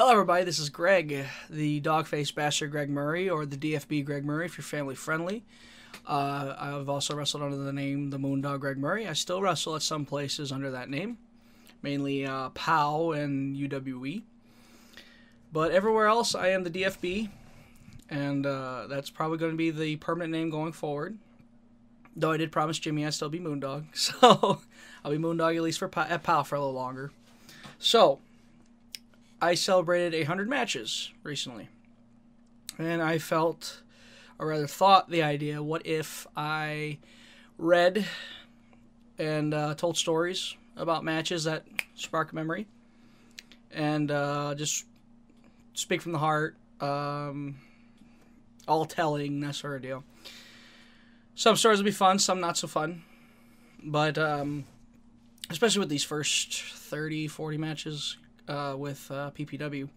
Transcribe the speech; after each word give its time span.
Hello, 0.00 0.12
everybody. 0.12 0.44
This 0.44 0.58
is 0.58 0.70
Greg, 0.70 1.26
the 1.50 1.78
dog-faced 1.80 2.34
Greg 2.34 2.88
Murray, 2.88 3.28
or 3.28 3.44
the 3.44 3.58
DFB 3.58 4.02
Greg 4.06 4.24
Murray 4.24 4.46
if 4.46 4.56
you're 4.56 4.62
family 4.62 4.94
friendly. 4.94 5.44
Uh, 6.06 6.54
I've 6.58 6.88
also 6.88 7.14
wrestled 7.14 7.42
under 7.42 7.58
the 7.58 7.70
name 7.70 8.08
the 8.08 8.16
Moondog 8.16 8.60
Greg 8.60 8.78
Murray. 8.78 9.06
I 9.06 9.12
still 9.12 9.42
wrestle 9.42 9.76
at 9.76 9.82
some 9.82 10.06
places 10.06 10.52
under 10.52 10.70
that 10.70 10.88
name, 10.88 11.18
mainly 11.82 12.24
uh, 12.24 12.48
POW 12.48 13.12
and 13.12 13.54
UWE. 13.54 14.22
But 15.52 15.70
everywhere 15.70 16.06
else, 16.06 16.34
I 16.34 16.48
am 16.48 16.64
the 16.64 16.70
DFB, 16.70 17.28
and 18.08 18.46
uh, 18.46 18.86
that's 18.88 19.10
probably 19.10 19.36
going 19.36 19.52
to 19.52 19.58
be 19.58 19.70
the 19.70 19.96
permanent 19.96 20.32
name 20.32 20.48
going 20.48 20.72
forward. 20.72 21.18
Though 22.16 22.32
I 22.32 22.38
did 22.38 22.52
promise 22.52 22.78
Jimmy 22.78 23.04
I'd 23.04 23.12
still 23.12 23.28
be 23.28 23.38
Moondog, 23.38 23.84
so 23.94 24.62
I'll 25.04 25.10
be 25.10 25.18
Moondog 25.18 25.56
at 25.56 25.62
least 25.62 25.78
for 25.78 25.90
at 25.94 26.22
POW 26.22 26.42
for 26.44 26.54
a 26.54 26.58
little 26.58 26.72
longer. 26.72 27.10
So, 27.78 28.20
I 29.40 29.54
celebrated 29.54 30.16
100 30.18 30.48
matches 30.48 31.10
recently. 31.22 31.68
And 32.78 33.02
I 33.02 33.18
felt, 33.18 33.82
or 34.38 34.48
rather 34.48 34.66
thought 34.66 35.10
the 35.10 35.22
idea, 35.22 35.62
what 35.62 35.86
if 35.86 36.26
I 36.36 36.98
read 37.58 38.06
and 39.18 39.52
uh, 39.52 39.74
told 39.74 39.96
stories 39.96 40.56
about 40.76 41.04
matches 41.04 41.44
that 41.44 41.64
spark 41.94 42.32
memory 42.32 42.66
and 43.70 44.10
uh, 44.10 44.54
just 44.54 44.86
speak 45.74 46.02
from 46.02 46.12
the 46.12 46.18
heart, 46.18 46.56
um, 46.80 47.56
all 48.66 48.84
telling, 48.84 49.40
that 49.40 49.54
sort 49.54 49.76
of 49.76 49.82
deal. 49.82 50.04
Some 51.34 51.56
stories 51.56 51.78
will 51.78 51.84
be 51.84 51.90
fun, 51.90 52.18
some 52.18 52.40
not 52.40 52.56
so 52.56 52.66
fun. 52.66 53.02
But 53.82 54.18
um, 54.18 54.64
especially 55.48 55.80
with 55.80 55.88
these 55.88 56.04
first 56.04 56.62
30, 56.62 57.28
40 57.28 57.58
matches, 57.58 58.16
uh, 58.50 58.74
with 58.76 59.10
uh, 59.10 59.30
PPW 59.30 59.88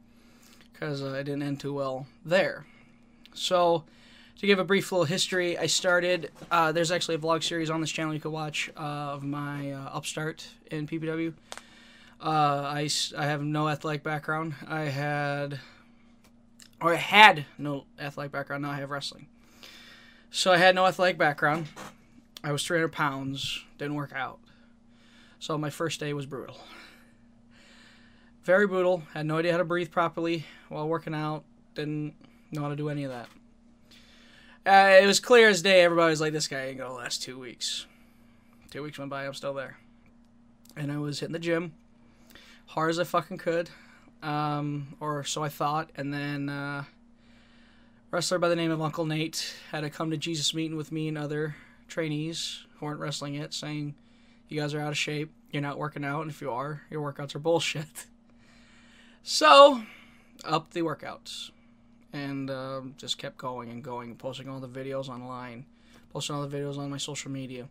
because 0.71 1.03
uh, 1.03 1.13
it 1.13 1.23
didn't 1.23 1.43
end 1.43 1.59
too 1.59 1.73
well 1.73 2.05
there. 2.23 2.65
So, 3.33 3.83
to 4.39 4.47
give 4.47 4.59
a 4.59 4.63
brief 4.63 4.91
little 4.91 5.05
history, 5.05 5.57
I 5.57 5.65
started. 5.65 6.31
Uh, 6.51 6.71
there's 6.71 6.91
actually 6.91 7.15
a 7.15 7.19
vlog 7.19 7.43
series 7.43 7.69
on 7.69 7.81
this 7.81 7.91
channel 7.91 8.13
you 8.13 8.19
could 8.19 8.31
watch 8.31 8.69
uh, 8.77 8.79
of 8.79 9.23
my 9.23 9.71
uh, 9.71 9.89
upstart 9.91 10.47
in 10.69 10.87
PPW. 10.87 11.33
I, 12.21 12.89
I 13.17 13.25
have 13.25 13.43
no 13.43 13.67
athletic 13.67 14.03
background. 14.03 14.55
I 14.67 14.83
had, 14.83 15.59
or 16.79 16.93
I 16.93 16.97
had 16.97 17.45
no 17.57 17.85
athletic 17.99 18.31
background. 18.31 18.63
Now 18.63 18.71
I 18.71 18.77
have 18.77 18.91
wrestling. 18.91 19.27
So 20.31 20.53
I 20.53 20.57
had 20.57 20.73
no 20.73 20.85
athletic 20.85 21.17
background. 21.17 21.67
I 22.43 22.51
was 22.51 22.65
300 22.65 22.89
pounds. 22.89 23.63
Didn't 23.77 23.95
work 23.95 24.13
out. 24.15 24.39
So 25.39 25.57
my 25.57 25.69
first 25.69 25.99
day 25.99 26.13
was 26.13 26.25
brutal. 26.25 26.57
Very 28.43 28.67
brutal. 28.67 29.03
Had 29.13 29.25
no 29.25 29.37
idea 29.37 29.53
how 29.53 29.57
to 29.57 29.63
breathe 29.63 29.91
properly 29.91 30.45
while 30.69 30.87
working 30.87 31.15
out. 31.15 31.43
Didn't 31.75 32.13
know 32.51 32.61
how 32.61 32.69
to 32.69 32.75
do 32.75 32.89
any 32.89 33.05
of 33.05 33.11
that. 33.11 33.27
Uh, 34.65 35.01
it 35.01 35.05
was 35.05 35.19
clear 35.19 35.49
as 35.49 35.61
day. 35.61 35.81
Everybody 35.81 36.09
was 36.09 36.21
like, 36.21 36.33
"This 36.33 36.47
guy 36.47 36.65
ain't 36.65 36.77
gonna 36.77 36.93
last 36.93 37.21
two 37.21 37.39
weeks." 37.39 37.85
Two 38.69 38.83
weeks 38.83 38.97
went 38.97 39.11
by. 39.11 39.25
I'm 39.25 39.33
still 39.33 39.53
there, 39.53 39.77
and 40.75 40.91
I 40.91 40.97
was 40.97 41.19
hitting 41.19 41.33
the 41.33 41.39
gym 41.39 41.73
hard 42.73 42.89
as 42.89 42.99
I 42.99 43.03
fucking 43.03 43.37
could, 43.37 43.69
um, 44.23 44.95
or 44.99 45.23
so 45.23 45.43
I 45.43 45.49
thought. 45.49 45.91
And 45.95 46.13
then 46.13 46.49
uh, 46.49 46.85
wrestler 48.09 48.39
by 48.39 48.49
the 48.49 48.55
name 48.55 48.71
of 48.71 48.81
Uncle 48.81 49.05
Nate 49.05 49.53
had 49.71 49.83
a 49.83 49.89
come 49.89 50.09
to 50.09 50.17
Jesus 50.17 50.53
meeting 50.53 50.75
with 50.75 50.91
me 50.91 51.07
and 51.07 51.17
other 51.17 51.55
trainees 51.87 52.65
who 52.75 52.87
weren't 52.87 52.99
wrestling 52.99 53.35
yet, 53.35 53.53
saying, 53.53 53.95
"You 54.47 54.59
guys 54.59 54.73
are 54.73 54.81
out 54.81 54.91
of 54.91 54.97
shape. 54.97 55.31
You're 55.51 55.61
not 55.61 55.77
working 55.77 56.03
out, 56.03 56.21
and 56.21 56.31
if 56.31 56.41
you 56.41 56.51
are, 56.51 56.81
your 56.89 57.01
workouts 57.01 57.35
are 57.35 57.39
bullshit." 57.39 58.05
So, 59.23 59.81
up 60.43 60.71
the 60.71 60.81
workouts. 60.81 61.51
And 62.11 62.51
um, 62.51 62.93
just 62.97 63.17
kept 63.17 63.37
going 63.37 63.69
and 63.69 63.83
going, 63.83 64.15
posting 64.15 64.47
all 64.47 64.59
the 64.59 64.67
videos 64.67 65.09
online, 65.09 65.65
posting 66.11 66.35
all 66.35 66.45
the 66.45 66.55
videos 66.55 66.77
on 66.77 66.91
my 66.91 66.97
social 66.97 67.31
media. 67.31 67.67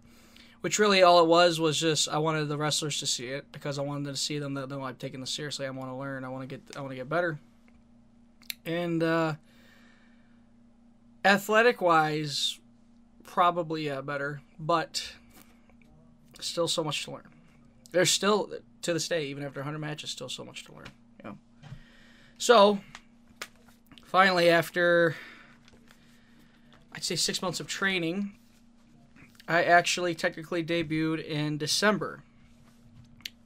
Which 0.62 0.78
really 0.78 1.02
all 1.02 1.20
it 1.20 1.26
was 1.26 1.60
was 1.60 1.78
just 1.78 2.08
I 2.08 2.18
wanted 2.18 2.46
the 2.46 2.56
wrestlers 2.56 2.98
to 3.00 3.06
see 3.06 3.26
it 3.26 3.50
because 3.52 3.78
I 3.78 3.82
wanted 3.82 4.10
to 4.10 4.16
see 4.16 4.38
them 4.38 4.54
that 4.54 4.72
I'm 4.72 4.94
taking 4.96 5.20
this 5.20 5.30
seriously. 5.30 5.66
I 5.66 5.70
want 5.70 5.90
to 5.90 5.94
learn. 5.94 6.24
I 6.24 6.28
want 6.28 6.48
to 6.48 6.56
get. 6.56 6.76
I 6.76 6.80
want 6.80 6.92
to 6.92 6.96
get 6.96 7.08
better. 7.08 7.38
And 8.64 9.02
uh, 9.02 9.34
athletic 11.24 11.80
wise, 11.80 12.60
probably 13.24 13.86
yeah, 13.86 14.00
better, 14.02 14.40
but 14.58 15.14
still 16.38 16.68
so 16.68 16.84
much 16.84 17.04
to 17.04 17.10
learn. 17.10 17.28
There's 17.90 18.10
still 18.10 18.52
to 18.82 18.92
this 18.92 19.08
day, 19.08 19.26
even 19.26 19.42
after 19.42 19.60
100 19.60 19.78
matches, 19.78 20.10
still 20.10 20.28
so 20.28 20.44
much 20.44 20.64
to 20.66 20.72
learn. 20.72 20.86
So, 22.42 22.80
finally, 24.02 24.50
after 24.50 25.14
I'd 26.92 27.04
say 27.04 27.14
six 27.14 27.40
months 27.40 27.60
of 27.60 27.68
training, 27.68 28.32
I 29.46 29.62
actually 29.62 30.16
technically 30.16 30.64
debuted 30.64 31.24
in 31.24 31.56
December. 31.56 32.24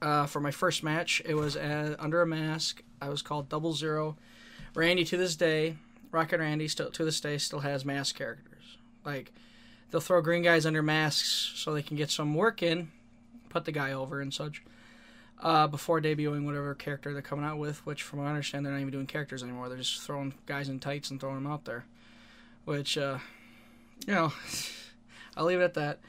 Uh, 0.01 0.25
for 0.25 0.39
my 0.39 0.49
first 0.49 0.81
match, 0.81 1.21
it 1.25 1.35
was 1.35 1.55
at, 1.55 1.99
under 1.99 2.23
a 2.23 2.25
mask. 2.25 2.81
I 2.99 3.09
was 3.09 3.21
called 3.21 3.49
Double 3.49 3.73
Zero. 3.73 4.17
Randy, 4.73 5.05
to 5.05 5.15
this 5.15 5.35
day, 5.35 5.75
Rocket 6.09 6.39
Randy, 6.39 6.67
still 6.67 6.89
to 6.89 7.05
this 7.05 7.21
day, 7.21 7.37
still 7.37 7.59
has 7.59 7.85
mask 7.85 8.15
characters. 8.15 8.79
Like, 9.05 9.31
they'll 9.91 10.01
throw 10.01 10.21
green 10.21 10.41
guys 10.41 10.65
under 10.65 10.81
masks 10.81 11.51
so 11.53 11.71
they 11.71 11.83
can 11.83 11.97
get 11.97 12.09
some 12.09 12.33
work 12.33 12.63
in, 12.63 12.91
put 13.49 13.65
the 13.65 13.71
guy 13.71 13.91
over 13.91 14.21
and 14.21 14.33
such 14.33 14.63
uh, 15.41 15.67
before 15.67 16.01
debuting 16.01 16.45
whatever 16.45 16.73
character 16.73 17.13
they're 17.13 17.21
coming 17.21 17.45
out 17.45 17.57
with. 17.57 17.85
Which, 17.85 18.03
from 18.03 18.19
what 18.19 18.25
I 18.25 18.29
understand, 18.29 18.65
they're 18.65 18.73
not 18.73 18.81
even 18.81 18.91
doing 18.91 19.07
characters 19.07 19.43
anymore. 19.43 19.69
They're 19.69 19.77
just 19.77 20.01
throwing 20.01 20.33
guys 20.45 20.69
in 20.69 20.79
tights 20.79 21.11
and 21.11 21.19
throwing 21.19 21.35
them 21.35 21.51
out 21.51 21.65
there. 21.65 21.85
Which, 22.65 22.97
uh, 22.97 23.19
you 24.05 24.13
know, 24.13 24.33
I'll 25.37 25.45
leave 25.45 25.59
it 25.59 25.63
at 25.63 25.73
that. 25.75 25.99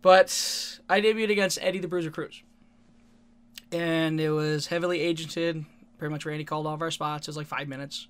But 0.00 0.78
I 0.88 1.00
debuted 1.00 1.30
against 1.30 1.58
Eddie 1.60 1.80
the 1.80 1.88
Bruiser 1.88 2.10
Cruz, 2.10 2.42
and 3.72 4.20
it 4.20 4.30
was 4.30 4.68
heavily 4.68 5.00
agented. 5.00 5.64
Pretty 5.98 6.12
much, 6.12 6.24
Randy 6.24 6.44
called 6.44 6.66
all 6.66 6.74
of 6.74 6.82
our 6.82 6.92
spots. 6.92 7.26
It 7.26 7.30
was 7.30 7.36
like 7.36 7.48
five 7.48 7.66
minutes. 7.66 8.06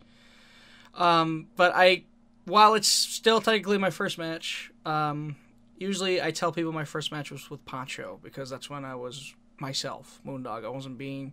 Um, 0.95 1.47
but 1.57 1.73
I, 1.75 2.05
while 2.45 2.75
it's 2.75 2.89
still 2.89 3.41
technically 3.41 3.79
my 3.79 3.89
first 3.89 4.19
match, 4.19 4.71
um, 4.85 5.37
usually 5.79 6.21
I 6.21 6.31
tell 6.31 6.53
people 6.53 6.73
my 6.73 6.85
first 6.85 7.11
match 7.11 7.31
was 7.31 7.51
with 7.51 7.65
Poncho 7.65 8.19
because 8.23 8.51
that's 8.51 8.69
when 8.69 8.85
I 8.85 8.95
was 8.97 9.35
myself, 9.61 10.21
Moondog. 10.27 10.65
I 10.65 10.69
wasn't 10.69 10.99
being, 10.99 11.33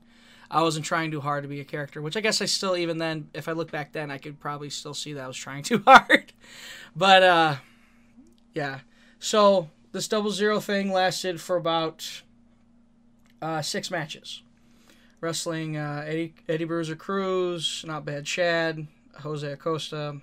I 0.49 0.61
wasn't 0.61 0.85
trying 0.85 1.11
too 1.11 1.21
hard 1.21 1.43
to 1.43 1.49
be 1.49 1.59
a 1.59 1.65
character, 1.65 2.01
which 2.01 2.17
I 2.17 2.21
guess 2.21 2.41
I 2.41 2.45
still, 2.45 2.77
even 2.77 2.97
then, 2.97 3.29
if 3.33 3.47
I 3.47 3.53
look 3.53 3.71
back 3.71 3.91
then, 3.93 4.11
I 4.11 4.17
could 4.17 4.39
probably 4.39 4.69
still 4.69 4.93
see 4.93 5.13
that 5.13 5.23
I 5.23 5.27
was 5.27 5.37
trying 5.37 5.63
too 5.63 5.83
hard. 5.87 6.33
but, 6.95 7.23
uh, 7.23 7.55
yeah. 8.53 8.79
So, 9.19 9.69
this 9.91 10.07
double 10.07 10.31
zero 10.31 10.59
thing 10.59 10.91
lasted 10.91 11.39
for 11.39 11.55
about 11.55 12.23
uh, 13.41 13.61
six 13.61 13.89
matches. 13.89 14.41
Wrestling 15.21 15.77
uh, 15.77 16.03
Eddie, 16.05 16.35
Eddie 16.47 16.65
Bruiser 16.65 16.95
Cruz, 16.95 17.83
Not 17.87 18.05
Bad 18.05 18.25
Chad, 18.25 18.87
Jose 19.21 19.49
Acosta, 19.49 20.19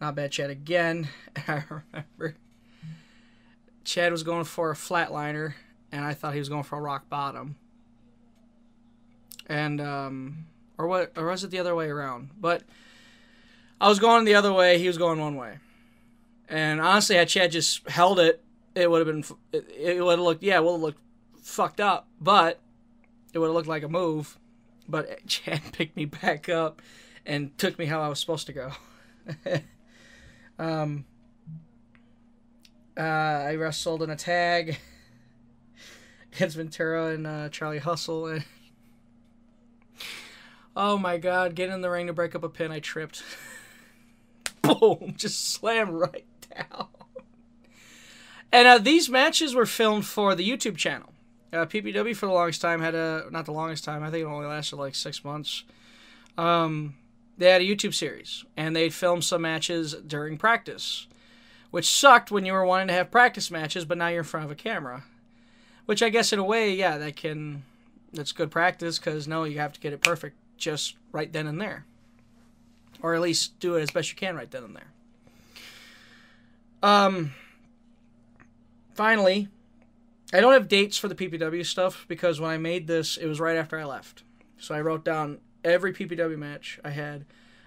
Not 0.00 0.14
Bad 0.14 0.32
Chad 0.32 0.50
again. 0.50 1.08
I 1.48 1.64
remember 1.68 2.36
Chad 3.84 4.12
was 4.12 4.22
going 4.22 4.44
for 4.44 4.70
a 4.70 4.74
flatliner 4.74 5.54
and 5.92 6.04
I 6.04 6.14
thought 6.14 6.32
he 6.32 6.38
was 6.38 6.48
going 6.48 6.62
for 6.64 6.78
a 6.78 6.80
rock 6.80 7.08
bottom. 7.08 7.56
And 9.46 9.80
um, 9.80 10.46
or 10.78 10.86
what? 10.86 11.12
Or 11.16 11.26
was 11.26 11.44
it 11.44 11.50
the 11.50 11.58
other 11.58 11.74
way 11.74 11.88
around? 11.88 12.30
But 12.40 12.62
I 13.80 13.88
was 13.88 13.98
going 13.98 14.24
the 14.24 14.34
other 14.34 14.52
way. 14.52 14.78
He 14.78 14.86
was 14.86 14.98
going 14.98 15.20
one 15.20 15.36
way. 15.36 15.58
And 16.48 16.80
honestly, 16.80 17.16
had 17.16 17.28
Chad 17.28 17.52
just 17.52 17.88
held 17.88 18.18
it, 18.18 18.42
it 18.74 18.90
would 18.90 19.06
have 19.06 19.14
been. 19.14 19.36
It, 19.52 19.68
it 19.70 20.02
would 20.02 20.18
have 20.18 20.20
looked. 20.20 20.42
Yeah, 20.42 20.56
it 20.56 20.64
would 20.64 20.72
have 20.72 20.80
looked 20.80 21.00
fucked 21.42 21.80
up, 21.80 22.08
but 22.20 22.60
it 23.32 23.38
would 23.38 23.46
have 23.46 23.54
looked 23.54 23.68
like 23.68 23.82
a 23.82 23.88
move. 23.88 24.38
But 24.88 25.26
Chad 25.26 25.60
picked 25.72 25.96
me 25.96 26.06
back 26.06 26.48
up 26.48 26.80
and 27.26 27.56
took 27.58 27.78
me 27.78 27.86
how 27.86 28.00
I 28.00 28.08
was 28.08 28.18
supposed 28.20 28.46
to 28.46 28.52
go. 28.52 28.72
um, 30.58 31.04
uh, 32.96 33.00
I 33.00 33.54
wrestled 33.54 34.02
in 34.02 34.10
a 34.10 34.16
tag 34.16 34.78
against 36.34 36.56
Ventura 36.56 37.08
and 37.08 37.26
uh, 37.26 37.48
Charlie 37.50 37.78
Hustle. 37.78 38.26
And 38.26 38.44
oh 40.76 40.98
my 40.98 41.18
God, 41.18 41.54
getting 41.54 41.74
in 41.74 41.80
the 41.80 41.90
ring 41.90 42.06
to 42.06 42.12
break 42.12 42.34
up 42.34 42.44
a 42.44 42.48
pin, 42.48 42.72
I 42.72 42.80
tripped. 42.80 43.22
Boom, 44.62 45.14
just 45.16 45.52
slam 45.52 45.90
right 45.90 46.26
down. 46.54 46.88
And 48.52 48.68
uh, 48.68 48.78
these 48.78 49.08
matches 49.08 49.54
were 49.54 49.66
filmed 49.66 50.06
for 50.06 50.34
the 50.34 50.48
YouTube 50.48 50.76
channel. 50.76 51.08
Uh, 51.52 51.66
PPW 51.66 52.16
for 52.16 52.26
the 52.26 52.32
longest 52.32 52.60
time 52.60 52.80
had 52.80 52.94
a 52.94 53.26
not 53.30 53.44
the 53.44 53.52
longest 53.52 53.84
time. 53.84 54.02
I 54.02 54.10
think 54.10 54.22
it 54.22 54.26
only 54.26 54.46
lasted 54.46 54.76
like 54.76 54.94
six 54.94 55.24
months. 55.24 55.64
Um, 56.38 56.94
they 57.36 57.50
had 57.50 57.60
a 57.60 57.64
YouTube 57.64 57.94
series, 57.94 58.44
and 58.56 58.74
they 58.74 58.88
filmed 58.88 59.24
some 59.24 59.42
matches 59.42 59.94
during 59.94 60.38
practice, 60.38 61.06
which 61.70 61.90
sucked 61.90 62.30
when 62.30 62.46
you 62.46 62.52
were 62.52 62.64
wanting 62.64 62.88
to 62.88 62.94
have 62.94 63.10
practice 63.10 63.50
matches, 63.50 63.84
but 63.84 63.98
now 63.98 64.08
you're 64.08 64.20
in 64.20 64.24
front 64.24 64.46
of 64.46 64.50
a 64.50 64.54
camera. 64.54 65.04
Which 65.86 66.02
I 66.02 66.08
guess 66.08 66.32
in 66.32 66.38
a 66.38 66.44
way, 66.44 66.74
yeah, 66.74 66.98
that 66.98 67.16
can 67.16 67.64
that's 68.12 68.32
good 68.32 68.50
practice 68.50 68.98
because 68.98 69.26
no, 69.26 69.44
you 69.44 69.58
have 69.58 69.72
to 69.72 69.80
get 69.80 69.92
it 69.92 70.02
perfect 70.02 70.36
just 70.56 70.96
right 71.10 71.32
then 71.32 71.46
and 71.46 71.60
there, 71.60 71.84
or 73.02 73.14
at 73.14 73.20
least 73.20 73.58
do 73.58 73.76
it 73.76 73.82
as 73.82 73.90
best 73.90 74.10
you 74.10 74.16
can 74.16 74.36
right 74.36 74.50
then 74.50 74.64
and 74.64 74.76
there. 74.76 74.92
Um. 76.82 77.32
Finally, 78.94 79.48
I 80.32 80.40
don't 80.40 80.52
have 80.52 80.68
dates 80.68 80.98
for 80.98 81.08
the 81.08 81.14
PPW 81.14 81.64
stuff 81.64 82.04
because 82.08 82.40
when 82.40 82.50
I 82.50 82.58
made 82.58 82.86
this, 82.86 83.16
it 83.16 83.26
was 83.26 83.40
right 83.40 83.56
after 83.56 83.78
I 83.78 83.84
left. 83.84 84.22
So 84.58 84.74
I 84.74 84.80
wrote 84.80 85.04
down 85.04 85.38
every 85.64 85.92
PPW 85.92 86.38
match 86.38 86.78
I 86.84 86.90
had. 86.90 87.24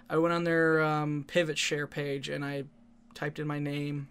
I 0.10 0.18
went 0.18 0.34
on 0.34 0.44
their 0.44 0.82
um, 0.84 1.26
Pivotshare 1.28 1.90
page 1.90 2.30
and 2.30 2.46
I 2.46 2.66
typed 3.14 3.40
in 3.40 3.48
my 3.48 3.60
name. 3.60 4.08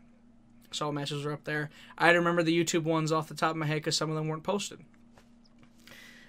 Saw 0.74 0.90
matches 0.90 1.24
were 1.24 1.32
up 1.32 1.44
there. 1.44 1.70
I 1.96 2.10
remember 2.10 2.42
the 2.42 2.56
YouTube 2.56 2.84
ones 2.84 3.12
off 3.12 3.28
the 3.28 3.34
top 3.34 3.52
of 3.52 3.56
my 3.56 3.66
head 3.66 3.76
because 3.76 3.96
some 3.96 4.10
of 4.10 4.16
them 4.16 4.28
weren't 4.28 4.42
posted, 4.42 4.80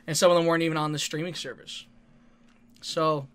and 0.07 0.15
some 0.15 0.31
of 0.31 0.37
them 0.37 0.45
weren't 0.45 0.63
even 0.63 0.77
on 0.77 0.91
the 0.91 0.99
streaming 0.99 1.35
service. 1.35 1.85
So 2.81 3.27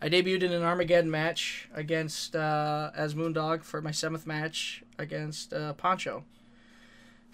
I 0.00 0.08
debuted 0.08 0.42
in 0.42 0.52
an 0.52 0.62
Armageddon 0.62 1.10
match 1.10 1.68
against 1.74 2.36
uh, 2.36 2.90
as 2.94 3.14
Moondog 3.14 3.64
for 3.64 3.80
my 3.80 3.90
seventh 3.90 4.26
match 4.26 4.82
against 4.98 5.52
uh, 5.52 5.72
Poncho, 5.74 6.24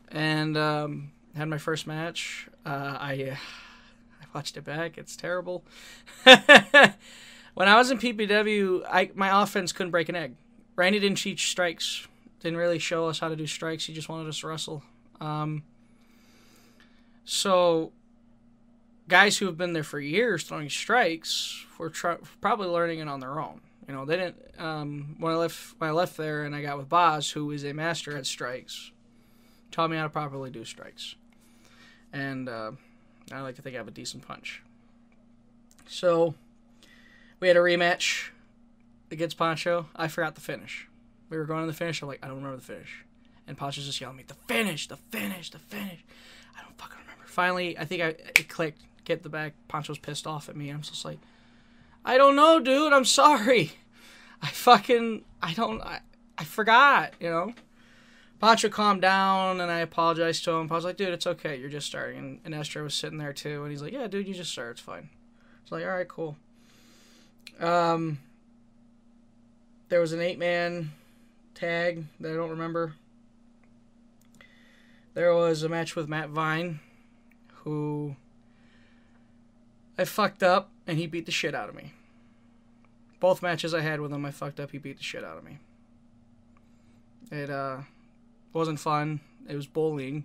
and 0.09 0.57
um, 0.57 1.13
had 1.35 1.49
my 1.49 1.59
first 1.59 1.87
match. 1.87 2.49
Uh, 2.65 2.97
I 3.01 3.37
I 4.21 4.27
watched 4.35 4.57
it 4.57 4.65
back. 4.65 4.99
It's 4.99 5.17
terrible. 5.17 5.65
when 6.25 6.39
I 7.69 7.77
was 7.77 7.91
in 7.91 7.99
PPW, 7.99 8.85
I 8.89 9.11
my 9.15 9.43
offense 9.43 9.73
couldn't 9.73 9.91
break 9.91 10.09
an 10.09 10.17
egg. 10.17 10.35
Randy 10.77 10.99
didn't 10.99 11.19
teach 11.19 11.51
strikes. 11.51 12.07
Didn't 12.41 12.59
really 12.59 12.79
show 12.79 13.07
us 13.07 13.19
how 13.19 13.29
to 13.29 13.37
do 13.37 13.47
strikes. 13.47 13.85
He 13.85 13.93
just 13.93 14.09
wanted 14.09 14.29
us 14.29 14.41
to 14.41 14.49
wrestle. 14.49 14.83
Um, 15.21 15.63
so 17.25 17.93
guys 19.09 19.39
who 19.39 19.47
have 19.47 19.59
been 19.59 19.73
there 19.73 19.85
for 19.85 20.01
years 20.01 20.45
throwing 20.45 20.71
strikes 20.71 21.67
were 21.77 21.91
probably 22.41 22.69
learning 22.69 23.01
it 23.01 23.09
on 23.09 23.21
their 23.21 23.39
own. 23.39 23.61
You 23.87 23.95
know, 23.95 24.05
they 24.05 24.17
didn't. 24.17 24.37
Um, 24.59 25.17
when 25.19 25.33
I 25.33 25.37
left, 25.37 25.75
when 25.79 25.91
I 25.91 25.93
left 25.93 26.17
there, 26.17 26.45
and 26.45 26.55
I 26.55 26.63
got 26.63 26.79
with 26.79 26.89
Boz, 26.89 27.31
who 27.31 27.51
is 27.51 27.65
a 27.65 27.73
master 27.73 28.17
at 28.17 28.25
strikes, 28.25 28.93
taught 29.71 29.91
me 29.91 29.97
how 29.97 30.05
to 30.05 30.11
properly 30.11 30.51
do 30.51 30.65
strikes, 30.65 31.17
and 32.13 32.49
uh, 32.49 32.73
I 33.33 33.41
like 33.41 33.57
to 33.57 33.63
think 33.63 33.75
I 33.75 33.79
have 33.79 33.89
a 33.89 33.93
decent 33.93 34.27
punch. 34.27 34.63
So, 35.89 36.35
we 37.41 37.49
had 37.49 37.57
a 37.57 37.61
rematch 37.61 38.29
against 39.11 39.37
Poncho. 39.37 39.89
I 39.97 40.07
forgot 40.07 40.37
the 40.37 40.41
finish. 40.41 40.87
We 41.31 41.39
were 41.39 41.45
going 41.45 41.63
to 41.63 41.67
the 41.67 41.73
finish. 41.73 42.03
I'm 42.03 42.09
like, 42.09 42.19
I 42.23 42.27
don't 42.27 42.37
remember 42.37 42.57
the 42.57 42.63
finish, 42.63 43.05
and 43.47 43.57
Poncho's 43.57 43.87
just 43.87 44.01
yelling 44.01 44.17
at 44.17 44.19
me, 44.19 44.25
"The 44.27 44.53
finish, 44.53 44.89
the 44.89 44.97
finish, 44.97 45.51
the 45.51 45.59
finish." 45.59 46.05
I 46.59 46.63
don't 46.63 46.77
fucking 46.77 46.99
remember. 46.99 47.27
Finally, 47.27 47.79
I 47.79 47.85
think 47.85 48.03
I 48.03 48.09
it 48.39 48.49
clicked. 48.49 48.83
Get 49.05 49.23
the 49.23 49.29
back. 49.29 49.55
Poncho's 49.69 49.99
pissed 49.99 50.27
off 50.27 50.49
at 50.49 50.57
me. 50.57 50.69
And 50.69 50.77
I'm 50.77 50.83
just 50.83 51.05
like, 51.05 51.19
I 52.05 52.19
don't 52.19 52.37
know, 52.37 52.61
dude. 52.61 52.93
I'm 52.93 53.05
sorry. 53.05 53.73
I 54.43 54.49
fucking 54.49 55.25
I 55.43 55.55
don't 55.55 55.81
I, 55.83 56.01
I 56.37 56.45
forgot, 56.45 57.15
you 57.21 57.31
know. 57.31 57.55
Poncho 58.41 58.71
calmed 58.71 59.03
down 59.03 59.61
and 59.61 59.71
I 59.71 59.81
apologized 59.81 60.45
to 60.45 60.53
him. 60.53 60.69
Was 60.69 60.85
like, 60.85 60.97
dude, 60.97 61.13
it's 61.13 61.27
okay. 61.27 61.57
You're 61.57 61.69
just 61.69 61.87
starting. 61.87 62.19
And, 62.19 62.41
and 62.45 62.55
Esther 62.55 62.83
was 62.83 62.95
sitting 62.95 63.19
there 63.19 63.35
too. 63.35 63.63
And 63.63 63.71
he's 63.71 63.83
like, 63.83 63.93
yeah, 63.93 64.07
dude, 64.07 64.27
you 64.27 64.35
just 64.35 64.53
start. 64.53 64.73
It's 64.73 64.81
fine. 64.81 65.11
It's 65.63 65.73
like, 65.73 65.85
all 65.85 65.91
right, 65.91 66.09
cool. 66.09 66.37
Um, 67.59 68.19
there 69.91 70.01
was 70.01 70.15
an 70.15 70.21
eight 70.21 70.39
man 70.39 70.93
tag 71.61 72.07
that 72.19 72.33
I 72.33 72.35
don't 72.35 72.51
remember. 72.51 72.95
There 75.13 75.35
was 75.35 75.63
a 75.63 75.69
match 75.69 75.95
with 75.95 76.09
Matt 76.09 76.31
Vine, 76.31 76.81
who 77.65 78.17
I 79.99 80.05
fucked 80.05 80.43
up 80.43 80.71
and 80.87 80.97
he 80.97 81.07
beat 81.07 81.27
the 81.27 81.33
shit 81.33 81.55
out 81.55 81.69
of 81.69 81.75
me. 81.75 81.93
Both 83.21 83.43
matches 83.43 83.75
I 83.75 83.83
had 83.83 84.01
with 84.01 84.13
him, 84.13 84.25
I 84.25 84.31
fucked 84.31 84.59
up. 84.59 84.71
He 84.71 84.79
beat 84.79 84.97
the 84.97 85.05
shit 85.05 85.23
out 85.23 85.37
of 85.37 85.45
me. 85.45 85.59
It 87.31 87.51
uh, 87.51 87.83
wasn't 88.55 88.81
fun. 88.81 89.21
It 89.47 89.55
was 89.55 89.67
bullying, 89.67 90.25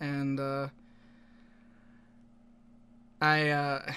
and 0.00 0.40
uh, 0.40 0.68
I 3.20 3.50
uh, 3.50 3.92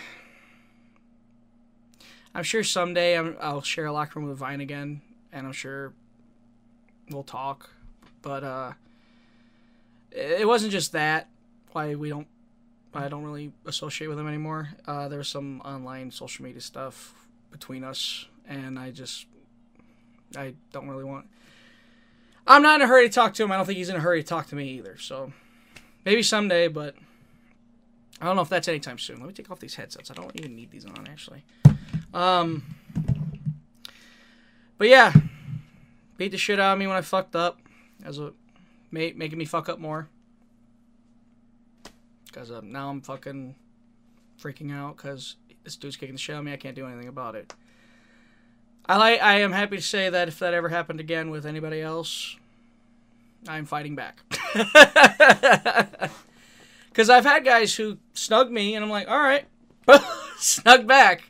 I'm 2.35 2.43
sure 2.43 2.63
someday 2.63 3.17
i 3.17 3.53
will 3.53 3.61
share 3.61 3.85
a 3.85 3.93
locker 3.93 4.19
room 4.19 4.27
with 4.27 4.37
Vine 4.37 4.61
again, 4.61 5.01
and 5.31 5.47
I'm 5.47 5.53
sure 5.53 5.93
we'll 7.09 7.23
talk. 7.23 7.69
But 8.21 8.44
uh, 8.44 8.73
it 10.11 10.47
wasn't 10.47 10.71
just 10.71 10.91
that. 10.94 11.27
Why 11.71 11.95
we 11.95 12.09
don't 12.09 12.27
I 12.94 13.07
don't 13.09 13.23
really 13.23 13.51
associate 13.65 14.07
with 14.07 14.19
him 14.19 14.27
anymore. 14.27 14.69
Uh, 14.85 15.07
there 15.07 15.17
was 15.17 15.27
some 15.27 15.61
online 15.61 16.11
social 16.11 16.45
media 16.45 16.61
stuff 16.61 17.13
between 17.51 17.83
us, 17.83 18.27
and 18.47 18.77
I 18.77 18.91
just 18.91 19.25
I 20.38 20.53
don't 20.71 20.88
really 20.88 21.03
want. 21.03 21.25
I'm 22.45 22.61
not 22.61 22.75
in 22.75 22.81
a 22.81 22.88
hurry 22.88 23.07
to 23.07 23.13
talk 23.13 23.33
to 23.35 23.44
him. 23.44 23.51
I 23.51 23.57
don't 23.57 23.65
think 23.65 23.77
he's 23.77 23.89
in 23.89 23.95
a 23.95 24.01
hurry 24.01 24.21
to 24.21 24.27
talk 24.27 24.47
to 24.47 24.55
me 24.55 24.69
either. 24.71 24.97
So 24.97 25.31
maybe 26.05 26.21
someday, 26.21 26.67
but 26.67 26.95
I 28.21 28.25
don't 28.25 28.35
know 28.35 28.41
if 28.41 28.50
that's 28.50 28.67
anytime 28.67 29.00
soon. 29.00 29.19
Let 29.19 29.27
me 29.27 29.33
take 29.33 29.50
off 29.50 29.59
these 29.59 29.75
headsets. 29.75 30.11
I 30.11 30.13
don't 30.13 30.31
even 30.35 30.55
need 30.55 30.69
these 30.69 30.85
on 30.85 31.07
actually. 31.09 31.44
Um, 32.13 32.63
but 34.77 34.88
yeah, 34.88 35.13
beat 36.23 36.31
the 36.31 36.37
shit 36.37 36.57
out 36.57 36.71
of 36.73 36.79
me 36.79 36.87
when 36.87 36.95
I 36.95 37.01
fucked 37.01 37.35
up, 37.35 37.59
as 38.05 38.17
a 38.17 38.31
mate 38.91 39.17
making 39.17 39.37
me 39.37 39.43
fuck 39.43 39.67
up 39.67 39.77
more. 39.77 40.07
Because 42.25 42.49
uh, 42.49 42.61
now 42.63 42.89
I'm 42.89 43.01
fucking 43.01 43.55
freaking 44.41 44.73
out 44.73 44.95
because 44.95 45.35
this 45.65 45.75
dude's 45.75 45.97
kicking 45.97 46.15
the 46.15 46.19
shit 46.19 46.33
out 46.33 46.39
of 46.39 46.45
me. 46.45 46.53
I 46.53 46.57
can't 46.57 46.77
do 46.77 46.87
anything 46.87 47.09
about 47.09 47.35
it. 47.35 47.53
I 48.85 48.97
like. 48.97 49.21
I 49.21 49.41
am 49.41 49.51
happy 49.51 49.75
to 49.75 49.81
say 49.81 50.09
that 50.09 50.29
if 50.29 50.39
that 50.39 50.53
ever 50.53 50.69
happened 50.69 51.01
again 51.01 51.29
with 51.29 51.45
anybody 51.45 51.81
else, 51.81 52.37
I'm 53.45 53.65
fighting 53.65 53.95
back. 53.95 54.21
Because 56.87 57.09
I've 57.09 57.25
had 57.25 57.43
guys 57.43 57.73
who 57.73 57.97
snug 58.13 58.51
me, 58.51 58.75
and 58.75 58.85
I'm 58.85 58.91
like, 58.91 59.09
all 59.09 59.17
right, 59.19 59.47
snug 60.37 60.85
back, 60.85 61.23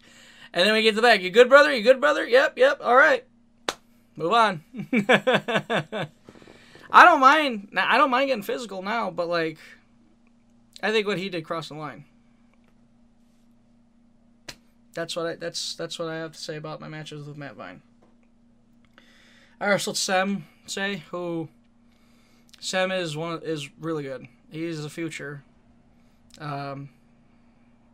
and 0.53 0.67
then 0.67 0.73
we 0.73 0.81
get 0.81 0.93
the 0.93 1.01
back. 1.01 1.21
You 1.21 1.29
good, 1.29 1.47
brother? 1.47 1.73
You 1.73 1.81
good, 1.81 2.01
brother? 2.01 2.27
Yep, 2.27 2.57
yep. 2.57 2.81
All 2.83 2.97
right, 2.97 3.23
move 4.15 4.33
on. 4.33 4.63
I 6.91 7.05
don't 7.05 7.19
mind. 7.19 7.69
I 7.77 7.97
don't 7.97 8.09
mind 8.09 8.27
getting 8.27 8.43
physical 8.43 8.81
now, 8.81 9.09
but 9.09 9.27
like 9.27 9.57
I 10.81 10.91
think 10.91 11.07
what 11.07 11.17
he 11.17 11.29
did 11.29 11.45
crossed 11.45 11.69
the 11.69 11.75
line. 11.75 12.05
That's 14.93 15.15
what 15.15 15.25
I 15.25 15.35
that's 15.35 15.75
that's 15.75 15.97
what 15.97 16.09
I 16.09 16.17
have 16.17 16.33
to 16.33 16.39
say 16.39 16.55
about 16.55 16.81
my 16.81 16.87
matches 16.87 17.25
with 17.27 17.37
Matt 17.37 17.55
Vine. 17.55 17.81
I 19.59 19.69
wrestled 19.69 19.97
Sem 19.97 20.45
say 20.65 21.03
who 21.11 21.47
Sem 22.59 22.91
is 22.91 23.17
one 23.17 23.41
is 23.43 23.69
really 23.79 24.03
good. 24.03 24.27
He 24.51 24.65
is 24.65 24.83
a 24.85 24.89
future. 24.89 25.43
Um, 26.37 26.89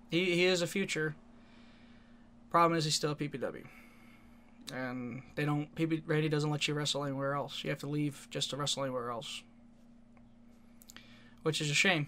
he 0.10 0.36
he 0.36 0.46
is 0.46 0.62
a 0.62 0.68
future. 0.68 1.16
Problem 2.50 2.78
is 2.78 2.86
he's 2.86 2.96
still 2.96 3.12
a 3.12 3.16
PPW, 3.16 3.66
and 4.72 5.22
they 5.36 5.46
don't. 5.46 5.74
PB 5.76 6.30
doesn't 6.30 6.50
let 6.50 6.68
you 6.68 6.74
wrestle 6.74 7.04
anywhere 7.04 7.34
else. 7.34 7.64
You 7.64 7.70
have 7.70 7.80
to 7.80 7.88
leave 7.88 8.28
just 8.30 8.50
to 8.52 8.58
wrestle 8.58 8.84
anywhere 8.84 9.10
else, 9.10 9.44
which 11.44 11.62
is 11.62 11.70
a 11.70 11.74
shame 11.74 12.08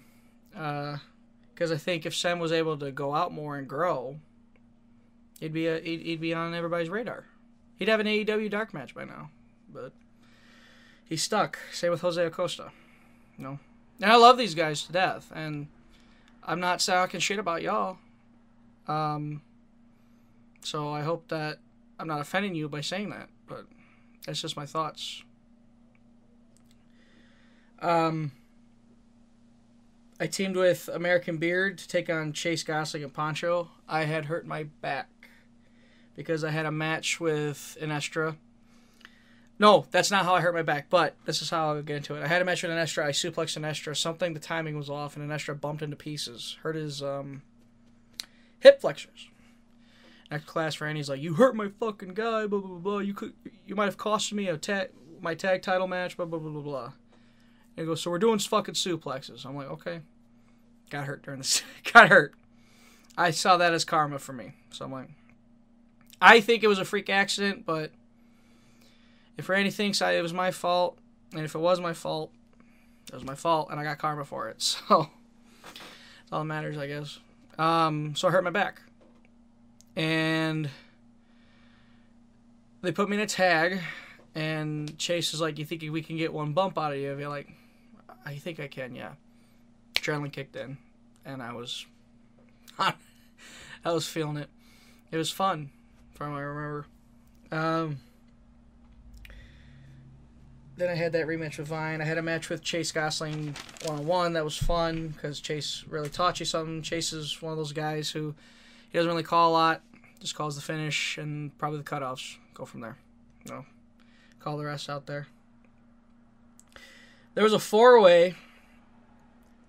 because 0.52 1.72
uh, 1.72 1.76
I 1.76 1.78
think 1.78 2.06
if 2.06 2.16
Sam 2.16 2.40
was 2.40 2.52
able 2.52 2.78
to 2.78 2.92
go 2.92 3.16
out 3.16 3.34
more 3.34 3.58
and 3.58 3.68
grow, 3.68 4.20
he'd 5.40 5.54
be 5.54 5.68
a, 5.68 5.80
he'd, 5.80 6.02
he'd 6.02 6.22
be 6.22 6.34
on 6.34 6.54
everybody's 6.54 6.90
radar. 6.90 7.26
He'd 7.78 7.88
have 7.88 8.00
an 8.00 8.08
AEW 8.08 8.50
dark 8.50 8.74
match 8.74 8.94
by 8.94 9.06
now, 9.06 9.30
but 9.72 9.94
he's 11.08 11.24
stuck. 11.24 11.58
Same 11.72 11.92
with 11.92 12.02
Jose 12.02 12.24
Acosta, 12.24 12.72
know. 13.38 13.60
And 14.02 14.12
I 14.12 14.16
love 14.16 14.38
these 14.38 14.56
guys 14.56 14.84
to 14.84 14.92
death, 14.92 15.32
and 15.34 15.68
I'm 16.44 16.60
not 16.60 16.80
talking 16.80 17.20
shit 17.20 17.40
about 17.40 17.62
y'all. 17.62 17.98
Um, 18.88 19.42
so 20.64 20.90
I 20.90 21.02
hope 21.02 21.28
that 21.30 21.60
I'm 22.02 22.08
not 22.08 22.20
offending 22.20 22.56
you 22.56 22.68
by 22.68 22.82
saying 22.82 23.12
that, 23.12 23.30
but 23.46 23.68
that's 24.26 24.42
just 24.42 24.58
my 24.58 24.66
thoughts. 24.66 25.24
Um, 27.80 28.32
I 30.20 30.26
teamed 30.26 30.56
with 30.56 30.90
American 30.92 31.38
Beard 31.38 31.78
to 31.78 31.88
take 31.88 32.10
on 32.10 32.34
Chase 32.34 32.64
Gosling 32.64 33.04
and 33.04 33.14
Poncho. 33.14 33.70
I 33.88 34.06
had 34.06 34.26
hurt 34.26 34.48
my 34.48 34.64
back 34.64 35.10
because 36.16 36.44
I 36.44 36.50
had 36.52 36.66
a 36.66 36.72
match 36.72 37.20
with 37.20 37.78
Inestra. 37.82 38.36
No, 39.60 39.86
that's 39.92 40.10
not 40.10 40.26
how 40.26 40.34
I 40.34 40.42
hurt 40.42 40.56
my 40.56 40.64
back, 40.64 40.90
but 40.90 41.16
this 41.26 41.42
is 41.42 41.52
how 41.52 41.70
I'll 41.70 41.82
get 41.84 41.98
into 41.98 42.16
it. 42.16 42.24
I 42.24 42.28
had 42.28 42.42
a 42.42 42.46
match 42.46 42.64
with 42.64 42.72
Inestra. 42.72 43.06
I 43.06 43.12
suplexed 43.12 43.60
Inestra. 43.60 43.96
Something, 43.96 44.34
the 44.34 44.40
timing 44.40 44.76
was 44.76 44.90
off, 44.90 45.16
and 45.16 45.30
Inestra 45.30 45.60
bumped 45.60 45.84
into 45.84 45.96
pieces. 45.96 46.58
Hurt 46.64 46.76
his 46.76 47.04
um, 47.04 47.44
hip 48.60 48.82
flexors. 48.82 49.31
Next 50.32 50.46
class, 50.46 50.80
Randy's 50.80 51.10
like, 51.10 51.22
"You 51.22 51.34
hurt 51.36 51.56
my 51.56 51.68
fucking 51.80 52.14
guy, 52.14 52.48
blah 52.48 52.60
blah 52.60 52.70
blah. 52.70 52.78
blah. 52.80 53.00
You 53.00 53.14
could, 53.14 53.34
you 53.68 53.76
might 53.76 53.86
have 53.86 53.98
costed 53.98 54.34
me 54.34 54.48
a 54.48 54.58
tag, 54.58 54.90
my 55.22 55.36
tag 55.36 55.62
title 55.62 55.88
match, 55.88 56.18
blah 56.18 56.26
blah 56.26 56.40
blah 56.40 56.52
blah 56.52 56.62
blah." 56.62 56.86
And 56.86 57.84
he 57.84 57.86
goes, 57.86 58.02
"So 58.02 58.10
we're 58.10 58.20
doing 58.20 58.40
fucking 58.40 58.76
suplexes." 58.76 59.46
I'm 59.46 59.56
like, 59.56 59.70
"Okay." 59.70 60.02
got 60.92 61.06
hurt 61.06 61.24
during 61.24 61.40
this. 61.40 61.64
got 61.94 62.10
hurt. 62.10 62.36
I 63.18 63.32
saw 63.32 63.58
that 63.58 63.74
as 63.74 63.84
karma 63.84 64.20
for 64.20 64.34
me. 64.34 64.54
So 64.70 64.86
I'm 64.86 64.92
like, 64.92 65.10
I 66.22 66.40
think 66.40 66.64
it 66.64 66.68
was 66.68 66.78
a 66.78 66.86
freak 66.86 67.10
accident, 67.10 67.66
but 67.66 67.92
if 69.38 69.50
Randy 69.50 69.72
thinks 69.72 70.02
I, 70.02 70.12
it 70.12 70.22
was 70.22 70.34
my 70.34 70.52
fault, 70.52 71.00
and 71.34 71.44
if 71.44 71.56
it 71.56 71.60
was 71.60 71.80
my 71.80 71.94
fault, 71.94 72.32
it 73.08 73.16
was 73.16 73.24
my 73.24 73.36
fault, 73.36 73.70
and 73.72 73.80
I 73.80 73.84
got 73.84 73.98
karma 73.98 74.26
for 74.26 74.50
it. 74.50 74.78
So 74.88 75.10
that's 75.64 76.32
all 76.32 76.40
that 76.40 76.46
matters, 76.46 76.78
I 76.78 76.88
guess. 76.88 77.20
Um, 77.58 78.16
so 78.16 78.28
I 78.28 78.32
hurt 78.32 78.44
my 78.44 78.52
back, 78.52 78.82
and 79.96 80.70
they 82.82 82.92
put 82.92 83.10
me 83.10 83.18
in 83.18 83.22
a 83.22 83.28
tag, 83.28 83.80
and 84.36 84.98
Chase 84.98 85.34
is 85.34 85.42
like, 85.42 85.58
"You 85.58 85.66
think 85.66 85.84
we 85.84 86.02
can 86.02 86.18
get 86.18 86.34
one 86.34 86.54
bump 86.54 86.78
out 86.78 86.94
of 86.94 87.00
you?" 87.00 87.18
You're 87.18 87.30
like, 87.30 87.50
"I 88.26 88.36
think 88.36 88.60
I 88.60 88.68
can, 88.68 88.96
yeah." 88.96 89.14
Adrenaline 89.96 90.32
kicked 90.32 90.56
in, 90.56 90.78
and 91.26 91.44
I 91.44 91.54
was, 91.54 91.86
I 92.80 92.94
was 93.86 94.08
feeling 94.08 94.38
it. 94.38 94.50
It 95.12 95.18
was 95.18 95.30
fun, 95.30 95.70
from 96.14 96.32
what 96.32 96.40
I 96.40 96.42
remember. 96.42 96.86
Um, 97.52 97.98
then 100.78 100.90
I 100.90 100.96
had 100.96 101.12
that 101.12 101.28
rematch 101.28 101.58
with 101.58 101.68
Vine. 101.68 102.02
I 102.02 102.06
had 102.06 102.18
a 102.18 102.22
match 102.24 102.50
with 102.50 102.64
Chase 102.64 102.92
Gosling 102.92 103.56
one 103.86 104.00
on 104.00 104.06
one. 104.06 104.34
That 104.34 104.44
was 104.44 104.58
fun 104.58 105.10
because 105.10 105.40
Chase 105.40 105.84
really 105.88 106.10
taught 106.10 106.40
you 106.40 106.46
something. 106.46 106.82
Chase 106.82 107.14
is 107.14 107.42
one 107.42 107.52
of 107.52 107.58
those 107.58 107.74
guys 107.74 108.10
who 108.10 108.34
he 108.92 108.98
doesn't 108.98 109.10
really 109.10 109.24
call 109.24 109.52
a 109.52 109.54
lot, 109.54 109.82
just 110.20 110.36
calls 110.36 110.56
the 110.56 110.62
finish 110.62 111.18
and 111.18 111.58
probably 111.58 111.80
the 111.80 111.84
cutoffs. 111.84 112.38
Go 112.54 112.66
from 112.66 112.82
there. 112.82 112.98
You 113.46 113.54
know, 113.54 113.66
call 114.40 114.58
the 114.58 114.66
rest 114.66 114.90
out 114.90 115.06
there. 115.06 115.28
There 117.34 117.44
was 117.44 117.54
a 117.54 117.60
four 117.60 118.00
way. 118.02 118.36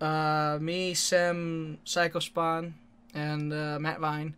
Uh, 0.01 0.59
me, 0.61 0.95
Psycho 0.95 2.19
Spawn, 2.19 2.75
and 3.15 3.53
uh, 3.53 3.79
Matt 3.81 4.01
Vine. 4.01 4.35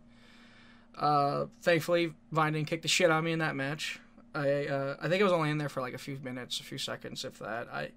Uh, 0.95 1.45
thankfully, 1.61 2.13
Vine 2.31 2.53
didn't 2.53 2.67
kick 2.67 2.83
the 2.83 2.87
shit 2.87 3.09
out 3.09 3.19
of 3.19 3.23
me 3.23 3.31
in 3.31 3.39
that 3.39 3.55
match. 3.55 3.99
I 4.35 4.67
uh, 4.67 4.95
I 5.01 5.07
think 5.07 5.21
it 5.21 5.23
was 5.23 5.33
only 5.33 5.49
in 5.49 5.57
there 5.57 5.69
for 5.69 5.81
like 5.81 5.93
a 5.93 5.97
few 5.97 6.19
minutes, 6.23 6.59
a 6.59 6.63
few 6.63 6.77
seconds, 6.77 7.25
if 7.25 7.39
that. 7.39 7.67
I 7.73 7.89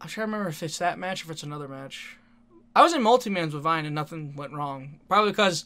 I'm 0.00 0.08
trying 0.08 0.26
to 0.26 0.32
remember 0.32 0.48
if 0.48 0.62
it's 0.62 0.78
that 0.78 0.98
match 0.98 1.22
or 1.22 1.26
if 1.26 1.30
it's 1.32 1.42
another 1.42 1.68
match. 1.68 2.16
I 2.74 2.82
was 2.82 2.94
in 2.94 3.02
multi-mans 3.02 3.52
with 3.52 3.62
Vine 3.62 3.84
and 3.84 3.94
nothing 3.94 4.34
went 4.34 4.52
wrong. 4.52 5.00
Probably 5.08 5.32
because 5.32 5.64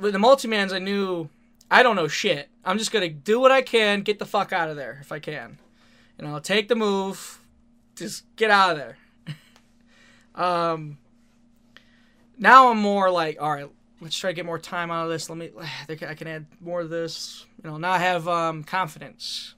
with 0.00 0.12
the 0.12 0.18
multi-mans 0.18 0.72
I 0.72 0.78
knew 0.78 1.28
I 1.70 1.82
don't 1.82 1.96
know 1.96 2.08
shit. 2.08 2.48
I'm 2.64 2.78
just 2.78 2.92
gonna 2.92 3.08
do 3.08 3.40
what 3.40 3.52
I 3.52 3.62
can, 3.62 4.02
get 4.02 4.18
the 4.18 4.26
fuck 4.26 4.52
out 4.52 4.70
of 4.70 4.76
there 4.76 4.98
if 5.00 5.12
I 5.12 5.18
can. 5.18 5.58
You 6.18 6.26
know, 6.26 6.38
take 6.38 6.68
the 6.68 6.76
move, 6.76 7.40
just 7.94 8.24
get 8.36 8.50
out 8.50 8.70
of 8.70 8.76
there. 8.76 8.98
um. 10.34 10.98
Now 12.38 12.70
I'm 12.70 12.78
more 12.78 13.10
like, 13.10 13.40
all 13.40 13.50
right, 13.50 13.70
let's 14.00 14.18
try 14.18 14.30
to 14.30 14.34
get 14.34 14.44
more 14.44 14.58
time 14.58 14.90
out 14.90 15.04
of 15.04 15.10
this. 15.10 15.30
Let 15.30 15.38
me, 15.38 15.50
I 15.88 15.94
can 15.94 16.28
add 16.28 16.46
more 16.60 16.82
of 16.82 16.90
this. 16.90 17.46
You 17.62 17.70
know, 17.70 17.78
now 17.78 17.92
I 17.92 17.98
have 17.98 18.28
um, 18.28 18.62
confidence 18.62 19.54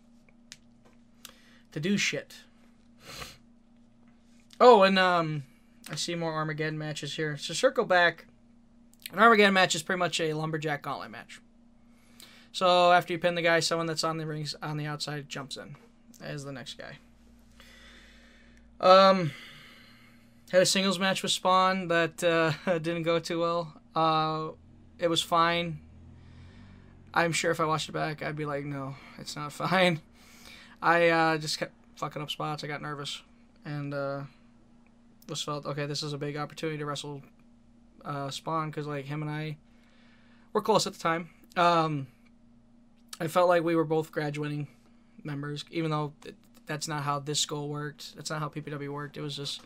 to 1.72 1.80
do 1.80 1.96
shit. 1.96 2.36
Oh, 4.60 4.82
and 4.82 4.98
um, 4.98 5.44
I 5.90 5.96
see 5.96 6.14
more 6.14 6.32
Armageddon 6.32 6.78
matches 6.78 7.14
here. 7.14 7.36
So 7.36 7.54
circle 7.54 7.84
back. 7.84 8.26
An 9.12 9.18
Armageddon 9.18 9.54
match 9.54 9.74
is 9.74 9.82
pretty 9.82 9.98
much 9.98 10.20
a 10.20 10.34
lumberjack 10.34 10.82
gauntlet 10.82 11.10
match. 11.10 11.40
So 12.52 12.92
after 12.92 13.12
you 13.12 13.18
pin 13.18 13.34
the 13.34 13.42
guy, 13.42 13.60
someone 13.60 13.86
that's 13.86 14.04
on 14.04 14.18
the 14.18 14.26
rings 14.26 14.54
on 14.62 14.76
the 14.76 14.86
outside 14.86 15.28
jumps 15.28 15.56
in 15.56 15.76
as 16.20 16.44
the 16.44 16.52
next 16.52 16.76
guy. 16.78 16.98
Um, 18.80 19.32
had 20.50 20.62
a 20.62 20.66
singles 20.66 20.98
match 20.98 21.22
with 21.22 21.32
Spawn 21.32 21.88
that 21.88 22.22
uh, 22.24 22.52
didn't 22.78 23.02
go 23.02 23.18
too 23.18 23.40
well. 23.40 23.80
Uh, 23.94 24.48
it 24.98 25.08
was 25.08 25.22
fine. 25.22 25.78
I'm 27.14 27.32
sure 27.32 27.50
if 27.50 27.60
I 27.60 27.64
watched 27.64 27.88
it 27.88 27.92
back, 27.92 28.22
I'd 28.22 28.36
be 28.36 28.44
like, 28.44 28.64
no, 28.64 28.94
it's 29.18 29.36
not 29.36 29.52
fine. 29.52 30.00
I 30.80 31.08
uh, 31.08 31.38
just 31.38 31.58
kept 31.58 31.72
fucking 31.96 32.22
up 32.22 32.30
spots. 32.30 32.62
I 32.62 32.66
got 32.66 32.82
nervous 32.82 33.22
and 33.64 33.92
uh, 33.92 34.22
just 35.26 35.44
felt 35.44 35.66
okay. 35.66 35.86
This 35.86 36.02
is 36.02 36.12
a 36.12 36.18
big 36.18 36.36
opportunity 36.36 36.78
to 36.78 36.86
wrestle 36.86 37.22
uh, 38.04 38.30
Spawn 38.30 38.70
because 38.70 38.86
like 38.86 39.04
him 39.04 39.22
and 39.22 39.30
I 39.30 39.56
were 40.52 40.62
close 40.62 40.86
at 40.86 40.94
the 40.94 40.98
time. 40.98 41.30
Um, 41.56 42.06
I 43.20 43.26
felt 43.26 43.48
like 43.48 43.64
we 43.64 43.76
were 43.76 43.84
both 43.84 44.12
graduating 44.12 44.68
members, 45.24 45.64
even 45.70 45.90
though 45.90 46.12
that's 46.66 46.86
not 46.86 47.02
how 47.02 47.18
this 47.18 47.40
school 47.40 47.68
worked. 47.68 48.14
That's 48.16 48.30
not 48.30 48.40
how 48.40 48.48
PPW 48.48 48.88
worked. 48.90 49.16
It 49.16 49.22
was 49.22 49.36
just 49.36 49.60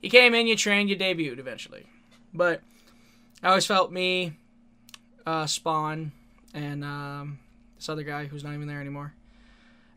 you 0.00 0.10
came 0.10 0.34
in, 0.34 0.46
you 0.46 0.56
trained, 0.56 0.90
you 0.90 0.96
debuted 0.96 1.38
eventually. 1.38 1.86
But 2.32 2.62
I 3.42 3.48
always 3.48 3.66
felt 3.66 3.92
me, 3.92 4.34
uh, 5.26 5.46
Spawn, 5.46 6.12
and 6.52 6.84
um, 6.84 7.38
this 7.76 7.88
other 7.88 8.02
guy 8.02 8.26
who's 8.26 8.44
not 8.44 8.54
even 8.54 8.68
there 8.68 8.80
anymore. 8.80 9.14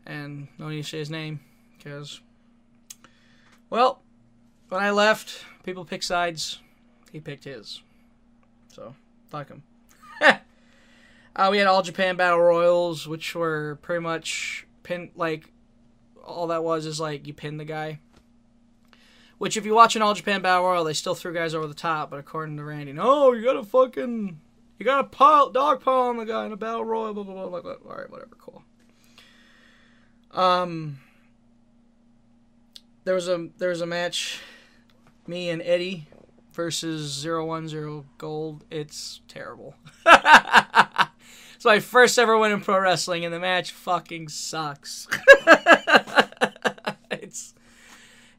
And 0.06 0.48
no 0.58 0.68
need 0.68 0.82
to 0.82 0.88
say 0.88 0.98
his 0.98 1.10
name, 1.10 1.40
because, 1.76 2.20
well, 3.68 4.00
when 4.68 4.82
I 4.82 4.90
left, 4.90 5.44
people 5.64 5.84
pick 5.84 6.02
sides. 6.02 6.60
He 7.12 7.20
picked 7.20 7.44
his. 7.44 7.80
So, 8.68 8.94
fuck 9.28 9.48
him. 9.48 9.62
uh, 10.20 11.48
we 11.50 11.58
had 11.58 11.66
All 11.66 11.82
Japan 11.82 12.16
Battle 12.16 12.40
Royals, 12.40 13.06
which 13.08 13.34
were 13.34 13.78
pretty 13.82 14.02
much 14.02 14.66
pin 14.82 15.10
like 15.16 15.50
all 16.24 16.48
that 16.48 16.62
was 16.62 16.86
is 16.86 17.00
like 17.00 17.26
you 17.26 17.34
pin 17.34 17.56
the 17.56 17.64
guy. 17.64 18.00
Which, 19.38 19.56
if 19.56 19.64
you 19.64 19.74
watch 19.74 19.94
an 19.94 20.02
All 20.02 20.14
Japan 20.14 20.42
Battle 20.42 20.64
Royal, 20.64 20.84
they 20.84 20.92
still 20.92 21.14
threw 21.14 21.32
guys 21.32 21.54
over 21.54 21.66
the 21.66 21.74
top. 21.74 22.10
But 22.10 22.18
according 22.18 22.56
to 22.56 22.64
Randy, 22.64 22.92
no, 22.92 23.32
you 23.32 23.44
gotta 23.44 23.62
fucking, 23.62 24.40
you 24.78 24.84
gotta 24.84 25.04
pile 25.04 25.50
dog 25.50 25.80
pile 25.80 26.08
on 26.08 26.16
the 26.16 26.24
guy 26.24 26.44
in 26.44 26.52
a 26.52 26.56
Battle 26.56 26.84
Royal. 26.84 27.14
Blah 27.14 27.24
blah 27.24 27.34
blah. 27.34 27.48
blah, 27.48 27.60
blah. 27.60 27.90
All 27.90 27.98
right, 27.98 28.10
whatever, 28.10 28.36
cool. 28.38 28.62
Um, 30.32 30.98
there 33.04 33.14
was 33.14 33.28
a 33.28 33.48
there 33.58 33.70
was 33.70 33.80
a 33.80 33.86
match, 33.86 34.40
me 35.26 35.50
and 35.50 35.62
Eddie 35.62 36.06
versus 36.58 37.12
zero 37.12 37.46
one 37.46 37.68
zero 37.68 38.04
Gold. 38.18 38.64
It's 38.68 39.20
terrible. 39.28 39.76
it's 41.54 41.64
my 41.64 41.78
first 41.78 42.18
ever 42.18 42.36
win 42.36 42.50
in 42.50 42.60
pro 42.62 42.80
wrestling, 42.80 43.24
and 43.24 43.32
the 43.32 43.38
match 43.38 43.70
fucking 43.70 44.28
sucks. 44.28 45.06
it's 47.12 47.54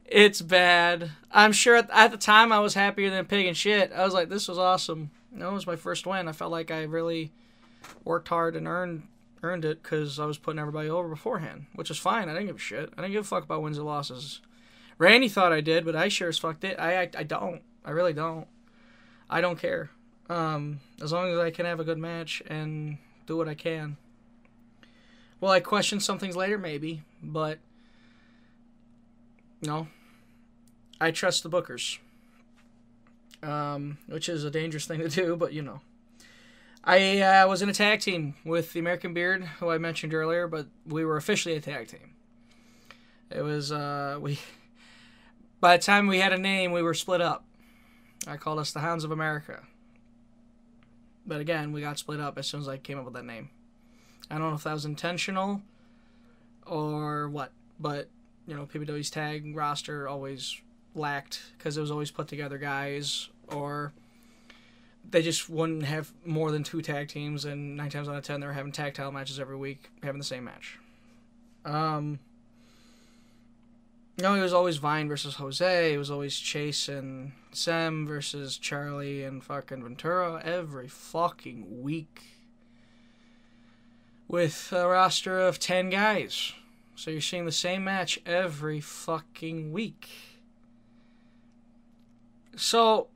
it's 0.04 0.42
bad. 0.42 1.12
I'm 1.32 1.52
sure 1.52 1.76
at, 1.76 1.88
at, 1.90 2.10
the 2.10 2.18
time 2.18 2.52
I 2.52 2.58
was 2.58 2.74
happier 2.74 3.08
than 3.08 3.24
pig 3.24 3.46
and 3.46 3.56
shit. 3.56 3.90
I 3.90 4.04
was 4.04 4.12
like, 4.12 4.28
this 4.28 4.48
was 4.48 4.58
awesome. 4.58 5.12
It 5.34 5.50
was 5.50 5.66
my 5.66 5.76
first 5.76 6.06
win. 6.06 6.28
I 6.28 6.32
felt 6.32 6.52
like 6.52 6.70
I 6.70 6.82
really 6.82 7.32
worked 8.04 8.28
hard 8.28 8.54
and 8.54 8.68
earned 8.68 9.04
earned 9.42 9.64
it 9.64 9.82
because 9.82 10.20
I 10.20 10.26
was 10.26 10.36
putting 10.36 10.58
everybody 10.58 10.90
over 10.90 11.08
beforehand, 11.08 11.68
which 11.74 11.90
is 11.90 11.96
fine. 11.96 12.28
I 12.28 12.34
didn't 12.34 12.48
give 12.48 12.56
a 12.56 12.58
shit. 12.58 12.92
I 12.98 13.00
didn't 13.00 13.12
give 13.12 13.24
a 13.24 13.28
fuck 13.28 13.44
about 13.44 13.62
wins 13.62 13.78
and 13.78 13.86
losses. 13.86 14.42
Randy 14.98 15.30
thought 15.30 15.54
I 15.54 15.62
did, 15.62 15.86
but 15.86 15.96
I 15.96 16.08
sure 16.08 16.28
as 16.28 16.36
fuck 16.36 16.60
did. 16.60 16.78
I, 16.78 17.00
I, 17.00 17.10
I 17.16 17.22
don't. 17.22 17.62
I 17.84 17.90
really 17.90 18.12
don't. 18.12 18.46
I 19.28 19.40
don't 19.40 19.58
care. 19.58 19.90
Um, 20.28 20.80
as 21.02 21.12
long 21.12 21.28
as 21.30 21.38
I 21.38 21.50
can 21.50 21.66
have 21.66 21.80
a 21.80 21.84
good 21.84 21.98
match 21.98 22.42
and 22.46 22.98
do 23.26 23.36
what 23.36 23.48
I 23.48 23.54
can. 23.54 23.96
Will 25.40 25.50
I 25.50 25.60
question 25.60 26.00
some 26.00 26.18
things 26.18 26.36
later? 26.36 26.58
Maybe, 26.58 27.02
but 27.22 27.58
no, 29.62 29.88
I 31.00 31.10
trust 31.10 31.42
the 31.42 31.50
bookers, 31.50 31.98
um, 33.42 33.98
which 34.06 34.28
is 34.28 34.44
a 34.44 34.50
dangerous 34.50 34.86
thing 34.86 35.00
to 35.00 35.08
do, 35.08 35.36
but 35.36 35.52
you 35.52 35.62
know. 35.62 35.80
I 36.82 37.20
uh, 37.20 37.48
was 37.48 37.60
in 37.60 37.68
a 37.68 37.74
tag 37.74 38.00
team 38.00 38.34
with 38.44 38.72
the 38.72 38.80
American 38.80 39.12
Beard, 39.12 39.44
who 39.58 39.70
I 39.70 39.78
mentioned 39.78 40.14
earlier, 40.14 40.48
but 40.48 40.66
we 40.86 41.04
were 41.04 41.16
officially 41.18 41.54
a 41.54 41.60
tag 41.60 41.88
team. 41.88 42.14
It 43.30 43.42
was 43.42 43.70
uh, 43.70 44.18
we. 44.20 44.38
By 45.60 45.76
the 45.76 45.82
time 45.82 46.06
we 46.06 46.20
had 46.20 46.32
a 46.32 46.38
name, 46.38 46.72
we 46.72 46.82
were 46.82 46.94
split 46.94 47.20
up. 47.20 47.44
I 48.26 48.36
called 48.36 48.58
us 48.58 48.72
the 48.72 48.80
Hounds 48.80 49.04
of 49.04 49.10
America. 49.10 49.62
But 51.26 51.40
again, 51.40 51.72
we 51.72 51.80
got 51.80 51.98
split 51.98 52.20
up 52.20 52.38
as 52.38 52.46
soon 52.46 52.60
as 52.60 52.68
I 52.68 52.76
came 52.76 52.98
up 52.98 53.04
with 53.04 53.14
that 53.14 53.24
name. 53.24 53.50
I 54.30 54.38
don't 54.38 54.50
know 54.50 54.56
if 54.56 54.64
that 54.64 54.72
was 54.72 54.84
intentional 54.84 55.62
or 56.66 57.28
what, 57.28 57.52
but 57.78 58.08
you 58.46 58.54
know, 58.54 58.66
PPW's 58.66 59.10
tag 59.10 59.54
roster 59.56 60.08
always 60.08 60.60
lacked 60.94 61.40
because 61.56 61.76
it 61.76 61.80
was 61.80 61.90
always 61.90 62.10
put 62.10 62.28
together 62.28 62.58
guys 62.58 63.28
or 63.48 63.92
they 65.08 65.22
just 65.22 65.48
wouldn't 65.48 65.84
have 65.84 66.12
more 66.24 66.50
than 66.50 66.62
two 66.62 66.82
tag 66.82 67.08
teams 67.08 67.44
and 67.44 67.76
nine 67.76 67.90
times 67.90 68.08
out 68.08 68.16
of 68.16 68.24
ten 68.24 68.40
they 68.40 68.46
were 68.46 68.52
having 68.52 68.72
tag 68.72 68.94
title 68.94 69.12
matches 69.12 69.38
every 69.38 69.56
week 69.56 69.90
having 70.02 70.18
the 70.18 70.24
same 70.24 70.44
match 70.44 70.78
um 71.64 72.18
you 74.20 74.26
know 74.26 74.34
it 74.34 74.42
was 74.42 74.52
always 74.52 74.76
vine 74.76 75.08
versus 75.08 75.36
jose 75.36 75.94
it 75.94 75.96
was 75.96 76.10
always 76.10 76.38
chase 76.38 76.88
and 76.88 77.32
sem 77.52 78.06
versus 78.06 78.58
charlie 78.58 79.24
and 79.24 79.42
fucking 79.42 79.82
ventura 79.82 80.42
every 80.44 80.86
fucking 80.86 81.82
week 81.82 82.22
with 84.28 84.72
a 84.72 84.86
roster 84.86 85.40
of 85.40 85.58
10 85.58 85.88
guys 85.88 86.52
so 86.94 87.10
you're 87.10 87.22
seeing 87.22 87.46
the 87.46 87.52
same 87.52 87.82
match 87.82 88.20
every 88.26 88.78
fucking 88.78 89.72
week 89.72 90.10
so 92.56 93.08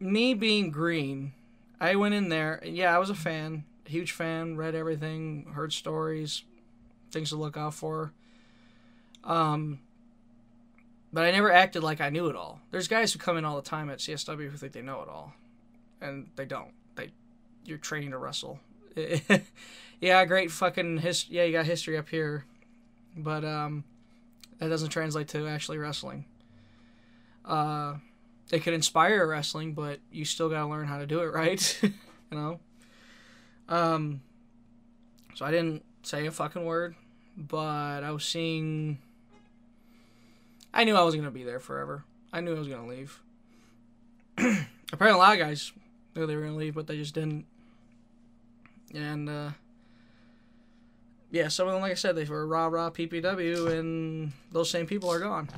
me 0.00 0.34
being 0.34 0.70
green, 0.70 1.32
I 1.80 1.96
went 1.96 2.14
in 2.14 2.28
there. 2.28 2.60
Yeah, 2.64 2.94
I 2.94 2.98
was 2.98 3.10
a 3.10 3.14
fan, 3.14 3.64
huge 3.86 4.12
fan. 4.12 4.56
Read 4.56 4.74
everything, 4.74 5.46
heard 5.54 5.72
stories, 5.72 6.42
things 7.10 7.30
to 7.30 7.36
look 7.36 7.56
out 7.56 7.74
for. 7.74 8.12
Um, 9.24 9.80
but 11.12 11.24
I 11.24 11.30
never 11.30 11.52
acted 11.52 11.82
like 11.82 12.00
I 12.00 12.10
knew 12.10 12.28
it 12.28 12.36
all. 12.36 12.60
There's 12.70 12.88
guys 12.88 13.12
who 13.12 13.18
come 13.18 13.36
in 13.36 13.44
all 13.44 13.56
the 13.56 13.62
time 13.68 13.90
at 13.90 13.98
CSW 13.98 14.50
who 14.50 14.56
think 14.56 14.72
they 14.72 14.82
know 14.82 15.02
it 15.02 15.08
all, 15.08 15.34
and 16.00 16.28
they 16.36 16.46
don't. 16.46 16.72
They, 16.94 17.10
you're 17.64 17.78
training 17.78 18.12
to 18.12 18.18
wrestle. 18.18 18.60
yeah, 20.00 20.24
great 20.24 20.50
fucking 20.50 20.98
his. 20.98 21.28
Yeah, 21.28 21.44
you 21.44 21.52
got 21.52 21.66
history 21.66 21.98
up 21.98 22.08
here, 22.08 22.44
but 23.16 23.44
um, 23.44 23.84
that 24.58 24.68
doesn't 24.68 24.90
translate 24.90 25.28
to 25.28 25.46
actually 25.46 25.78
wrestling. 25.78 26.24
Uh, 27.44 27.96
it 28.50 28.62
could 28.62 28.74
inspire 28.74 29.26
wrestling, 29.26 29.74
but 29.74 30.00
you 30.10 30.24
still 30.24 30.48
gotta 30.48 30.68
learn 30.68 30.86
how 30.86 30.98
to 30.98 31.06
do 31.06 31.20
it 31.20 31.26
right. 31.34 31.78
you 31.82 31.92
know. 32.30 32.60
Um. 33.68 34.22
So 35.34 35.44
I 35.44 35.50
didn't 35.50 35.84
say 36.02 36.26
a 36.26 36.30
fucking 36.30 36.64
word, 36.64 36.94
but 37.36 38.02
I 38.02 38.10
was 38.10 38.24
seeing. 38.24 38.98
I 40.74 40.84
knew 40.84 40.96
I 40.96 41.02
wasn't 41.02 41.22
gonna 41.22 41.32
be 41.32 41.44
there 41.44 41.60
forever. 41.60 42.04
I 42.32 42.40
knew 42.40 42.54
I 42.54 42.58
was 42.58 42.68
gonna 42.68 42.86
leave. 42.86 43.20
Apparently, 44.38 45.14
a 45.14 45.16
lot 45.16 45.34
of 45.34 45.38
guys 45.38 45.72
knew 46.14 46.26
they 46.26 46.36
were 46.36 46.42
gonna 46.42 46.56
leave, 46.56 46.74
but 46.74 46.86
they 46.86 46.96
just 46.96 47.14
didn't. 47.14 47.46
And 48.94 49.28
uh, 49.28 49.50
yeah, 51.30 51.48
some 51.48 51.66
of 51.66 51.74
them, 51.74 51.82
like 51.82 51.92
I 51.92 51.96
said, 51.96 52.16
they 52.16 52.24
were 52.24 52.46
rah 52.46 52.66
rah 52.66 52.90
PPW, 52.90 53.78
and 53.78 54.32
those 54.50 54.70
same 54.70 54.86
people 54.86 55.10
are 55.10 55.18
gone. 55.18 55.48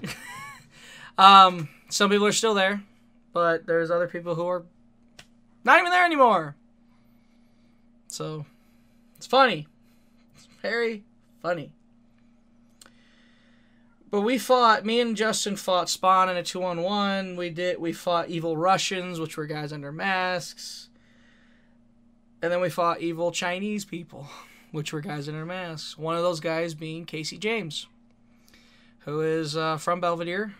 um, 1.19 1.69
some 1.89 2.11
people 2.11 2.27
are 2.27 2.33
still 2.33 2.55
there, 2.55 2.83
but 3.33 3.67
there's 3.67 3.91
other 3.91 4.09
people 4.09 4.35
who 4.35 4.47
are 4.47 4.65
not 5.65 5.79
even 5.79 5.91
there 5.91 6.05
anymore. 6.05 6.57
So 8.09 8.47
it's 9.17 9.27
funny. 9.27 9.67
It's 10.37 10.49
very 10.63 11.03
funny. 11.43 11.73
But 14.15 14.21
we 14.21 14.39
fought. 14.39 14.85
Me 14.85 15.01
and 15.01 15.17
Justin 15.17 15.57
fought 15.57 15.91
Spawn 15.91 16.29
in 16.29 16.37
a 16.37 16.45
two 16.45 16.63
on 16.63 16.83
one. 16.83 17.35
We 17.35 17.51
did. 17.51 17.81
We 17.81 17.93
fought 17.93 18.29
evil 18.29 18.57
Russians, 18.57 19.19
which 19.19 19.37
were 19.37 19.45
guys 19.45 19.73
under 19.73 19.91
masks. 19.91 20.89
And 22.41 22.53
then 22.53 22.61
we 22.61 22.71
fought 22.71 23.01
evil 23.01 23.33
Chinese 23.33 23.85
people, 23.85 24.29
which 24.71 24.93
were 24.93 25.01
guys 25.01 25.29
under 25.29 25.45
masks. 25.45 25.99
One 25.99 26.15
of 26.15 26.23
those 26.23 26.39
guys 26.39 26.75
being 26.75 27.07
Casey 27.07 27.39
James, 27.39 27.89
who 29.01 29.21
is 29.21 29.57
uh, 29.57 29.79
from 29.79 30.01
Belvidere, 30.01 30.53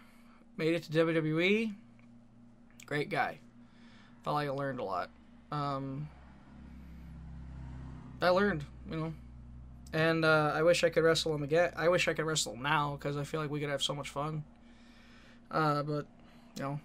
made 0.57 0.75
it 0.75 0.83
to 0.83 0.91
WWE. 0.91 1.75
Great 2.87 3.09
guy. 3.09 3.39
Felt 4.25 4.35
like 4.35 4.49
I 4.49 4.51
learned 4.51 4.81
a 4.81 4.85
lot. 4.85 5.11
Um, 5.53 6.09
I 8.21 8.31
learned, 8.31 8.65
you 8.91 8.97
know. 8.97 9.15
And 9.95 10.25
uh, 10.25 10.51
I 10.53 10.63
wish 10.63 10.83
I 10.83 10.89
could 10.89 11.05
wrestle 11.05 11.33
him 11.33 11.45
again. 11.45 11.73
I 11.77 11.89
wish 11.89 12.09
I 12.09 12.15
could 12.15 12.25
wrestle 12.25 12.57
now 12.57 12.99
because 12.99 13.17
I 13.17 13.23
feel 13.23 13.41
like 13.41 13.49
we 13.49 13.61
could 13.61 13.69
have 13.69 13.83
so 13.83 13.95
much 13.95 14.09
fun. 14.09 14.43
Uh, 15.53 15.85
but, 15.85 16.07
you 16.57 16.63
know, 16.65 16.81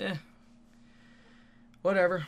yeah. 0.00 0.16
Whatever. 1.82 2.26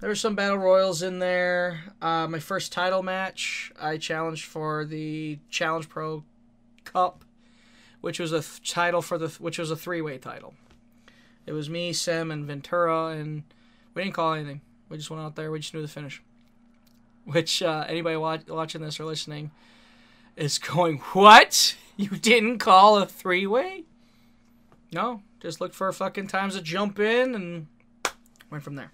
There 0.00 0.10
were 0.10 0.14
some 0.14 0.34
battle 0.34 0.58
royals 0.58 1.00
in 1.00 1.18
there. 1.18 1.80
Uh, 2.02 2.28
my 2.28 2.40
first 2.40 2.72
title 2.72 3.02
match, 3.02 3.72
I 3.80 3.96
challenged 3.96 4.44
for 4.44 4.84
the 4.84 5.38
Challenge 5.48 5.88
Pro 5.88 6.22
Cup, 6.84 7.24
which 8.02 8.20
was 8.20 8.32
a 8.32 8.42
th- 8.42 8.70
title 8.70 9.00
for 9.00 9.16
the 9.16 9.28
which 9.38 9.58
was 9.58 9.70
a 9.70 9.76
three 9.76 10.02
way 10.02 10.18
title. 10.18 10.52
It 11.46 11.52
was 11.52 11.70
me, 11.70 11.94
Sam, 11.94 12.30
and 12.30 12.44
Ventura, 12.44 13.08
and 13.08 13.44
we 13.94 14.02
didn't 14.02 14.14
call 14.14 14.34
anything. 14.34 14.60
We 14.90 14.98
just 14.98 15.08
went 15.08 15.22
out 15.22 15.36
there. 15.36 15.50
We 15.50 15.60
just 15.60 15.72
knew 15.72 15.80
the 15.80 15.88
finish. 15.88 16.22
Which 17.32 17.60
uh, 17.62 17.84
anybody 17.88 18.16
watch, 18.16 18.46
watching 18.46 18.82
this 18.82 19.00
or 19.00 19.04
listening 19.04 19.50
is 20.36 20.58
going, 20.60 20.98
what? 21.12 21.74
You 21.96 22.10
didn't 22.10 22.58
call 22.58 22.98
a 22.98 23.06
three 23.06 23.46
way? 23.46 23.84
No, 24.92 25.22
just 25.40 25.60
look 25.60 25.74
for 25.74 25.90
fucking 25.92 26.28
times 26.28 26.54
to 26.54 26.62
jump 26.62 27.00
in 27.00 27.34
and 27.34 27.66
went 28.50 28.62
from 28.62 28.76
there. 28.76 28.92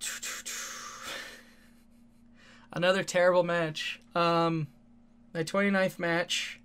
Another 2.72 3.04
terrible 3.04 3.44
match. 3.44 4.00
Um, 4.14 4.66
my 5.32 5.44
29th 5.44 5.98
match. 5.98 6.60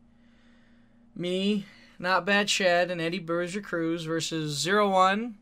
Me, 1.16 1.66
Not 2.00 2.26
Bad 2.26 2.48
Chad, 2.48 2.90
and 2.92 3.00
Eddie 3.00 3.20
Bruiser 3.20 3.62
Cruz 3.62 4.04
versus 4.04 4.58
Zero 4.58 4.90
One, 4.90 5.38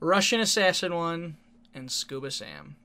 Russian 0.00 0.40
Assassin 0.40 0.94
One, 0.94 1.36
and 1.74 1.90
Scuba 1.90 2.30
Sam. 2.30 2.76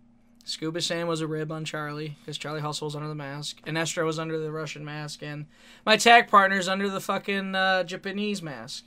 Scuba 0.49 0.81
Sam 0.81 1.07
was 1.07 1.21
a 1.21 1.27
rib 1.27 1.51
on 1.51 1.63
Charlie 1.63 2.17
because 2.19 2.37
Charlie 2.37 2.61
Hustle 2.61 2.87
was 2.87 2.95
under 2.95 3.07
the 3.07 3.13
mask, 3.13 3.59
and 3.67 3.77
Estro 3.77 4.03
was 4.03 4.17
under 4.17 4.39
the 4.39 4.51
Russian 4.51 4.83
mask, 4.83 5.21
and 5.21 5.45
my 5.85 5.95
tag 5.95 6.27
partner's 6.27 6.67
under 6.67 6.89
the 6.89 6.99
fucking 6.99 7.53
uh, 7.53 7.83
Japanese 7.83 8.41
mask. 8.41 8.85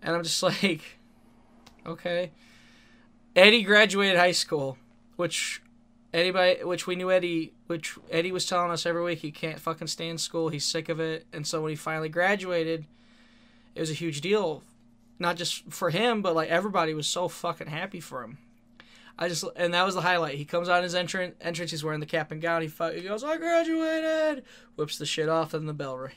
And 0.00 0.14
I'm 0.14 0.22
just 0.22 0.42
like, 0.44 0.98
okay. 1.84 2.30
Eddie 3.34 3.64
graduated 3.64 4.16
high 4.16 4.32
school, 4.32 4.78
which 5.16 5.60
anybody, 6.14 6.62
which 6.62 6.86
we 6.86 6.94
knew 6.94 7.10
Eddie, 7.10 7.52
which 7.66 7.98
Eddie 8.08 8.32
was 8.32 8.46
telling 8.46 8.70
us 8.70 8.86
every 8.86 9.02
week 9.02 9.18
he 9.18 9.32
can't 9.32 9.58
fucking 9.58 9.88
stand 9.88 10.20
school. 10.20 10.48
He's 10.48 10.64
sick 10.64 10.88
of 10.88 11.00
it, 11.00 11.26
and 11.32 11.44
so 11.44 11.60
when 11.60 11.70
he 11.70 11.76
finally 11.76 12.08
graduated, 12.08 12.86
it 13.74 13.80
was 13.80 13.90
a 13.90 13.94
huge 13.94 14.20
deal, 14.20 14.62
not 15.18 15.36
just 15.36 15.64
for 15.72 15.90
him, 15.90 16.22
but 16.22 16.36
like 16.36 16.50
everybody 16.50 16.94
was 16.94 17.08
so 17.08 17.26
fucking 17.26 17.66
happy 17.66 17.98
for 17.98 18.22
him. 18.22 18.38
I 19.18 19.28
just 19.28 19.44
and 19.56 19.72
that 19.72 19.84
was 19.84 19.94
the 19.94 20.02
highlight. 20.02 20.36
He 20.36 20.44
comes 20.44 20.68
out 20.68 20.82
his 20.82 20.94
entrance. 20.94 21.34
Entrance. 21.40 21.70
He's 21.70 21.82
wearing 21.84 22.00
the 22.00 22.06
cap 22.06 22.30
and 22.32 22.40
gown. 22.40 22.62
He, 22.62 22.68
he 22.68 23.00
goes, 23.02 23.24
"I 23.24 23.36
graduated." 23.38 24.44
Whips 24.76 24.98
the 24.98 25.06
shit 25.06 25.28
off, 25.28 25.54
and 25.54 25.68
the 25.68 25.72
bell 25.72 25.96
rings. 25.96 26.14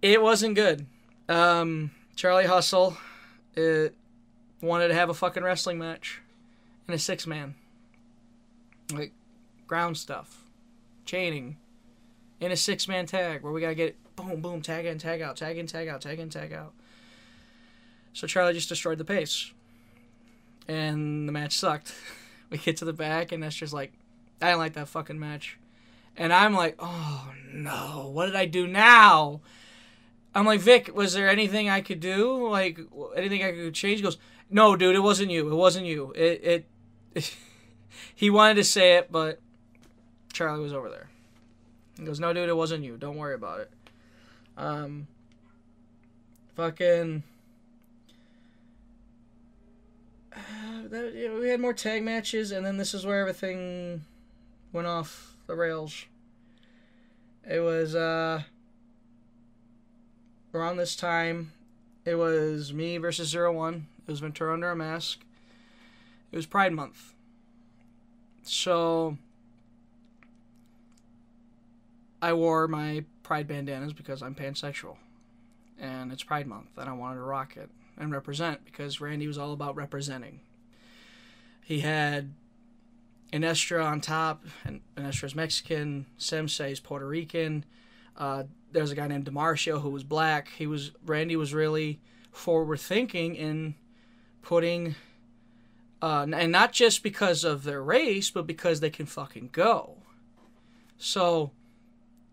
It 0.00 0.22
wasn't 0.22 0.54
good. 0.54 0.86
Um, 1.28 1.90
Charlie 2.14 2.46
Hustle. 2.46 2.96
It, 3.56 3.94
wanted 4.64 4.88
to 4.88 4.94
have 4.94 5.10
a 5.10 5.14
fucking 5.14 5.42
wrestling 5.42 5.78
match 5.78 6.20
in 6.88 6.94
a 6.94 6.98
six 6.98 7.26
man. 7.26 7.54
Like 8.92 9.12
ground 9.66 9.96
stuff, 9.96 10.44
chaining, 11.04 11.56
in 12.40 12.52
a 12.52 12.56
six 12.56 12.88
man 12.88 13.06
tag 13.06 13.42
where 13.42 13.52
we 13.52 13.60
gotta 13.60 13.74
get 13.74 13.96
boom, 14.16 14.40
boom, 14.40 14.62
tag 14.62 14.86
in, 14.86 14.98
tag 14.98 15.22
out, 15.22 15.36
tag 15.36 15.58
in, 15.58 15.66
tag 15.66 15.88
out, 15.88 16.00
tag 16.00 16.18
in, 16.18 16.28
tag 16.28 16.52
out. 16.52 16.72
So 18.12 18.26
Charlie 18.26 18.52
just 18.52 18.68
destroyed 18.68 18.98
the 18.98 19.04
pace. 19.04 19.52
And 20.66 21.28
the 21.28 21.32
match 21.32 21.56
sucked. 21.56 21.94
we 22.50 22.58
get 22.58 22.76
to 22.78 22.84
the 22.84 22.92
back 22.92 23.32
and 23.32 23.42
that's 23.42 23.56
just 23.56 23.72
like, 23.72 23.92
I 24.40 24.46
didn't 24.46 24.58
like 24.58 24.74
that 24.74 24.88
fucking 24.88 25.18
match. 25.18 25.58
And 26.16 26.32
I'm 26.32 26.54
like, 26.54 26.76
oh 26.78 27.32
no, 27.52 28.10
what 28.12 28.26
did 28.26 28.36
I 28.36 28.46
do 28.46 28.66
now? 28.66 29.40
I'm 30.34 30.46
like, 30.46 30.60
Vic, 30.60 30.90
was 30.94 31.14
there 31.14 31.28
anything 31.28 31.68
I 31.68 31.80
could 31.80 32.00
do? 32.00 32.48
Like, 32.48 32.78
anything 33.16 33.44
I 33.44 33.52
could 33.52 33.74
change? 33.74 33.98
He 33.98 34.02
goes, 34.02 34.18
no, 34.50 34.76
dude, 34.76 34.96
it 34.96 35.00
wasn't 35.00 35.30
you. 35.30 35.50
It 35.50 35.54
wasn't 35.54 35.86
you. 35.86 36.12
It, 36.16 36.66
it, 37.14 37.34
he 38.14 38.30
wanted 38.30 38.54
to 38.54 38.64
say 38.64 38.96
it, 38.96 39.12
but 39.12 39.40
Charlie 40.32 40.62
was 40.62 40.72
over 40.72 40.90
there. 40.90 41.08
He 41.98 42.04
goes, 42.04 42.18
no, 42.18 42.32
dude, 42.32 42.48
it 42.48 42.56
wasn't 42.56 42.84
you. 42.84 42.96
Don't 42.96 43.16
worry 43.16 43.34
about 43.34 43.60
it. 43.60 43.70
Um, 44.56 45.06
fucking. 46.56 47.22
Uh, 50.32 50.73
that, 50.90 51.14
you 51.14 51.28
know, 51.28 51.40
we 51.40 51.48
had 51.48 51.60
more 51.60 51.72
tag 51.72 52.02
matches, 52.02 52.52
and 52.52 52.64
then 52.64 52.76
this 52.76 52.94
is 52.94 53.04
where 53.04 53.20
everything 53.20 54.04
went 54.72 54.86
off 54.86 55.36
the 55.46 55.54
rails. 55.54 56.06
It 57.48 57.60
was 57.60 57.94
uh, 57.94 58.42
around 60.54 60.76
this 60.76 60.96
time. 60.96 61.52
It 62.04 62.14
was 62.14 62.72
me 62.72 62.96
versus 62.98 63.28
Zero 63.28 63.52
One. 63.52 63.86
It 64.06 64.10
was 64.10 64.20
Ventura 64.20 64.52
under 64.52 64.70
a 64.70 64.76
mask. 64.76 65.20
It 66.32 66.36
was 66.36 66.46
Pride 66.46 66.72
Month. 66.72 67.14
So 68.42 69.16
I 72.20 72.32
wore 72.32 72.68
my 72.68 73.04
Pride 73.22 73.48
bandanas 73.48 73.92
because 73.92 74.22
I'm 74.22 74.34
pansexual. 74.34 74.96
And 75.78 76.12
it's 76.12 76.22
Pride 76.22 76.46
Month, 76.46 76.68
and 76.76 76.88
I 76.88 76.92
wanted 76.92 77.16
to 77.16 77.22
rock 77.22 77.56
it 77.56 77.70
and 77.96 78.12
represent 78.12 78.64
because 78.64 79.00
Randy 79.00 79.26
was 79.26 79.38
all 79.38 79.52
about 79.52 79.76
representing. 79.76 80.40
He 81.64 81.80
had 81.80 82.34
Inestra 83.32 83.84
on 83.84 84.02
top, 84.02 84.44
and 84.64 84.82
Inestra's 84.96 85.34
Mexican, 85.34 86.04
Sensei's 86.18 86.78
Puerto 86.78 87.06
Rican. 87.06 87.64
Uh, 88.16 88.44
there's 88.70 88.90
a 88.90 88.94
guy 88.94 89.08
named 89.08 89.24
Demarcio 89.24 89.80
who 89.80 89.88
was 89.88 90.04
black. 90.04 90.48
He 90.58 90.66
was 90.66 90.92
Randy 91.04 91.36
was 91.36 91.54
really 91.54 92.00
forward 92.30 92.80
thinking 92.80 93.34
in 93.34 93.76
putting, 94.42 94.94
uh, 96.02 96.26
and 96.32 96.52
not 96.52 96.72
just 96.72 97.02
because 97.02 97.44
of 97.44 97.64
their 97.64 97.82
race, 97.82 98.30
but 98.30 98.46
because 98.46 98.80
they 98.80 98.90
can 98.90 99.06
fucking 99.06 99.48
go. 99.50 99.96
So 100.98 101.50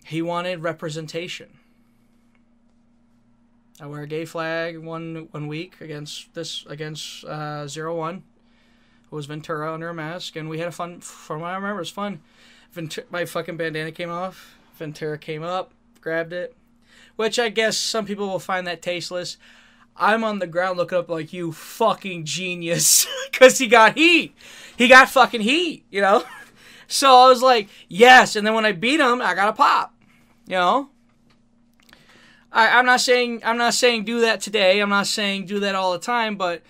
he 0.06 0.22
wanted 0.22 0.62
representation. 0.62 1.58
I 3.80 3.88
wear 3.88 4.02
a 4.02 4.08
gay 4.08 4.26
flag 4.26 4.78
one 4.78 5.30
one 5.32 5.48
week 5.48 5.80
against 5.80 6.34
this 6.34 6.66
against 6.68 7.24
uh, 7.24 7.66
zero 7.68 7.96
one. 7.96 8.24
It 9.12 9.16
was 9.16 9.26
Ventura 9.26 9.74
under 9.74 9.90
a 9.90 9.94
mask, 9.94 10.38
and 10.38 10.48
we 10.48 10.60
had 10.60 10.70
a 10.70 10.72
fun. 10.72 11.02
From 11.02 11.42
what 11.42 11.48
I 11.48 11.56
remember, 11.56 11.78
it 11.78 11.82
was 11.82 11.90
fun. 11.90 12.22
Ventura, 12.72 13.06
my 13.12 13.26
fucking 13.26 13.58
bandana 13.58 13.92
came 13.92 14.10
off. 14.10 14.58
Ventura 14.76 15.18
came 15.18 15.44
up, 15.44 15.74
grabbed 16.00 16.32
it, 16.32 16.56
which 17.18 17.38
I 17.38 17.50
guess 17.50 17.78
some 17.78 18.06
people 18.06 18.28
will 18.28 18.40
find 18.40 18.66
that 18.68 18.82
tasteless. 18.82 19.38
I'm 19.98 20.24
on 20.24 20.40
the 20.40 20.48
ground 20.48 20.78
looking 20.78 20.98
up 20.98 21.10
like 21.10 21.34
you 21.34 21.52
fucking 21.52 22.24
genius 22.24 23.06
because 23.32 23.58
he 23.58 23.68
got 23.68 23.98
heat. 23.98 24.34
He 24.78 24.88
got 24.88 25.10
fucking 25.10 25.42
heat, 25.42 25.86
you 25.90 26.02
know. 26.02 26.24
So 26.88 27.16
I 27.16 27.30
was 27.30 27.42
like, 27.42 27.70
yes. 27.88 28.36
And 28.36 28.46
then 28.46 28.54
when 28.54 28.66
I 28.66 28.74
beat 28.74 29.00
him, 29.00 29.22
I 29.22 29.34
got 29.34 29.48
a 29.48 29.54
pop, 29.54 29.96
you 30.46 30.56
know. 30.56 30.90
I, 32.52 32.68
I'm 32.78 32.86
not 32.86 33.00
saying 33.00 33.42
I'm 33.46 33.58
not 33.58 33.74
saying 33.74 34.04
do 34.04 34.20
that 34.20 34.42
today. 34.42 34.82
I'm 34.82 34.90
not 34.90 35.08
saying 35.08 35.46
do 35.46 35.62
that 35.62 35.74
all 35.74 35.94
the 35.94 36.00
time, 36.00 36.36
but 36.36 36.62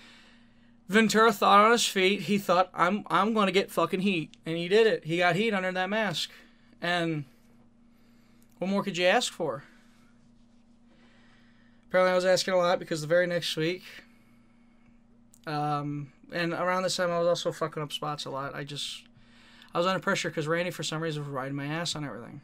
Ventura 0.92 1.32
thought 1.32 1.64
on 1.64 1.72
his 1.72 1.86
feet. 1.86 2.22
He 2.22 2.38
thought 2.38 2.70
I'm 2.74 3.04
I'm 3.08 3.34
gonna 3.34 3.52
get 3.52 3.70
fucking 3.70 4.00
heat, 4.00 4.36
and 4.44 4.56
he 4.56 4.68
did 4.68 4.86
it. 4.86 5.04
He 5.04 5.18
got 5.18 5.36
heat 5.36 5.54
under 5.54 5.72
that 5.72 5.88
mask, 5.88 6.30
and 6.80 7.24
what 8.58 8.70
more 8.70 8.82
could 8.82 8.96
you 8.96 9.06
ask 9.06 9.32
for? 9.32 9.64
Apparently, 11.88 12.12
I 12.12 12.14
was 12.14 12.24
asking 12.24 12.54
a 12.54 12.58
lot 12.58 12.78
because 12.78 13.00
the 13.00 13.06
very 13.06 13.26
next 13.26 13.56
week, 13.56 13.82
um, 15.46 16.12
and 16.30 16.52
around 16.52 16.82
this 16.82 16.96
time, 16.96 17.10
I 17.10 17.18
was 17.18 17.28
also 17.28 17.52
fucking 17.52 17.82
up 17.82 17.92
spots 17.92 18.24
a 18.24 18.30
lot. 18.30 18.54
I 18.54 18.64
just 18.64 19.02
I 19.74 19.78
was 19.78 19.86
under 19.86 20.00
pressure 20.00 20.28
because 20.28 20.46
Randy, 20.46 20.70
for 20.70 20.82
some 20.82 21.02
reason, 21.02 21.22
was 21.22 21.30
riding 21.30 21.56
my 21.56 21.66
ass 21.66 21.96
on 21.96 22.04
everything, 22.04 22.40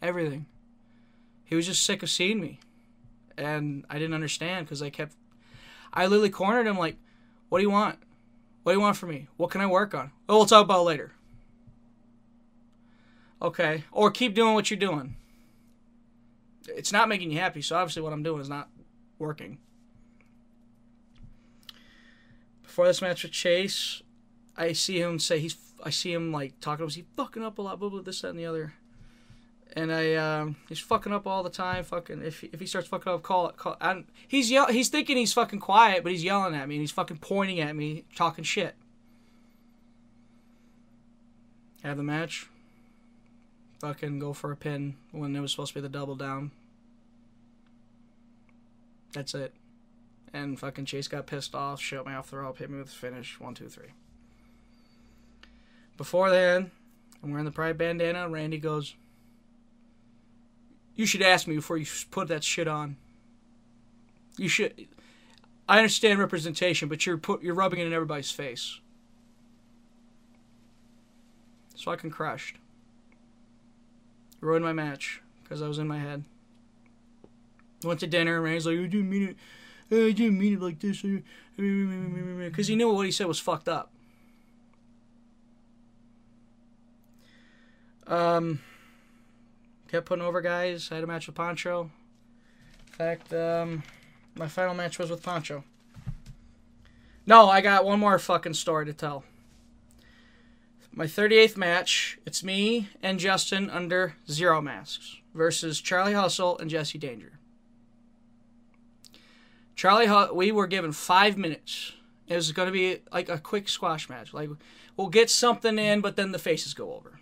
everything. 0.00 0.46
He 1.44 1.56
was 1.56 1.66
just 1.66 1.82
sick 1.82 2.02
of 2.02 2.10
seeing 2.10 2.40
me, 2.40 2.58
and 3.36 3.84
I 3.90 3.98
didn't 3.98 4.14
understand 4.14 4.66
because 4.66 4.82
I 4.82 4.90
kept. 4.90 5.14
I 5.92 6.06
literally 6.06 6.30
cornered 6.30 6.66
him 6.66 6.78
like, 6.78 6.96
"What 7.50 7.58
do 7.58 7.62
you 7.62 7.70
want? 7.70 7.98
What 8.62 8.72
do 8.72 8.78
you 8.78 8.82
want 8.82 8.96
from 8.96 9.10
me? 9.10 9.28
What 9.36 9.50
can 9.50 9.60
I 9.60 9.66
work 9.66 9.94
on? 9.94 10.12
Oh, 10.28 10.38
we'll 10.38 10.46
talk 10.46 10.64
about 10.64 10.84
later." 10.84 11.12
Okay, 13.42 13.84
or 13.92 14.10
keep 14.10 14.34
doing 14.34 14.54
what 14.54 14.70
you're 14.70 14.78
doing. 14.78 15.16
It's 16.68 16.92
not 16.92 17.08
making 17.08 17.30
you 17.30 17.38
happy, 17.38 17.60
so 17.60 17.76
obviously 17.76 18.02
what 18.02 18.12
I'm 18.12 18.22
doing 18.22 18.40
is 18.40 18.48
not 18.48 18.68
working. 19.18 19.58
Before 22.62 22.86
this 22.86 23.02
match 23.02 23.22
with 23.22 23.32
Chase, 23.32 24.02
I 24.56 24.72
see 24.72 25.00
him 25.00 25.18
say 25.18 25.38
he's. 25.38 25.56
I 25.82 25.90
see 25.90 26.12
him 26.12 26.32
like 26.32 26.60
talking 26.60 26.84
him. 26.84 26.90
He's 26.90 27.04
fucking 27.16 27.42
up 27.42 27.58
a 27.58 27.62
lot, 27.62 27.80
blah 27.80 27.88
blah 27.88 28.02
this 28.02 28.20
that 28.20 28.30
and 28.30 28.38
the 28.38 28.46
other 28.46 28.74
and 29.74 29.92
I 29.92 30.14
um, 30.14 30.56
he's 30.68 30.78
fucking 30.78 31.12
up 31.12 31.26
all 31.26 31.42
the 31.42 31.50
time. 31.50 31.84
Fucking 31.84 32.22
if 32.22 32.44
if 32.44 32.60
he 32.60 32.66
starts 32.66 32.88
fucking 32.88 33.12
up, 33.12 33.22
call 33.22 33.48
it. 33.48 33.56
Call. 33.56 33.76
He's 34.26 34.50
yell. 34.50 34.66
He's 34.66 34.88
thinking 34.88 35.16
he's 35.16 35.32
fucking 35.32 35.60
quiet, 35.60 36.02
but 36.02 36.12
he's 36.12 36.24
yelling 36.24 36.54
at 36.54 36.68
me 36.68 36.76
and 36.76 36.82
he's 36.82 36.90
fucking 36.90 37.18
pointing 37.18 37.60
at 37.60 37.76
me, 37.76 38.04
talking 38.14 38.44
shit. 38.44 38.74
Have 41.82 41.96
the 41.96 42.02
match. 42.02 42.46
Fucking 43.80 44.18
go 44.18 44.34
for 44.34 44.52
a 44.52 44.56
pin 44.56 44.96
when 45.10 45.34
it 45.34 45.40
was 45.40 45.52
supposed 45.52 45.72
to 45.72 45.74
be 45.76 45.80
the 45.80 45.88
double 45.88 46.14
down. 46.14 46.50
That's 49.12 49.34
it. 49.34 49.54
And 50.32 50.60
fucking 50.60 50.84
Chase 50.84 51.08
got 51.08 51.26
pissed 51.26 51.54
off, 51.54 51.80
shut 51.80 52.06
me 52.06 52.12
off 52.12 52.30
the 52.30 52.36
rope, 52.36 52.58
hit 52.58 52.70
me 52.70 52.78
with 52.78 52.88
the 52.88 52.92
finish. 52.92 53.40
One, 53.40 53.54
two, 53.54 53.68
three. 53.68 53.92
Before 55.96 56.30
then, 56.30 56.70
I'm 57.22 57.30
wearing 57.30 57.46
the 57.46 57.50
pride 57.50 57.78
bandana. 57.78 58.28
Randy 58.28 58.58
goes, 58.58 58.94
you 61.00 61.06
should 61.06 61.22
ask 61.22 61.46
me 61.46 61.56
before 61.56 61.78
you 61.78 61.86
put 62.10 62.28
that 62.28 62.44
shit 62.44 62.68
on. 62.68 62.96
You 64.36 64.50
should. 64.50 64.86
I 65.66 65.78
understand 65.78 66.18
representation, 66.18 66.90
but 66.90 67.06
you're 67.06 67.16
put 67.16 67.42
you're 67.42 67.54
rubbing 67.54 67.80
it 67.80 67.86
in 67.86 67.94
everybody's 67.94 68.30
face. 68.30 68.80
So 71.74 71.90
I 71.90 71.96
can 71.96 72.10
crushed. 72.10 72.56
Ruined 74.42 74.62
my 74.62 74.74
match 74.74 75.22
because 75.42 75.62
I 75.62 75.68
was 75.68 75.78
in 75.78 75.88
my 75.88 75.98
head. 75.98 76.24
Went 77.82 78.00
to 78.00 78.06
dinner 78.06 78.34
and 78.34 78.44
Randy's 78.44 78.66
like, 78.66 78.78
"I 78.78 78.82
didn't 78.82 79.08
mean 79.08 79.28
it. 79.30 79.36
I 79.90 80.12
didn't 80.12 80.38
mean 80.38 80.52
it 80.52 80.60
like 80.60 80.80
this." 80.80 81.00
Because 81.00 82.68
he 82.68 82.76
knew 82.76 82.92
what 82.92 83.06
he 83.06 83.12
said 83.12 83.26
was 83.26 83.40
fucked 83.40 83.70
up. 83.70 83.90
Um 88.06 88.60
kept 89.90 90.06
putting 90.06 90.24
over 90.24 90.40
guys. 90.40 90.88
I 90.92 90.96
had 90.96 91.04
a 91.04 91.06
match 91.06 91.26
with 91.26 91.34
Poncho. 91.34 91.90
In 92.86 92.92
fact, 92.92 93.32
um, 93.32 93.82
my 94.36 94.46
final 94.46 94.74
match 94.74 94.98
was 94.98 95.10
with 95.10 95.22
Poncho. 95.22 95.64
No, 97.26 97.48
I 97.48 97.60
got 97.60 97.84
one 97.84 97.98
more 97.98 98.18
fucking 98.18 98.54
story 98.54 98.86
to 98.86 98.92
tell. 98.92 99.24
My 100.92 101.06
38th 101.06 101.56
match, 101.56 102.18
it's 102.24 102.42
me 102.42 102.88
and 103.02 103.18
Justin 103.18 103.70
under 103.70 104.14
zero 104.30 104.60
masks 104.60 105.16
versus 105.34 105.80
Charlie 105.80 106.14
Hustle 106.14 106.58
and 106.58 106.70
Jesse 106.70 106.98
Danger. 106.98 107.38
Charlie, 109.76 110.08
we 110.34 110.52
were 110.52 110.66
given 110.66 110.92
five 110.92 111.36
minutes. 111.38 111.92
It 112.28 112.36
was 112.36 112.52
going 112.52 112.66
to 112.66 112.72
be 112.72 112.98
like 113.12 113.28
a 113.28 113.38
quick 113.38 113.68
squash 113.68 114.08
match. 114.08 114.34
Like, 114.34 114.50
we'll 114.96 115.08
get 115.08 115.30
something 115.30 115.78
in, 115.78 116.00
but 116.00 116.16
then 116.16 116.32
the 116.32 116.38
faces 116.38 116.74
go 116.74 116.94
over. 116.94 117.18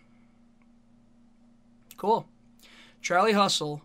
Cool. 1.97 2.27
Charlie 3.01 3.33
Hustle 3.33 3.83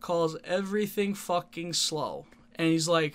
calls 0.00 0.36
everything 0.44 1.14
fucking 1.14 1.72
slow. 1.72 2.26
And 2.56 2.68
he's 2.68 2.88
like, 2.88 3.14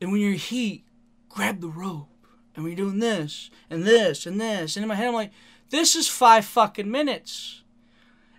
and 0.00 0.12
when 0.12 0.20
you're 0.20 0.32
heat, 0.32 0.84
grab 1.28 1.60
the 1.60 1.68
rope. 1.68 2.08
And 2.54 2.64
we're 2.64 2.74
doing 2.74 2.98
this 2.98 3.50
and 3.70 3.84
this 3.84 4.26
and 4.26 4.40
this. 4.40 4.76
And 4.76 4.82
in 4.82 4.88
my 4.88 4.96
head, 4.96 5.08
I'm 5.08 5.14
like, 5.14 5.30
this 5.70 5.94
is 5.94 6.08
five 6.08 6.44
fucking 6.44 6.90
minutes. 6.90 7.62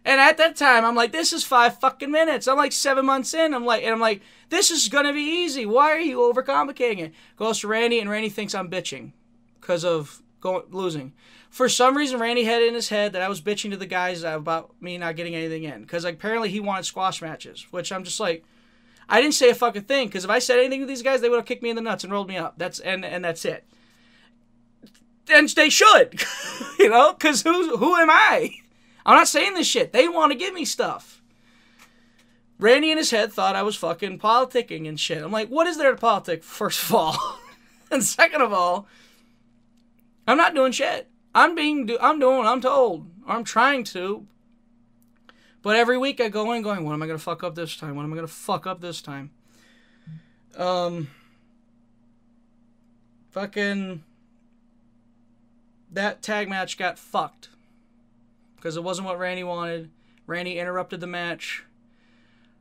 And 0.05 0.19
at 0.19 0.37
that 0.37 0.55
time, 0.55 0.85
I'm 0.85 0.95
like, 0.95 1.11
this 1.11 1.31
is 1.31 1.43
five 1.43 1.79
fucking 1.79 2.11
minutes. 2.11 2.47
I'm 2.47 2.57
like 2.57 2.71
seven 2.71 3.05
months 3.05 3.33
in. 3.33 3.53
I'm 3.53 3.65
like, 3.65 3.83
and 3.83 3.93
I'm 3.93 3.99
like, 3.99 4.21
this 4.49 4.71
is 4.71 4.89
gonna 4.89 5.13
be 5.13 5.21
easy. 5.21 5.65
Why 5.65 5.91
are 5.91 5.99
you 5.99 6.17
overcomplicating 6.17 6.99
it? 6.99 7.13
Goes 7.37 7.59
to 7.59 7.67
Randy, 7.67 7.99
and 7.99 8.09
Randy 8.09 8.29
thinks 8.29 8.55
I'm 8.55 8.69
bitching 8.69 9.11
because 9.59 9.85
of 9.85 10.21
going 10.39 10.63
losing. 10.69 11.13
For 11.49 11.67
some 11.67 11.97
reason, 11.97 12.19
Randy 12.19 12.43
had 12.43 12.61
in 12.61 12.73
his 12.73 12.89
head 12.89 13.13
that 13.13 13.21
I 13.21 13.29
was 13.29 13.41
bitching 13.41 13.71
to 13.71 13.77
the 13.77 13.85
guys 13.85 14.23
about 14.23 14.79
me 14.81 14.97
not 14.97 15.15
getting 15.15 15.35
anything 15.35 15.63
in 15.63 15.81
because 15.81 16.03
like, 16.03 16.15
apparently 16.15 16.49
he 16.49 16.59
wanted 16.59 16.85
squash 16.85 17.21
matches, 17.21 17.65
which 17.71 17.91
I'm 17.91 18.03
just 18.03 18.19
like, 18.19 18.43
I 19.09 19.21
didn't 19.21 19.33
say 19.33 19.49
a 19.49 19.55
fucking 19.55 19.83
thing 19.83 20.07
because 20.07 20.23
if 20.23 20.29
I 20.29 20.39
said 20.39 20.59
anything 20.59 20.81
to 20.81 20.85
these 20.85 21.01
guys, 21.01 21.21
they 21.21 21.29
would 21.29 21.37
have 21.37 21.45
kicked 21.45 21.63
me 21.63 21.71
in 21.71 21.75
the 21.75 21.81
nuts 21.81 22.03
and 22.03 22.13
rolled 22.13 22.27
me 22.27 22.37
up. 22.37 22.55
That's 22.57 22.79
and 22.79 23.03
and 23.03 23.25
that's 23.25 23.43
it. 23.45 23.65
And 25.31 25.49
they 25.49 25.69
should, 25.69 26.21
you 26.79 26.89
know, 26.89 27.13
because 27.13 27.41
who 27.41 27.77
who 27.77 27.95
am 27.95 28.09
I? 28.09 28.51
I'm 29.05 29.15
not 29.15 29.27
saying 29.27 29.55
this 29.55 29.67
shit. 29.67 29.91
They 29.91 30.07
want 30.07 30.31
to 30.31 30.37
give 30.37 30.53
me 30.53 30.65
stuff. 30.65 31.19
Randy 32.59 32.91
in 32.91 32.97
his 32.97 33.11
head 33.11 33.31
thought 33.31 33.55
I 33.55 33.63
was 33.63 33.77
fucking 33.77 34.19
politicking 34.19 34.87
and 34.87 34.99
shit. 34.99 35.23
I'm 35.23 35.31
like, 35.31 35.47
what 35.47 35.65
is 35.65 35.77
there 35.77 35.91
to 35.91 35.97
politic? 35.97 36.43
First 36.43 36.83
of 36.83 36.93
all, 36.93 37.39
and 37.91 38.03
second 38.03 38.41
of 38.41 38.51
all, 38.51 38.87
I'm 40.29 40.37
not 40.37 40.53
doing 40.53 40.71
shit. 40.71 41.07
I'm 41.33 41.55
being, 41.55 41.87
do- 41.87 41.97
I'm 41.99 42.19
doing 42.19 42.37
what 42.37 42.45
I'm 42.45 42.61
told. 42.61 43.09
I'm 43.25 43.43
trying 43.43 43.83
to. 43.85 44.27
But 45.63 45.75
every 45.75 45.97
week 45.97 46.21
I 46.21 46.29
go 46.29 46.51
in 46.51 46.61
going, 46.61 46.85
what 46.85 46.93
am 46.93 47.01
I 47.01 47.07
to 47.07 47.17
fuck 47.17 47.43
up 47.43 47.55
this 47.55 47.75
time? 47.75 47.95
What 47.95 48.03
am 48.03 48.13
I 48.13 48.17
to 48.17 48.27
fuck 48.27 48.67
up 48.67 48.79
this 48.79 49.01
time? 49.01 49.31
Um, 50.55 51.09
fucking, 53.31 54.03
that 55.91 56.21
tag 56.21 56.47
match 56.47 56.77
got 56.77 56.99
fucked. 56.99 57.49
Because 58.55 58.77
it 58.77 58.83
wasn't 58.83 59.07
what 59.07 59.17
Randy 59.17 59.43
wanted. 59.43 59.89
Randy 60.27 60.59
interrupted 60.59 60.99
the 60.99 61.07
match. 61.07 61.63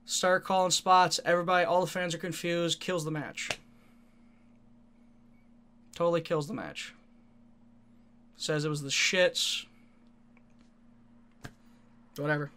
Start 0.07 0.43
calling 0.43 0.71
spots. 0.71 1.21
Everybody, 1.23 1.67
all 1.67 1.83
the 1.83 1.87
fans 1.87 2.15
are 2.15 2.19
confused. 2.19 2.81
Kills 2.81 3.05
the 3.05 3.11
match. 3.11 3.51
Totally 5.95 6.23
kills 6.23 6.49
the 6.49 6.55
match. 6.55 6.95
Says 8.39 8.65
it 8.65 8.69
was 8.69 8.83
the 8.83 8.89
shits. 8.89 9.67
Whatever. 12.17 12.51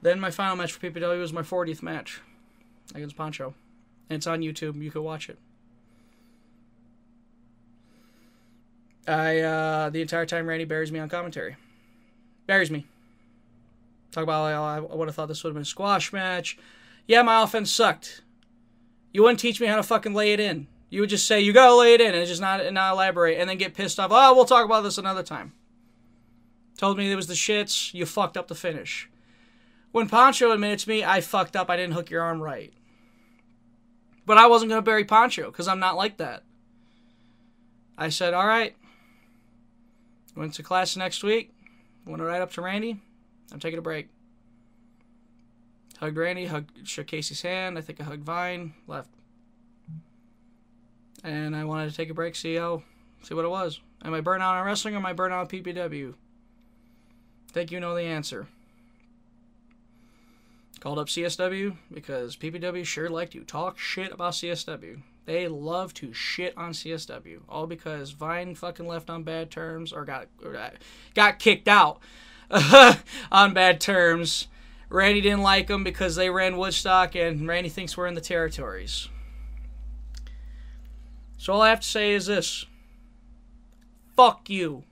Then 0.00 0.20
my 0.20 0.30
final 0.30 0.56
match 0.56 0.72
for 0.72 0.88
PPW 0.88 1.18
was 1.18 1.32
my 1.32 1.42
40th 1.42 1.82
match 1.82 2.20
against 2.94 3.16
Poncho. 3.16 3.54
And 4.08 4.18
it's 4.18 4.26
on 4.26 4.40
YouTube. 4.40 4.80
You 4.80 4.92
can 4.92 5.02
watch 5.02 5.28
it. 5.28 5.38
I 9.08 9.40
uh, 9.40 9.90
the 9.90 10.00
entire 10.00 10.26
time 10.26 10.46
Randy 10.46 10.64
buries 10.64 10.92
me 10.92 11.00
on 11.00 11.08
commentary. 11.08 11.56
Buries 12.46 12.70
me. 12.70 12.86
Talk 14.12 14.22
about 14.22 14.42
like, 14.42 14.54
oh, 14.54 14.92
I 14.92 14.96
would 14.96 15.08
have 15.08 15.14
thought 15.14 15.26
this 15.26 15.42
would 15.42 15.50
have 15.50 15.54
been 15.54 15.62
a 15.62 15.64
squash 15.64 16.12
match. 16.12 16.58
Yeah, 17.06 17.22
my 17.22 17.42
offense 17.42 17.70
sucked. 17.70 18.22
You 19.12 19.22
wouldn't 19.22 19.40
teach 19.40 19.60
me 19.60 19.66
how 19.66 19.76
to 19.76 19.82
fucking 19.82 20.14
lay 20.14 20.32
it 20.32 20.40
in. 20.40 20.68
You 20.96 21.02
would 21.02 21.10
just 21.10 21.26
say 21.26 21.42
you 21.42 21.52
gotta 21.52 21.74
lay 21.74 21.92
it 21.92 22.00
in 22.00 22.14
and 22.14 22.26
just 22.26 22.40
not 22.40 22.72
not 22.72 22.94
elaborate, 22.94 23.38
and 23.38 23.50
then 23.50 23.58
get 23.58 23.74
pissed 23.74 24.00
off. 24.00 24.10
Oh, 24.10 24.34
we'll 24.34 24.46
talk 24.46 24.64
about 24.64 24.80
this 24.80 24.96
another 24.96 25.22
time. 25.22 25.52
Told 26.78 26.96
me 26.96 27.12
it 27.12 27.16
was 27.16 27.26
the 27.26 27.34
shits. 27.34 27.92
You 27.92 28.06
fucked 28.06 28.38
up 28.38 28.48
the 28.48 28.54
finish. 28.54 29.10
When 29.92 30.08
Poncho 30.08 30.50
admitted 30.52 30.78
to 30.78 30.88
me, 30.88 31.04
I 31.04 31.20
fucked 31.20 31.54
up, 31.54 31.68
I 31.68 31.76
didn't 31.76 31.92
hook 31.92 32.08
your 32.08 32.22
arm 32.22 32.40
right. 32.40 32.72
But 34.24 34.38
I 34.38 34.46
wasn't 34.46 34.70
to 34.70 34.80
bury 34.80 35.04
Poncho 35.04 35.50
because 35.50 35.68
I'm 35.68 35.80
not 35.80 35.98
like 35.98 36.16
that. 36.16 36.44
I 37.98 38.08
said, 38.08 38.32
all 38.32 38.46
right. 38.46 38.74
Went 40.34 40.54
to 40.54 40.62
class 40.62 40.96
next 40.96 41.22
week. 41.22 41.52
Went 42.06 42.22
right 42.22 42.40
up 42.40 42.52
to 42.52 42.62
Randy. 42.62 43.02
I'm 43.52 43.60
taking 43.60 43.78
a 43.78 43.82
break. 43.82 44.08
Hugged 45.98 46.16
Randy, 46.16 46.46
hugged, 46.46 46.88
shook 46.88 47.08
Casey's 47.08 47.42
hand. 47.42 47.76
I 47.76 47.82
think 47.82 48.00
I 48.00 48.04
hugged 48.04 48.24
Vine, 48.24 48.72
left. 48.86 49.10
And 51.26 51.54
I 51.54 51.64
wanted 51.64 51.90
to 51.90 51.96
take 51.96 52.08
a 52.08 52.14
break, 52.14 52.36
see 52.36 52.54
how, 52.54 52.82
see 53.22 53.34
what 53.34 53.44
it 53.44 53.50
was. 53.50 53.80
Am 54.02 54.14
I 54.14 54.20
burnt 54.22 54.42
out 54.42 54.56
on 54.56 54.64
wrestling 54.64 54.94
or 54.94 54.98
am 54.98 55.06
I 55.06 55.12
burnt 55.12 55.34
out 55.34 55.40
on 55.40 55.48
PPW? 55.48 56.14
think 57.56 57.72
you 57.72 57.80
know 57.80 57.94
the 57.94 58.02
answer. 58.02 58.48
Called 60.78 60.98
up 60.98 61.06
CSW 61.06 61.74
because 61.90 62.36
PPW 62.36 62.84
sure 62.84 63.08
liked 63.08 63.32
to 63.32 63.44
talk 63.44 63.78
shit 63.78 64.12
about 64.12 64.34
CSW. 64.34 65.00
They 65.24 65.48
love 65.48 65.94
to 65.94 66.12
shit 66.12 66.52
on 66.58 66.72
CSW, 66.72 67.40
all 67.48 67.66
because 67.66 68.10
Vine 68.10 68.54
fucking 68.54 68.86
left 68.86 69.08
on 69.08 69.22
bad 69.22 69.50
terms 69.50 69.90
or 69.90 70.04
got 70.04 70.28
or 70.44 70.52
got 71.14 71.38
kicked 71.38 71.66
out 71.66 71.98
on 73.32 73.54
bad 73.54 73.80
terms. 73.80 74.48
Randy 74.90 75.22
didn't 75.22 75.42
like 75.42 75.66
them 75.66 75.82
because 75.82 76.14
they 76.14 76.28
ran 76.28 76.58
Woodstock, 76.58 77.14
and 77.14 77.48
Randy 77.48 77.70
thinks 77.70 77.96
we're 77.96 78.06
in 78.06 78.14
the 78.14 78.20
territories. 78.20 79.08
So 81.38 81.52
all 81.52 81.62
I 81.62 81.70
have 81.70 81.80
to 81.80 81.86
say 81.86 82.12
is 82.12 82.26
this: 82.26 82.66
fuck 84.16 84.48
you. 84.48 84.84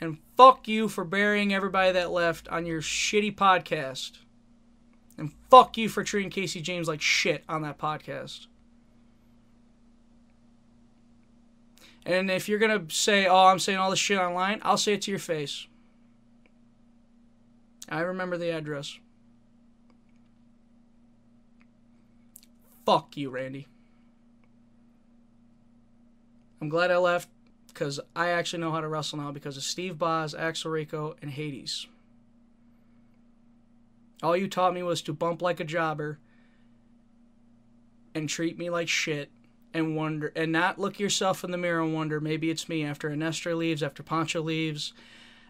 And 0.00 0.18
fuck 0.36 0.66
you 0.66 0.88
for 0.88 1.04
burying 1.04 1.54
everybody 1.54 1.92
that 1.92 2.10
left 2.10 2.48
on 2.48 2.66
your 2.66 2.80
shitty 2.80 3.36
podcast. 3.36 4.18
And 5.16 5.32
fuck 5.48 5.76
you 5.76 5.88
for 5.88 6.02
treating 6.02 6.30
Casey 6.30 6.60
James 6.60 6.88
like 6.88 7.00
shit 7.00 7.44
on 7.48 7.62
that 7.62 7.78
podcast. 7.78 8.46
And 12.04 12.30
if 12.30 12.48
you're 12.48 12.58
going 12.58 12.86
to 12.88 12.92
say, 12.92 13.26
oh, 13.26 13.46
I'm 13.46 13.60
saying 13.60 13.78
all 13.78 13.90
this 13.90 13.98
shit 14.00 14.18
online, 14.18 14.60
I'll 14.62 14.76
say 14.76 14.94
it 14.94 15.02
to 15.02 15.12
your 15.12 15.20
face. 15.20 15.68
I 17.88 18.00
remember 18.00 18.36
the 18.36 18.50
address. 18.50 18.98
Fuck 22.84 23.16
you, 23.16 23.30
Randy. 23.30 23.68
I'm 26.62 26.68
glad 26.68 26.92
I 26.92 26.98
left 26.98 27.28
because 27.66 27.98
I 28.14 28.28
actually 28.28 28.60
know 28.60 28.70
how 28.70 28.80
to 28.80 28.86
wrestle 28.86 29.18
now 29.18 29.32
because 29.32 29.56
of 29.56 29.64
Steve 29.64 29.98
Boz, 29.98 30.32
Axel 30.32 30.70
Rico, 30.70 31.16
and 31.20 31.28
Hades. 31.28 31.88
All 34.22 34.36
you 34.36 34.46
taught 34.46 34.72
me 34.72 34.84
was 34.84 35.02
to 35.02 35.12
bump 35.12 35.42
like 35.42 35.58
a 35.58 35.64
jobber 35.64 36.20
and 38.14 38.28
treat 38.28 38.60
me 38.60 38.70
like 38.70 38.88
shit 38.88 39.32
and 39.74 39.96
wonder 39.96 40.32
and 40.36 40.52
not 40.52 40.78
look 40.78 41.00
yourself 41.00 41.42
in 41.42 41.50
the 41.50 41.58
mirror 41.58 41.82
and 41.82 41.94
wonder 41.94 42.20
maybe 42.20 42.48
it's 42.48 42.68
me 42.68 42.84
after 42.84 43.10
Anestra 43.10 43.56
leaves, 43.56 43.82
after 43.82 44.04
Poncho 44.04 44.40
leaves, 44.40 44.92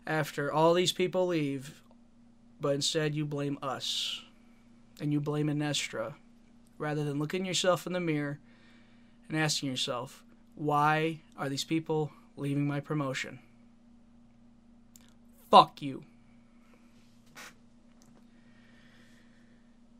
after 0.07 0.51
all 0.51 0.73
these 0.73 0.93
people 0.93 1.27
leave, 1.27 1.83
but 2.59 2.75
instead 2.75 3.15
you 3.15 3.27
blame 3.27 3.59
us 3.63 4.23
and 4.99 5.13
you 5.13 5.21
blame 5.21 5.49
Anestra 5.49 6.15
rather 6.79 7.05
than 7.05 7.19
looking 7.19 7.45
yourself 7.45 7.87
in 7.87 7.93
the 7.93 8.01
mirror 8.01 8.39
and 9.29 9.37
asking 9.37 9.69
yourself, 9.69 10.22
why 10.55 11.21
are 11.37 11.49
these 11.49 11.65
people 11.65 12.13
leaving 12.37 12.67
my 12.67 12.81
promotion? 12.81 13.39
Fuck 15.51 15.83
you. 15.83 16.05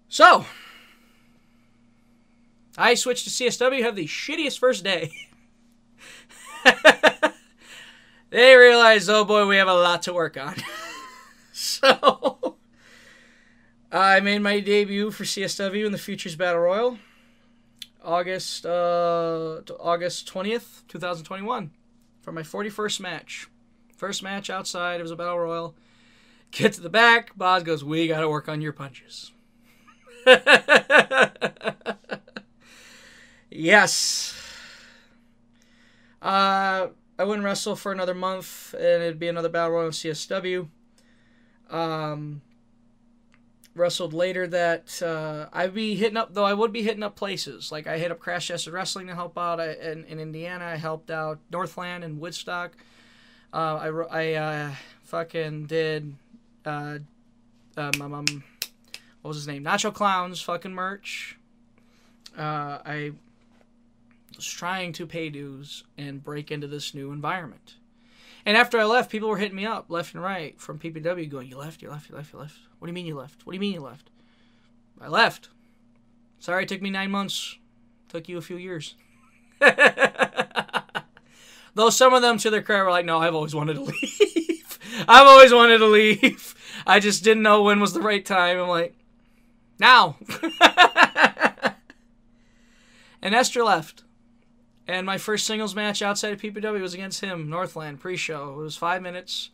So, 0.09 0.45
I 2.77 2.95
switched 2.95 3.25
to 3.25 3.31
CSW, 3.31 3.83
have 3.83 3.97
the 3.97 4.07
shittiest 4.07 4.59
first 4.59 4.85
day. 4.85 5.11
they 8.31 8.55
realized, 8.57 9.09
oh 9.09 9.25
boy, 9.25 9.47
we 9.47 9.57
have 9.57 9.69
a 9.69 9.75
lot 9.75 10.03
to 10.03 10.13
work 10.13 10.37
on. 10.37 10.57
so, 11.53 12.57
I 13.91 14.21
made 14.21 14.41
my 14.41 14.61
debut 14.61 15.11
for 15.11 15.25
CSW 15.25 15.87
in 15.87 15.93
the 15.93 15.99
Futures 15.99 16.37
Battle 16.37 16.61
Royal. 16.61 16.99
August 18.05 18.67
uh, 18.67 19.61
August 19.81 20.33
20th, 20.33 20.87
2021, 20.89 21.71
for 22.21 22.33
my 22.33 22.43
41st 22.43 23.01
match. 23.01 23.49
First 23.97 24.23
match 24.23 24.51
outside, 24.51 25.01
it 25.01 25.03
was 25.03 25.13
a 25.13 25.17
battle 25.17 25.39
royal. 25.39 25.75
Get 26.51 26.73
to 26.75 26.81
the 26.81 26.91
back, 26.91 27.37
Boz 27.37 27.63
goes, 27.63 27.85
"We 27.85 28.09
got 28.09 28.21
to 28.21 28.29
work 28.29 28.49
on 28.49 28.61
your 28.61 28.73
punches." 28.73 29.33
yes. 33.51 34.39
Uh, 36.21 36.89
I 37.19 37.25
wouldn't 37.25 37.45
wrestle 37.45 37.77
for 37.77 37.93
another 37.93 38.15
month, 38.15 38.75
and 38.75 39.03
it'd 39.03 39.19
be 39.19 39.29
another 39.29 39.49
battle 39.49 39.73
royal 39.73 39.87
in 39.87 39.93
CSW. 39.93 40.69
Um, 41.71 42.43
wrestled 43.75 44.13
later 44.13 44.47
that 44.47 45.03
uh, 45.03 45.49
I'd 45.53 45.75
be 45.75 45.95
hitting 45.95 46.17
up 46.17 46.35
though 46.35 46.45
I 46.45 46.55
would 46.55 46.73
be 46.73 46.83
hitting 46.83 47.03
up 47.03 47.17
places. 47.17 47.73
Like 47.73 47.87
I 47.87 47.99
hit 47.99 48.11
up 48.11 48.21
Crash 48.21 48.49
Tested 48.49 48.73
Wrestling 48.73 49.07
to 49.07 49.15
help 49.15 49.39
out 49.39 49.61
I, 49.61 49.73
in, 49.73 50.05
in 50.05 50.21
Indiana. 50.21 50.65
I 50.65 50.77
helped 50.77 51.11
out 51.11 51.39
Northland 51.51 52.05
and 52.05 52.21
Woodstock. 52.21 52.77
Uh, 53.53 53.57
I, 53.57 53.89
I 53.89 54.35
uh, 54.35 54.75
fucking 55.05 55.67
did 55.67 56.15
uh, 56.65 56.99
um, 57.77 57.91
um, 58.01 58.15
um, 58.15 58.45
what 59.23 59.29
was 59.29 59.37
his 59.37 59.49
name? 59.49 59.65
Nacho 59.65 59.93
Clowns 59.93 60.41
fucking 60.41 60.75
merch. 60.75 61.39
Uh, 62.37 62.79
I 62.85 63.13
was 64.37 64.47
trying 64.47 64.93
to 64.95 65.07
pay 65.07 65.31
dues 65.31 65.85
and 65.97 66.23
break 66.23 66.51
into 66.51 66.67
this 66.67 66.95
new 66.95 67.13
environment. 67.13 67.77
And 68.45 68.57
after 68.57 68.79
I 68.79 68.85
left, 68.85 69.11
people 69.11 69.29
were 69.29 69.37
hitting 69.37 69.57
me 69.57 69.67
up 69.67 69.87
left 69.89 70.15
and 70.15 70.23
right 70.23 70.61
from 70.61 70.79
PPW 70.79 71.31
going, 71.31 71.49
You 71.49 71.59
left, 71.59 71.83
you 71.83 71.91
left, 71.91 72.11
you 72.11 72.17
left, 72.17 72.33
you 72.33 72.39
left. 72.41 72.59
What 72.83 72.87
do 72.87 72.91
you 72.91 72.95
mean 72.95 73.07
you 73.07 73.15
left? 73.15 73.47
What 73.47 73.53
do 73.53 73.55
you 73.55 73.61
mean 73.61 73.75
you 73.75 73.81
left? 73.81 74.11
I 75.01 75.07
left. 75.07 75.51
Sorry 76.41 76.65
it 76.65 76.69
took 76.69 76.83
me 76.83 76.91
nine 76.91 77.13
months. 77.13 77.57
Took 78.09 78.29
you 78.29 78.39
a 78.39 78.43
few 78.43 78.57
years. 78.57 78.97
Though 81.75 81.91
some 81.91 82.13
of 82.13 82.23
them, 82.23 82.39
to 82.39 82.51
their 82.51 82.61
credit, 82.61 82.83
were 82.83 82.91
like, 82.91 83.05
No, 83.05 83.19
I've 83.19 83.37
always 83.37 83.55
wanted 83.55 83.75
to 83.75 83.83
leave. 83.85 84.79
I've 85.07 85.29
always 85.29 85.55
wanted 85.55 85.79
to 85.79 85.87
leave. 85.87 86.57
I 86.85 86.99
just 86.99 87.23
didn't 87.23 87.45
know 87.45 87.63
when 87.63 87.79
was 87.79 87.93
the 87.93 88.03
right 88.03 88.27
time. 88.27 88.59
I'm 88.59 88.67
like, 88.67 88.97
Now. 89.79 90.17
and 93.23 93.33
Esther 93.33 93.63
left. 93.63 94.03
And 94.89 95.07
my 95.07 95.19
first 95.19 95.47
singles 95.47 95.77
match 95.77 96.03
outside 96.03 96.33
of 96.33 96.43
PPW 96.43 96.81
was 96.81 96.95
against 96.95 97.21
him, 97.21 97.49
Northland, 97.49 98.01
pre-show. 98.01 98.55
It 98.55 98.57
was 98.57 98.77
five 98.77 99.03
minutes. 99.03 99.51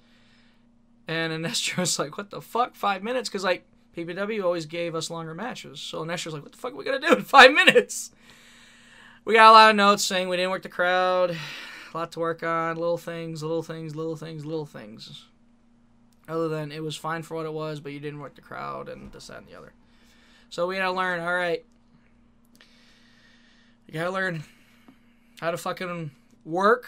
And 1.09 1.33
Anestra 1.33 1.79
was 1.79 1.99
like, 1.99 2.17
what 2.17 2.31
the 2.31 2.41
fuck, 2.41 2.77
five 2.77 3.03
minutes? 3.03 3.29
Because, 3.29 3.43
like, 3.43 3.65
PPW 3.97 4.45
always 4.45 4.67
gave 4.67 4.95
us 4.95 5.11
longer 5.11 5.35
matches. 5.35 5.81
So 5.81 6.05
Anestra 6.05 6.27
was 6.27 6.35
like, 6.35 6.43
what 6.45 6.53
the 6.53 6.59
fuck 6.59 6.73
are 6.75 6.77
we 6.77 6.85
going 6.85 7.01
to 7.01 7.09
do 7.09 7.15
in 7.15 7.23
five 7.25 7.53
minutes? 7.53 8.13
We 9.25 9.35
got 9.35 9.51
a 9.51 9.53
lot 9.53 9.71
of 9.71 9.77
notes 9.77 10.05
saying 10.05 10.29
we 10.29 10.37
didn't 10.37 10.53
work 10.53 10.63
the 10.63 10.69
crowd. 10.69 11.31
A 11.33 11.97
lot 11.97 12.13
to 12.13 12.21
work 12.21 12.43
on. 12.43 12.77
Little 12.77 12.99
things, 12.99 13.43
little 13.43 13.63
things, 13.63 13.97
little 13.97 14.17
things, 14.17 14.45
little 14.45 14.67
things. 14.67 15.25
Other 16.29 16.49
than 16.49 16.71
it 16.71 16.83
was 16.83 16.97
fine 16.97 17.23
for 17.23 17.35
what 17.35 17.47
it 17.47 17.53
was, 17.53 17.81
but 17.81 17.93
you 17.93 18.01
didn't 18.01 18.21
work 18.21 18.35
the 18.35 18.43
crowd 18.43 18.91
and 18.91 19.11
this, 19.13 19.29
that, 19.29 19.39
and 19.39 19.47
the 19.47 19.55
other. 19.55 19.73
So 20.51 20.67
we 20.67 20.77
had 20.77 20.83
to 20.83 20.93
learn, 20.93 21.21
all 21.21 21.35
right. 21.35 21.65
You 23.87 23.95
gotta 23.95 24.11
learn 24.11 24.45
how 25.41 25.51
to 25.51 25.57
fucking 25.57 26.11
work 26.45 26.87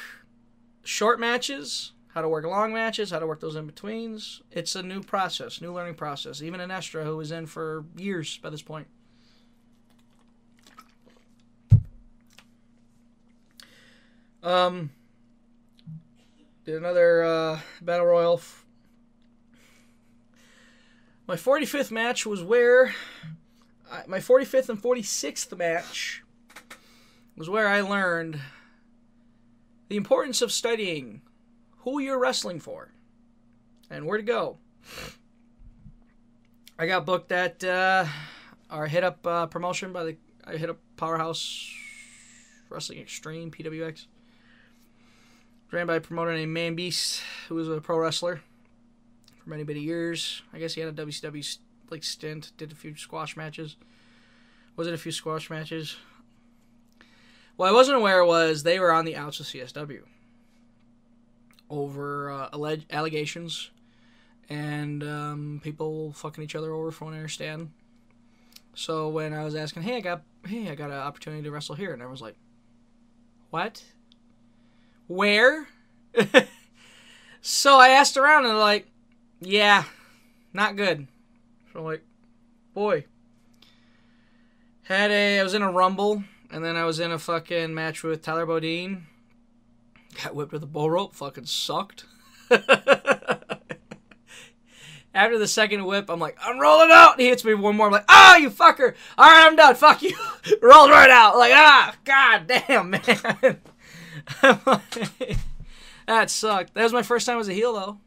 short 0.84 1.18
matches, 1.18 1.92
how 2.14 2.22
to 2.22 2.28
work 2.28 2.44
long 2.44 2.72
matches, 2.72 3.10
how 3.10 3.18
to 3.18 3.26
work 3.26 3.40
those 3.40 3.56
in 3.56 3.66
betweens. 3.66 4.42
It's 4.50 4.74
a 4.74 4.82
new 4.82 5.00
process, 5.00 5.60
new 5.60 5.72
learning 5.72 5.94
process. 5.94 6.42
Even 6.42 6.60
Anestra, 6.60 7.04
who 7.04 7.16
was 7.16 7.30
in 7.30 7.46
for 7.46 7.84
years 7.96 8.38
by 8.38 8.50
this 8.50 8.62
point. 8.62 8.88
Um, 14.42 14.90
did 16.64 16.76
another 16.76 17.22
uh, 17.22 17.60
battle 17.82 18.06
royal. 18.06 18.40
My 21.26 21.36
45th 21.36 21.90
match 21.90 22.26
was 22.26 22.42
where 22.42 22.94
I, 23.90 24.02
my 24.06 24.18
45th 24.18 24.68
and 24.68 24.82
46th 24.82 25.56
match 25.56 26.24
was 27.36 27.48
where 27.48 27.68
I 27.68 27.82
learned 27.82 28.40
the 29.88 29.96
importance 29.96 30.42
of 30.42 30.50
studying 30.50 31.22
who 31.80 31.98
you're 31.98 32.18
wrestling 32.18 32.60
for 32.60 32.92
and 33.90 34.06
where 34.06 34.18
to 34.18 34.22
go. 34.22 34.58
I 36.78 36.86
got 36.86 37.04
booked 37.04 37.32
at 37.32 37.62
uh, 37.62 38.06
our 38.70 38.86
hit 38.86 39.04
up 39.04 39.26
uh, 39.26 39.46
promotion 39.46 39.92
by 39.92 40.04
the 40.04 40.16
I 40.46 40.56
hit 40.56 40.70
up 40.70 40.78
Powerhouse 40.96 41.70
Wrestling 42.70 42.98
Extreme 42.98 43.50
PWX. 43.50 44.06
Ran 45.70 45.86
by 45.86 45.96
a 45.96 46.00
promoter 46.00 46.32
named 46.32 46.52
Man 46.52 46.74
Beast, 46.74 47.22
who 47.48 47.54
was 47.54 47.68
a 47.68 47.80
pro 47.80 47.98
wrestler 47.98 48.40
for 49.42 49.50
many 49.50 49.64
many 49.64 49.80
years. 49.80 50.42
I 50.52 50.58
guess 50.58 50.74
he 50.74 50.80
had 50.80 50.98
a 50.98 51.06
WCW 51.06 51.58
like 51.90 52.04
stint, 52.04 52.52
did 52.56 52.72
a 52.72 52.74
few 52.74 52.96
squash 52.96 53.36
matches. 53.36 53.76
Was 54.76 54.86
it 54.86 54.94
a 54.94 54.98
few 54.98 55.12
squash 55.12 55.50
matches? 55.50 55.96
What 57.56 57.68
I 57.68 57.72
wasn't 57.72 57.98
aware 57.98 58.24
was 58.24 58.62
they 58.62 58.80
were 58.80 58.92
on 58.92 59.04
the 59.04 59.16
outs 59.16 59.40
of 59.40 59.46
CSW 59.46 60.02
over 61.70 62.30
uh, 62.30 62.48
alleged 62.52 62.86
allegations 62.92 63.70
and 64.50 65.04
um, 65.04 65.60
people 65.62 66.12
fucking 66.12 66.42
each 66.42 66.56
other 66.56 66.72
over, 66.72 66.90
from 66.90 67.06
what 67.06 67.14
I 67.14 67.18
understand. 67.18 67.70
So 68.74 69.08
when 69.08 69.32
I 69.32 69.44
was 69.44 69.54
asking, 69.54 69.84
hey, 69.84 69.96
I 69.96 70.00
got, 70.00 70.22
hey, 70.46 70.68
I 70.68 70.74
got 70.74 70.90
an 70.90 70.96
opportunity 70.96 71.44
to 71.44 71.50
wrestle 71.50 71.76
here, 71.76 71.92
and 71.92 72.02
I 72.02 72.06
was 72.06 72.20
like, 72.20 72.34
what? 73.50 73.82
Where? 75.06 75.68
so 77.40 77.78
I 77.78 77.90
asked 77.90 78.16
around, 78.16 78.46
and 78.46 78.58
like, 78.58 78.88
yeah, 79.40 79.84
not 80.52 80.76
good. 80.76 81.06
So 81.72 81.78
I'm 81.78 81.84
like, 81.84 82.02
boy. 82.74 83.04
Had 84.82 85.12
a, 85.12 85.38
I 85.38 85.42
was 85.44 85.54
in 85.54 85.62
a 85.62 85.70
rumble, 85.70 86.24
and 86.50 86.64
then 86.64 86.74
I 86.74 86.84
was 86.84 86.98
in 86.98 87.12
a 87.12 87.18
fucking 87.18 87.72
match 87.72 88.02
with 88.02 88.22
Tyler 88.22 88.46
Bodine. 88.46 89.06
Got 90.14 90.34
whipped 90.34 90.52
with 90.52 90.62
a 90.62 90.66
bull 90.66 90.90
rope, 90.90 91.14
fucking 91.14 91.46
sucked. 91.46 92.04
After 95.12 95.38
the 95.38 95.48
second 95.48 95.84
whip, 95.86 96.08
I'm 96.08 96.20
like, 96.20 96.36
I'm 96.40 96.60
rolling 96.60 96.90
out. 96.92 97.18
He 97.18 97.28
hits 97.28 97.44
me 97.44 97.54
one 97.54 97.76
more. 97.76 97.86
I'm 97.86 97.92
like, 97.92 98.04
ah, 98.08 98.34
oh, 98.34 98.38
you 98.38 98.48
fucker. 98.48 98.94
All 99.18 99.26
right, 99.26 99.46
I'm 99.46 99.56
done. 99.56 99.74
Fuck 99.74 100.02
you. 100.02 100.16
Rolled 100.62 100.90
right 100.90 101.10
out. 101.10 101.36
Like, 101.36 101.52
ah, 101.52 101.96
god 102.04 102.46
damn, 102.46 102.90
man. 102.90 103.02
that 106.06 106.30
sucked. 106.30 106.74
That 106.74 106.84
was 106.84 106.92
my 106.92 107.02
first 107.02 107.26
time 107.26 107.40
as 107.40 107.48
a 107.48 107.52
heel, 107.52 107.72
though. 107.72 107.98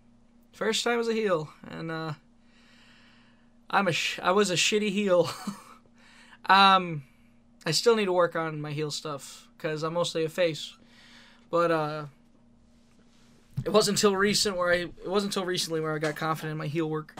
First 0.53 0.83
time 0.83 0.99
as 0.99 1.09
a 1.09 1.13
heel, 1.13 1.49
and 1.69 1.91
uh, 1.91 2.13
I'm 3.69 3.87
a 3.87 3.91
sh- 3.91 4.19
I 4.21 4.31
was 4.31 4.49
a 4.49 4.55
shitty 4.55 4.91
heel. 4.91 5.29
um, 6.45 7.03
I 7.65 7.71
still 7.71 7.95
need 7.95 8.05
to 8.05 8.13
work 8.13 8.35
on 8.35 8.61
my 8.61 8.71
heel 8.71 8.91
stuff 8.91 9.49
because 9.57 9.83
I'm 9.83 9.93
mostly 9.93 10.23
a 10.23 10.29
face. 10.29 10.77
But 11.53 11.69
uh, 11.69 12.05
it 13.63 13.69
wasn't 13.69 13.99
until 13.99 14.15
recent 14.15 14.57
where 14.57 14.73
I 14.73 14.77
it 14.77 15.07
wasn't 15.07 15.35
until 15.35 15.45
recently 15.45 15.81
where 15.81 15.93
I 15.93 15.99
got 15.99 16.15
confident 16.15 16.53
in 16.53 16.57
my 16.57 16.65
heel 16.65 16.89
work. 16.89 17.15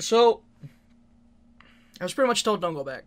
So 0.00 0.40
I 2.00 2.04
was 2.04 2.12
pretty 2.12 2.26
much 2.26 2.42
told 2.42 2.60
don't 2.60 2.74
go 2.74 2.82
back. 2.82 3.04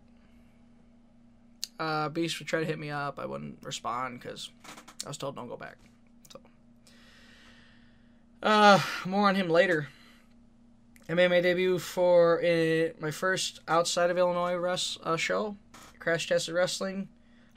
Uh, 1.78 2.08
Beast 2.08 2.38
would 2.38 2.48
try 2.48 2.60
to 2.60 2.64
hit 2.64 2.78
me 2.78 2.88
up. 2.88 3.18
I 3.18 3.26
wouldn't 3.26 3.58
respond 3.62 4.20
because 4.20 4.48
I 5.04 5.08
was 5.08 5.18
told 5.18 5.36
don't 5.36 5.48
go 5.48 5.56
back. 5.58 5.76
So 6.32 6.40
uh, 8.42 8.80
more 9.04 9.28
on 9.28 9.34
him 9.34 9.50
later. 9.50 9.88
My 11.10 11.28
debut 11.28 11.78
for 11.78 12.42
uh, 12.42 12.94
my 12.98 13.10
first 13.10 13.60
outside 13.68 14.08
of 14.08 14.16
Illinois 14.16 14.54
res- 14.54 14.96
uh, 15.04 15.18
show, 15.18 15.56
Crash 15.98 16.26
Tested 16.26 16.54
Wrestling 16.54 17.08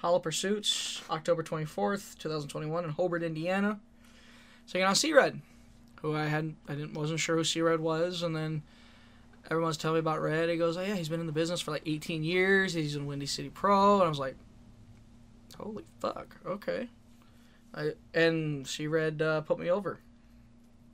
Hollow 0.04 0.20
Pursuits, 0.20 1.02
October 1.10 1.44
24th, 1.44 2.18
2021, 2.18 2.84
in 2.84 2.90
Hobart, 2.90 3.24
Indiana. 3.24 3.80
So 4.66 4.78
you 4.78 4.84
know, 4.84 4.94
C 4.94 5.14
Red, 5.14 5.40
who 6.02 6.14
I 6.14 6.26
had 6.26 6.54
I 6.68 6.76
didn't 6.76 6.94
wasn't 6.94 7.22
sure 7.22 7.38
who 7.38 7.46
C 7.46 7.62
Red 7.62 7.80
was, 7.80 8.22
and 8.22 8.36
then 8.36 8.64
everyone's 9.50 9.78
telling 9.78 9.96
me 9.96 10.00
about 10.00 10.22
Red. 10.22 10.50
He 10.50 10.58
goes, 10.58 10.76
"Oh 10.76 10.82
yeah, 10.82 10.96
he's 10.96 11.08
been 11.08 11.22
in 11.22 11.26
the 11.26 11.32
business 11.32 11.62
for 11.62 11.72
like 11.72 11.84
18 11.86 12.22
years. 12.22 12.74
He's 12.74 12.98
in 12.98 13.06
Windy 13.06 13.26
City 13.26 13.50
Pro," 13.50 13.96
and 13.96 14.04
I 14.04 14.10
was 14.10 14.20
like, 14.20 14.36
"Holy 15.58 15.86
fuck, 16.02 16.36
okay." 16.46 16.90
I 17.74 17.94
and 18.14 18.68
C 18.68 18.88
Red 18.88 19.22
uh, 19.22 19.40
put 19.40 19.58
me 19.58 19.72
over, 19.72 20.00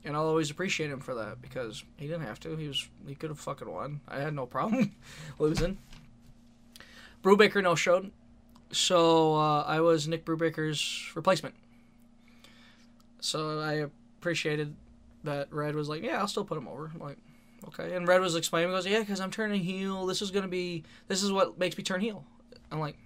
and 0.05 0.15
I'll 0.15 0.27
always 0.27 0.51
appreciate 0.51 0.91
him 0.91 0.99
for 0.99 1.15
that 1.15 1.41
because 1.41 1.83
he 1.97 2.05
didn't 2.05 2.27
have 2.27 2.39
to. 2.41 2.55
He 2.55 2.67
was 2.67 2.87
he 3.07 3.15
could 3.15 3.31
have 3.31 3.39
fucking 3.39 3.71
won. 3.71 4.01
I 4.07 4.19
had 4.19 4.35
no 4.35 4.45
problem 4.45 4.95
losing. 5.39 5.79
Brubaker 7.23 7.63
no 7.63 7.73
showed. 7.73 8.11
So 8.71 9.35
uh, 9.35 9.63
I 9.63 9.81
was 9.81 10.07
Nick 10.07 10.25
Brubaker's 10.25 11.11
replacement. 11.15 11.55
So 13.19 13.59
I 13.59 13.85
appreciated 14.19 14.75
that 15.23 15.51
Red 15.51 15.75
was 15.75 15.89
like, 15.89 16.03
yeah, 16.03 16.19
I'll 16.19 16.27
still 16.27 16.45
put 16.45 16.57
him 16.57 16.67
over. 16.67 16.91
I'm 16.93 16.99
like, 16.99 17.17
okay. 17.67 17.95
And 17.95 18.07
Red 18.07 18.21
was 18.21 18.35
explaining, 18.35 18.69
he 18.69 18.75
goes, 18.75 18.85
yeah, 18.87 18.99
because 18.99 19.19
I'm 19.19 19.31
turning 19.31 19.63
heel. 19.63 20.05
This 20.05 20.21
is 20.21 20.31
gonna 20.31 20.47
be, 20.47 20.83
this 21.07 21.23
is 21.23 21.31
what 21.31 21.57
makes 21.57 21.77
me 21.77 21.83
turn 21.83 22.01
heel. 22.01 22.23
I'm 22.71 22.79
like, 22.79 22.97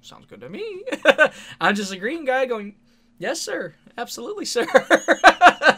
sounds 0.00 0.26
good 0.26 0.40
to 0.40 0.48
me. 0.48 0.84
I'm 1.60 1.74
just 1.74 1.92
a 1.92 1.98
green 1.98 2.24
guy 2.24 2.46
going, 2.46 2.76
yes, 3.18 3.40
sir, 3.40 3.74
absolutely, 3.96 4.44
sir. 4.44 4.66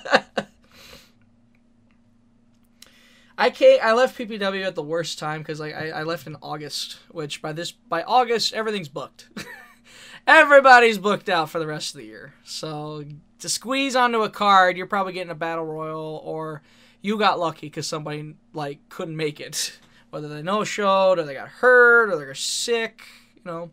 I 3.38 3.51
can't, 3.51 3.85
I 3.85 3.92
left 3.92 4.18
PPW 4.18 4.64
at 4.64 4.75
the 4.75 4.83
worst 4.83 5.18
time 5.18 5.42
because 5.42 5.61
like 5.61 5.75
I, 5.75 5.90
I 5.90 6.03
left 6.05 6.27
in 6.27 6.37
August, 6.40 6.99
which 7.11 7.42
by 7.42 7.53
this 7.53 7.72
by 7.72 8.03
August 8.03 8.55
everything's 8.55 8.88
booked. 8.88 9.29
Everybody's 10.27 10.99
booked 10.99 11.29
out 11.29 11.51
for 11.51 11.59
the 11.59 11.66
rest 11.66 11.94
of 11.94 12.01
the 12.01 12.07
year. 12.07 12.35
So 12.42 13.05
to 13.38 13.49
squeeze 13.49 13.94
onto 13.94 14.22
a 14.22 14.31
card, 14.31 14.77
you're 14.77 14.87
probably 14.87 15.12
getting 15.12 15.31
a 15.31 15.37
battle 15.37 15.66
royal, 15.66 16.20
or 16.25 16.62
you 17.01 17.18
got 17.18 17.38
lucky 17.38 17.66
because 17.66 17.87
somebody 17.87 18.35
like 18.53 18.79
couldn't 18.88 19.16
make 19.16 19.38
it, 19.38 19.79
whether 20.11 20.29
they 20.29 20.42
no 20.42 20.64
showed 20.64 21.18
or 21.18 21.25
they 21.25 21.35
got 21.35 21.49
hurt 21.49 22.11
or 22.11 22.16
they're 22.16 22.35
sick. 22.35 23.03
You 23.37 23.42
know, 23.44 23.70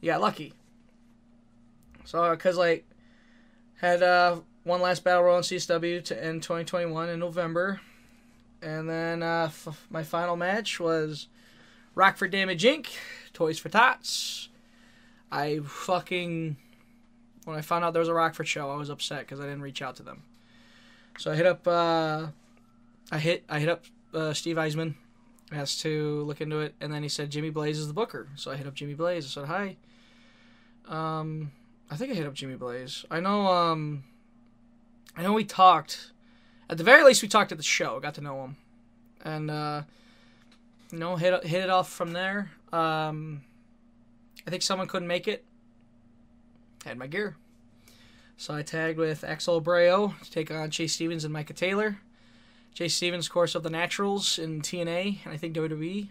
you 0.00 0.10
got 0.10 0.22
lucky. 0.22 0.54
So 2.06 2.30
because 2.30 2.56
like 2.56 2.86
had 3.80 4.02
uh, 4.02 4.40
one 4.64 4.80
last 4.80 5.04
battle 5.04 5.24
royal 5.24 5.36
in 5.36 5.42
CSW 5.42 6.02
to 6.04 6.24
end 6.24 6.42
2021 6.42 7.10
in 7.10 7.20
November 7.20 7.80
and 8.62 8.88
then 8.88 9.22
uh, 9.22 9.46
f- 9.46 9.86
my 9.90 10.02
final 10.02 10.36
match 10.36 10.80
was 10.80 11.28
Rockford 11.94 12.30
Damage 12.30 12.62
Inc., 12.62 12.88
Toys 13.32 13.58
for 13.58 13.68
Tots. 13.68 14.48
I 15.30 15.60
fucking. 15.64 16.56
When 17.44 17.56
I 17.56 17.60
found 17.60 17.84
out 17.84 17.92
there 17.92 18.00
was 18.00 18.08
a 18.08 18.14
Rockford 18.14 18.48
show, 18.48 18.70
I 18.70 18.76
was 18.76 18.90
upset 18.90 19.20
because 19.20 19.40
I 19.40 19.44
didn't 19.44 19.62
reach 19.62 19.82
out 19.82 19.96
to 19.96 20.02
them. 20.02 20.22
So 21.18 21.32
I 21.32 21.36
hit 21.36 21.46
up. 21.46 21.66
Uh, 21.66 22.28
I 23.10 23.18
hit. 23.18 23.44
I 23.48 23.58
hit 23.58 23.68
up 23.68 23.84
uh, 24.14 24.32
Steve 24.32 24.56
Eisman, 24.56 24.94
asked 25.52 25.80
to 25.80 26.22
look 26.22 26.40
into 26.40 26.60
it, 26.60 26.74
and 26.80 26.92
then 26.92 27.02
he 27.02 27.08
said 27.08 27.30
Jimmy 27.30 27.50
Blaze 27.50 27.78
is 27.78 27.88
the 27.88 27.94
booker. 27.94 28.28
So 28.36 28.50
I 28.50 28.56
hit 28.56 28.66
up 28.66 28.74
Jimmy 28.74 28.94
Blaze. 28.94 29.26
I 29.26 29.28
said 29.28 29.48
hi. 29.48 29.76
Um, 30.88 31.52
I 31.90 31.96
think 31.96 32.12
I 32.12 32.14
hit 32.14 32.26
up 32.26 32.34
Jimmy 32.34 32.56
Blaze. 32.56 33.04
I 33.10 33.20
know. 33.20 33.46
Um, 33.46 34.04
I 35.16 35.22
know 35.22 35.32
we 35.32 35.44
talked 35.44 36.12
at 36.68 36.78
the 36.78 36.84
very 36.84 37.02
least, 37.04 37.22
we 37.22 37.28
talked 37.28 37.52
at 37.52 37.58
the 37.58 37.64
show, 37.64 38.00
got 38.00 38.14
to 38.14 38.20
know 38.20 38.44
him, 38.44 38.56
and 39.24 39.50
uh, 39.50 39.82
you 40.90 40.98
know, 40.98 41.16
hit 41.16 41.44
hit 41.44 41.62
it 41.62 41.70
off 41.70 41.90
from 41.90 42.12
there. 42.12 42.50
Um, 42.72 43.42
I 44.46 44.50
think 44.50 44.62
someone 44.62 44.88
couldn't 44.88 45.08
make 45.08 45.28
it. 45.28 45.44
Had 46.84 46.98
my 46.98 47.06
gear, 47.06 47.36
so 48.36 48.54
I 48.54 48.62
tagged 48.62 48.98
with 48.98 49.24
Axel 49.24 49.60
Abreu 49.60 50.18
to 50.20 50.30
take 50.30 50.50
on 50.50 50.70
Chase 50.70 50.92
Stevens 50.92 51.24
and 51.24 51.32
Micah 51.32 51.54
Taylor. 51.54 51.98
Chase 52.74 52.94
Stevens, 52.94 53.26
of 53.26 53.32
course, 53.32 53.54
of 53.54 53.62
the 53.62 53.70
Naturals 53.70 54.38
in 54.38 54.60
TNA 54.60 55.20
and 55.24 55.32
I 55.32 55.38
think 55.38 55.56
WWE. 55.56 56.08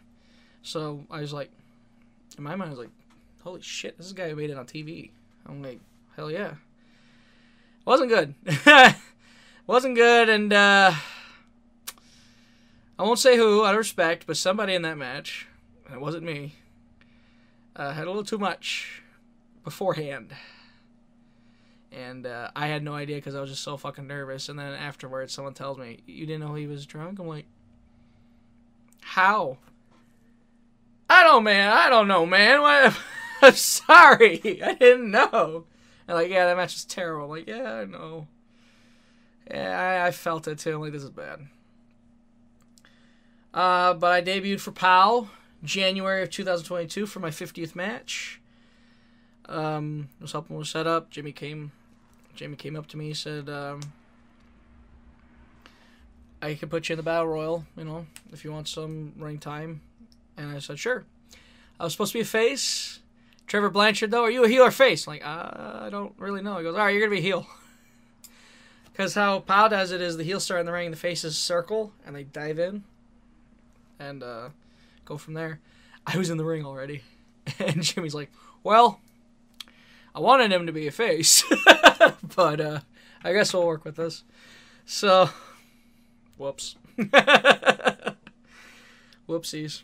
So 0.63 1.05
I 1.11 1.21
was 1.21 1.31
like, 1.31 1.51
in 2.39 2.43
my 2.43 2.55
mind, 2.55 2.69
I 2.69 2.71
was 2.71 2.79
like, 2.79 2.89
holy 3.43 3.61
shit, 3.61 3.97
this 3.97 4.07
is 4.07 4.13
a 4.13 4.15
guy 4.15 4.29
who 4.29 4.35
made 4.35 4.49
it 4.49 4.57
on 4.57 4.65
TV. 4.65 5.11
I'm 5.45 5.61
like, 5.61 5.79
hell 6.15 6.31
yeah. 6.31 6.55
Wasn't 7.85 8.09
good. 8.09 8.33
wasn't 9.67 9.95
good, 9.95 10.29
and 10.29 10.53
uh, 10.53 10.93
I 12.97 13.03
won't 13.03 13.19
say 13.19 13.37
who, 13.37 13.65
out 13.65 13.73
of 13.73 13.77
respect, 13.77 14.25
but 14.27 14.37
somebody 14.37 14.73
in 14.73 14.81
that 14.83 14.97
match, 14.97 15.47
it 15.91 15.99
wasn't 15.99 16.23
me, 16.23 16.53
uh, 17.75 17.93
had 17.93 18.05
a 18.05 18.09
little 18.09 18.23
too 18.23 18.37
much 18.37 19.01
beforehand. 19.63 20.31
And 21.91 22.25
uh, 22.25 22.51
I 22.55 22.67
had 22.67 22.83
no 22.83 22.93
idea 22.93 23.15
because 23.15 23.35
I 23.35 23.41
was 23.41 23.49
just 23.49 23.63
so 23.63 23.77
fucking 23.77 24.05
nervous. 24.05 24.49
And 24.49 24.59
then 24.59 24.73
afterwards, 24.73 25.33
someone 25.33 25.53
tells 25.53 25.77
me, 25.77 25.99
You 26.05 26.25
didn't 26.25 26.41
know 26.41 26.53
he 26.53 26.67
was 26.67 26.85
drunk? 26.85 27.19
I'm 27.19 27.27
like, 27.27 27.45
How? 29.01 29.59
I 31.09 31.23
don't, 31.23 31.43
man. 31.43 31.71
I 31.71 31.89
don't 31.89 32.07
know, 32.07 32.25
man. 32.25 32.93
I'm 33.41 33.53
sorry. 33.53 34.61
I 34.61 34.73
didn't 34.73 35.11
know. 35.11 35.65
And 36.07 36.17
like, 36.17 36.29
yeah, 36.29 36.45
that 36.45 36.57
match 36.57 36.73
was 36.73 36.85
terrible. 36.85 37.25
I'm 37.25 37.29
like, 37.31 37.47
yeah, 37.47 37.73
I 37.73 37.85
know. 37.85 38.27
Yeah, 39.49 40.01
I, 40.03 40.07
I 40.07 40.11
felt 40.11 40.47
it 40.47 40.59
too. 40.59 40.77
Like 40.77 40.91
this 40.91 41.03
is 41.03 41.09
bad. 41.09 41.47
Uh, 43.53 43.93
but 43.93 44.11
I 44.11 44.21
debuted 44.21 44.59
for 44.59 44.71
POW 44.71 45.29
January 45.63 46.23
of 46.23 46.29
2022 46.29 47.05
for 47.05 47.19
my 47.19 47.29
50th 47.29 47.75
match. 47.75 48.41
Um, 49.47 50.09
was 50.19 50.31
helping 50.31 50.57
with 50.57 50.67
setup. 50.67 51.09
Jimmy 51.09 51.31
came, 51.31 51.71
Jimmy 52.35 52.55
came 52.55 52.75
up 52.75 52.87
to 52.87 52.97
me, 52.97 53.13
said, 53.13 53.47
um, 53.47 53.81
"I 56.41 56.55
can 56.55 56.67
put 56.67 56.89
you 56.89 56.93
in 56.93 56.97
the 56.97 57.03
battle 57.03 57.27
royal, 57.27 57.65
you 57.77 57.85
know, 57.85 58.07
if 58.33 58.43
you 58.43 58.51
want 58.51 58.67
some 58.67 59.13
ring 59.17 59.37
time." 59.37 59.81
And 60.35 60.49
I 60.49 60.59
said, 60.59 60.79
"Sure." 60.79 61.05
I 61.79 61.83
was 61.83 61.93
supposed 61.93 62.13
to 62.13 62.17
be 62.17 62.21
a 62.21 62.25
face. 62.25 62.99
Trevor 63.47 63.69
Blanchard, 63.69 64.09
though, 64.09 64.23
are 64.23 64.31
you 64.31 64.43
a 64.43 64.49
heel 64.49 64.63
or 64.63 64.71
face? 64.71 65.07
I'm 65.07 65.13
like, 65.13 65.25
I 65.25 65.89
don't 65.91 66.13
really 66.17 66.41
know. 66.41 66.57
He 66.57 66.63
goes, 66.63 66.73
"All 66.73 66.81
right, 66.81 66.89
you're 66.89 67.01
gonna 67.01 67.15
be 67.15 67.21
heel." 67.21 67.47
Because 68.95 69.13
how 69.13 69.39
POW 69.41 69.67
does 69.67 69.91
it 69.91 69.99
is 69.99 70.15
the 70.15 70.23
heel 70.23 70.39
start 70.39 70.61
in 70.61 70.65
the 70.65 70.71
ring, 70.71 70.89
the 70.89 70.95
faces 70.95 71.37
circle, 71.37 71.91
and 72.05 72.15
they 72.15 72.23
dive 72.23 72.59
in, 72.59 72.85
and 73.99 74.23
uh, 74.23 74.51
go 75.03 75.17
from 75.17 75.33
there. 75.33 75.59
I 76.07 76.17
was 76.17 76.29
in 76.29 76.37
the 76.37 76.45
ring 76.45 76.65
already, 76.65 77.01
and 77.59 77.83
Jimmy's 77.83 78.15
like, 78.15 78.31
"Well, 78.63 79.01
I 80.15 80.21
wanted 80.21 80.53
him 80.53 80.65
to 80.67 80.71
be 80.71 80.87
a 80.87 80.91
face, 80.91 81.43
but 82.37 82.61
uh, 82.61 82.79
I 83.21 83.33
guess 83.33 83.53
we'll 83.53 83.67
work 83.67 83.83
with 83.83 83.97
this." 83.97 84.23
So, 84.85 85.29
whoops, 86.37 86.77
whoopsies. 89.27 89.81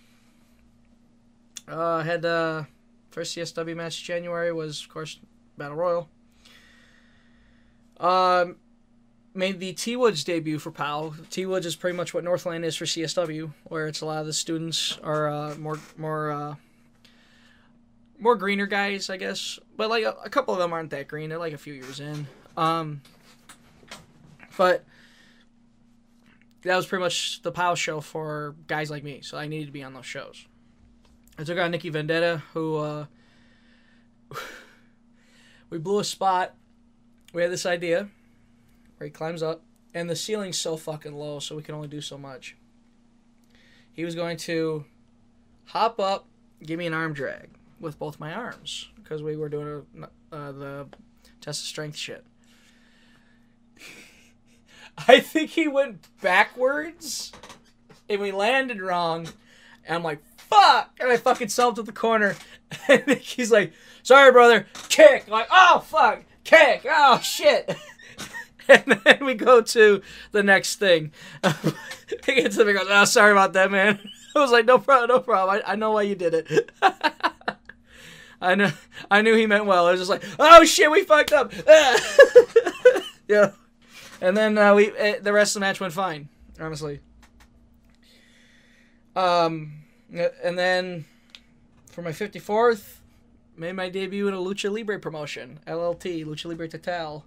Uh, 1.67 1.95
I 1.95 2.03
had 2.03 2.23
uh, 2.23 2.63
first 3.09 3.35
CSW 3.35 3.75
match 3.75 4.01
January 4.05 4.53
was 4.53 4.81
of 4.81 4.87
course 4.87 5.19
Battle 5.57 5.75
Royal. 5.75 6.09
Um, 7.99 8.55
made 9.33 9.59
the 9.59 9.73
T 9.73 9.95
Woods 9.95 10.23
debut 10.23 10.59
for 10.59 10.71
POW. 10.71 11.13
T 11.29 11.45
Woods 11.45 11.65
is 11.65 11.75
pretty 11.75 11.95
much 11.95 12.13
what 12.13 12.23
Northland 12.23 12.65
is 12.65 12.75
for 12.75 12.85
CSW, 12.85 13.53
where 13.65 13.87
it's 13.87 14.01
a 14.01 14.05
lot 14.05 14.19
of 14.19 14.25
the 14.25 14.33
students 14.33 14.97
are 15.03 15.29
uh, 15.29 15.55
more 15.55 15.79
more 15.97 16.31
uh, 16.31 16.55
more 18.19 18.35
greener 18.35 18.67
guys, 18.67 19.09
I 19.09 19.17
guess. 19.17 19.59
But 19.77 19.89
like 19.89 20.03
a, 20.03 20.15
a, 20.23 20.29
couple 20.29 20.53
of 20.53 20.59
them 20.59 20.73
aren't 20.73 20.91
that 20.91 21.07
green; 21.07 21.29
they're 21.29 21.39
like 21.39 21.53
a 21.53 21.57
few 21.57 21.73
years 21.73 21.99
in. 21.99 22.27
Um, 22.57 23.01
but 24.57 24.83
that 26.63 26.75
was 26.75 26.85
pretty 26.85 27.03
much 27.03 27.41
the 27.41 27.51
POW 27.51 27.75
show 27.75 28.01
for 28.01 28.55
guys 28.67 28.91
like 28.91 29.03
me, 29.03 29.21
so 29.21 29.37
I 29.37 29.47
needed 29.47 29.67
to 29.67 29.71
be 29.71 29.83
on 29.83 29.93
those 29.93 30.05
shows. 30.05 30.45
I 31.37 31.43
took 31.43 31.57
on 31.57 31.71
Nikki 31.71 31.89
Vendetta, 31.89 32.43
who 32.53 32.77
uh, 32.77 33.05
we 35.69 35.77
blew 35.77 35.99
a 35.99 36.03
spot. 36.03 36.53
We 37.33 37.41
had 37.41 37.51
this 37.51 37.65
idea 37.65 38.09
he 39.05 39.11
climbs 39.11 39.43
up, 39.43 39.63
and 39.93 40.09
the 40.09 40.15
ceiling's 40.15 40.57
so 40.57 40.77
fucking 40.77 41.13
low, 41.13 41.39
so 41.39 41.55
we 41.55 41.63
can 41.63 41.75
only 41.75 41.87
do 41.87 42.01
so 42.01 42.17
much. 42.17 42.55
He 43.93 44.05
was 44.05 44.15
going 44.15 44.37
to 44.37 44.85
hop 45.65 45.99
up, 45.99 46.27
give 46.63 46.79
me 46.79 46.87
an 46.87 46.93
arm 46.93 47.13
drag 47.13 47.49
with 47.79 47.99
both 47.99 48.19
my 48.19 48.33
arms 48.33 48.89
because 49.03 49.21
we 49.23 49.35
were 49.35 49.49
doing 49.49 49.85
a, 50.31 50.35
uh, 50.35 50.51
the 50.51 50.87
test 51.41 51.61
of 51.61 51.67
strength 51.67 51.97
shit. 51.97 52.25
I 55.07 55.19
think 55.19 55.51
he 55.51 55.67
went 55.67 56.07
backwards, 56.21 57.31
and 58.09 58.21
we 58.21 58.31
landed 58.31 58.81
wrong. 58.81 59.27
And 59.85 59.95
I'm 59.95 60.03
like, 60.03 60.19
fuck! 60.37 60.95
And 60.99 61.11
I 61.11 61.17
fucking 61.17 61.49
sell 61.49 61.73
to 61.73 61.83
the 61.83 61.91
corner. 61.91 62.35
And 62.87 63.17
he's 63.17 63.51
like, 63.51 63.73
sorry, 64.01 64.31
brother, 64.31 64.65
kick. 64.87 65.25
I'm 65.27 65.33
like, 65.33 65.49
oh, 65.51 65.79
fuck, 65.85 66.23
kick. 66.45 66.85
Oh, 66.89 67.19
shit. 67.19 67.75
and 68.71 69.01
then 69.03 69.25
we 69.25 69.33
go 69.33 69.61
to 69.61 70.01
the 70.31 70.43
next 70.43 70.75
thing. 70.75 71.11
he 72.25 72.35
gets 72.35 72.57
to 72.57 72.65
me 72.65 72.73
goes, 72.73 72.87
oh, 72.89 73.05
sorry 73.05 73.31
about 73.31 73.53
that, 73.53 73.71
man. 73.71 73.99
I 74.35 74.39
was 74.39 74.51
like, 74.51 74.65
no 74.65 74.77
problem, 74.79 75.09
no 75.09 75.19
problem. 75.19 75.61
I, 75.65 75.73
I 75.73 75.75
know 75.75 75.91
why 75.91 76.03
you 76.03 76.15
did 76.15 76.33
it. 76.33 76.71
I 78.41 78.55
know, 78.55 78.71
I 79.09 79.21
knew 79.21 79.35
he 79.35 79.45
meant 79.45 79.65
well. 79.65 79.87
I 79.87 79.91
was 79.91 79.99
just 79.99 80.09
like, 80.09 80.23
oh 80.39 80.63
shit, 80.63 80.89
we 80.89 81.03
fucked 81.03 81.31
up. 81.31 81.53
yeah, 83.27 83.51
and 84.19 84.35
then 84.35 84.57
uh, 84.57 84.73
we 84.73 84.89
uh, 84.97 85.19
the 85.21 85.31
rest 85.31 85.55
of 85.55 85.59
the 85.59 85.67
match 85.67 85.79
went 85.79 85.93
fine, 85.93 86.27
honestly. 86.59 87.01
Um, 89.15 89.73
and 90.11 90.57
then 90.57 91.05
for 91.91 92.01
my 92.01 92.13
fifty 92.13 92.39
fourth, 92.39 93.01
made 93.55 93.73
my 93.73 93.89
debut 93.89 94.27
in 94.27 94.33
a 94.33 94.37
lucha 94.37 94.71
libre 94.71 94.97
promotion, 94.97 95.59
LLT, 95.67 96.25
Lucha 96.25 96.45
Libre 96.45 96.67
Total 96.67 97.23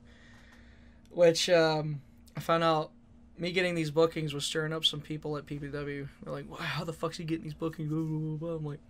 which 1.15 1.49
um, 1.51 2.01
I 2.37 2.41
found 2.41 2.65
out 2.65 2.91
me 3.39 3.53
getting 3.53 3.75
these 3.75 3.91
bookings 3.91 4.33
was 4.33 4.45
stirring 4.45 4.73
up 4.73 4.85
some 4.85 5.01
people 5.01 5.37
at 5.37 5.47
PPW. 5.47 6.09
They're 6.23 6.33
like, 6.33 6.49
wow, 6.49 6.57
how 6.57 6.85
the 6.85 6.93
fuck's 6.93 7.17
he 7.17 7.25
getting 7.25 7.45
these 7.45 7.55
bookings? 7.55 7.91
I'm 7.93 8.65
like, 8.65 8.81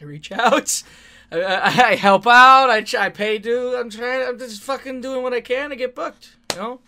I 0.00 0.04
reach 0.04 0.32
out, 0.32 0.82
I, 1.32 1.92
I, 1.92 1.94
help 1.94 2.26
out, 2.26 2.68
I, 2.68 2.84
I 2.98 3.08
pay 3.10 3.38
due. 3.38 3.76
I'm 3.76 3.90
trying, 3.90 4.26
I'm 4.26 4.38
just 4.38 4.62
fucking 4.62 5.00
doing 5.00 5.22
what 5.22 5.32
I 5.32 5.40
can 5.40 5.70
to 5.70 5.76
get 5.76 5.94
booked, 5.94 6.36
you 6.52 6.58
know? 6.60 6.80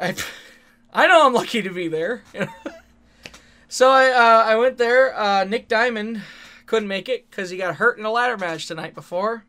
I, 0.00 0.14
I 0.92 1.06
know 1.06 1.26
I'm 1.26 1.34
lucky 1.34 1.60
to 1.62 1.70
be 1.70 1.88
there. 1.88 2.22
So 3.70 3.90
I, 3.90 4.08
uh, 4.08 4.44
I 4.46 4.56
went 4.56 4.78
there. 4.78 5.16
Uh, 5.18 5.44
Nick 5.44 5.68
Diamond 5.68 6.22
couldn't 6.64 6.88
make 6.88 7.06
it 7.06 7.30
because 7.30 7.50
he 7.50 7.58
got 7.58 7.76
hurt 7.76 7.98
in 7.98 8.04
a 8.06 8.10
ladder 8.10 8.38
match 8.38 8.66
the 8.66 8.74
night 8.74 8.94
before. 8.94 9.44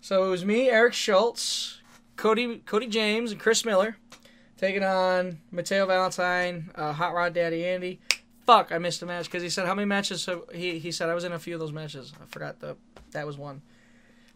So 0.00 0.24
it 0.24 0.30
was 0.30 0.42
me, 0.42 0.70
Eric 0.70 0.94
Schultz, 0.94 1.75
Cody 2.16 2.58
Cody 2.66 2.86
James 2.86 3.32
and 3.32 3.40
Chris 3.40 3.64
Miller 3.64 3.96
taking 4.56 4.82
on 4.82 5.38
Mateo 5.50 5.86
Valentine, 5.86 6.70
uh, 6.74 6.92
Hot 6.92 7.14
Rod 7.14 7.34
Daddy 7.34 7.64
Andy. 7.66 8.00
Fuck, 8.46 8.70
I 8.72 8.78
missed 8.78 9.02
a 9.02 9.06
match 9.06 9.26
because 9.26 9.42
he 9.42 9.50
said 9.50 9.66
how 9.66 9.74
many 9.74 9.86
matches. 9.86 10.26
Have, 10.26 10.42
he 10.54 10.78
he 10.78 10.92
said 10.92 11.08
I 11.08 11.14
was 11.14 11.24
in 11.24 11.32
a 11.32 11.38
few 11.38 11.54
of 11.54 11.60
those 11.60 11.72
matches. 11.72 12.12
I 12.20 12.26
forgot 12.26 12.60
the 12.60 12.76
that 13.12 13.26
was 13.26 13.36
one. 13.36 13.62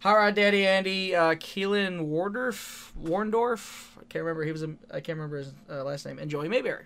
Hot 0.00 0.14
Rod 0.14 0.34
Daddy 0.34 0.66
Andy, 0.66 1.14
uh, 1.14 1.34
Keelan 1.34 2.08
Wardorf, 2.08 2.90
Warndorf. 2.98 3.98
I 3.98 4.04
can't 4.08 4.24
remember. 4.24 4.44
He 4.44 4.52
was 4.52 4.62
a, 4.62 4.74
I 4.90 5.00
can't 5.00 5.18
remember 5.18 5.38
his 5.38 5.52
uh, 5.68 5.84
last 5.84 6.06
name. 6.06 6.18
And 6.18 6.30
Joey 6.30 6.48
Mayberry. 6.48 6.84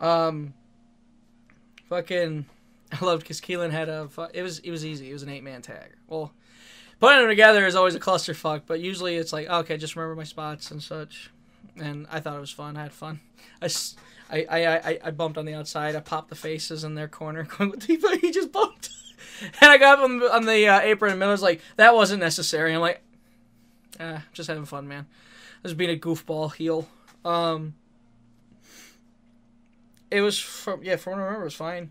Um, 0.00 0.54
fucking, 1.88 2.46
I 2.92 3.04
loved 3.04 3.22
because 3.22 3.40
Keelan 3.40 3.72
had 3.72 3.88
a. 3.88 4.08
It 4.32 4.42
was 4.42 4.60
it 4.60 4.70
was 4.70 4.84
easy. 4.84 5.10
It 5.10 5.12
was 5.12 5.24
an 5.24 5.28
eight 5.28 5.42
man 5.42 5.62
tag. 5.62 5.94
Well, 6.06 6.32
putting 7.04 7.20
them 7.20 7.28
together 7.28 7.66
is 7.66 7.74
always 7.74 7.94
a 7.94 8.00
clusterfuck, 8.00 8.62
but 8.66 8.80
usually 8.80 9.16
it's 9.16 9.32
like, 9.32 9.46
okay, 9.46 9.76
just 9.76 9.94
remember 9.94 10.16
my 10.16 10.24
spots 10.24 10.70
and 10.70 10.82
such. 10.82 11.30
And 11.76 12.06
I 12.10 12.20
thought 12.20 12.36
it 12.36 12.40
was 12.40 12.50
fun. 12.50 12.78
I 12.78 12.84
had 12.84 12.92
fun. 12.92 13.20
I, 13.60 13.68
I, 14.30 14.66
I, 14.66 14.98
I 15.04 15.10
bumped 15.10 15.36
on 15.36 15.44
the 15.44 15.52
outside. 15.52 15.96
I 15.96 16.00
popped 16.00 16.30
the 16.30 16.34
faces 16.34 16.82
in 16.82 16.94
their 16.94 17.08
corner, 17.08 17.42
going, 17.58 17.70
what 17.70 17.80
the? 17.80 18.18
He 18.22 18.30
just 18.30 18.52
bumped. 18.52 18.88
and 19.60 19.70
I 19.70 19.76
got 19.76 19.98
up 19.98 20.04
on, 20.04 20.22
on 20.22 20.46
the 20.46 20.66
uh, 20.66 20.80
apron, 20.80 21.10
and 21.10 21.20
Miller's 21.20 21.42
like, 21.42 21.60
that 21.76 21.94
wasn't 21.94 22.20
necessary. 22.20 22.72
I'm 22.72 22.80
like, 22.80 23.02
ah, 24.00 24.22
just 24.32 24.48
having 24.48 24.64
fun, 24.64 24.88
man. 24.88 25.06
Just 25.62 25.76
being 25.76 25.90
a 25.90 25.98
goofball 25.98 26.54
heel. 26.54 26.88
Um, 27.22 27.74
it 30.10 30.22
was 30.22 30.38
from 30.38 30.82
yeah, 30.82 30.96
from 30.96 31.12
what 31.12 31.20
I 31.20 31.24
remember, 31.24 31.42
it 31.42 31.46
was 31.46 31.54
fine. 31.54 31.90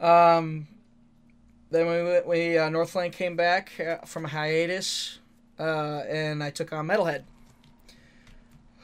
Um, 0.00 0.66
then 1.70 1.86
we, 1.86 2.20
we 2.20 2.58
uh, 2.58 2.68
Northland 2.68 3.12
came 3.12 3.36
back 3.36 3.72
uh, 3.80 4.04
from 4.04 4.24
a 4.24 4.28
hiatus, 4.28 5.18
uh, 5.58 6.02
and 6.08 6.42
I 6.42 6.50
took 6.50 6.72
on 6.72 6.86
Metalhead. 6.86 7.24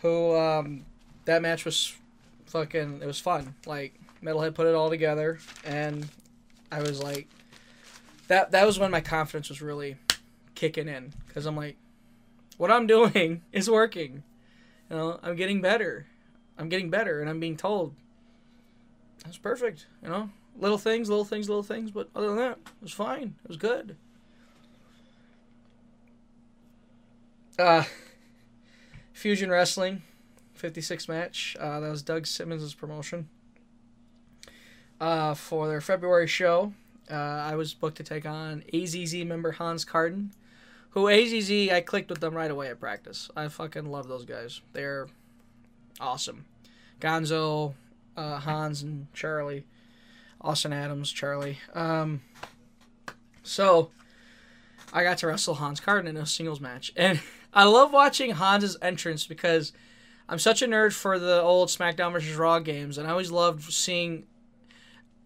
Who 0.03 0.37
um, 0.37 0.85
that 1.25 1.43
match 1.43 1.65
was 1.65 1.95
fucking. 2.47 3.01
It 3.03 3.07
was 3.07 3.19
fun. 3.19 3.55
Like 3.67 3.95
Metalhead 4.23 4.55
put 4.55 4.67
it 4.67 4.75
all 4.75 4.91
together, 4.91 5.39
and 5.65 6.09
I 6.71 6.83
was 6.83 7.03
like, 7.03 7.29
that 8.29 8.53
that 8.53 8.67
was 8.67 8.79
when 8.79 8.91
my 8.91 9.01
confidence 9.01 9.49
was 9.49 9.61
really 9.61 9.97
kicking 10.55 10.89
in 10.89 11.13
because 11.27 11.47
I'm 11.47 11.57
like, 11.57 11.77
what 12.57 12.71
I'm 12.71 12.87
doing 12.87 13.43
is 13.53 13.69
working. 13.69 14.23
You 14.91 14.97
know, 14.97 15.21
I'm 15.23 15.35
getting 15.35 15.61
better. 15.61 16.07
I'm 16.59 16.69
getting 16.69 16.89
better, 16.89 17.21
and 17.21 17.29
I'm 17.29 17.41
being 17.41 17.57
told 17.57 17.95
that's 19.25 19.39
perfect. 19.39 19.87
You 20.03 20.09
know, 20.09 20.31
little 20.59 20.79
things, 20.79 21.09
little 21.09 21.25
things, 21.25 21.49
little 21.49 21.63
things, 21.63 21.91
but 21.91 22.09
other 22.15 22.29
than 22.29 22.37
that, 22.37 22.59
it 22.59 22.83
was 22.83 22.93
fine. 22.93 23.35
It 23.45 23.49
was 23.49 23.57
good. 23.57 23.97
Uh, 27.59 27.85
Fusion 29.13 29.51
Wrestling, 29.51 30.03
56 30.55 31.09
match. 31.09 31.57
Uh, 31.59 31.81
that 31.81 31.91
was 31.91 32.03
Doug 32.03 32.27
Simmons' 32.27 32.75
promotion. 32.75 33.29
Uh, 35.01 35.35
for 35.35 35.69
their 35.69 35.81
February 35.81 36.27
show, 36.27 36.73
uh, 37.11 37.15
I 37.15 37.55
was 37.57 37.75
booked 37.75 37.99
to 37.99 38.03
take 38.03 38.27
on 38.27 38.63
AZZ 38.73 39.27
member 39.27 39.53
Hans 39.53 39.85
Carden, 39.85 40.33
who 40.91 41.05
AZZ, 41.05 41.71
I 41.71 41.83
clicked 41.83 42.09
with 42.11 42.21
them 42.21 42.35
right 42.35 42.51
away 42.51 42.69
at 42.69 42.81
practice. 42.81 43.31
I 43.37 43.49
fucking 43.49 43.87
love 43.91 44.09
those 44.09 44.25
guys. 44.25 44.63
They're 44.73 45.09
awesome. 46.01 46.47
Gonzo, 47.01 47.75
uh, 48.17 48.39
Hans, 48.39 48.83
and 48.83 49.13
Charlie 49.13 49.65
Austin 50.41 50.73
Adams, 50.73 51.11
Charlie. 51.13 51.59
Um, 51.75 52.23
so 53.43 53.91
I 54.93 55.03
got 55.03 55.19
to 55.19 55.27
wrestle 55.27 55.55
Hans 55.55 55.81
Carden 55.81 56.09
in 56.09 56.17
a 56.17 56.27
singles 56.27 56.61
match, 56.61 56.93
and 56.97 57.21
I 57.55 57.65
love 57.65 57.93
watching 57.93 58.33
Hans's 58.33 58.77
entrance 58.83 59.27
because 59.27 59.73
I'm 60.29 60.39
such 60.39 60.63
a 60.63 60.67
nerd 60.67 60.93
for 60.93 61.19
the 61.19 61.41
old 61.41 61.69
SmackDown 61.69 62.13
vs. 62.13 62.37
Raw 62.37 62.59
games, 62.59 62.99
and 62.99 63.07
I 63.07 63.11
always 63.11 63.31
loved 63.31 63.63
seeing, 63.73 64.25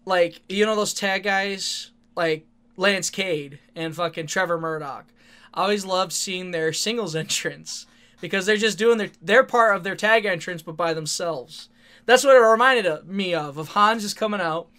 like, 0.05 0.41
you 0.47 0.65
know, 0.65 0.75
those 0.75 0.93
tag 0.93 1.23
guys 1.23 1.91
like 2.15 2.45
Lance 2.77 3.09
Cade 3.09 3.59
and 3.75 3.95
fucking 3.95 4.27
Trevor 4.27 4.59
Murdoch. 4.59 5.05
I 5.53 5.63
always 5.63 5.85
loved 5.85 6.13
seeing 6.13 6.51
their 6.51 6.73
singles 6.73 7.15
entrance 7.17 7.85
because 8.21 8.45
they're 8.45 8.57
just 8.57 8.77
doing 8.77 8.97
their 8.97 9.09
their 9.21 9.43
part 9.43 9.75
of 9.75 9.83
their 9.83 9.95
tag 9.95 10.25
entrance, 10.25 10.61
but 10.61 10.77
by 10.77 10.93
themselves. 10.93 11.69
That's 12.05 12.23
what 12.23 12.35
it 12.35 12.39
reminded 12.39 13.07
me 13.07 13.33
of 13.33 13.57
of 13.57 13.69
Hans 13.69 14.03
just 14.03 14.15
coming 14.15 14.41
out 14.41 14.69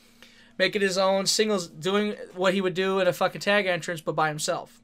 making 0.58 0.82
his 0.82 0.98
own 0.98 1.26
singles, 1.26 1.68
doing 1.68 2.14
what 2.34 2.54
he 2.54 2.60
would 2.60 2.74
do 2.74 3.00
in 3.00 3.06
a 3.06 3.12
fucking 3.12 3.40
tag 3.40 3.66
entrance, 3.66 4.00
but 4.00 4.14
by 4.14 4.28
himself. 4.28 4.80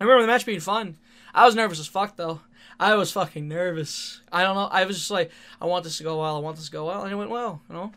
I 0.00 0.04
remember 0.04 0.22
the 0.22 0.32
match 0.32 0.46
being 0.46 0.60
fun. 0.60 0.96
I 1.34 1.44
was 1.44 1.54
nervous 1.54 1.78
as 1.78 1.86
fuck 1.86 2.16
though. 2.16 2.40
I 2.78 2.94
was 2.94 3.12
fucking 3.12 3.46
nervous. 3.46 4.22
I 4.32 4.42
don't 4.42 4.54
know. 4.54 4.68
I 4.70 4.84
was 4.86 4.96
just 4.96 5.10
like, 5.10 5.30
I 5.60 5.66
want 5.66 5.84
this 5.84 5.98
to 5.98 6.02
go 6.02 6.20
well. 6.20 6.36
I 6.36 6.40
want 6.40 6.56
this 6.56 6.66
to 6.66 6.72
go 6.72 6.86
well, 6.86 7.02
and 7.02 7.12
it 7.12 7.16
went 7.16 7.30
well. 7.30 7.60
You 7.68 7.74
know, 7.74 7.92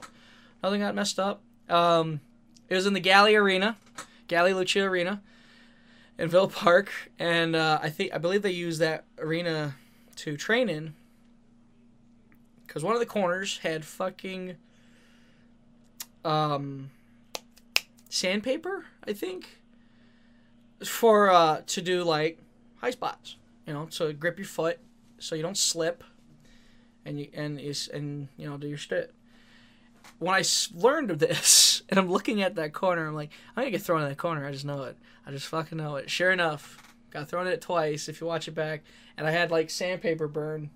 nothing 0.61 0.81
got 0.81 0.93
messed 0.93 1.19
up. 1.19 1.41
Um, 1.69 2.19
it 2.67 2.75
was 2.75 2.85
in 2.85 2.93
the 2.93 2.99
Galley 2.99 3.35
Arena, 3.35 3.77
Galley 4.27 4.51
Lucha 4.51 4.83
Arena, 4.83 5.21
in 6.17 6.27
Villa 6.27 6.49
Park, 6.49 6.91
and 7.17 7.55
uh, 7.55 7.79
I 7.81 7.89
think 7.89 8.13
I 8.13 8.17
believe 8.17 8.41
they 8.41 8.51
used 8.51 8.81
that 8.81 9.05
arena 9.17 9.75
to 10.17 10.35
train 10.35 10.69
in. 10.69 10.95
Because 12.67 12.83
one 12.83 12.93
of 12.93 12.99
the 12.99 13.05
corners 13.05 13.59
had 13.59 13.85
fucking 13.85 14.57
um, 16.23 16.89
sandpaper, 18.09 18.85
I 19.07 19.13
think, 19.13 19.59
for 20.83 21.29
uh, 21.29 21.61
to 21.67 21.81
do 21.81 22.03
like 22.03 22.39
high 22.77 22.91
spots. 22.91 23.37
You 23.65 23.73
know, 23.73 23.85
to 23.91 24.11
grip 24.11 24.37
your 24.37 24.47
foot 24.47 24.79
so 25.19 25.35
you 25.35 25.41
don't 25.41 25.57
slip, 25.57 26.03
and 27.05 27.19
you 27.19 27.29
and 27.33 27.59
is 27.59 27.87
and 27.87 28.27
you 28.37 28.49
know 28.49 28.57
do 28.57 28.67
your 28.67 28.77
shit. 28.77 29.13
When 30.19 30.35
I 30.35 30.43
learned 30.73 31.11
of 31.11 31.19
this, 31.19 31.81
and 31.89 31.97
I'm 31.97 32.09
looking 32.09 32.41
at 32.41 32.55
that 32.55 32.73
corner, 32.73 33.07
I'm 33.07 33.15
like, 33.15 33.31
I'm 33.55 33.63
gonna 33.63 33.71
get 33.71 33.81
thrown 33.81 34.01
in 34.01 34.09
that 34.09 34.17
corner. 34.17 34.45
I 34.45 34.51
just 34.51 34.65
know 34.65 34.83
it. 34.83 34.97
I 35.25 35.31
just 35.31 35.47
fucking 35.47 35.77
know 35.77 35.95
it. 35.95 36.09
Sure 36.09 36.31
enough, 36.31 36.77
got 37.09 37.29
thrown 37.29 37.47
in 37.47 37.53
it 37.53 37.61
twice. 37.61 38.09
If 38.09 38.19
you 38.19 38.27
watch 38.27 38.47
it 38.47 38.55
back, 38.55 38.83
and 39.17 39.25
I 39.25 39.31
had 39.31 39.51
like 39.51 39.69
sandpaper 39.69 40.27
burn. 40.27 40.69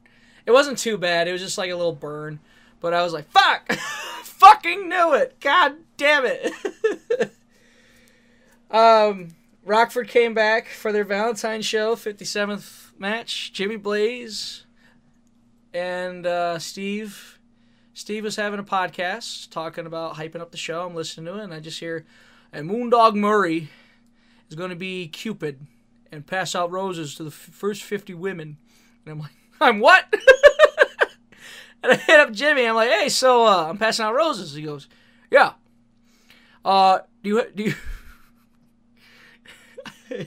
It 0.46 0.52
wasn't 0.52 0.78
too 0.78 0.98
bad. 0.98 1.28
It 1.28 1.34
was 1.34 1.42
just 1.42 1.58
like 1.58 1.72
a 1.72 1.76
little 1.76 1.94
burn, 1.94 2.40
but 2.80 2.94
I 2.94 3.04
was 3.04 3.12
like, 3.12 3.30
fuck, 3.30 3.68
fucking 4.38 4.88
knew 4.88 5.14
it. 5.14 5.40
God 5.40 5.78
damn 5.98 6.24
it. 6.26 7.32
um, 8.72 9.30
Rockford 9.66 10.08
came 10.08 10.34
back 10.34 10.68
for 10.68 10.92
their 10.92 11.04
Valentine 11.04 11.62
show, 11.62 11.96
57th 11.96 12.92
match. 13.00 13.52
Jimmy 13.52 13.78
Blaze 13.78 14.66
and 15.74 16.26
uh, 16.26 16.60
Steve. 16.60 17.40
Steve 17.94 18.24
was 18.24 18.36
having 18.36 18.60
a 18.60 18.64
podcast 18.64 19.50
talking 19.50 19.88
about 19.88 20.16
hyping 20.16 20.40
up 20.40 20.52
the 20.52 20.58
show. 20.58 20.86
I'm 20.86 20.96
listening 20.96 21.26
to 21.26 21.40
it, 21.40 21.44
and 21.44 21.54
I 21.54 21.60
just 21.60 21.80
hear, 21.80 22.06
and 22.54 22.70
Moondog 22.70 23.16
Murray 23.16 23.70
is 24.50 24.56
going 24.56 24.70
to 24.70 24.76
be 24.76 25.08
Cupid 25.08 25.66
and 26.12 26.26
pass 26.26 26.54
out 26.56 26.72
roses 26.72 27.16
to 27.16 27.24
the 27.24 27.32
f- 27.32 27.34
first 27.34 27.84
50 27.84 28.14
women. 28.14 28.58
And 29.04 29.14
I'm 29.14 29.20
like, 29.20 29.32
I'm 29.62 29.80
what? 29.80 30.06
and 31.84 31.94
I 31.94 31.96
hit 31.96 32.20
up 32.20 32.32
Jimmy. 32.32 32.66
I'm 32.66 32.76
like, 32.76 32.90
hey, 32.90 33.10
so 33.10 33.46
uh, 33.46 33.68
I'm 33.70 33.78
passing 33.78 34.06
out 34.06 34.16
roses. 34.16 34.54
He 34.54 34.62
goes, 34.62 34.88
yeah. 35.30 35.54
Uh, 36.66 37.00
do 37.24 37.30
you 37.30 37.52
do 37.56 37.64
you 37.64 37.74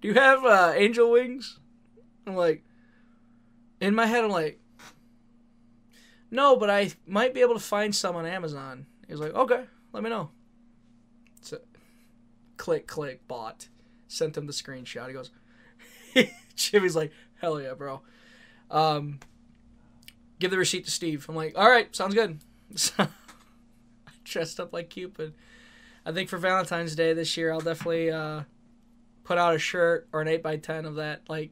do 0.00 0.08
you 0.08 0.14
have 0.14 0.44
uh, 0.44 0.72
angel 0.76 1.10
wings? 1.10 1.58
I'm 2.26 2.36
like, 2.36 2.62
in 3.80 3.94
my 3.94 4.06
head, 4.06 4.24
I'm 4.24 4.30
like, 4.30 4.60
no, 6.30 6.56
but 6.56 6.70
I 6.70 6.92
might 7.06 7.34
be 7.34 7.40
able 7.40 7.54
to 7.54 7.60
find 7.60 7.94
some 7.94 8.14
on 8.16 8.26
Amazon. 8.26 8.86
He 9.06 9.12
was 9.12 9.20
like, 9.20 9.34
okay, 9.34 9.64
let 9.92 10.02
me 10.02 10.10
know. 10.10 10.30
So, 11.40 11.58
click, 12.56 12.86
click, 12.86 13.26
bought. 13.26 13.68
Sent 14.06 14.36
him 14.36 14.46
the 14.46 14.52
screenshot. 14.52 15.08
He 15.08 15.12
goes, 15.12 15.30
Jimmy's 16.56 16.94
like, 16.94 17.12
hell 17.40 17.60
yeah, 17.60 17.74
bro. 17.74 18.02
Um, 18.70 19.18
give 20.40 20.50
the 20.50 20.58
receipt 20.58 20.86
to 20.86 20.90
Steve. 20.90 21.26
I'm 21.28 21.36
like, 21.36 21.56
all 21.56 21.70
right, 21.70 21.94
sounds 21.94 22.14
good. 22.14 22.40
So, 22.74 22.94
I 22.98 24.10
dressed 24.24 24.58
up 24.58 24.72
like 24.72 24.90
Cupid. 24.90 25.34
I 26.04 26.12
think 26.12 26.28
for 26.28 26.38
Valentine's 26.38 26.96
Day 26.96 27.12
this 27.12 27.36
year, 27.36 27.52
I'll 27.52 27.60
definitely 27.60 28.10
uh, 28.10 28.42
put 29.22 29.38
out 29.38 29.54
a 29.54 29.58
shirt 29.58 30.08
or 30.12 30.22
an 30.22 30.28
8x10 30.28 30.86
of 30.86 30.96
that, 30.96 31.22
like, 31.28 31.50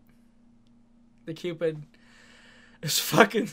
the 1.26 1.34
Cupid 1.34 1.82
is 2.82 2.99
fucking. 2.99 3.51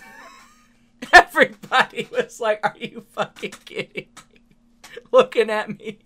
Everybody 1.14 2.08
was 2.12 2.40
like, 2.40 2.62
are 2.64 2.76
you 2.80 3.06
fucking 3.12 3.54
kidding 3.66 4.08
me? 4.16 4.42
Looking 5.12 5.50
at 5.50 5.78
me. 5.78 6.00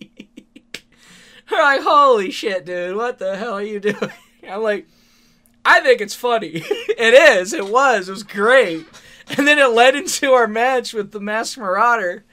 They're 1.49 1.61
like, 1.61 1.81
holy 1.81 2.31
shit, 2.31 2.65
dude, 2.65 2.95
what 2.95 3.19
the 3.19 3.37
hell 3.37 3.53
are 3.53 3.63
you 3.63 3.79
doing? 3.79 4.11
I'm 4.47 4.61
like, 4.61 4.87
I 5.63 5.81
think 5.81 6.01
it's 6.01 6.15
funny. 6.15 6.63
it 6.65 7.37
is. 7.37 7.53
It 7.53 7.67
was. 7.67 8.09
It 8.09 8.11
was 8.11 8.23
great. 8.23 8.85
And 9.37 9.47
then 9.47 9.59
it 9.59 9.67
led 9.67 9.95
into 9.95 10.31
our 10.31 10.47
match 10.47 10.93
with 10.93 11.11
the 11.11 11.19
Masked 11.19 11.59
Marauder. 11.59 12.25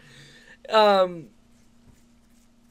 Um, 0.70 1.26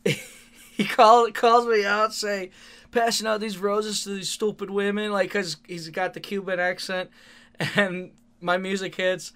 he 0.05 0.85
call, 0.85 1.31
calls 1.31 1.67
me 1.67 1.85
out, 1.85 2.13
say, 2.13 2.49
passing 2.91 3.27
out 3.27 3.39
these 3.39 3.57
roses 3.57 4.03
to 4.03 4.09
these 4.09 4.29
stupid 4.29 4.69
women, 4.69 5.11
like, 5.11 5.29
because 5.29 5.57
he's 5.67 5.89
got 5.89 6.13
the 6.13 6.19
Cuban 6.19 6.59
accent, 6.59 7.09
and 7.75 8.11
my 8.41 8.57
music 8.57 8.95
hits. 8.95 9.31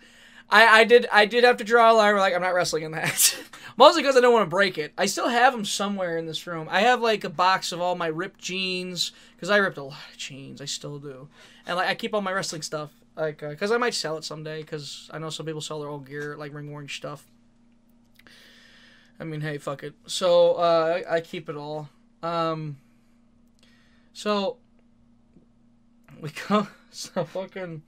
I, 0.51 0.79
I 0.79 0.83
did 0.83 1.07
I 1.11 1.25
did 1.25 1.43
have 1.43 1.57
to 1.57 1.63
draw 1.63 1.91
a 1.91 1.93
line. 1.93 2.15
Like 2.17 2.33
I'm 2.33 2.41
not 2.41 2.53
wrestling 2.55 2.83
in 2.83 2.91
that, 2.91 3.37
mostly 3.77 4.01
because 4.01 4.17
I 4.17 4.19
don't 4.19 4.33
want 4.33 4.45
to 4.45 4.49
break 4.49 4.77
it. 4.77 4.93
I 4.97 5.05
still 5.05 5.27
have 5.27 5.53
them 5.53 5.65
somewhere 5.65 6.17
in 6.17 6.25
this 6.25 6.47
room. 6.47 6.67
I 6.71 6.81
have 6.81 7.01
like 7.01 7.23
a 7.23 7.29
box 7.29 7.71
of 7.71 7.81
all 7.81 7.95
my 7.95 8.07
ripped 8.07 8.39
jeans 8.39 9.11
because 9.35 9.49
I 9.49 9.57
ripped 9.57 9.77
a 9.77 9.83
lot 9.83 9.99
of 10.11 10.17
jeans. 10.17 10.61
I 10.61 10.65
still 10.65 10.97
do, 10.97 11.27
and 11.67 11.77
like 11.77 11.87
I 11.87 11.95
keep 11.95 12.13
all 12.13 12.21
my 12.21 12.31
wrestling 12.31 12.63
stuff. 12.63 12.89
Like 13.19 13.39
because 13.39 13.71
I 13.71 13.77
might 13.77 13.93
sell 13.93 14.17
it 14.17 14.23
someday. 14.23 14.61
Because 14.61 15.09
I 15.13 15.19
know 15.19 15.29
some 15.29 15.45
people 15.45 15.61
sell 15.61 15.79
their 15.79 15.89
old 15.89 16.07
gear, 16.07 16.35
like 16.37 16.53
ring 16.53 16.71
worn 16.71 16.87
stuff. 16.87 17.25
I 19.19 19.25
mean, 19.25 19.41
hey, 19.41 19.57
fuck 19.57 19.83
it. 19.83 19.93
So 20.05 20.53
uh, 20.53 21.01
I, 21.07 21.15
I 21.15 21.21
keep 21.21 21.49
it 21.49 21.57
all. 21.57 21.89
Um, 22.23 22.77
so 24.13 24.57
we 26.21 26.31
go. 26.47 26.67
So 26.91 27.23
fucking. 27.23 27.83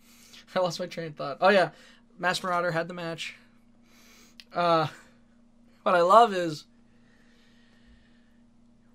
I 0.53 0.59
lost 0.59 0.79
my 0.79 0.86
train 0.86 1.07
of 1.07 1.15
thought. 1.15 1.38
Oh 1.41 1.49
yeah. 1.49 1.71
Masked 2.19 2.43
Marauder 2.43 2.69
had 2.69 2.88
the 2.88 2.93
match. 2.93 3.36
Uh, 4.53 4.86
what 5.82 5.95
I 5.95 6.01
love 6.01 6.36
is 6.36 6.65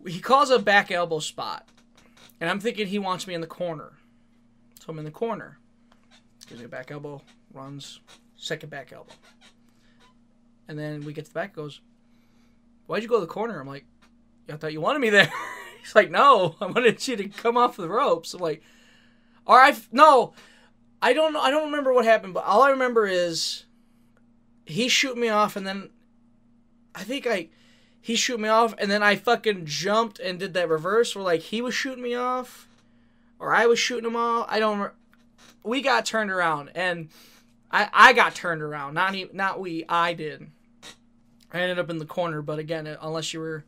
he 0.07 0.21
calls 0.21 0.51
a 0.51 0.61
back 0.61 0.93
elbow 0.93 1.19
spot, 1.19 1.69
and 2.41 2.49
I'm 2.49 2.61
thinking 2.61 2.87
he 2.87 3.01
wants 3.01 3.27
me 3.27 3.35
in 3.35 3.41
the 3.41 3.49
corner, 3.49 3.95
so 4.79 4.87
I'm 4.91 4.99
in 5.01 5.05
the 5.05 5.11
corner. 5.11 5.59
Gives 6.47 6.61
me 6.61 6.67
a 6.67 6.69
back 6.69 6.91
elbow, 6.91 7.21
runs 7.53 8.01
second 8.37 8.71
back 8.71 8.93
elbow, 8.93 9.13
and 10.69 10.79
then 10.79 11.05
we 11.05 11.13
get 11.13 11.25
to 11.25 11.31
the 11.31 11.35
back. 11.35 11.55
Goes, 11.55 11.81
why'd 12.87 13.03
you 13.03 13.09
go 13.09 13.17
to 13.17 13.21
the 13.21 13.27
corner? 13.27 13.61
I'm 13.61 13.67
like, 13.67 13.85
I 14.49 14.57
thought 14.57 14.73
you 14.73 14.81
wanted 14.81 15.01
me 15.01 15.11
there. 15.11 15.31
He's 15.83 15.95
like, 15.95 16.11
no, 16.11 16.57
I 16.61 16.67
wanted 16.67 17.07
you 17.07 17.17
to 17.17 17.29
come 17.29 17.57
off 17.57 17.77
the 17.77 17.89
ropes. 17.89 18.35
I'm 18.35 18.41
like, 18.41 18.63
all 19.47 19.57
right, 19.57 19.77
no. 19.93 20.35
I 21.03 21.13
don't 21.13 21.33
know. 21.33 21.41
I 21.41 21.51
don't 21.51 21.67
remember 21.67 21.93
what 21.93 22.05
happened, 22.05 22.35
but 22.35 22.45
all 22.45 22.63
I 22.63 22.71
remember 22.71 23.07
is 23.07 23.65
he 24.65 24.89
shoot 24.89 25.17
me 25.17 25.29
off, 25.29 25.55
and 25.55 25.67
then 25.67 25.91
I 26.95 27.03
think 27.03 27.27
I 27.27 27.49
he 28.01 28.17
shoot 28.17 28.41
me 28.41 28.49
off, 28.49 28.75
and 28.79 28.91
then 28.91 29.03
I 29.03 29.17
fucking 29.17 29.67
jumped 29.67 30.19
and 30.19 30.39
did 30.39 30.55
that 30.55 30.69
reverse 30.69 31.15
where 31.15 31.25
like 31.25 31.43
he 31.43 31.61
was 31.61 31.75
shooting 31.75 32.03
me 32.03 32.15
off, 32.15 32.67
or 33.39 33.55
I 33.55 33.67
was 33.67 33.79
shooting 33.79 34.09
him 34.09 34.17
off. 34.17 34.47
I 34.49 34.59
don't. 34.59 34.91
We 35.67 35.83
got 35.83 36.07
turned 36.07 36.31
around, 36.31 36.71
and 36.75 37.09
I 37.71 37.89
I 37.93 38.13
got 38.13 38.35
turned 38.35 38.63
around. 38.63 38.95
Not 38.95 39.15
even 39.15 39.37
not 39.37 39.61
we. 39.61 39.85
I 39.89 40.15
did. 40.15 40.51
I 41.53 41.61
ended 41.61 41.79
up 41.79 41.91
in 41.91 41.99
the 41.99 42.07
corner, 42.07 42.43
but 42.43 42.59
again, 42.59 42.87
unless 43.01 43.33
you 43.35 43.41
were, 43.41 43.65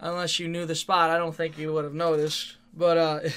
unless 0.00 0.38
you 0.38 0.48
knew 0.48 0.66
the 0.66 0.74
spot, 0.74 1.10
I 1.10 1.18
don't 1.18 1.34
think 1.34 1.58
you 1.58 1.72
would 1.72 1.84
have 1.84 1.94
noticed. 1.94 2.56
But 2.74 2.98
uh. 2.98 3.20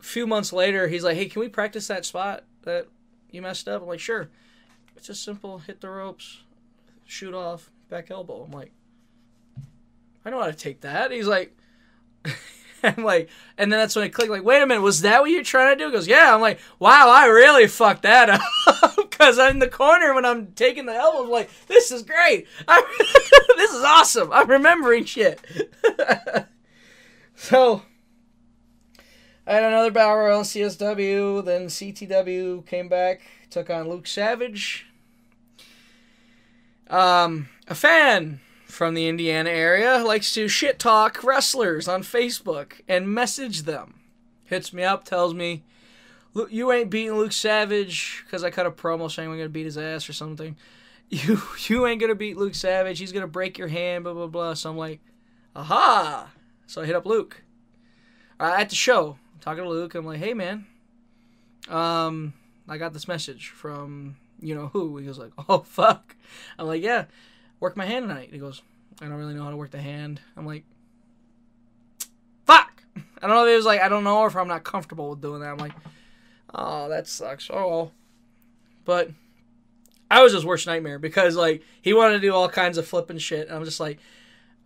a 0.00 0.02
few 0.02 0.26
months 0.26 0.52
later, 0.52 0.88
he's 0.88 1.04
like, 1.04 1.16
"Hey, 1.16 1.26
can 1.26 1.40
we 1.40 1.48
practice 1.48 1.88
that 1.88 2.04
spot 2.04 2.44
that 2.62 2.86
you 3.30 3.42
messed 3.42 3.68
up?" 3.68 3.82
I'm 3.82 3.88
like, 3.88 4.00
"Sure." 4.00 4.28
It's 4.96 5.08
just 5.08 5.24
simple: 5.24 5.58
hit 5.58 5.80
the 5.80 5.90
ropes, 5.90 6.42
shoot 7.04 7.34
off, 7.34 7.70
back 7.88 8.10
elbow. 8.10 8.42
I'm 8.42 8.52
like, 8.52 8.72
"I 10.24 10.30
know 10.30 10.40
how 10.40 10.46
to 10.46 10.52
take 10.52 10.80
that." 10.82 11.10
He's 11.10 11.26
like, 11.26 11.56
"I'm 12.82 13.04
like," 13.04 13.28
and 13.58 13.72
then 13.72 13.78
that's 13.78 13.96
when 13.96 14.04
it 14.04 14.10
clicked. 14.10 14.30
Like, 14.30 14.44
wait 14.44 14.62
a 14.62 14.66
minute, 14.66 14.82
was 14.82 15.02
that 15.02 15.20
what 15.20 15.30
you're 15.30 15.42
trying 15.42 15.76
to 15.76 15.84
do? 15.84 15.86
He 15.86 15.92
goes, 15.92 16.08
"Yeah." 16.08 16.34
I'm 16.34 16.40
like, 16.40 16.60
"Wow, 16.78 17.08
I 17.08 17.26
really 17.26 17.66
fucked 17.66 18.02
that 18.02 18.30
up." 18.30 18.40
Because 19.16 19.38
I'm 19.38 19.52
in 19.52 19.58
the 19.60 19.68
corner 19.68 20.12
when 20.12 20.26
I'm 20.26 20.48
taking 20.48 20.84
the 20.84 20.92
elbow. 20.92 21.24
I'm 21.24 21.30
like, 21.30 21.48
"This 21.68 21.90
is 21.90 22.02
great. 22.02 22.46
this 23.56 23.72
is 23.72 23.82
awesome. 23.82 24.30
I'm 24.30 24.50
remembering 24.50 25.04
shit." 25.06 25.40
so. 27.34 27.82
I 29.46 29.54
had 29.54 29.62
another 29.62 29.90
battle 29.90 30.16
royal 30.16 30.42
CSW. 30.42 31.42
Then 31.44 31.68
CTW 31.68 32.66
came 32.66 32.88
back, 32.88 33.22
took 33.48 33.70
on 33.70 33.88
Luke 33.88 34.06
Savage. 34.06 34.86
Um, 36.88 37.48
a 37.68 37.74
fan 37.74 38.40
from 38.76 38.92
the 38.92 39.08
Indiana 39.08 39.48
area 39.48 40.04
likes 40.04 40.34
to 40.34 40.48
shit 40.48 40.78
talk 40.78 41.24
wrestlers 41.24 41.88
on 41.88 42.02
Facebook 42.02 42.82
and 42.86 43.08
message 43.08 43.62
them. 43.62 44.00
Hits 44.44 44.70
me 44.70 44.82
up, 44.82 45.04
tells 45.04 45.32
me, 45.32 45.64
you 46.50 46.70
ain't 46.70 46.90
beating 46.90 47.16
Luke 47.16 47.32
Savage 47.32 48.22
because 48.26 48.44
I 48.44 48.50
cut 48.50 48.66
a 48.66 48.70
promo 48.70 49.10
saying 49.10 49.30
we're 49.30 49.38
gonna 49.38 49.48
beat 49.48 49.64
his 49.64 49.78
ass 49.78 50.08
or 50.08 50.12
something. 50.12 50.56
You 51.08 51.40
you 51.68 51.86
ain't 51.86 52.00
gonna 52.00 52.16
beat 52.16 52.36
Luke 52.36 52.56
Savage. 52.56 52.98
He's 52.98 53.12
gonna 53.12 53.28
break 53.28 53.58
your 53.58 53.68
hand. 53.68 54.02
Blah 54.02 54.12
blah 54.12 54.26
blah." 54.26 54.54
So 54.54 54.70
I'm 54.70 54.76
like, 54.76 54.98
"Aha!" 55.54 56.32
So 56.66 56.82
I 56.82 56.84
hit 56.84 56.96
up 56.96 57.06
Luke. 57.06 57.44
Uh, 58.40 58.56
at 58.58 58.70
the 58.70 58.74
show, 58.74 59.16
I'm 59.32 59.40
talking 59.40 59.62
to 59.62 59.70
Luke. 59.70 59.94
I'm 59.94 60.04
like, 60.04 60.18
hey 60.18 60.34
man, 60.34 60.66
um, 61.68 62.32
I 62.68 62.76
got 62.76 62.92
this 62.92 63.06
message 63.06 63.50
from 63.50 64.16
you 64.40 64.56
know 64.56 64.66
who. 64.72 64.96
He 64.98 65.06
was 65.06 65.16
like, 65.16 65.30
oh 65.48 65.58
fuck. 65.64 66.16
I'm 66.58 66.66
like, 66.66 66.82
yeah, 66.82 67.04
work 67.60 67.76
my 67.76 67.86
hand 67.86 68.08
tonight. 68.08 68.30
He 68.32 68.38
goes, 68.38 68.62
I 69.00 69.06
don't 69.06 69.14
really 69.14 69.34
know 69.34 69.44
how 69.44 69.50
to 69.50 69.56
work 69.56 69.70
the 69.70 69.80
hand. 69.80 70.20
I'm 70.36 70.46
like, 70.46 70.64
fuck. 72.46 72.82
I 72.96 73.26
don't 73.26 73.30
know 73.30 73.46
if 73.46 73.52
it 73.52 73.56
was 73.56 73.66
like 73.66 73.80
I 73.80 73.88
don't 73.88 74.04
know 74.04 74.18
or 74.18 74.28
if 74.28 74.36
I'm 74.36 74.48
not 74.48 74.64
comfortable 74.64 75.10
with 75.10 75.20
doing 75.20 75.40
that. 75.40 75.50
I'm 75.50 75.58
like, 75.58 75.72
oh 76.54 76.88
that 76.88 77.06
sucks. 77.06 77.50
Oh. 77.50 77.90
But 78.84 79.10
I 80.10 80.22
was 80.22 80.32
his 80.32 80.46
worst 80.46 80.66
nightmare 80.66 80.98
because 80.98 81.36
like 81.36 81.62
he 81.82 81.92
wanted 81.92 82.14
to 82.14 82.20
do 82.20 82.34
all 82.34 82.48
kinds 82.48 82.78
of 82.78 82.86
flipping 82.86 83.18
shit. 83.18 83.48
And 83.48 83.56
I'm 83.56 83.64
just 83.64 83.80
like, 83.80 83.98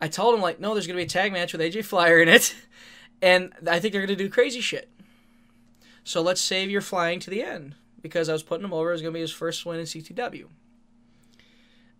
I 0.00 0.08
told 0.08 0.34
him 0.34 0.40
like, 0.40 0.60
no, 0.60 0.74
there's 0.74 0.86
gonna 0.86 0.98
be 0.98 1.04
a 1.04 1.08
tag 1.08 1.32
match 1.32 1.52
with 1.52 1.60
AJ 1.60 1.84
Flyer 1.84 2.20
in 2.20 2.28
it, 2.28 2.54
and 3.22 3.52
I 3.68 3.80
think 3.80 3.92
they're 3.92 4.02
gonna 4.02 4.16
do 4.16 4.28
crazy 4.28 4.60
shit. 4.60 4.90
So 6.04 6.22
let's 6.22 6.40
save 6.40 6.70
your 6.70 6.80
flying 6.80 7.20
to 7.20 7.30
the 7.30 7.42
end 7.42 7.74
because 8.00 8.28
I 8.28 8.32
was 8.32 8.42
putting 8.42 8.64
him 8.64 8.72
over. 8.72 8.90
It 8.90 8.94
was 8.94 9.02
gonna 9.02 9.12
be 9.12 9.20
his 9.20 9.32
first 9.32 9.64
win 9.66 9.80
in 9.80 9.86
CTW. 9.86 10.46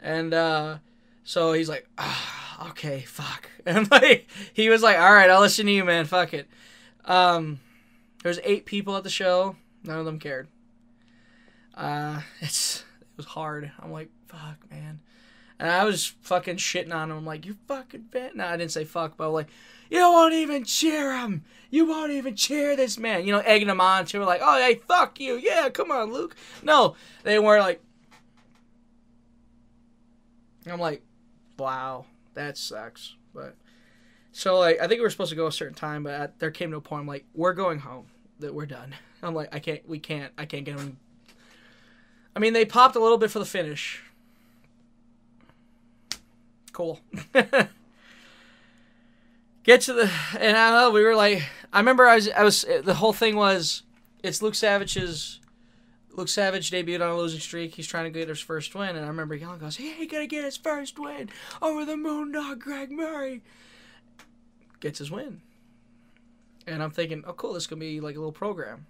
And 0.01 0.33
uh, 0.35 0.79
so 1.25 1.53
he's 1.53 1.69
like, 1.69 1.89
ah, 1.99 2.69
okay, 2.71 3.01
fuck. 3.01 3.49
And 3.67 3.91
like 3.91 4.27
he 4.55 4.71
was 4.71 4.83
like, 4.83 4.99
all 4.99 5.13
right, 5.13 5.29
I'll 5.29 5.41
listen 5.43 5.67
to 5.67 5.73
you, 5.73 5.85
man. 5.85 6.07
Fuck 6.07 6.33
it. 6.33 6.49
Um, 7.05 7.61
there's 8.23 8.41
eight 8.43 8.65
people 8.65 8.97
at 8.97 9.05
the 9.05 9.11
show. 9.11 9.55
None 9.85 9.99
of 9.99 10.07
them 10.07 10.19
cared. 10.19 10.49
Uh, 11.75 12.23
it's 12.41 12.85
it 13.03 13.17
was 13.19 13.27
hard. 13.27 13.71
I'm 13.79 13.93
like, 13.93 14.09
fuck, 14.29 14.57
man. 14.71 15.01
And 15.59 15.71
I 15.71 15.85
was 15.85 16.07
fucking 16.23 16.57
shitting 16.57 16.95
on 16.95 17.11
him. 17.11 17.19
I'm 17.19 17.27
like, 17.27 17.45
you 17.45 17.59
fucking 17.69 18.05
fan. 18.11 18.31
No, 18.37 18.47
I 18.47 18.57
didn't 18.57 18.73
say 18.73 18.85
fuck, 18.85 19.19
but 19.19 19.27
I'm 19.27 19.35
like, 19.35 19.51
you 19.91 19.99
won't 20.01 20.33
even 20.33 20.65
cheer 20.65 21.15
him. 21.19 21.45
You 21.69 21.87
won't 21.87 22.13
even 22.13 22.35
cheer 22.35 22.77
this 22.77 22.97
man. 22.97 23.27
You 23.27 23.33
know, 23.33 23.41
egging 23.41 23.69
him 23.69 23.81
on. 23.81 24.07
They 24.07 24.19
were 24.19 24.25
like, 24.25 24.41
oh, 24.43 24.57
hey, 24.57 24.77
fuck 24.77 25.21
you. 25.21 25.35
Yeah, 25.37 25.69
come 25.69 25.91
on, 25.91 26.15
Luke. 26.15 26.35
No, 26.63 26.97
they 27.25 27.39
were 27.39 27.59
like, 27.59 27.83
I'm 30.67 30.81
like, 30.81 31.03
wow, 31.59 32.07
that 32.35 32.57
sucks. 32.59 33.15
But 33.35 33.57
so 34.33 34.59
like, 34.59 34.81
I 34.81 34.89
think 34.89 34.99
we 34.99 35.03
were 35.03 35.11
supposed 35.11 35.31
to 35.31 35.37
go 35.37 35.47
a 35.47 35.53
certain 35.53 35.75
time, 35.75 36.03
but 36.03 36.13
at, 36.13 36.39
there 36.39 36.51
came 36.51 36.71
to 36.71 36.77
a 36.77 36.81
point. 36.81 37.03
I'm 37.03 37.07
like, 37.07 37.25
we're 37.35 37.55
going 37.55 37.79
home. 37.81 38.07
That 38.41 38.55
we're 38.55 38.67
done. 38.67 38.95
I'm 39.23 39.35
like, 39.35 39.55
I 39.55 39.59
can't. 39.59 39.87
We 39.87 39.99
can't. 39.99 40.33
I 40.39 40.47
can't 40.47 40.65
get 40.65 40.79
him 40.79 40.99
I 42.35 42.39
mean, 42.39 42.53
they 42.53 42.65
popped 42.65 42.97
a 42.97 43.01
little 43.01 43.19
bit 43.19 43.31
for 43.31 43.39
the 43.39 43.45
finish. 43.45 44.03
Cool. 46.73 47.01
Get 49.63 49.83
to 49.83 49.93
the 49.93 50.11
and 50.39 50.57
I 50.57 50.71
know 50.71 50.91
we 50.91 51.05
were 51.05 51.15
like 51.15 51.43
I 51.73 51.79
remember 51.79 52.07
I 52.07 52.15
was 52.15 52.31
I 52.31 52.43
was 52.43 52.65
the 52.83 52.95
whole 52.95 53.13
thing 53.13 53.37
was 53.37 53.83
it's 54.23 54.41
Luke 54.41 54.55
Savage's 54.55 55.39
Luke 56.13 56.29
Savage 56.29 56.71
debuted 56.71 57.01
on 57.01 57.11
a 57.11 57.17
losing 57.17 57.41
streak. 57.41 57.75
He's 57.75 57.87
trying 57.87 58.05
to 58.05 58.11
get 58.11 58.29
his 58.29 58.41
first 58.41 58.75
win, 58.75 58.97
and 58.97 59.05
I 59.05 59.09
remember 59.09 59.35
yelling, 59.35 59.61
"Goes, 59.61 59.77
he 59.77 59.93
ain't 59.93 60.11
gonna 60.11 60.27
get 60.27 60.45
his 60.45 60.57
first 60.57 60.99
win 60.99 61.31
over 61.63 61.85
the 61.85 61.95
Moondog 61.95 62.59
Greg 62.59 62.91
Murray." 62.91 63.43
Gets 64.81 64.99
his 64.99 65.11
win, 65.11 65.43
and 66.67 66.83
I'm 66.83 66.91
thinking, 66.91 67.23
"Oh, 67.27 67.33
cool! 67.33 67.53
This 67.53 67.67
gonna 67.67 67.81
be 67.81 68.01
like 68.01 68.17
a 68.17 68.19
little 68.19 68.33
program." 68.33 68.87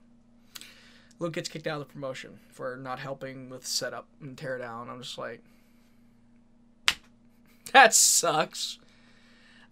Luke 1.19 1.35
gets 1.35 1.51
kicked 1.51 1.67
out 1.67 1.81
of 1.81 1.87
the 1.87 1.93
promotion 1.93 2.41
for 2.49 2.77
not 2.79 2.99
helping 2.99 3.51
with 3.51 3.67
setup 3.67 4.09
and 4.23 4.39
tear 4.39 4.57
down. 4.57 4.89
I'm 4.89 5.03
just 5.03 5.19
like, 5.19 5.43
that 7.73 7.93
sucks. 7.93 8.79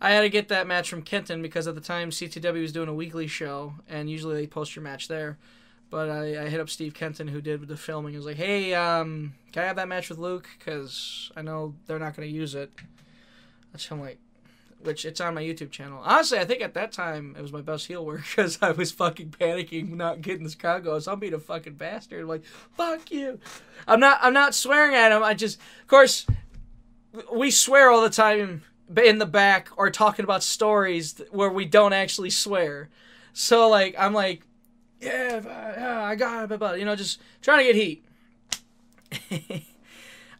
I 0.01 0.11
had 0.11 0.20
to 0.20 0.28
get 0.28 0.49
that 0.49 0.66
match 0.66 0.90
from 0.90 1.03
Kenton 1.03 1.40
because 1.40 1.66
at 1.66 1.74
the 1.74 1.80
time 1.80 2.11
CTW 2.11 2.61
was 2.61 2.70
doing 2.70 2.88
a 2.88 2.94
weekly 2.94 3.26
show, 3.26 3.74
and 3.88 4.11
usually 4.11 4.34
they 4.34 4.46
post 4.46 4.76
your 4.76 4.82
match 4.82 5.09
there. 5.09 5.38
But 5.91 6.11
I, 6.11 6.45
I 6.45 6.49
hit 6.49 6.61
up 6.61 6.68
Steve 6.68 6.93
Kenton, 6.93 7.28
who 7.28 7.41
did 7.41 7.66
the 7.66 7.76
filming. 7.76 8.12
He 8.12 8.16
was 8.18 8.26
like, 8.26 8.36
"Hey, 8.36 8.74
um, 8.74 9.34
can 9.53 9.62
I 9.62 9.66
have 9.66 9.76
that 9.76 9.89
match 9.89 10.09
with 10.09 10.18
Luke? 10.18 10.49
Because 10.59 11.30
I 11.36 11.43
know 11.43 11.74
they're 11.86 11.99
not 11.99 12.14
going 12.16 12.28
to 12.28 12.34
use 12.34 12.55
it." 12.55 12.70
I'm 13.91 14.01
like, 14.01 14.18
which 14.80 15.05
it's 15.05 15.20
on 15.20 15.34
my 15.34 15.43
YouTube 15.43 15.70
channel. 15.70 16.01
Honestly, 16.05 16.39
I 16.39 16.45
think 16.45 16.62
at 16.62 16.74
that 16.74 16.93
time 16.93 17.34
it 17.36 17.43
was 17.43 17.53
my 17.53 17.61
best 17.61 17.86
heel 17.86 18.05
work 18.05 18.22
because 18.28 18.59
I 18.62 18.72
was 18.72 18.93
fucking 18.93 19.30
panicking, 19.30 19.91
not 19.91 20.20
getting 20.20 20.45
this 20.45 20.55
going. 20.55 21.01
So 21.01 21.12
I'm 21.12 21.18
being 21.18 21.34
a 21.34 21.39
fucking 21.39 21.74
bastard. 21.74 22.22
I'm 22.22 22.28
like, 22.28 22.45
fuck 22.45 23.11
you. 23.11 23.39
I'm 23.86 24.01
not. 24.01 24.18
I'm 24.22 24.32
not 24.32 24.55
swearing 24.55 24.95
at 24.95 25.12
him. 25.12 25.22
I 25.22 25.34
just, 25.34 25.59
of 25.80 25.86
course, 25.86 26.26
we 27.32 27.51
swear 27.51 27.91
all 27.91 28.03
the 28.03 28.11
time 28.11 28.62
in 28.97 29.18
the 29.18 29.26
back 29.26 29.68
or 29.76 29.91
talking 29.91 30.24
about 30.24 30.43
stories 30.43 31.20
where 31.30 31.51
we 31.51 31.64
don't 31.64 31.93
actually 31.93 32.30
swear. 32.30 32.89
So 33.32 33.68
like, 33.68 33.95
I'm 33.99 34.14
like, 34.14 34.43
yeah, 35.01 35.40
yeah 35.76 36.03
I 36.03 36.14
got 36.14 36.51
it, 36.51 36.59
but 36.59 36.78
you 36.78 36.84
know, 36.84 36.96
just 36.96 37.20
trying 37.42 37.66
to 37.66 37.72
get 37.72 37.76
heat. 37.76 38.05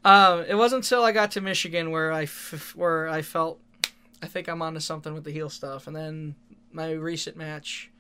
um, 0.05 0.45
it 0.49 0.55
wasn't 0.55 0.85
until 0.85 1.05
I 1.05 1.13
got 1.13 1.33
to 1.33 1.41
Michigan 1.41 1.91
where 1.91 2.13
I 2.13 2.25
f- 2.25 2.75
where 2.77 3.09
I 3.09 3.23
felt 3.23 3.61
I 4.23 4.27
think 4.27 4.49
I'm 4.49 4.63
onto 4.63 4.81
something 4.81 5.15
with 5.15 5.25
the 5.25 5.31
heel 5.31 5.51
stuff. 5.51 5.87
And 5.87 5.95
then 5.95 6.35
my 6.73 6.93
recent 6.93 7.37
match, 7.37 7.91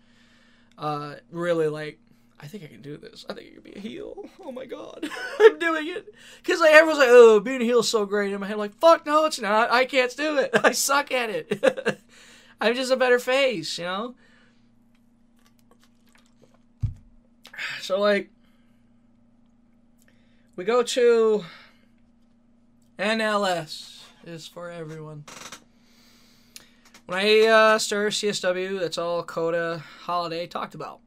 uh, 0.76 1.16
really 1.30 1.68
like, 1.68 1.98
I 2.40 2.46
think 2.46 2.64
I 2.64 2.68
can 2.68 2.82
do 2.82 2.96
this. 2.96 3.24
I 3.28 3.34
think 3.34 3.48
I 3.50 3.54
can 3.54 3.62
be 3.62 3.74
a 3.74 3.80
heel. 3.80 4.24
Oh 4.44 4.52
my 4.52 4.64
god, 4.64 5.08
I'm 5.40 5.58
doing 5.58 5.88
it. 5.88 6.14
Cause 6.44 6.60
like 6.60 6.72
everyone's 6.72 7.00
like, 7.00 7.08
oh, 7.10 7.40
being 7.40 7.60
a 7.60 7.64
heel 7.64 7.80
is 7.80 7.88
so 7.88 8.06
great. 8.06 8.32
In 8.32 8.40
my 8.40 8.46
head, 8.46 8.58
like, 8.58 8.74
fuck 8.74 9.04
no, 9.06 9.24
it's 9.24 9.40
not. 9.40 9.72
I 9.72 9.84
can't 9.84 10.16
do 10.16 10.38
it. 10.38 10.50
I 10.64 10.72
suck 10.72 11.10
at 11.10 11.30
it. 11.30 12.00
I'm 12.60 12.74
just 12.74 12.92
a 12.92 12.96
better 12.96 13.18
face, 13.18 13.78
you 13.78 13.84
know. 13.84 14.14
So 17.80 18.00
like, 18.00 18.30
we 20.56 20.64
go 20.64 20.82
to 20.82 21.44
NLS 22.98 24.02
is 24.24 24.46
for 24.46 24.70
everyone. 24.70 25.24
When 27.06 27.18
I 27.18 27.46
uh, 27.46 27.78
started 27.78 28.12
CSW, 28.12 28.78
that's 28.78 28.98
all 28.98 29.22
Coda 29.22 29.82
Holiday 30.02 30.46
talked 30.46 30.74
about 30.74 31.00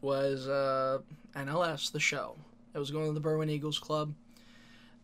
was 0.00 0.48
uh, 0.48 0.98
NLS, 1.34 1.92
the 1.92 2.00
show. 2.00 2.36
It 2.74 2.78
was 2.78 2.90
going 2.90 3.06
to 3.06 3.12
the 3.12 3.26
Berwyn 3.26 3.50
Eagles 3.50 3.78
Club. 3.78 4.14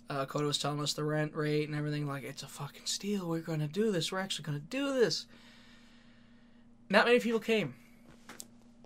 Uh, 0.09 0.27
Coda 0.27 0.47
was 0.47 0.59
telling 0.59 0.81
us 0.81 0.93
the 0.93 1.05
rent 1.05 1.35
rate 1.35 1.69
and 1.69 1.77
everything. 1.77 2.07
Like, 2.07 2.25
it's 2.25 2.43
a 2.43 2.49
fucking 2.49 2.87
steal. 2.87 3.29
We're 3.29 3.41
going 3.41 3.61
to 3.61 3.67
do 3.67 3.93
this. 3.93 4.11
We're 4.11 4.21
actually 4.21 4.45
going 4.45 4.61
to 4.61 4.67
do 4.67 4.93
this. 4.95 5.27
Not 6.89 7.07
many 7.07 7.21
people 7.21 7.41
came. 7.41 7.75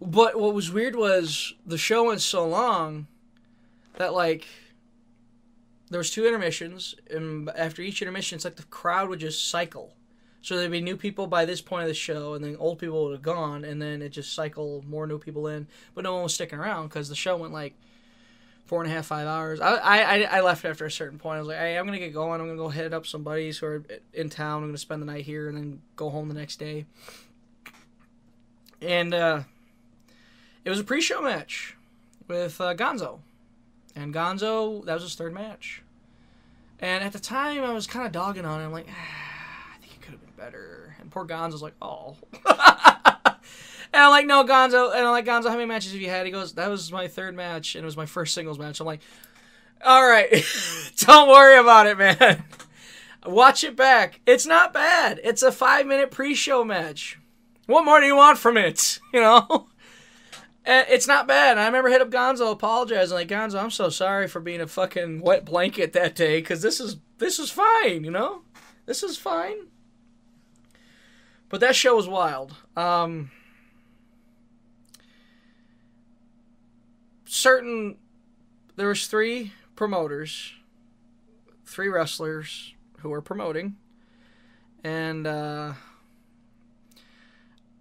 But 0.00 0.38
what 0.38 0.54
was 0.54 0.70
weird 0.70 0.96
was 0.96 1.54
the 1.64 1.78
show 1.78 2.04
went 2.04 2.20
so 2.20 2.46
long 2.46 3.06
that, 3.96 4.12
like, 4.12 4.46
there 5.90 5.98
was 5.98 6.10
two 6.10 6.26
intermissions. 6.26 6.94
And 7.10 7.50
after 7.50 7.82
each 7.82 8.02
intermission, 8.02 8.36
it's 8.36 8.44
like 8.44 8.56
the 8.56 8.64
crowd 8.64 9.08
would 9.08 9.20
just 9.20 9.48
cycle 9.48 9.94
so 10.44 10.58
there'd 10.58 10.70
be 10.70 10.82
new 10.82 10.98
people 10.98 11.26
by 11.26 11.46
this 11.46 11.62
point 11.62 11.84
of 11.84 11.88
the 11.88 11.94
show, 11.94 12.34
and 12.34 12.44
then 12.44 12.54
old 12.58 12.78
people 12.78 13.04
would 13.04 13.12
have 13.12 13.22
gone, 13.22 13.64
and 13.64 13.80
then 13.80 14.02
it 14.02 14.10
just 14.10 14.34
cycled 14.34 14.86
more 14.86 15.06
new 15.06 15.18
people 15.18 15.46
in. 15.46 15.66
But 15.94 16.04
no 16.04 16.12
one 16.12 16.24
was 16.24 16.34
sticking 16.34 16.58
around 16.58 16.88
because 16.88 17.08
the 17.08 17.14
show 17.14 17.34
went 17.38 17.54
like 17.54 17.72
four 18.66 18.82
and 18.82 18.92
a 18.92 18.94
half, 18.94 19.06
five 19.06 19.26
hours. 19.26 19.58
I, 19.58 19.76
I, 19.76 20.20
I 20.24 20.40
left 20.42 20.66
after 20.66 20.84
a 20.84 20.90
certain 20.90 21.18
point. 21.18 21.36
I 21.36 21.38
was 21.38 21.48
like, 21.48 21.56
hey, 21.56 21.78
I'm 21.78 21.86
gonna 21.86 21.98
get 21.98 22.12
going. 22.12 22.42
I'm 22.42 22.46
gonna 22.46 22.58
go 22.58 22.68
hit 22.68 22.92
up 22.92 23.06
some 23.06 23.22
buddies 23.22 23.56
who 23.56 23.66
are 23.66 23.84
in 24.12 24.28
town. 24.28 24.62
I'm 24.62 24.68
gonna 24.68 24.76
spend 24.76 25.00
the 25.00 25.06
night 25.06 25.24
here 25.24 25.48
and 25.48 25.56
then 25.56 25.80
go 25.96 26.10
home 26.10 26.28
the 26.28 26.34
next 26.34 26.56
day. 26.56 26.84
And 28.82 29.14
uh, 29.14 29.44
it 30.64 30.70
was 30.70 30.80
a 30.80 30.84
pre-show 30.84 31.22
match 31.22 31.76
with 32.28 32.60
uh, 32.60 32.74
Gonzo, 32.74 33.20
and 33.94 34.14
Gonzo 34.14 34.84
that 34.84 34.94
was 34.94 35.02
his 35.02 35.14
third 35.14 35.34
match. 35.34 35.82
And 36.80 37.04
at 37.04 37.12
the 37.12 37.18
time, 37.18 37.62
I 37.62 37.72
was 37.72 37.86
kind 37.86 38.06
of 38.06 38.12
dogging 38.12 38.44
on 38.44 38.60
him, 38.60 38.72
like. 38.72 38.86
Ah, 38.90 39.74
I 39.74 39.78
think 39.80 39.94
it 39.94 40.02
could 40.02 40.12
have 40.12 40.20
been 40.20 40.34
better. 40.36 40.96
And 41.00 41.10
poor 41.10 41.26
Gonzo's 41.26 41.62
like, 41.62 41.74
oh. 41.80 42.16
and 42.44 42.46
I'm 43.92 44.10
like, 44.10 44.26
no, 44.26 44.44
Gonzo. 44.44 44.90
And 44.92 45.06
I'm 45.06 45.12
like, 45.12 45.24
Gonzo, 45.24 45.48
how 45.48 45.54
many 45.54 45.66
matches 45.66 45.92
have 45.92 46.00
you 46.00 46.10
had? 46.10 46.26
He 46.26 46.32
goes, 46.32 46.54
that 46.54 46.68
was 46.68 46.90
my 46.92 47.08
third 47.08 47.34
match, 47.34 47.74
and 47.74 47.84
it 47.84 47.86
was 47.86 47.96
my 47.96 48.06
first 48.06 48.34
singles 48.34 48.58
match. 48.58 48.80
I'm 48.80 48.86
like, 48.86 49.00
all 49.84 50.06
right, 50.06 50.44
don't 50.98 51.28
worry 51.28 51.58
about 51.58 51.86
it, 51.86 51.98
man. 51.98 52.44
Watch 53.26 53.64
it 53.64 53.76
back. 53.76 54.20
It's 54.26 54.46
not 54.46 54.72
bad. 54.72 55.20
It's 55.24 55.42
a 55.42 55.52
five 55.52 55.86
minute 55.86 56.10
pre 56.10 56.34
show 56.34 56.64
match. 56.64 57.18
What 57.66 57.84
more 57.84 58.00
do 58.00 58.06
you 58.06 58.16
want 58.16 58.38
from 58.38 58.56
it? 58.56 58.98
You 59.12 59.20
know? 59.20 59.68
And 60.66 60.86
it's 60.88 61.06
not 61.06 61.26
bad. 61.26 61.58
I 61.58 61.66
remember 61.66 61.90
hit 61.90 62.00
up 62.00 62.10
Gonzo 62.10 62.50
apologizing, 62.52 63.14
like 63.14 63.28
Gonzo, 63.28 63.62
I'm 63.62 63.70
so 63.70 63.90
sorry 63.90 64.28
for 64.28 64.40
being 64.40 64.62
a 64.62 64.66
fucking 64.66 65.20
wet 65.20 65.44
blanket 65.44 65.92
that 65.92 66.14
day, 66.14 66.40
because 66.40 66.62
this 66.62 66.80
is 66.80 66.96
this 67.18 67.38
is 67.38 67.50
fine, 67.50 68.02
you 68.04 68.10
know, 68.10 68.42
this 68.86 69.02
is 69.02 69.18
fine. 69.18 69.66
But 71.50 71.60
that 71.60 71.76
show 71.76 71.96
was 71.96 72.08
wild. 72.08 72.54
Um, 72.76 73.30
certain 77.26 77.96
there 78.76 78.88
was 78.88 79.06
three 79.06 79.52
promoters, 79.76 80.54
three 81.66 81.88
wrestlers 81.88 82.74
who 83.00 83.10
were 83.10 83.20
promoting, 83.20 83.76
and 84.82 85.26
uh, 85.26 85.74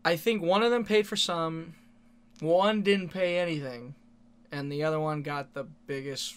I 0.03 0.17
think 0.17 0.43
one 0.43 0.63
of 0.63 0.71
them 0.71 0.83
paid 0.83 1.07
for 1.07 1.15
some, 1.15 1.75
one 2.43 2.81
didn't 2.81 3.09
pay 3.09 3.39
anything, 3.39 3.95
and 4.51 4.71
the 4.71 4.83
other 4.83 4.99
one 4.99 5.21
got 5.21 5.53
the 5.53 5.63
biggest, 5.87 6.35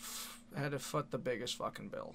had 0.56 0.72
to 0.72 0.78
foot 0.78 1.10
the 1.10 1.18
biggest 1.18 1.56
fucking 1.56 1.88
bill. 1.88 2.14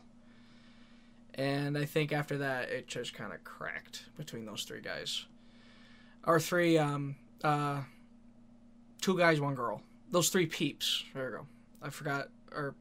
And 1.36 1.78
I 1.78 1.86
think 1.86 2.12
after 2.12 2.40
that, 2.40 2.70
it 2.70 2.88
just 2.88 3.14
kind 3.14 3.34
of 3.34 3.44
cracked 3.44 4.06
between 4.18 4.46
those 4.46 4.64
three 4.64 4.82
guys. 4.82 5.26
Or 6.26 6.40
three, 6.40 6.78
um, 6.78 7.16
uh, 7.44 7.82
two 9.02 9.18
guys, 9.18 9.40
one 9.40 9.56
girl. 9.56 9.82
Those 10.12 10.30
three 10.30 10.46
peeps. 10.46 11.04
There 11.14 11.26
we 11.26 11.32
go. 11.32 11.48
I 11.82 11.90
forgot. 11.90 12.30
Or 12.54 12.76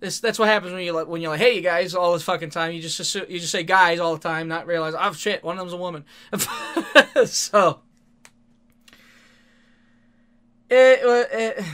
this, 0.00 0.20
that's 0.20 0.38
what 0.38 0.48
happens 0.48 0.72
when 0.72 0.82
you 0.82 0.92
like 0.92 1.06
when 1.06 1.22
you're 1.22 1.30
like, 1.30 1.40
hey, 1.40 1.54
you 1.54 1.62
guys, 1.62 1.94
all 1.94 2.12
this 2.12 2.22
fucking 2.22 2.50
time. 2.50 2.72
You 2.72 2.82
just 2.82 3.00
assume, 3.00 3.26
you 3.28 3.38
just 3.38 3.52
say 3.52 3.62
guys 3.62 3.98
all 3.98 4.14
the 4.14 4.20
time, 4.20 4.48
not 4.48 4.66
realize, 4.66 4.94
oh 4.98 5.12
shit, 5.12 5.42
one 5.42 5.56
of 5.56 5.60
them's 5.60 5.72
a 5.72 5.76
woman. 5.76 6.04
so 7.24 7.80
it, 10.74 11.28
it 11.32 11.64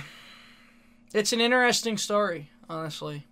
it's 1.14 1.32
an 1.32 1.40
interesting 1.40 1.96
story, 1.96 2.50
honestly. 2.68 3.24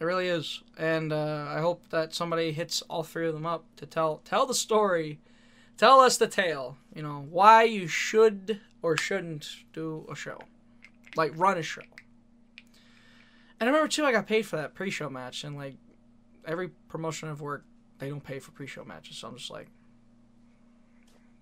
It 0.00 0.04
really 0.04 0.28
is, 0.28 0.62
and 0.76 1.12
uh, 1.12 1.46
I 1.48 1.60
hope 1.60 1.88
that 1.90 2.14
somebody 2.14 2.52
hits 2.52 2.82
all 2.82 3.02
three 3.02 3.26
of 3.26 3.34
them 3.34 3.46
up 3.46 3.64
to 3.76 3.86
tell 3.86 4.18
tell 4.18 4.46
the 4.46 4.54
story, 4.54 5.18
tell 5.76 6.00
us 6.00 6.16
the 6.16 6.28
tale. 6.28 6.76
You 6.94 7.02
know 7.02 7.26
why 7.28 7.64
you 7.64 7.88
should 7.88 8.60
or 8.80 8.96
shouldn't 8.96 9.48
do 9.72 10.06
a 10.10 10.14
show, 10.14 10.38
like 11.16 11.32
run 11.36 11.58
a 11.58 11.62
show. 11.62 11.82
And 13.60 13.68
I 13.68 13.72
remember 13.72 13.88
too, 13.88 14.04
I 14.04 14.12
got 14.12 14.28
paid 14.28 14.46
for 14.46 14.56
that 14.56 14.74
pre-show 14.74 15.10
match, 15.10 15.42
and 15.42 15.56
like 15.56 15.74
every 16.46 16.68
promotion 16.88 17.28
I've 17.28 17.40
worked, 17.40 17.66
they 17.98 18.08
don't 18.08 18.22
pay 18.22 18.38
for 18.38 18.52
pre-show 18.52 18.84
matches, 18.84 19.16
so 19.16 19.26
I'm 19.26 19.36
just 19.36 19.50
like, 19.50 19.66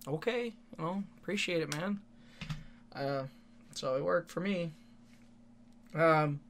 okay, 0.09 0.55
know, 0.79 1.05
appreciate 1.19 1.61
it, 1.61 1.77
man. 1.77 2.01
Uh, 2.95 3.25
so 3.77 3.97
it 3.97 4.05
worked 4.05 4.31
for 4.31 4.41
me. 4.41 4.73
Um, 5.95 6.41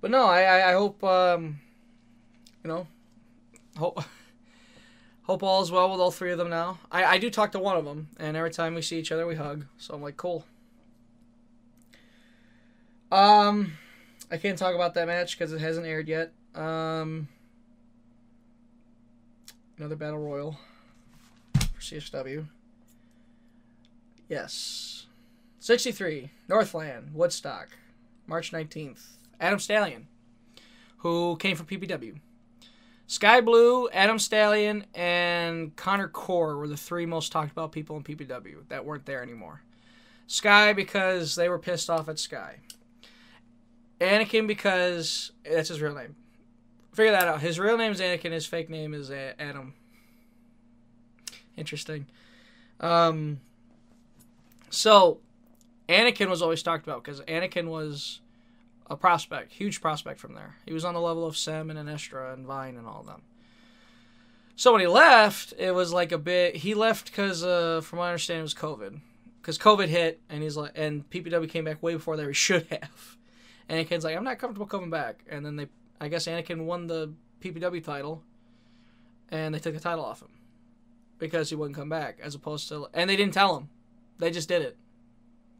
but 0.00 0.10
no, 0.10 0.26
I, 0.26 0.70
I, 0.70 0.72
hope 0.72 1.02
um, 1.04 1.60
you 2.64 2.68
know, 2.68 2.86
hope 3.76 4.02
hope 5.22 5.42
all 5.42 5.62
is 5.62 5.70
well 5.70 5.90
with 5.90 6.00
all 6.00 6.10
three 6.10 6.32
of 6.32 6.38
them 6.38 6.50
now. 6.50 6.78
I, 6.90 7.04
I 7.04 7.18
do 7.18 7.30
talk 7.30 7.52
to 7.52 7.58
one 7.58 7.76
of 7.76 7.84
them, 7.84 8.08
and 8.18 8.36
every 8.36 8.50
time 8.50 8.74
we 8.74 8.82
see 8.82 8.98
each 8.98 9.12
other, 9.12 9.26
we 9.26 9.34
hug. 9.34 9.66
So 9.78 9.94
I'm 9.94 10.02
like, 10.02 10.16
cool. 10.16 10.44
Um, 13.10 13.74
I 14.30 14.38
can't 14.38 14.58
talk 14.58 14.74
about 14.74 14.94
that 14.94 15.06
match 15.06 15.38
because 15.38 15.52
it 15.52 15.60
hasn't 15.60 15.86
aired 15.86 16.08
yet. 16.08 16.32
Um, 16.54 17.28
another 19.76 19.96
battle 19.96 20.18
royal 20.18 20.58
for 21.54 21.80
CSW. 21.80 22.46
Yes, 24.28 25.01
sixty-three 25.62 26.30
Northland 26.48 27.14
Woodstock, 27.14 27.68
March 28.26 28.52
nineteenth. 28.52 29.16
Adam 29.40 29.58
Stallion, 29.58 30.06
who 30.98 31.36
came 31.36 31.56
from 31.56 31.66
PPW. 31.66 32.18
Sky 33.06 33.40
Blue, 33.40 33.88
Adam 33.90 34.18
Stallion, 34.18 34.86
and 34.94 35.74
Connor 35.76 36.08
Core 36.08 36.56
were 36.56 36.68
the 36.68 36.76
three 36.76 37.06
most 37.06 37.32
talked 37.32 37.50
about 37.50 37.72
people 37.72 37.96
in 37.96 38.02
PPW 38.02 38.68
that 38.68 38.84
weren't 38.84 39.04
there 39.04 39.22
anymore. 39.22 39.62
Sky 40.28 40.72
because 40.72 41.34
they 41.34 41.48
were 41.48 41.58
pissed 41.58 41.90
off 41.90 42.08
at 42.08 42.18
Skye. 42.18 42.58
Anakin 44.00 44.46
because 44.46 45.32
that's 45.48 45.68
his 45.68 45.80
real 45.80 45.94
name. 45.94 46.16
Figure 46.92 47.12
that 47.12 47.28
out. 47.28 47.40
His 47.40 47.58
real 47.58 47.76
name 47.76 47.92
is 47.92 48.00
Anakin. 48.00 48.32
His 48.32 48.46
fake 48.46 48.70
name 48.70 48.94
is 48.94 49.10
Adam. 49.10 49.74
Interesting. 51.56 52.06
Um, 52.80 53.40
so, 54.70 55.20
Anakin 55.88 56.28
was 56.28 56.42
always 56.42 56.62
talked 56.62 56.86
about 56.86 57.02
because 57.02 57.20
Anakin 57.22 57.66
was 57.68 58.20
a 58.88 58.96
prospect, 58.96 59.52
huge 59.52 59.80
prospect 59.80 60.20
from 60.20 60.34
there. 60.34 60.56
He 60.66 60.72
was 60.72 60.84
on 60.84 60.94
the 60.94 61.00
level 61.00 61.26
of 61.26 61.36
Sem 61.36 61.70
and 61.70 61.78
Anestra 61.78 62.32
and 62.32 62.46
Vine 62.46 62.76
and 62.76 62.86
all 62.86 63.00
of 63.00 63.06
them. 63.06 63.22
So 64.54 64.72
when 64.72 64.80
he 64.80 64.86
left, 64.86 65.54
it 65.58 65.72
was 65.72 65.92
like 65.92 66.12
a 66.12 66.18
bit. 66.18 66.56
He 66.56 66.74
left 66.74 67.06
because, 67.06 67.42
uh, 67.42 67.80
from 67.82 67.98
my 67.98 68.08
understanding, 68.08 68.40
it 68.40 68.42
was 68.42 68.54
COVID. 68.54 69.00
Because 69.40 69.58
COVID 69.58 69.88
hit, 69.88 70.20
and 70.28 70.42
he's 70.42 70.56
like, 70.56 70.72
and 70.76 71.08
PPW 71.10 71.48
came 71.48 71.64
back 71.64 71.82
way 71.82 71.94
before 71.94 72.16
they 72.16 72.32
should 72.32 72.66
have. 72.70 73.16
Anakin's 73.68 74.04
like, 74.04 74.16
I'm 74.16 74.24
not 74.24 74.38
comfortable 74.38 74.66
coming 74.66 74.90
back. 74.90 75.24
And 75.28 75.44
then 75.44 75.56
they, 75.56 75.68
I 76.00 76.08
guess 76.08 76.26
Anakin 76.26 76.64
won 76.64 76.86
the 76.86 77.12
PPW 77.40 77.82
title, 77.82 78.22
and 79.30 79.54
they 79.54 79.58
took 79.58 79.74
the 79.74 79.80
title 79.80 80.04
off 80.04 80.20
him 80.22 80.28
because 81.18 81.48
he 81.48 81.56
wouldn't 81.56 81.76
come 81.76 81.88
back. 81.88 82.18
As 82.22 82.34
opposed 82.34 82.68
to, 82.68 82.88
and 82.92 83.08
they 83.08 83.16
didn't 83.16 83.34
tell 83.34 83.56
him, 83.56 83.68
they 84.18 84.30
just 84.30 84.48
did 84.48 84.62
it. 84.62 84.76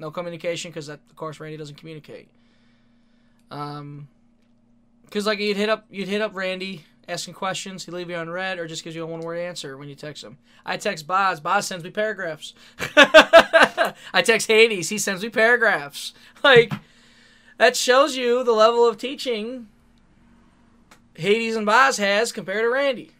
No 0.03 0.11
communication 0.11 0.73
because 0.73 0.89
of 0.89 0.99
course, 1.15 1.39
Randy 1.39 1.57
doesn't 1.57 1.77
communicate. 1.77 2.29
Um, 3.53 4.09
because 5.05 5.27
like 5.27 5.39
you'd 5.39 5.57
hit 5.57 5.69
up 5.69 5.87
you'd 5.91 6.09
hit 6.09 6.21
up 6.21 6.35
Randy 6.35 6.85
asking 7.07 7.35
questions, 7.35 7.85
he'd 7.85 7.93
leave 7.93 8.11
you 8.11 8.17
on 8.17 8.29
red 8.29 8.59
or 8.59 8.67
just 8.67 8.83
gives 8.83 8.97
you 8.97 9.05
a 9.05 9.07
one 9.07 9.21
word 9.21 9.39
answer 9.39 9.79
when 9.79 9.89
you 9.89 9.95
text 9.95 10.25
him. 10.25 10.39
I 10.67 10.77
text 10.77 11.07
Boz, 11.07 11.39
Boz 11.39 11.69
sends 11.69 11.85
me 11.85 11.91
paragraphs. 11.91 12.53
I 12.97 14.23
text 14.25 14.49
Hades, 14.49 14.89
he 14.89 14.99
sends 14.99 15.23
me 15.23 15.29
paragraphs. 15.29 16.13
Like 16.43 16.73
that 17.59 17.77
shows 17.77 18.17
you 18.17 18.43
the 18.43 18.51
level 18.51 18.89
of 18.89 18.99
teaching 18.99 19.69
Hades 21.15 21.55
and 21.55 21.65
Boz 21.65 21.99
has 21.99 22.33
compared 22.33 22.65
to 22.65 22.69
Randy. 22.69 23.13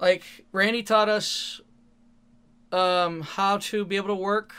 Like 0.00 0.22
Randy 0.52 0.84
taught 0.84 1.08
us 1.08 1.60
um, 2.76 3.22
how 3.22 3.56
to 3.56 3.84
be 3.84 3.96
able 3.96 4.08
to 4.08 4.14
work 4.14 4.54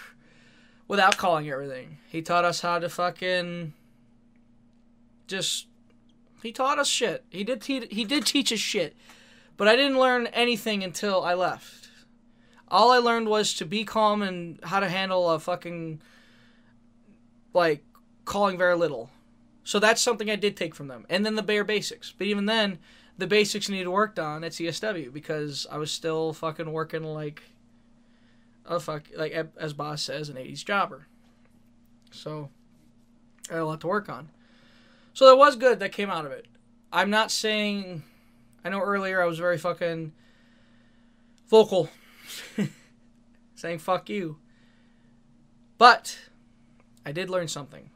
without 0.88 1.18
calling 1.18 1.50
everything. 1.50 2.00
He 2.10 2.22
taught 2.22 2.46
us 2.46 2.62
how 2.62 2.80
to 2.80 2.90
fucking 2.90 3.74
just 5.28 5.68
he 6.42 6.52
taught 6.52 6.80
us 6.80 6.88
shit. 6.88 7.26
He 7.30 7.44
did 7.44 7.62
te- 7.62 7.88
he 7.88 8.06
did 8.06 8.26
teach 8.26 8.52
us 8.52 8.60
shit. 8.60 8.96
But 9.56 9.68
I 9.68 9.76
didn't 9.76 10.00
learn 10.00 10.28
anything 10.28 10.84
until 10.84 11.24
I 11.24 11.34
left. 11.34 11.90
All 12.70 12.92
I 12.92 12.98
learned 12.98 13.28
was 13.28 13.54
to 13.56 13.66
be 13.66 13.84
calm 13.84 14.22
and 14.22 14.60
how 14.64 14.80
to 14.80 14.90
handle 14.90 15.30
a 15.30 15.40
fucking 15.40 16.02
like 17.54 17.84
calling 18.26 18.58
very 18.58 18.76
little. 18.76 19.12
So 19.64 19.80
that's 19.80 20.02
something 20.02 20.30
I 20.30 20.36
did 20.36 20.58
take 20.58 20.74
from 20.74 20.88
them. 20.88 21.06
And 21.10 21.26
then 21.26 21.36
the 21.36 21.44
bare 21.44 21.64
basics. 21.64 22.14
But 22.18 22.28
even 22.28 22.46
then, 22.46 22.80
the 23.18 23.28
basics 23.28 23.70
needed 23.70 23.90
worked 23.90 24.18
on 24.18 24.44
at 24.44 24.54
CSW 24.54 25.12
because 25.12 25.68
I 25.70 25.78
was 25.78 25.92
still 25.92 26.34
fucking 26.34 26.72
working 26.72 27.04
like 27.04 27.44
a 28.68 28.80
fuck 28.80 29.04
like 29.16 29.32
as 29.58 29.74
Boz 29.74 30.02
says 30.02 30.30
an 30.30 30.36
80s 30.36 30.66
jobber. 30.66 31.08
So 32.12 32.50
i 33.50 33.54
had 33.54 33.62
a 33.62 33.66
lot 33.66 33.82
to 33.82 33.88
work 33.88 34.10
on. 34.10 34.30
So 35.14 35.26
that 35.28 35.38
was 35.38 35.56
good 35.56 35.80
that 35.80 35.92
came 35.92 36.10
out 36.10 36.26
of 36.26 36.32
it. 36.32 36.46
I'm 36.92 37.10
not 37.10 37.32
saying 37.32 38.04
i 38.64 38.70
know 38.70 38.82
earlier 38.82 39.22
i 39.22 39.26
was 39.26 39.40
very 39.40 39.58
fucking 39.58 40.12
vocal 41.48 41.90
saying 43.56 43.80
fuck 43.80 44.10
you. 44.10 44.38
But 45.78 46.18
i 47.06 47.12
did 47.12 47.30
learn 47.30 47.48
something. 47.48 47.90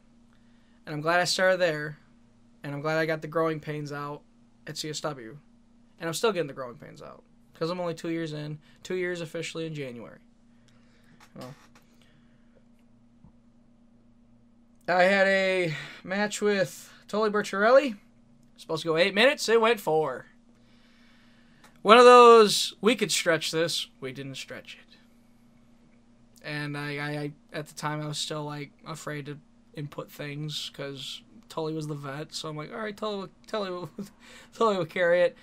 And 0.86 0.96
i'm 0.96 1.02
glad 1.02 1.20
i 1.20 1.26
started 1.26 1.60
there. 1.60 1.98
And 2.64 2.74
i'm 2.74 2.82
glad 2.82 2.98
i 2.98 3.06
got 3.06 3.22
the 3.22 3.28
growing 3.28 3.60
pains 3.60 3.92
out 3.92 4.22
at 4.68 4.76
csw 4.76 5.38
and 6.00 6.08
i'm 6.08 6.14
still 6.14 6.32
getting 6.32 6.48
the 6.48 6.54
growing 6.54 6.76
pains 6.76 7.02
out. 7.02 7.24
Because 7.52 7.70
i'm 7.70 7.80
only 7.80 7.94
two 7.94 8.10
years 8.10 8.32
in 8.32 8.60
two 8.84 8.96
years 8.96 9.20
officially 9.22 9.66
in 9.66 9.74
january 9.74 10.20
well, 11.36 11.54
I 14.88 15.04
had 15.04 15.28
a 15.28 15.76
match 16.04 16.42
with 16.42 16.92
Tully 17.08 17.30
Bertarelli. 17.30 17.98
Supposed 18.58 18.84
to 18.84 18.90
go 18.90 18.98
eight 18.98 19.16
minutes. 19.16 19.50
It 19.50 19.60
went 19.60 19.80
four. 19.80 20.28
One 21.82 21.98
of 21.98 22.06
those 22.06 22.76
we 22.82 22.96
could 22.96 23.12
stretch 23.12 23.52
this. 23.52 23.88
We 24.00 24.12
didn't 24.12 24.36
stretch 24.36 24.78
it. 24.80 24.98
And 26.44 26.78
I, 26.78 26.98
I, 26.98 27.10
I 27.10 27.32
at 27.54 27.68
the 27.68 27.74
time 27.74 28.02
I 28.02 28.08
was 28.08 28.18
still 28.18 28.44
like 28.44 28.72
afraid 28.86 29.26
to 29.28 29.38
input 29.76 30.12
things 30.12 30.70
because 30.72 31.22
Tully 31.50 31.74
was 31.74 31.88
the 31.88 31.96
vet. 31.96 32.34
So 32.34 32.50
I'm 32.50 32.56
like, 32.56 32.74
all 32.74 32.80
right, 32.80 32.96
Tully, 32.96 33.30
Tully, 33.48 33.88
Tully 34.54 34.78
will 34.78 34.86
carry 34.86 35.22
it. 35.22 35.38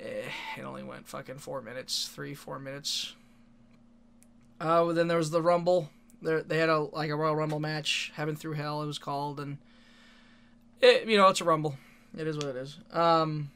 Eh, 0.00 0.28
it 0.58 0.62
only 0.64 0.82
went 0.82 1.06
fucking 1.06 1.38
four 1.38 1.62
minutes, 1.62 2.08
three, 2.08 2.34
four 2.34 2.58
minutes. 2.58 3.14
Uh, 4.60 4.92
then 4.92 5.08
there 5.08 5.18
was 5.18 5.30
the 5.30 5.42
Rumble. 5.42 5.90
There, 6.22 6.42
they 6.42 6.58
had 6.58 6.68
a 6.68 6.78
like 6.78 7.10
a 7.10 7.16
Royal 7.16 7.36
Rumble 7.36 7.60
match, 7.60 8.12
Heaven 8.14 8.36
through 8.36 8.54
Hell. 8.54 8.82
It 8.82 8.86
was 8.86 8.98
called, 8.98 9.40
and 9.40 9.58
it, 10.80 11.06
you 11.06 11.16
know, 11.16 11.28
it's 11.28 11.40
a 11.40 11.44
Rumble. 11.44 11.76
It 12.16 12.26
is 12.26 12.36
what 12.36 12.46
it 12.46 12.56
is. 12.56 12.78
Um, 12.92 13.50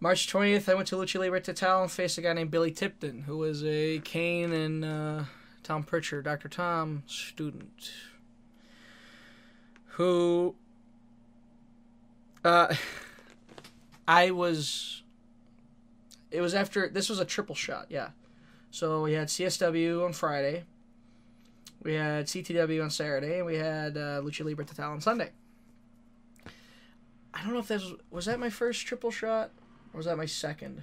March 0.00 0.28
twentieth, 0.28 0.68
I 0.68 0.74
went 0.74 0.88
to 0.88 0.96
Lucha 0.96 1.20
Libre 1.20 1.40
Total 1.40 1.82
and 1.82 1.90
faced 1.90 2.18
a 2.18 2.22
guy 2.22 2.32
named 2.32 2.50
Billy 2.50 2.70
Tipton, 2.70 3.22
who 3.22 3.38
was 3.38 3.64
a 3.64 4.00
Kane 4.00 4.52
and 4.52 4.84
uh, 4.84 5.24
Tom 5.62 5.82
Pritchard, 5.82 6.24
Doctor 6.24 6.48
Tom 6.48 7.02
student, 7.06 7.92
who 9.84 10.54
uh, 12.44 12.74
I 14.08 14.30
was 14.30 15.02
it 16.30 16.40
was 16.40 16.54
after 16.54 16.88
this 16.88 17.08
was 17.08 17.18
a 17.18 17.24
triple 17.24 17.54
shot, 17.54 17.86
yeah. 17.88 18.10
So 18.70 19.02
we 19.02 19.12
had 19.12 19.28
CSW 19.28 20.04
on 20.04 20.12
Friday, 20.12 20.64
we 21.82 21.94
had 21.94 22.26
CTW 22.26 22.82
on 22.82 22.90
Saturday, 22.90 23.38
and 23.38 23.46
we 23.46 23.56
had 23.56 23.96
uh, 23.96 24.20
Lucha 24.20 24.44
Libre 24.44 24.64
Total 24.64 24.90
on 24.90 25.00
Sunday. 25.00 25.30
I 27.32 27.42
don't 27.42 27.52
know 27.52 27.60
if 27.60 27.68
that 27.68 27.80
was 27.80 27.94
was 28.10 28.26
that 28.26 28.38
my 28.38 28.50
first 28.50 28.86
triple 28.86 29.10
shot 29.10 29.50
or 29.92 29.98
was 29.98 30.06
that 30.06 30.16
my 30.16 30.26
second. 30.26 30.82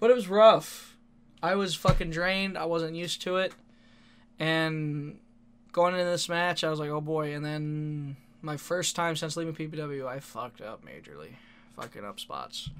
But 0.00 0.10
it 0.10 0.14
was 0.14 0.28
rough. 0.28 0.96
I 1.42 1.54
was 1.54 1.74
fucking 1.74 2.10
drained. 2.10 2.56
I 2.56 2.64
wasn't 2.64 2.96
used 2.96 3.22
to 3.22 3.36
it. 3.36 3.52
And 4.38 5.18
going 5.72 5.94
into 5.94 6.04
this 6.04 6.28
match, 6.28 6.64
I 6.64 6.70
was 6.70 6.80
like, 6.80 6.90
oh 6.90 7.00
boy. 7.00 7.34
And 7.34 7.44
then 7.44 8.16
my 8.42 8.56
first 8.56 8.96
time 8.96 9.16
since 9.16 9.36
leaving 9.36 9.54
PPW, 9.54 10.06
I 10.06 10.20
fucked 10.20 10.60
up 10.60 10.84
majorly. 10.84 11.34
Fucking 11.76 12.04
up 12.04 12.20
spots. 12.20 12.70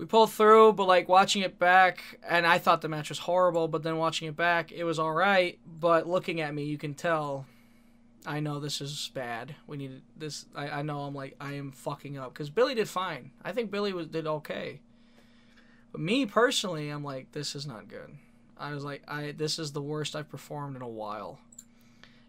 We 0.00 0.06
pulled 0.06 0.32
through, 0.32 0.72
but 0.72 0.86
like 0.86 1.10
watching 1.10 1.42
it 1.42 1.58
back, 1.58 2.02
and 2.26 2.46
I 2.46 2.56
thought 2.56 2.80
the 2.80 2.88
match 2.88 3.10
was 3.10 3.18
horrible, 3.18 3.68
but 3.68 3.82
then 3.82 3.98
watching 3.98 4.28
it 4.28 4.34
back, 4.34 4.72
it 4.72 4.84
was 4.84 4.98
alright. 4.98 5.58
But 5.66 6.08
looking 6.08 6.40
at 6.40 6.54
me, 6.54 6.64
you 6.64 6.78
can 6.78 6.94
tell 6.94 7.44
I 8.24 8.40
know 8.40 8.60
this 8.60 8.80
is 8.80 9.10
bad. 9.12 9.54
We 9.66 9.76
need 9.76 10.00
this. 10.16 10.46
I, 10.54 10.70
I 10.70 10.82
know 10.82 11.00
I'm 11.00 11.14
like 11.14 11.36
I 11.38 11.52
am 11.52 11.70
fucking 11.72 12.16
up 12.16 12.32
because 12.32 12.48
Billy 12.48 12.74
did 12.74 12.88
fine. 12.88 13.32
I 13.44 13.52
think 13.52 13.70
Billy 13.70 13.92
was 13.92 14.06
did 14.06 14.26
okay. 14.26 14.80
But 15.92 16.00
me 16.00 16.24
personally, 16.24 16.88
I'm 16.88 17.04
like 17.04 17.32
this 17.32 17.54
is 17.54 17.66
not 17.66 17.86
good. 17.86 18.16
I 18.56 18.72
was 18.72 18.82
like 18.82 19.02
I 19.06 19.32
this 19.32 19.58
is 19.58 19.72
the 19.72 19.82
worst 19.82 20.16
I've 20.16 20.30
performed 20.30 20.76
in 20.76 20.82
a 20.82 20.88
while. 20.88 21.40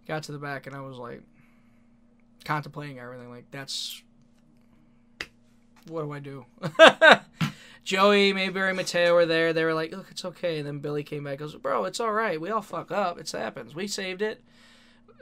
Got 0.09 0.24
to 0.24 0.34
the 0.34 0.39
back 0.39 0.67
and 0.67 0.76
I 0.76 0.82
was 0.82 0.97
like 0.97 1.22
contemplating 2.43 2.99
everything. 2.99 3.30
Like 3.30 3.45
that's 3.49 4.03
what 5.88 6.03
do 6.03 6.11
I 6.11 6.19
do? 6.19 6.45
Joey, 7.84 8.32
Mayberry, 8.34 8.73
Mateo 8.73 9.13
were 9.13 9.25
there. 9.25 9.53
They 9.53 9.63
were 9.63 9.73
like, 9.73 9.91
"Look, 9.91 10.07
it's 10.11 10.23
okay." 10.23 10.59
And 10.59 10.67
then 10.67 10.79
Billy 10.79 11.03
came 11.03 11.23
back. 11.23 11.32
And 11.32 11.39
goes, 11.39 11.55
"Bro, 11.55 11.86
it's 11.86 11.99
all 11.99 12.13
right. 12.13 12.39
We 12.39 12.49
all 12.49 12.61
fuck 12.61 12.91
up. 12.91 13.19
It 13.19 13.32
happens. 13.32 13.73
We 13.73 13.88
saved 13.88 14.21
it." 14.21 14.43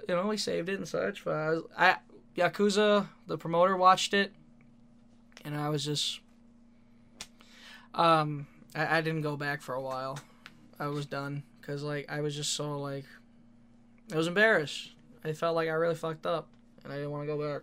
you 0.09 0.15
know, 0.15 0.25
we 0.25 0.37
saved 0.37 0.69
it 0.69 0.79
and 0.79 0.87
such. 0.87 1.23
But 1.23 1.35
I, 1.35 1.49
was, 1.49 1.63
I 1.77 1.95
Yakuza, 2.35 3.07
the 3.27 3.37
promoter, 3.37 3.77
watched 3.77 4.13
it, 4.15 4.33
and 5.45 5.55
I 5.55 5.69
was 5.69 5.85
just, 5.85 6.19
um, 7.93 8.47
I, 8.75 8.97
I 8.97 9.01
didn't 9.01 9.21
go 9.21 9.37
back 9.37 9.61
for 9.61 9.75
a 9.75 9.81
while. 9.81 10.19
I 10.79 10.87
was 10.87 11.05
done 11.05 11.43
because 11.61 11.83
like 11.83 12.09
I 12.09 12.21
was 12.21 12.35
just 12.35 12.53
so 12.53 12.79
like, 12.79 13.05
I 14.11 14.17
was 14.17 14.27
embarrassed. 14.27 14.91
I 15.23 15.33
felt 15.33 15.55
like 15.55 15.69
I 15.69 15.73
really 15.73 15.95
fucked 15.95 16.25
up, 16.25 16.47
and 16.83 16.91
I 16.91 16.95
didn't 16.95 17.11
want 17.11 17.27
to 17.27 17.35
go 17.35 17.53
back. 17.53 17.61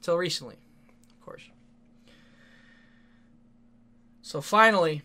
Till 0.00 0.16
recently, 0.16 0.56
of 1.10 1.24
course. 1.24 1.42
So 4.28 4.42
finally, 4.42 5.00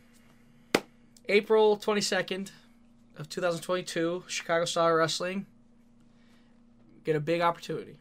April 1.29 1.77
twenty 1.77 2.01
second 2.01 2.51
of 3.17 3.29
two 3.29 3.39
thousand 3.39 3.61
twenty 3.61 3.83
two, 3.83 4.25
Chicago 4.27 4.65
Star 4.65 4.97
Wrestling 4.97 5.45
get 7.05 7.15
a 7.15 7.21
big 7.21 7.39
opportunity 7.39 7.95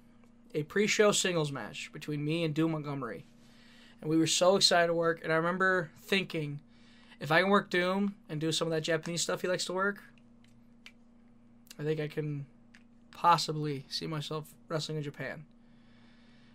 a 0.53 0.65
pre 0.65 0.89
show 0.89 1.13
singles 1.13 1.53
match 1.53 1.93
between 1.93 2.25
me 2.25 2.43
and 2.43 2.53
Doom 2.53 2.73
Montgomery. 2.73 3.25
And 4.01 4.11
we 4.11 4.19
were 4.19 4.27
so 4.27 4.57
excited 4.57 4.89
to 4.89 4.95
work. 4.95 5.21
And 5.23 5.33
I 5.33 5.37
remember 5.37 5.93
thinking, 6.01 6.59
if 7.21 7.31
I 7.31 7.41
can 7.41 7.51
work 7.51 7.71
Doom 7.71 8.17
and 8.29 8.41
do 8.41 8.51
some 8.51 8.67
of 8.67 8.73
that 8.73 8.81
Japanese 8.81 9.23
stuff 9.23 9.43
he 9.43 9.47
likes 9.47 9.67
to 9.67 9.73
work, 9.73 10.03
I 11.79 11.85
think 11.85 12.01
I 12.01 12.09
can 12.09 12.47
possibly 13.13 13.85
see 13.89 14.09
myself 14.09 14.53
wrestling 14.67 14.99
in 14.99 15.05
Japan. 15.05 15.45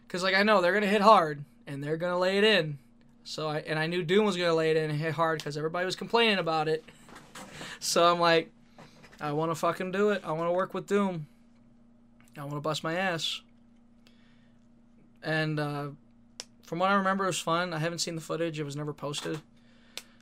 Because, 0.06 0.24
like, 0.24 0.36
I 0.36 0.44
know 0.44 0.60
they're 0.60 0.74
going 0.74 0.84
to 0.84 0.90
hit 0.90 1.00
hard 1.00 1.46
and 1.66 1.82
they're 1.82 1.96
going 1.96 2.12
to 2.12 2.20
lay 2.20 2.38
it 2.38 2.44
in. 2.44 2.80
So 3.28 3.50
I 3.50 3.58
and 3.58 3.78
I 3.78 3.88
knew 3.88 4.04
Doom 4.04 4.26
was 4.26 4.38
gonna 4.38 4.54
lay 4.54 4.72
it 4.72 4.78
in 4.78 4.90
and 4.90 4.98
hit 4.98 5.14
hard 5.14 5.40
because 5.40 5.58
everybody 5.58 5.86
was 5.86 5.98
complaining 5.98 6.38
about 6.38 6.70
it. 6.70 6.86
So 7.82 8.10
I'm 8.10 8.22
like, 8.22 8.50
I 9.20 9.34
want 9.34 9.52
to 9.52 9.56
fucking 9.56 9.92
do 9.92 10.12
it. 10.12 10.22
I 10.24 10.32
want 10.32 10.48
to 10.48 10.54
work 10.54 10.74
with 10.74 10.88
Doom. 10.88 11.28
I 12.38 12.42
want 12.42 12.54
to 12.54 12.62
bust 12.62 12.86
my 12.86 12.96
ass. 12.96 13.42
And 15.22 15.60
uh, 15.60 15.90
from 16.64 16.80
what 16.80 16.90
I 16.90 16.94
remember, 16.94 17.26
it 17.26 17.28
was 17.28 17.40
fun. 17.40 17.74
I 17.74 17.80
haven't 17.80 18.00
seen 18.00 18.16
the 18.16 18.22
footage; 18.22 18.62
it 18.62 18.64
was 18.64 18.78
never 18.78 18.94
posted. 18.94 19.42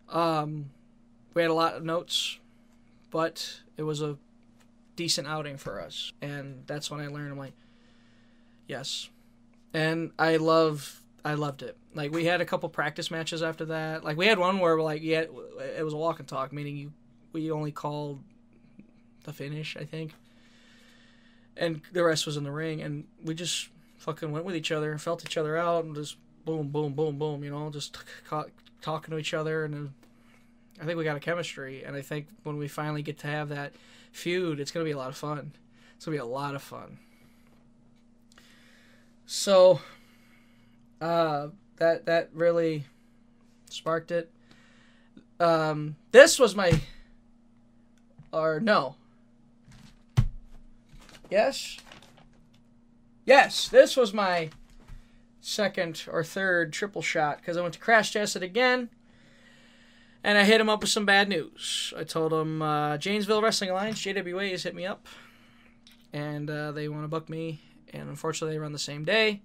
Um, 0.10 0.72
we 1.36 1.44
had 1.44 1.52
a 1.52 1.54
lot 1.54 1.76
of 1.76 1.84
notes, 1.86 2.40
but 3.12 3.62
it 3.78 3.84
was 3.84 4.02
a 4.02 4.18
decent 4.96 5.28
outing 5.28 5.58
for 5.58 5.80
us, 5.80 6.12
and 6.24 6.64
that's 6.66 6.90
when 6.90 7.02
I 7.02 7.08
learned. 7.08 7.34
I'm 7.34 7.38
like, 7.38 7.54
yes, 8.68 9.10
and 9.76 10.12
I 10.18 10.38
love. 10.38 11.04
I 11.26 11.34
loved 11.34 11.64
it. 11.64 11.76
Like 11.94 12.12
we 12.12 12.24
had 12.24 12.40
a 12.40 12.46
couple 12.46 12.70
practice 12.70 13.12
matches 13.12 13.44
after 13.44 13.66
that. 13.66 14.06
Like 14.06 14.16
we 14.16 14.28
had 14.28 14.40
one 14.40 14.60
where 14.60 14.76
we're 14.76 14.84
like 14.84 15.02
yeah, 15.02 15.26
it 15.78 15.84
was 15.84 15.94
a 15.94 15.98
walk 15.98 16.20
and 16.20 16.28
talk, 16.28 16.54
meaning 16.54 16.78
you 16.78 16.94
we 17.34 17.52
only 17.52 17.72
called 17.74 18.22
the 19.26 19.34
finish, 19.34 19.76
I 19.76 19.84
think 19.84 20.14
and 21.58 21.82
the 21.92 22.04
rest 22.04 22.26
was 22.26 22.38
in 22.38 22.44
the 22.44 22.52
ring, 22.52 22.82
and 22.82 23.06
we 23.24 23.34
just 23.34 23.70
fucking 23.98 24.32
went 24.32 24.46
with 24.46 24.56
each 24.56 24.72
other 24.72 24.92
and 24.92 25.02
felt 25.02 25.26
each 25.26 25.38
other 25.38 25.58
out, 25.58 25.86
and 25.86 25.96
just 25.96 26.18
boom, 26.44 26.70
boom, 26.70 26.94
boom, 26.94 27.18
boom, 27.18 27.44
you 27.44 27.50
know, 27.50 27.70
just 27.70 27.98
talking 28.82 29.12
to 29.12 29.18
each 29.18 29.34
other, 29.34 29.66
and 29.66 29.92
I 30.82 30.86
think 30.86 30.98
we 30.98 31.04
got 31.04 31.18
a 31.18 31.22
chemistry, 31.22 31.84
and 31.84 31.96
I 31.96 32.02
think 32.02 32.28
when 32.44 32.58
we 32.58 32.68
finally 32.68 33.02
get 33.02 33.20
to 33.20 33.28
have 33.28 33.50
that 33.50 33.74
feud, 34.12 34.60
it's 34.60 34.72
gonna 34.72 34.86
be 34.86 34.92
a 34.92 34.98
lot 34.98 35.10
of 35.10 35.18
fun. 35.18 35.54
It's 35.96 36.06
gonna 36.06 36.16
be 36.16 36.22
a 36.22 36.26
lot 36.26 36.56
of 36.56 36.62
fun. 36.62 37.00
So, 39.26 39.82
uh, 41.02 41.48
that 41.78 42.06
that 42.06 42.30
really 42.34 42.86
sparked 43.70 44.12
it. 44.12 44.32
Um, 45.40 45.96
this 46.12 46.40
was 46.40 46.56
my, 46.56 46.80
or 48.32 48.60
no, 48.62 48.96
Yes? 51.30 51.78
Yes, 53.26 53.68
this 53.68 53.98
was 53.98 54.14
my 54.14 54.50
second 55.42 56.06
or 56.12 56.24
third 56.24 56.74
triple 56.74 57.02
shot 57.02 57.38
because 57.38 57.58
I 57.58 57.62
went 57.62 57.74
to 57.74 57.80
Crash 57.80 58.14
Tested 58.14 58.44
again 58.44 58.90
and 60.24 60.38
I 60.38 60.44
hit 60.44 60.62
him 60.62 60.70
up 60.70 60.82
with 60.82 60.90
some 60.90 61.06
bad 61.06 61.30
news. 61.30 61.94
I 61.98 62.04
told 62.04 62.34
him 62.34 62.62
uh, 62.62 62.98
Janesville 62.98 63.42
Wrestling 63.42 63.72
Alliance, 63.72 64.02
JWA, 64.02 64.52
has 64.52 64.64
hit 64.64 64.76
me 64.76 64.86
up 64.86 65.08
and 66.14 66.50
uh, 66.50 66.72
they 66.72 66.88
want 66.88 67.04
to 67.04 67.10
book 67.10 67.28
me, 67.28 67.60
and 67.92 68.08
unfortunately, 68.08 68.56
they 68.56 68.60
run 68.60 68.72
the 68.72 68.80
same 68.80 69.04
day. 69.04 69.42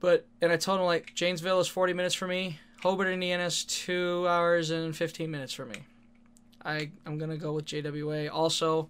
But 0.00 0.26
and 0.40 0.52
I 0.52 0.56
told 0.56 0.80
him 0.80 0.86
like 0.86 1.14
Janesville 1.14 1.60
is 1.60 1.68
40 1.68 1.92
minutes 1.92 2.14
for 2.14 2.26
me, 2.26 2.60
Hobart, 2.82 3.08
Indiana 3.08 3.44
is 3.44 3.64
two 3.64 4.26
hours 4.28 4.70
and 4.70 4.94
15 4.94 5.30
minutes 5.30 5.52
for 5.52 5.66
me. 5.66 5.78
I 6.64 6.90
I'm 7.06 7.18
gonna 7.18 7.36
go 7.36 7.52
with 7.52 7.64
JWA. 7.64 8.30
Also, 8.32 8.88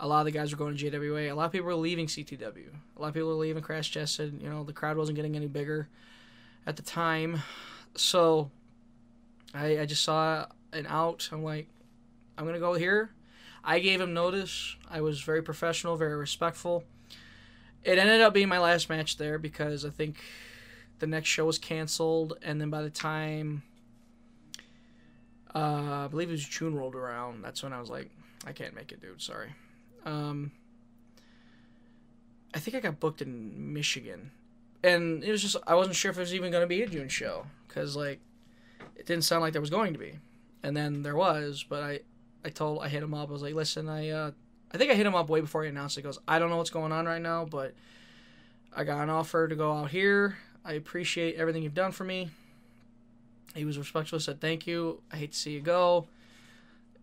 a 0.00 0.08
lot 0.08 0.20
of 0.20 0.24
the 0.24 0.32
guys 0.32 0.50
were 0.50 0.58
going 0.58 0.76
to 0.76 0.90
JWA. 0.90 1.30
A 1.30 1.34
lot 1.34 1.44
of 1.44 1.52
people 1.52 1.66
were 1.66 1.74
leaving 1.74 2.06
CTW. 2.06 2.68
A 2.96 3.00
lot 3.00 3.08
of 3.08 3.14
people 3.14 3.28
were 3.28 3.34
leaving 3.34 3.62
Crash 3.62 3.92
Tested. 3.92 4.40
You 4.42 4.48
know, 4.48 4.64
the 4.64 4.72
crowd 4.72 4.96
wasn't 4.96 5.16
getting 5.16 5.36
any 5.36 5.46
bigger 5.46 5.88
at 6.66 6.76
the 6.76 6.82
time. 6.82 7.42
So 7.94 8.50
I, 9.54 9.80
I 9.80 9.86
just 9.86 10.02
saw 10.02 10.46
an 10.72 10.86
out. 10.86 11.28
I'm 11.30 11.44
like, 11.44 11.68
I'm 12.38 12.44
going 12.44 12.54
to 12.54 12.60
go 12.60 12.74
here. 12.74 13.10
I 13.62 13.78
gave 13.78 14.00
him 14.00 14.14
notice. 14.14 14.76
I 14.90 15.02
was 15.02 15.20
very 15.20 15.42
professional, 15.42 15.96
very 15.96 16.16
respectful. 16.16 16.84
It 17.84 17.98
ended 17.98 18.20
up 18.20 18.34
being 18.34 18.48
my 18.48 18.58
last 18.58 18.88
match 18.88 19.16
there 19.16 19.38
because 19.38 19.84
I 19.84 19.90
think 19.90 20.16
the 20.98 21.06
next 21.06 21.28
show 21.28 21.46
was 21.46 21.58
canceled. 21.58 22.34
And 22.42 22.60
then 22.60 22.70
by 22.70 22.82
the 22.82 22.90
time, 22.90 23.62
uh, 25.54 26.04
I 26.04 26.08
believe 26.08 26.28
it 26.28 26.32
was 26.32 26.44
June 26.44 26.74
rolled 26.74 26.94
around, 26.94 27.42
that's 27.42 27.62
when 27.62 27.72
I 27.72 27.80
was 27.80 27.90
like, 27.90 28.10
I 28.46 28.52
can't 28.52 28.74
make 28.74 28.92
it, 28.92 29.00
dude. 29.00 29.20
Sorry. 29.20 29.54
Um, 30.04 30.52
I 32.54 32.58
think 32.58 32.76
I 32.76 32.80
got 32.80 33.00
booked 33.00 33.22
in 33.22 33.72
Michigan, 33.72 34.30
and 34.82 35.22
it 35.22 35.30
was 35.30 35.42
just 35.42 35.56
I 35.66 35.74
wasn't 35.74 35.96
sure 35.96 36.10
if 36.10 36.16
it 36.16 36.20
was 36.20 36.34
even 36.34 36.50
going 36.50 36.62
to 36.62 36.66
be 36.66 36.82
a 36.82 36.86
June 36.86 37.08
show 37.08 37.46
because 37.68 37.96
like 37.96 38.20
it 38.96 39.06
didn't 39.06 39.24
sound 39.24 39.42
like 39.42 39.52
there 39.52 39.60
was 39.60 39.70
going 39.70 39.92
to 39.92 39.98
be, 39.98 40.18
and 40.62 40.76
then 40.76 41.02
there 41.02 41.16
was. 41.16 41.64
But 41.68 41.82
I 41.82 42.00
I 42.44 42.48
told 42.48 42.82
I 42.82 42.88
hit 42.88 43.02
him 43.02 43.14
up. 43.14 43.28
I 43.28 43.32
was 43.32 43.42
like, 43.42 43.54
listen, 43.54 43.88
I 43.88 44.08
uh, 44.08 44.30
I 44.72 44.78
think 44.78 44.90
I 44.90 44.94
hit 44.94 45.06
him 45.06 45.14
up 45.14 45.28
way 45.28 45.40
before 45.40 45.62
he 45.64 45.68
announced 45.68 45.96
it. 45.96 46.00
He 46.00 46.04
goes, 46.04 46.18
I 46.28 46.38
don't 46.38 46.50
know 46.50 46.56
what's 46.56 46.70
going 46.70 46.92
on 46.92 47.06
right 47.06 47.20
now, 47.20 47.44
but 47.44 47.74
I 48.74 48.84
got 48.84 49.02
an 49.02 49.10
offer 49.10 49.48
to 49.48 49.56
go 49.56 49.72
out 49.72 49.90
here. 49.90 50.38
I 50.64 50.74
appreciate 50.74 51.36
everything 51.36 51.62
you've 51.62 51.74
done 51.74 51.92
for 51.92 52.04
me. 52.04 52.30
He 53.54 53.64
was 53.64 53.78
respectful, 53.78 54.20
said 54.20 54.40
thank 54.40 54.66
you. 54.66 55.00
I 55.12 55.16
hate 55.16 55.32
to 55.32 55.38
see 55.38 55.52
you 55.52 55.60
go. 55.60 56.06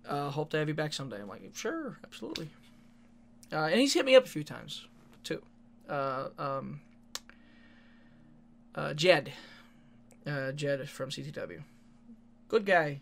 Uh, 0.08 0.30
hope 0.30 0.50
to 0.52 0.58
have 0.58 0.70
you 0.70 0.74
back 0.74 0.94
someday. 0.94 1.20
I'm 1.20 1.28
like, 1.28 1.42
sure, 1.54 1.98
absolutely. 2.06 2.50
Uh, 3.52 3.66
and 3.66 3.80
he's 3.80 3.94
hit 3.94 4.06
me 4.06 4.16
up 4.16 4.24
a 4.24 4.30
few 4.30 4.44
times 4.44 4.86
too. 5.24 5.42
Uh, 5.90 6.28
um, 6.38 6.80
uh, 8.76 8.94
Jed, 8.94 9.34
uh, 10.26 10.52
Jed 10.54 10.88
from 10.90 11.10
CTW, 11.10 11.64
good 12.48 12.66
guy, 12.66 13.02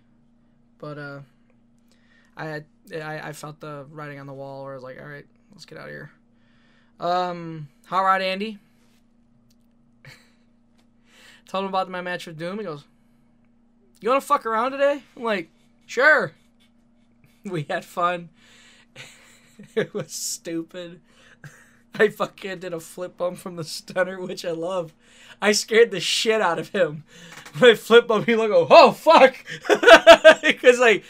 but 0.80 0.98
uh, 0.98 1.20
I 2.38 2.64
I, 2.94 3.30
I 3.30 3.34
felt 3.34 3.60
the 3.60 3.86
writing 3.92 4.20
on 4.20 4.28
the 4.28 4.34
wall 4.34 4.64
where 4.64 4.74
I 4.74 4.76
was 4.76 4.84
like, 4.84 5.00
all 5.00 5.08
right, 5.08 5.26
let's 5.52 5.66
get 5.66 5.78
out 5.78 5.86
of 5.86 5.92
here. 5.92 6.12
Um, 7.00 7.68
Hot 7.88 8.02
Rod 8.02 8.22
Andy. 8.22 8.60
Told 11.48 11.64
him 11.64 11.70
about 11.70 11.90
my 11.90 12.02
match 12.02 12.28
with 12.28 12.38
Doom. 12.38 12.60
He 12.60 12.64
goes, 12.64 12.84
"You 14.02 14.10
want 14.10 14.22
to 14.22 14.28
fuck 14.28 14.46
around 14.46 14.72
today?" 14.72 15.04
I'm 15.16 15.24
like, 15.24 15.50
"Sure." 15.86 16.32
We 17.44 17.68
had 17.70 17.86
fun. 17.86 18.30
it 19.76 19.94
was 19.94 20.12
stupid. 20.12 21.00
I 21.94 22.10
fucking 22.10 22.58
did 22.58 22.74
a 22.74 22.80
flip 22.80 23.18
bump 23.18 23.38
from 23.38 23.56
the 23.56 23.64
stunner, 23.64 24.20
which 24.20 24.44
I 24.44 24.50
love. 24.50 24.94
I 25.42 25.52
scared 25.52 25.92
the 25.92 26.00
shit 26.00 26.42
out 26.42 26.58
of 26.58 26.70
him. 26.70 27.04
When 27.60 27.72
I 27.72 27.76
flip 27.76 28.08
bump, 28.08 28.26
he 28.26 28.36
like, 28.36 28.50
oh 28.52 28.92
fuck, 28.92 29.36
because 30.42 30.80
like 30.80 31.04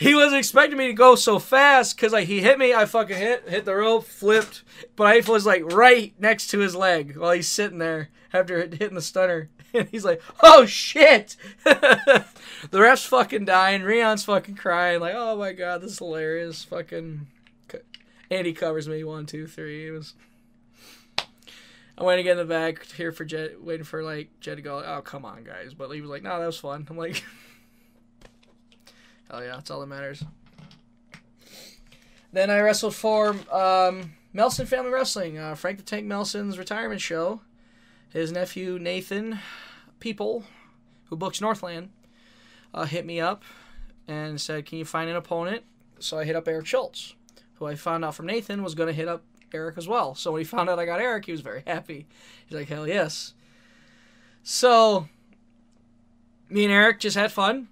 he 0.00 0.14
wasn't 0.14 0.38
expecting 0.38 0.78
me 0.78 0.86
to 0.86 0.94
go 0.94 1.14
so 1.14 1.38
fast. 1.38 1.94
Because 1.94 2.12
like 2.12 2.26
he 2.26 2.40
hit 2.40 2.58
me, 2.58 2.72
I 2.72 2.86
fucking 2.86 3.16
hit 3.16 3.48
hit 3.48 3.66
the 3.66 3.76
rope, 3.76 4.06
flipped, 4.06 4.64
but 4.96 5.06
I 5.06 5.20
was 5.30 5.44
like 5.44 5.70
right 5.72 6.14
next 6.18 6.48
to 6.48 6.58
his 6.58 6.74
leg 6.74 7.16
while 7.18 7.32
he's 7.32 7.48
sitting 7.48 7.78
there 7.78 8.08
after 8.32 8.58
hitting 8.58 8.94
the 8.94 9.02
stunner. 9.02 9.50
And 9.72 9.88
he's 9.88 10.04
like, 10.04 10.20
"Oh 10.42 10.66
shit!" 10.66 11.36
the 11.62 12.24
ref's 12.72 13.04
fucking 13.04 13.44
dying. 13.44 13.84
Rion's 13.84 14.24
fucking 14.24 14.56
crying. 14.56 14.98
Like, 14.98 15.14
"Oh 15.16 15.36
my 15.36 15.52
god, 15.52 15.80
this 15.80 15.92
is 15.92 15.98
hilarious!" 15.98 16.64
Fucking. 16.64 17.28
Andy 18.32 18.52
covers 18.52 18.88
me 18.88 19.04
one, 19.04 19.26
two, 19.26 19.46
three. 19.46 19.86
It 19.86 19.92
was. 19.92 20.14
I 21.96 22.02
went 22.02 22.20
get 22.24 22.32
in 22.32 22.38
the 22.38 22.44
back 22.44 22.84
here 22.86 23.12
for 23.12 23.24
Jet, 23.24 23.62
waiting 23.62 23.84
for 23.84 24.02
like 24.02 24.30
Jet 24.40 24.56
to 24.56 24.62
go. 24.62 24.82
Oh 24.84 25.02
come 25.02 25.24
on, 25.24 25.44
guys! 25.44 25.72
But 25.72 25.88
he 25.90 26.00
was 26.00 26.10
like, 26.10 26.24
"No, 26.24 26.40
that 26.40 26.46
was 26.46 26.58
fun." 26.58 26.84
I'm 26.90 26.96
like, 26.96 27.22
"Hell 29.30 29.42
yeah, 29.42 29.54
that's 29.54 29.70
all 29.70 29.80
that 29.80 29.86
matters." 29.86 30.24
Then 32.32 32.50
I 32.50 32.60
wrestled 32.60 32.94
for 32.94 33.34
um, 33.52 34.12
Melson 34.32 34.66
Family 34.66 34.90
Wrestling, 34.90 35.38
uh, 35.38 35.54
Frank 35.54 35.78
the 35.78 35.84
Tank 35.84 36.06
Melson's 36.06 36.58
retirement 36.58 37.00
show. 37.00 37.40
His 38.10 38.32
nephew 38.32 38.78
Nathan 38.78 39.38
People, 40.00 40.44
who 41.06 41.16
books 41.16 41.40
Northland, 41.40 41.90
uh, 42.74 42.84
hit 42.84 43.06
me 43.06 43.20
up 43.20 43.44
and 44.08 44.40
said, 44.40 44.66
"Can 44.66 44.78
you 44.78 44.84
find 44.84 45.08
an 45.08 45.16
opponent?" 45.16 45.64
So 45.98 46.18
I 46.18 46.24
hit 46.24 46.36
up 46.36 46.48
Eric 46.48 46.66
Schultz, 46.66 47.14
who 47.54 47.66
I 47.66 47.74
found 47.74 48.04
out 48.04 48.14
from 48.14 48.26
Nathan 48.26 48.62
was 48.62 48.74
going 48.74 48.88
to 48.88 48.92
hit 48.92 49.08
up 49.08 49.22
Eric 49.52 49.76
as 49.76 49.88
well. 49.88 50.14
So 50.14 50.32
when 50.32 50.40
he 50.40 50.44
found 50.44 50.68
out 50.68 50.78
I 50.78 50.86
got 50.86 51.00
Eric, 51.00 51.26
he 51.26 51.32
was 51.32 51.40
very 51.40 51.62
happy. 51.66 52.06
He's 52.46 52.56
like, 52.56 52.68
"Hell 52.68 52.86
yes!" 52.86 53.34
So 54.42 55.08
me 56.48 56.64
and 56.64 56.72
Eric 56.72 57.00
just 57.00 57.16
had 57.16 57.32
fun. 57.32 57.68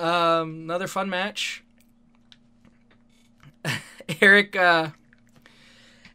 Um, 0.00 0.62
another 0.62 0.86
fun 0.86 1.10
match. 1.10 1.62
Eric, 4.20 4.56
uh, 4.56 4.88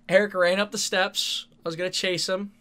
Eric 0.09 0.33
ran 0.33 0.59
up 0.59 0.71
the 0.71 0.79
steps. 0.79 1.45
I 1.63 1.69
was 1.69 1.75
gonna 1.75 1.91
chase 1.91 2.27
him. 2.27 2.51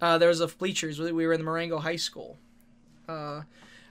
Uh, 0.00 0.18
there 0.18 0.28
was 0.28 0.40
a 0.40 0.46
bleachers. 0.46 1.00
We 1.00 1.12
were 1.12 1.32
in 1.32 1.40
the 1.40 1.44
Marengo 1.44 1.78
High 1.78 1.96
School. 1.96 2.38
Uh, 3.08 3.42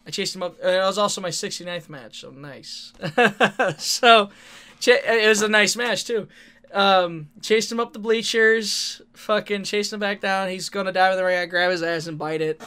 I 0.05 0.11
chased 0.11 0.33
him 0.33 0.43
up. 0.43 0.55
Uh, 0.63 0.69
it 0.69 0.77
was 0.77 0.97
also 0.97 1.19
my 1.19 1.29
69th 1.29 1.89
match, 1.89 2.21
so 2.21 2.31
nice. 2.31 2.93
so 3.77 4.29
it 4.85 5.27
was 5.27 5.41
a 5.41 5.49
nice 5.49 5.75
match 5.75 6.05
too. 6.05 6.29
Um, 6.73 7.29
chased 7.41 7.69
him 7.69 7.81
up 7.81 7.91
the 7.91 7.99
bleachers, 7.99 9.01
fucking 9.13 9.63
chased 9.63 9.91
him 9.91 9.99
back 9.99 10.21
down. 10.21 10.47
He's 10.49 10.69
gonna 10.69 10.93
dive 10.93 11.11
in 11.11 11.17
the 11.17 11.25
ring. 11.25 11.37
I 11.37 11.45
grab 11.47 11.71
his 11.71 11.83
ass 11.83 12.07
and 12.07 12.17
bite 12.17 12.41
it. 12.41 12.61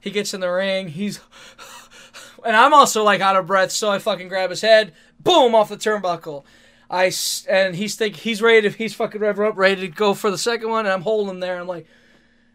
He 0.00 0.10
gets 0.10 0.34
in 0.34 0.40
the 0.40 0.50
ring. 0.50 0.88
He's 0.88 1.20
and 2.48 2.56
I'm 2.56 2.72
also 2.72 3.04
like 3.04 3.20
out 3.20 3.36
of 3.36 3.46
breath, 3.46 3.70
so 3.70 3.90
I 3.90 3.98
fucking 3.98 4.28
grab 4.28 4.48
his 4.48 4.62
head, 4.62 4.94
boom, 5.20 5.54
off 5.54 5.68
the 5.68 5.76
turnbuckle. 5.76 6.44
I 6.88 7.12
and 7.46 7.76
he's 7.76 7.94
think 7.94 8.16
he's 8.16 8.40
ready 8.40 8.62
to 8.62 8.74
he's 8.74 8.94
fucking 8.94 9.20
rev 9.20 9.38
up, 9.38 9.58
ready 9.58 9.82
to 9.82 9.88
go 9.88 10.14
for 10.14 10.30
the 10.30 10.38
second 10.38 10.70
one, 10.70 10.86
and 10.86 10.92
I'm 10.94 11.02
holding 11.02 11.28
him 11.28 11.40
there. 11.40 11.60
I'm 11.60 11.66
like, 11.66 11.86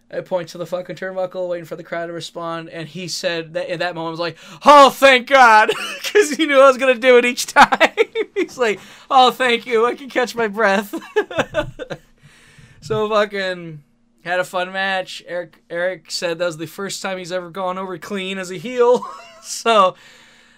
I 0.09 0.21
point 0.21 0.49
to 0.49 0.57
the 0.57 0.65
fucking 0.65 0.95
turnbuckle, 0.95 1.47
waiting 1.47 1.65
for 1.65 1.75
the 1.75 1.83
crowd 1.83 2.07
to 2.07 2.13
respond, 2.13 2.69
and 2.69 2.87
he 2.87 3.07
said 3.07 3.53
that 3.53 3.69
in 3.69 3.81
that 3.81 3.93
moment 3.93 4.07
I 4.07 4.09
was 4.09 4.19
like, 4.19 4.37
"Oh, 4.65 4.89
thank 4.89 5.27
God," 5.27 5.69
because 6.03 6.31
he 6.31 6.47
knew 6.47 6.59
I 6.59 6.67
was 6.67 6.79
gonna 6.79 6.95
do 6.95 7.19
it 7.19 7.25
each 7.25 7.45
time. 7.53 7.91
He's 8.35 8.57
like, 8.57 8.79
"Oh, 9.11 9.29
thank 9.29 9.67
you, 9.67 9.85
I 9.85 9.93
can 9.93 10.09
catch 10.09 10.33
my 10.33 10.47
breath." 10.47 10.91
so 12.81 13.07
fucking 13.09 13.83
had 14.23 14.39
a 14.39 14.43
fun 14.43 14.71
match. 14.71 15.23
Eric 15.27 15.63
Eric 15.69 16.09
said 16.09 16.39
that 16.39 16.45
was 16.45 16.57
the 16.57 16.65
first 16.65 17.01
time 17.01 17.17
he's 17.17 17.31
ever 17.31 17.49
gone 17.49 17.77
over 17.77 17.97
clean 17.97 18.37
as 18.37 18.51
a 18.51 18.57
heel. 18.57 19.05
so 19.41 19.95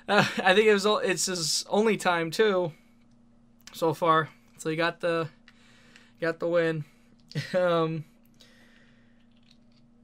uh, 0.07 0.25
I 0.43 0.53
think 0.53 0.67
it 0.67 0.73
was 0.73 0.85
it's 1.03 1.25
his 1.25 1.65
only 1.69 1.97
time 1.97 2.31
too, 2.31 2.71
so 3.73 3.93
far. 3.93 4.29
So 4.57 4.69
he 4.69 4.75
got 4.75 4.99
the 5.01 5.29
got 6.21 6.39
the 6.39 6.47
win. 6.47 6.85
Um, 7.53 8.05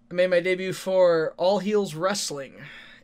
I 0.10 0.14
made 0.14 0.30
my 0.30 0.42
debut 0.42 0.74
for 0.74 1.34
All 1.38 1.60
Heels 1.60 1.96
Wrestling, 1.96 2.56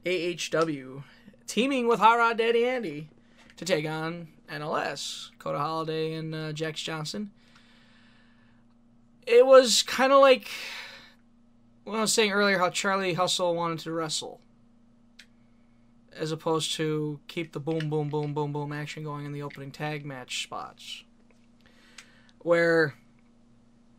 AHW, 0.05 1.03
teaming 1.47 1.87
with 1.87 2.01
Hot 2.01 2.17
Rod 2.17 2.37
Daddy 2.37 2.65
Andy 2.65 3.07
to 3.55 3.63
take 3.63 3.87
on 3.87 4.27
NLS, 4.49 5.29
Kota 5.39 5.59
Holiday 5.59 6.15
and 6.15 6.35
uh, 6.35 6.51
Jax 6.51 6.81
Johnson. 6.81 7.31
It 9.27 9.45
was 9.45 9.83
kind 9.83 10.13
of 10.13 10.21
like 10.21 10.49
what 11.83 11.97
I 11.97 12.01
was 12.01 12.13
saying 12.13 12.31
earlier 12.31 12.57
how 12.57 12.69
Charlie 12.69 13.13
Hustle 13.13 13.53
wanted 13.53 13.79
to 13.79 13.91
wrestle, 13.91 14.39
as 16.15 16.31
opposed 16.31 16.73
to 16.73 17.19
keep 17.27 17.51
the 17.51 17.59
boom, 17.59 17.89
boom, 17.89 18.09
boom, 18.09 18.33
boom, 18.33 18.53
boom 18.53 18.71
action 18.71 19.03
going 19.03 19.25
in 19.25 19.33
the 19.33 19.43
opening 19.43 19.71
tag 19.71 20.05
match 20.05 20.43
spots. 20.43 21.03
Where 22.39 22.95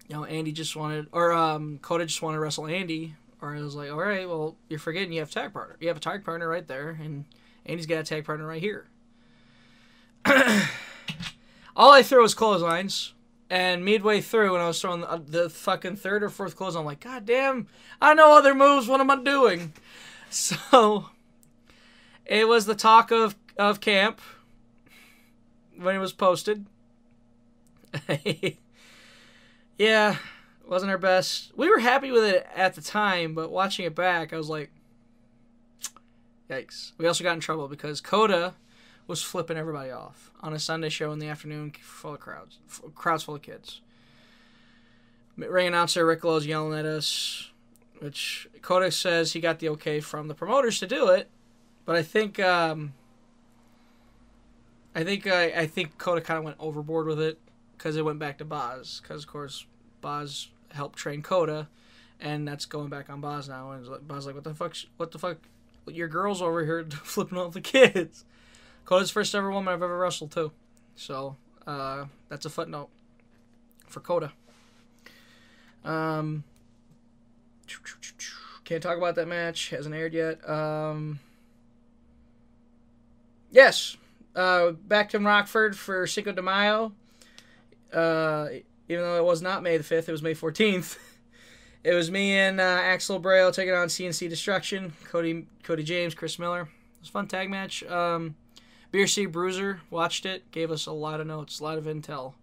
you 0.09 0.17
know, 0.17 0.25
Andy 0.25 0.53
just 0.53 0.75
wanted, 0.75 1.07
or 1.13 1.33
um, 1.33 1.79
just 1.83 2.23
wanted 2.23 2.37
to 2.37 2.41
wrestle 2.41 2.67
Andy, 2.67 3.15
or 3.43 3.55
it 3.55 3.63
was 3.63 3.75
like, 3.75 3.91
all 3.91 3.99
right, 3.99 4.27
well, 4.27 4.57
you're 4.69 4.79
forgetting 4.79 5.13
you 5.13 5.21
have 5.21 5.31
tag 5.31 5.53
partner. 5.53 5.77
You 5.81 5.89
have 5.89 5.99
a 5.99 6.01
tag 6.01 6.25
partner 6.25 6.49
right 6.49 6.67
there, 6.67 6.99
and 7.01 7.27
Andy's 7.67 7.87
got 7.87 7.99
a 7.99 8.05
tag 8.05 8.25
partner 8.25 8.47
right 8.47 8.63
here. 8.63 8.87
All 11.77 11.93
I 11.93 12.03
threw 12.03 12.23
was 12.23 12.35
clotheslines, 12.35 13.13
and 13.51 13.85
midway 13.85 14.21
through, 14.21 14.53
when 14.53 14.61
I 14.61 14.67
was 14.67 14.81
throwing 14.81 15.01
the, 15.01 15.11
uh, 15.11 15.21
the 15.25 15.51
fucking 15.51 15.97
third 15.97 16.23
or 16.23 16.29
fourth 16.29 16.57
close, 16.57 16.77
I'm 16.77 16.85
like, 16.85 17.01
God 17.01 17.25
damn, 17.25 17.67
I 18.01 18.15
know 18.15 18.37
other 18.37 18.55
moves. 18.55 18.89
What 18.89 19.01
am 19.01 19.11
I 19.11 19.17
doing? 19.17 19.73
So 20.31 21.07
it 22.27 22.47
was 22.47 22.67
the 22.67 22.75
talk 22.75 23.11
of 23.11 23.35
of 23.57 23.81
camp 23.81 24.21
when 25.79 25.97
it 25.97 25.99
was 25.99 26.13
posted. 26.13 26.67
yeah, 29.79 30.17
wasn't 30.67 30.91
our 30.91 30.99
best. 30.99 31.53
We 31.57 31.71
were 31.71 31.79
happy 31.79 32.11
with 32.11 32.25
it 32.25 32.47
at 32.55 32.75
the 32.75 32.83
time, 32.83 33.35
but 33.35 33.51
watching 33.51 33.87
it 33.87 33.95
back, 33.95 34.35
I 34.35 34.37
was 34.37 34.51
like, 34.51 34.71
yikes. 36.51 36.93
We 36.99 37.07
also 37.07 37.25
got 37.25 37.33
in 37.33 37.41
trouble 37.41 37.69
because 37.69 38.01
Kota 38.01 38.55
was 39.09 39.23
flipping 39.23 39.57
everybody 39.57 39.91
off 39.91 40.31
on 40.41 40.53
a 40.53 40.59
Sunday 40.59 40.91
show 40.91 41.11
in 41.13 41.19
the 41.19 41.27
afternoon 41.29 41.73
full 41.81 42.15
of 42.15 42.21
crowds, 42.21 42.59
crowds 42.95 43.25
full 43.25 43.35
of 43.35 43.43
kids. 43.43 43.81
Ring 45.37 45.69
announcer 45.69 46.07
Rick 46.07 46.23
Lowe's 46.25 46.47
yelling 46.47 46.79
at 46.79 46.85
us, 46.85 47.51
which 47.99 48.49
Kota 48.63 48.91
says 48.91 49.33
he 49.33 49.41
got 49.41 49.59
the 49.59 49.71
okay 49.71 49.99
from 49.99 50.29
the 50.29 50.35
promoters 50.35 50.79
to 50.81 50.87
do 50.87 51.09
it, 51.09 51.29
but 51.85 51.97
I 51.97 52.03
think 52.03 52.39
um, 52.39 52.93
I 54.95 55.05
think 55.05 55.27
I, 55.27 55.45
I 55.45 55.67
think 55.67 55.97
Kota 55.97 56.21
kind 56.21 56.39
of 56.39 56.45
went 56.45 56.57
overboard 56.59 57.07
with 57.07 57.21
it 57.21 57.39
because 57.77 57.97
it 57.97 58.05
went 58.05 58.19
back 58.19 58.39
to 58.39 58.45
Boz. 58.45 59.01
Because 59.03 59.23
of 59.23 59.31
course 59.31 59.65
Boz 60.01 60.49
helped 60.73 60.99
train 60.99 61.23
Kota, 61.23 61.69
and 62.21 62.47
that's 62.47 62.67
going 62.67 62.89
back 62.89 63.09
on 63.09 63.21
Boz 63.21 63.49
now. 63.49 63.71
And 63.71 63.87
Boz 64.07 64.27
like, 64.27 64.35
what 64.35 64.45
the 64.45 64.55
fuck? 64.55 64.75
What 64.97 65.13
the 65.13 65.19
fuck? 65.19 65.39
Your 65.87 66.09
girl's 66.09 66.43
over 66.43 66.65
here 66.65 66.85
flipping 66.91 67.39
off 67.39 67.53
the 67.55 67.61
kids. 67.61 68.25
Kota's 68.89 69.11
first 69.11 69.35
ever 69.35 69.51
woman 69.51 69.75
I've 69.75 69.83
ever 69.83 69.99
wrestled 69.99 70.31
too, 70.31 70.51
so 70.97 71.37
uh, 71.67 72.07
that's 72.31 72.47
a 72.47 72.49
footnote 72.49 72.89
for 73.87 74.01
Kota. 74.01 74.33
Um, 75.85 76.43
can't 78.65 78.83
talk 78.83 78.97
about 78.97 79.15
that 79.17 79.29
match. 79.29 79.69
Hasn't 79.69 79.95
aired 79.95 80.15
yet. 80.15 80.49
Um, 80.49 81.21
yes, 83.51 83.99
uh, 84.35 84.71
back 84.71 85.11
to 85.11 85.19
Rockford 85.19 85.77
for 85.77 86.07
Cinco 86.07 86.33
de 86.33 86.41
Mayo. 86.41 86.93
Uh, 87.93 88.49
even 88.89 89.05
though 89.05 89.19
it 89.19 89.25
was 89.25 89.43
not 89.43 89.63
May 89.63 89.77
the 89.77 89.85
5th, 89.85 90.09
it 90.09 90.13
was 90.13 90.23
May 90.23 90.33
14th. 90.33 90.97
it 91.85 91.93
was 91.93 92.11
me 92.11 92.39
and 92.39 92.59
uh, 92.59 92.63
Axel 92.63 93.19
Braille 93.19 93.53
taking 93.53 93.75
on 93.75 93.89
CNC 93.89 94.31
Destruction, 94.31 94.95
Cody 95.05 95.47
Cody 95.63 95.83
James, 95.83 96.15
Chris 96.15 96.39
Miller. 96.39 96.63
It 96.63 97.01
was 97.01 97.11
a 97.11 97.13
fun 97.13 97.27
tag 97.27 97.51
match. 97.51 97.85
Um, 97.85 98.35
BRC 98.93 99.31
Bruiser 99.31 99.81
watched 99.91 100.25
it, 100.25 100.51
gave 100.51 100.71
us 100.71 100.87
a 100.87 100.93
lot 100.93 101.21
of 101.21 101.27
notes, 101.27 101.61
a 101.61 101.65
lot 101.65 101.79
of 101.79 101.85
intel, 101.85 102.35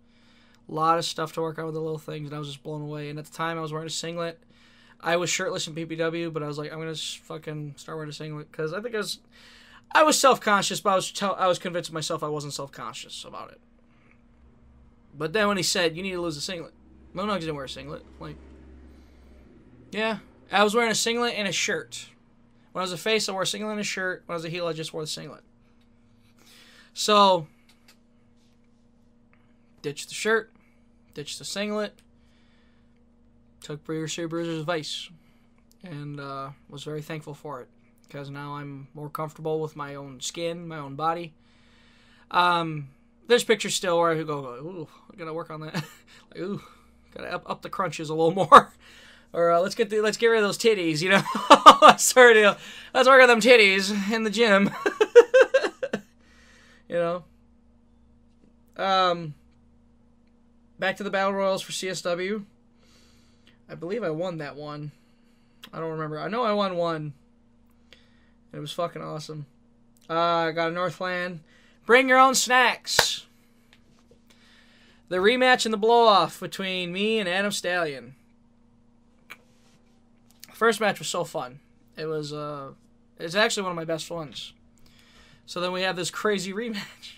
a 0.70 0.74
lot 0.74 0.98
of 0.98 1.06
stuff 1.06 1.34
to 1.34 1.42
work 1.42 1.58
on 1.58 1.66
with 1.66 1.74
the 1.74 1.82
little 1.82 1.98
things, 1.98 2.28
and 2.28 2.36
I 2.36 2.40
was 2.40 2.50
just 2.50 2.64
blown 2.64 2.82
away. 2.82 3.10
And 3.10 3.18
at 3.18 3.26
the 3.26 3.34
time, 3.34 3.58
I 3.58 3.62
was 3.62 3.72
wearing 3.72 3.88
a 3.88 3.92
singlet. 3.92 4.40
I 5.02 5.18
was 5.18 5.30
shirtless 5.30 5.68
in 5.68 5.76
PPW, 5.76 6.32
but 6.32 6.44
I 6.44 6.48
was 6.48 6.58
like, 6.58 6.72
I'm 6.72 6.80
gonna 6.80 6.96
fucking 6.96 7.76
start 7.78 7.98
wearing 7.98 8.10
a 8.10 8.14
singlet 8.14 8.52
because 8.52 8.74
I 8.74 8.82
think 8.82 8.96
I 8.96 9.00
was, 9.00 9.20
I 9.92 10.04
was 10.04 10.20
self 10.20 10.40
conscious, 10.40 10.80
but 10.80 10.92
I 10.92 10.96
was 10.96 11.12
tell, 11.12 11.36
I 11.36 11.48
was 11.48 11.60
convinced 11.60 11.92
myself 11.92 12.24
I 12.24 12.28
wasn't 12.28 12.54
self 12.54 12.72
conscious 12.72 13.26
about 13.26 13.52
it. 13.52 13.60
But 15.18 15.34
then 15.34 15.48
when 15.48 15.58
he 15.58 15.64
said, 15.64 15.96
you 15.96 16.04
need 16.04 16.12
to 16.12 16.22
lose 16.22 16.38
a 16.38 16.42
singlet, 16.42 16.74
Monogs 17.16 17.42
didn't 17.42 17.56
wear 17.56 17.66
a 17.66 17.70
singlet. 17.70 18.04
Like, 18.20 18.36
yeah. 19.92 20.18
I 20.52 20.64
was 20.64 20.76
wearing 20.76 20.92
a 20.92 20.96
singlet 20.96 21.34
and 21.38 21.48
a 21.48 21.52
shirt. 21.52 22.08
When 22.72 22.82
I 22.82 22.84
was 22.84 22.92
a 22.92 22.98
face, 22.98 23.30
I 23.30 23.32
wore 23.32 23.44
a 23.44 23.48
singlet 23.48 23.72
and 23.72 23.80
a 23.80 23.84
shirt. 23.84 24.24
When 24.26 24.34
I 24.34 24.38
was 24.38 24.46
a 24.46 24.50
heel, 24.50 24.68
I 24.68 24.74
just 24.74 24.94
wore 24.94 25.02
the 25.02 25.08
singlet. 25.08 25.42
So, 26.98 27.48
ditched 29.82 30.08
the 30.08 30.16
shirt, 30.16 30.54
ditched 31.14 31.40
the 31.40 31.46
singlet, 31.46 31.94
took 33.62 33.84
Bruiser 33.84 34.30
Bruiser's 34.30 34.62
advice, 34.62 35.10
and 35.84 36.22
uh, 36.22 36.52
was 36.70 36.86
very 36.86 37.02
thankful 37.02 37.34
for 37.34 37.60
it 37.60 37.68
because 38.08 38.30
now 38.30 38.56
I'm 38.56 38.88
more 38.94 39.10
comfortable 39.10 39.60
with 39.60 39.76
my 39.76 39.96
own 39.96 40.22
skin, 40.22 40.70
my 40.70 40.78
own 40.78 40.96
body. 40.96 41.34
Um, 42.32 42.88
there's 43.28 43.44
pictures 43.44 43.76
still 43.76 44.00
where 44.00 44.12
I 44.12 44.24
go, 44.24 44.46
ooh, 44.46 44.88
I 45.12 45.18
gotta 45.18 45.34
work 45.34 45.52
on 45.52 45.60
that. 45.62 45.74
like, 46.32 46.40
ooh, 46.40 46.62
gotta 47.14 47.34
up, 47.34 47.44
up 47.46 47.62
the 47.62 47.70
crunches 47.70 48.10
a 48.10 48.16
little 48.16 48.34
more. 48.34 48.72
or 49.34 49.52
uh, 49.52 49.60
let's 49.60 49.76
get 49.76 49.90
the, 49.90 50.00
let's 50.00 50.16
get 50.16 50.28
rid 50.28 50.38
of 50.38 50.46
those 50.46 50.58
titties, 50.58 51.02
you 51.02 51.10
know. 51.10 51.24
Sorry, 51.98 52.36
to, 52.36 52.58
let's 52.94 53.10
work 53.10 53.22
on 53.22 53.28
them 53.28 53.42
titties 53.42 54.14
in 54.14 54.24
the 54.24 54.30
gym. 54.30 54.70
You 56.88 56.96
know. 56.96 57.24
Um, 58.78 59.34
back 60.80 60.98
to 60.98 61.04
the 61.04 61.10
battle 61.10 61.34
royals 61.34 61.62
for 61.62 61.72
CSW. 61.72 62.46
I 63.70 63.76
believe 63.76 64.04
I 64.04 64.10
won 64.10 64.38
that 64.38 64.56
one. 64.56 64.92
I 65.74 65.80
don't 65.80 65.92
remember. 65.92 66.20
I 66.20 66.28
know 66.28 66.44
I 66.44 66.54
won 66.54 66.76
one. 66.76 67.14
It 68.54 68.60
was 68.60 68.72
fucking 68.72 69.02
awesome. 69.02 69.46
Uh, 70.10 70.14
I 70.14 70.52
got 70.52 70.70
a 70.70 70.72
Northland. 70.72 71.42
Bring 71.86 72.08
your 72.10 72.20
own 72.20 72.36
snacks. 72.36 73.26
The 75.10 75.18
rematch 75.18 75.66
and 75.66 75.74
the 75.74 75.78
blow 75.78 76.06
off 76.06 76.40
between 76.40 76.92
me 76.92 77.20
and 77.20 77.30
Adam 77.30 77.52
Stallion. 77.52 78.16
First 80.52 80.80
match 80.80 81.00
was 81.00 81.08
so 81.08 81.24
fun. 81.24 81.60
It 81.98 82.06
was 82.06 82.34
uh 82.34 82.72
it's 83.20 83.36
actually 83.36 83.64
one 83.64 83.72
of 83.72 83.76
my 83.76 83.86
best 83.86 84.10
ones. 84.10 84.54
So 85.46 85.60
then 85.60 85.72
we 85.72 85.82
have 85.82 85.96
this 85.96 86.10
crazy 86.10 86.54
rematch. 86.54 87.14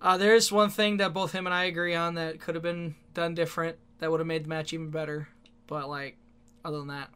Uh, 0.00 0.16
there's 0.16 0.52
one 0.52 0.70
thing 0.70 0.98
that 0.98 1.12
both 1.12 1.32
him 1.32 1.46
and 1.46 1.54
I 1.54 1.64
agree 1.64 1.94
on 1.94 2.14
that 2.14 2.40
could 2.40 2.54
have 2.54 2.62
been 2.62 2.94
done 3.14 3.34
different 3.34 3.78
that 3.98 4.10
would 4.10 4.20
have 4.20 4.26
made 4.26 4.44
the 4.44 4.48
match 4.48 4.72
even 4.72 4.90
better. 4.90 5.28
But 5.66 5.88
like, 5.88 6.16
other 6.64 6.78
than 6.78 6.88
that, 6.88 7.10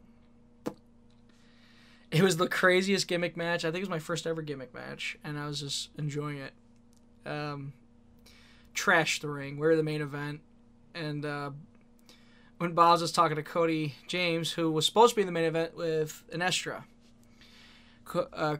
it 2.11 2.21
was 2.21 2.37
the 2.37 2.47
craziest 2.47 3.07
gimmick 3.07 3.35
match. 3.35 3.65
I 3.65 3.69
think 3.69 3.77
it 3.77 3.81
was 3.81 3.89
my 3.89 3.99
first 3.99 4.27
ever 4.27 4.41
gimmick 4.41 4.73
match, 4.73 5.17
and 5.23 5.39
I 5.39 5.47
was 5.47 5.59
just 5.59 5.89
enjoying 5.97 6.37
it. 6.37 6.53
Um, 7.25 7.73
trash 8.73 9.19
the 9.19 9.29
ring. 9.29 9.57
We're 9.57 9.75
the 9.75 9.83
main 9.83 10.01
event, 10.01 10.41
and 10.93 11.25
uh, 11.25 11.51
when 12.57 12.73
Boz 12.73 13.01
was 13.01 13.11
talking 13.11 13.37
to 13.37 13.43
Cody 13.43 13.95
James, 14.07 14.51
who 14.51 14.71
was 14.71 14.85
supposed 14.85 15.11
to 15.11 15.15
be 15.15 15.21
in 15.21 15.25
the 15.25 15.31
main 15.31 15.45
event 15.45 15.75
with 15.75 16.23
Anestra, 16.31 16.83
uh, 18.33 18.57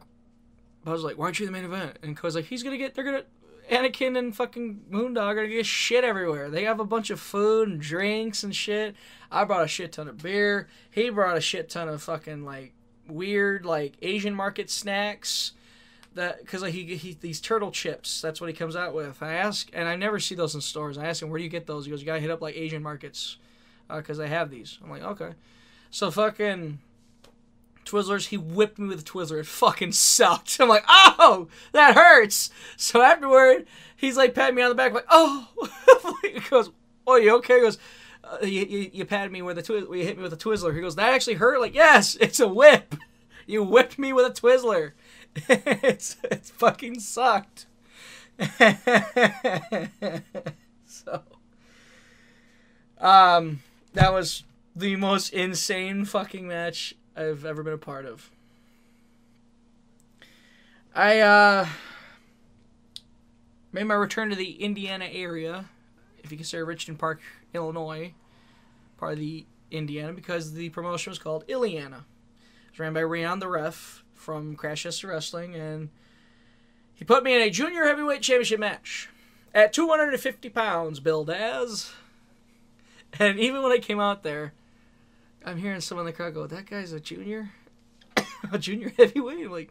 Boz 0.84 0.94
was 0.94 1.04
like, 1.04 1.18
"Why 1.18 1.26
aren't 1.26 1.40
you 1.40 1.46
the 1.46 1.52
main 1.52 1.64
event?" 1.64 1.98
And 2.02 2.16
Cody's 2.16 2.36
like, 2.36 2.46
"He's 2.46 2.62
gonna 2.62 2.78
get. 2.78 2.94
They're 2.94 3.04
gonna 3.04 3.24
Anakin 3.70 4.18
and 4.18 4.36
fucking 4.36 4.82
Moondog 4.90 5.22
are 5.22 5.34
gonna 5.34 5.48
get 5.48 5.66
shit 5.66 6.04
everywhere. 6.04 6.50
They 6.50 6.64
have 6.64 6.80
a 6.80 6.84
bunch 6.84 7.10
of 7.10 7.18
food 7.18 7.68
and 7.68 7.80
drinks 7.80 8.44
and 8.44 8.54
shit. 8.54 8.94
I 9.30 9.44
brought 9.44 9.64
a 9.64 9.68
shit 9.68 9.92
ton 9.92 10.08
of 10.08 10.22
beer. 10.22 10.68
He 10.90 11.08
brought 11.10 11.36
a 11.36 11.40
shit 11.40 11.70
ton 11.70 11.88
of 11.88 12.02
fucking 12.02 12.44
like 12.44 12.74
weird 13.08 13.64
like 13.64 13.94
Asian 14.02 14.34
market 14.34 14.70
snacks. 14.70 15.52
That 16.14 16.40
because 16.40 16.62
like 16.62 16.74
he, 16.74 16.94
he 16.94 17.16
these 17.18 17.40
turtle 17.40 17.70
chips. 17.70 18.20
That's 18.20 18.40
what 18.40 18.50
he 18.50 18.54
comes 18.54 18.76
out 18.76 18.94
with. 18.94 19.22
I 19.22 19.34
ask 19.34 19.70
and 19.72 19.88
I 19.88 19.96
never 19.96 20.20
see 20.20 20.34
those 20.34 20.54
in 20.54 20.60
stores. 20.60 20.98
I 20.98 21.06
ask 21.06 21.22
him 21.22 21.30
where 21.30 21.38
do 21.38 21.44
you 21.44 21.50
get 21.50 21.66
those. 21.66 21.86
He 21.86 21.90
goes, 21.90 22.00
you 22.00 22.06
gotta 22.06 22.20
hit 22.20 22.30
up 22.30 22.42
like 22.42 22.56
Asian 22.56 22.82
markets 22.82 23.38
because 23.88 24.18
uh, 24.18 24.22
they 24.22 24.28
have 24.28 24.50
these. 24.50 24.78
I'm 24.84 24.90
like 24.90 25.02
okay. 25.02 25.30
So 25.90 26.10
fucking 26.10 26.80
Twizzlers. 27.84 28.28
He 28.28 28.36
whipped 28.36 28.78
me 28.78 28.88
with 28.88 29.00
a 29.00 29.04
Twizzler. 29.04 29.40
It 29.40 29.46
fucking 29.46 29.92
sucked. 29.92 30.56
I'm 30.60 30.68
like, 30.68 30.84
oh, 30.88 31.48
that 31.72 31.94
hurts. 31.94 32.50
So 32.76 33.02
afterward, 33.02 33.66
he's 33.96 34.16
like 34.16 34.34
patting 34.34 34.56
me 34.56 34.62
on 34.62 34.68
the 34.70 34.74
back, 34.74 34.92
like, 34.92 35.06
oh. 35.10 35.48
he 36.22 36.40
goes, 36.40 36.70
oh, 37.06 37.16
you 37.16 37.36
okay? 37.36 37.56
He 37.56 37.60
goes, 37.60 37.78
uh, 38.24 38.38
you, 38.42 38.64
you, 38.64 38.90
you 38.92 39.04
patted 39.04 39.32
me 39.32 39.42
with 39.42 39.58
a 39.58 39.62
Twizzler. 39.62 39.96
You 39.96 40.04
hit 40.04 40.16
me 40.16 40.22
with 40.22 40.32
a 40.32 40.36
Twizzler. 40.36 40.74
He 40.74 40.80
goes, 40.80 40.96
that 40.96 41.12
actually 41.12 41.34
hurt. 41.34 41.60
Like, 41.60 41.74
yes, 41.74 42.16
it's 42.20 42.40
a 42.40 42.48
whip. 42.48 42.94
You 43.46 43.62
whipped 43.62 43.98
me 43.98 44.12
with 44.12 44.26
a 44.26 44.30
Twizzler. 44.30 44.92
it's 45.48 46.16
it's 46.24 46.50
fucking 46.50 47.00
sucked. 47.00 47.66
so, 50.86 51.22
um, 52.98 53.62
that 53.94 54.12
was 54.12 54.44
the 54.74 54.96
most 54.96 55.32
insane 55.32 56.04
fucking 56.04 56.46
match 56.48 56.94
I've 57.16 57.44
ever 57.44 57.62
been 57.62 57.72
a 57.72 57.78
part 57.78 58.06
of. 58.06 58.30
I 60.94 61.20
uh, 61.20 61.66
made 63.72 63.84
my 63.84 63.94
return 63.94 64.30
to 64.30 64.36
the 64.36 64.62
Indiana 64.62 65.08
area, 65.10 65.66
if 66.22 66.30
you 66.30 66.36
consider 66.36 66.66
Richton 66.66 66.96
Park, 66.96 67.20
Illinois, 67.52 68.14
part 68.96 69.14
of 69.14 69.18
the 69.18 69.44
Indiana, 69.70 70.12
because 70.12 70.54
the 70.54 70.68
promotion 70.70 71.10
was 71.10 71.18
called 71.18 71.46
Illiana. 71.48 71.98
It 71.98 72.70
was 72.72 72.78
ran 72.78 72.94
by 72.94 73.02
Rion 73.02 73.38
the 73.38 73.48
Ref 73.48 74.04
from 74.14 74.56
Crash 74.56 74.84
Tested 74.84 75.10
Wrestling, 75.10 75.54
and 75.54 75.90
he 76.94 77.04
put 77.04 77.24
me 77.24 77.34
in 77.34 77.42
a 77.42 77.50
junior 77.50 77.84
heavyweight 77.84 78.22
championship 78.22 78.60
match 78.60 79.08
at 79.54 79.72
250 79.72 80.48
pounds, 80.50 81.00
billed 81.00 81.30
as. 81.30 81.92
And 83.18 83.38
even 83.38 83.62
when 83.62 83.70
I 83.72 83.78
came 83.78 84.00
out 84.00 84.24
there, 84.24 84.52
I'm 85.44 85.58
hearing 85.58 85.80
someone 85.80 86.06
in 86.06 86.12
the 86.12 86.16
crowd 86.16 86.34
go, 86.34 86.46
"That 86.46 86.66
guy's 86.66 86.92
a 86.92 87.00
junior, 87.00 87.50
a 88.52 88.58
junior 88.58 88.92
heavyweight." 88.96 89.46
I'm 89.46 89.52
like, 89.52 89.70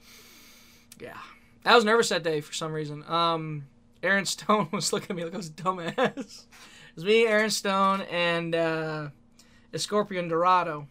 yeah, 1.00 1.18
I 1.66 1.76
was 1.76 1.86
nervous 1.86 2.10
that 2.10 2.24
day 2.24 2.42
for 2.42 2.54
some 2.54 2.72
reason. 2.72 3.04
Um, 3.08 3.66
Aaron 4.02 4.26
Stone 4.26 4.70
was 4.72 4.94
looking 4.94 5.12
at 5.12 5.16
me 5.16 5.24
like 5.24 5.34
I 5.34 5.38
was 5.38 5.50
dumbass. 5.50 6.18
it 6.18 6.96
was 6.96 7.06
me, 7.06 7.26
Aaron 7.26 7.50
Stone, 7.50 8.02
and 8.02 8.54
uh, 8.54 9.10
Scorpion 9.76 10.28
Dorado. 10.28 10.88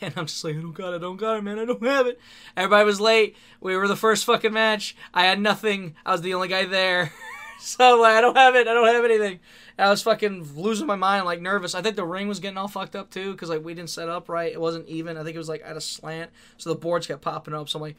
And 0.00 0.14
I'm 0.16 0.26
just 0.26 0.42
like, 0.44 0.56
I 0.56 0.60
don't 0.60 0.72
got 0.72 0.94
it, 0.94 0.96
I 0.96 0.98
don't 1.00 1.16
got 1.16 1.38
it, 1.38 1.42
man, 1.42 1.58
I 1.58 1.64
don't 1.64 1.84
have 1.84 2.06
it. 2.06 2.20
Everybody 2.56 2.84
was 2.84 3.00
late. 3.00 3.36
We 3.60 3.76
were 3.76 3.88
the 3.88 3.96
first 3.96 4.24
fucking 4.24 4.52
match. 4.52 4.96
I 5.12 5.24
had 5.24 5.40
nothing. 5.40 5.96
I 6.06 6.12
was 6.12 6.22
the 6.22 6.34
only 6.34 6.48
guy 6.48 6.66
there. 6.66 7.12
so 7.64 8.00
like, 8.00 8.14
I 8.14 8.20
don't 8.20 8.36
have 8.36 8.56
it, 8.56 8.66
I 8.66 8.74
don't 8.74 8.88
have 8.88 9.04
anything. 9.04 9.38
I 9.78 9.88
was 9.88 10.02
fucking 10.02 10.54
losing 10.56 10.86
my 10.86 10.96
mind, 10.96 11.24
like 11.24 11.40
nervous. 11.40 11.74
I 11.74 11.80
think 11.82 11.94
the 11.94 12.04
ring 12.04 12.26
was 12.26 12.40
getting 12.40 12.58
all 12.58 12.66
fucked 12.66 12.96
up 12.96 13.10
too, 13.10 13.32
because 13.32 13.50
like 13.50 13.64
we 13.64 13.72
didn't 13.72 13.90
set 13.90 14.08
up 14.08 14.28
right. 14.28 14.52
It 14.52 14.60
wasn't 14.60 14.88
even. 14.88 15.16
I 15.16 15.22
think 15.22 15.36
it 15.36 15.38
was 15.38 15.48
like 15.48 15.62
at 15.64 15.76
a 15.76 15.80
slant, 15.80 16.30
so 16.56 16.70
the 16.70 16.76
boards 16.76 17.06
kept 17.06 17.22
popping 17.22 17.54
up. 17.54 17.68
So 17.68 17.78
I'm 17.78 17.82
like, 17.82 17.96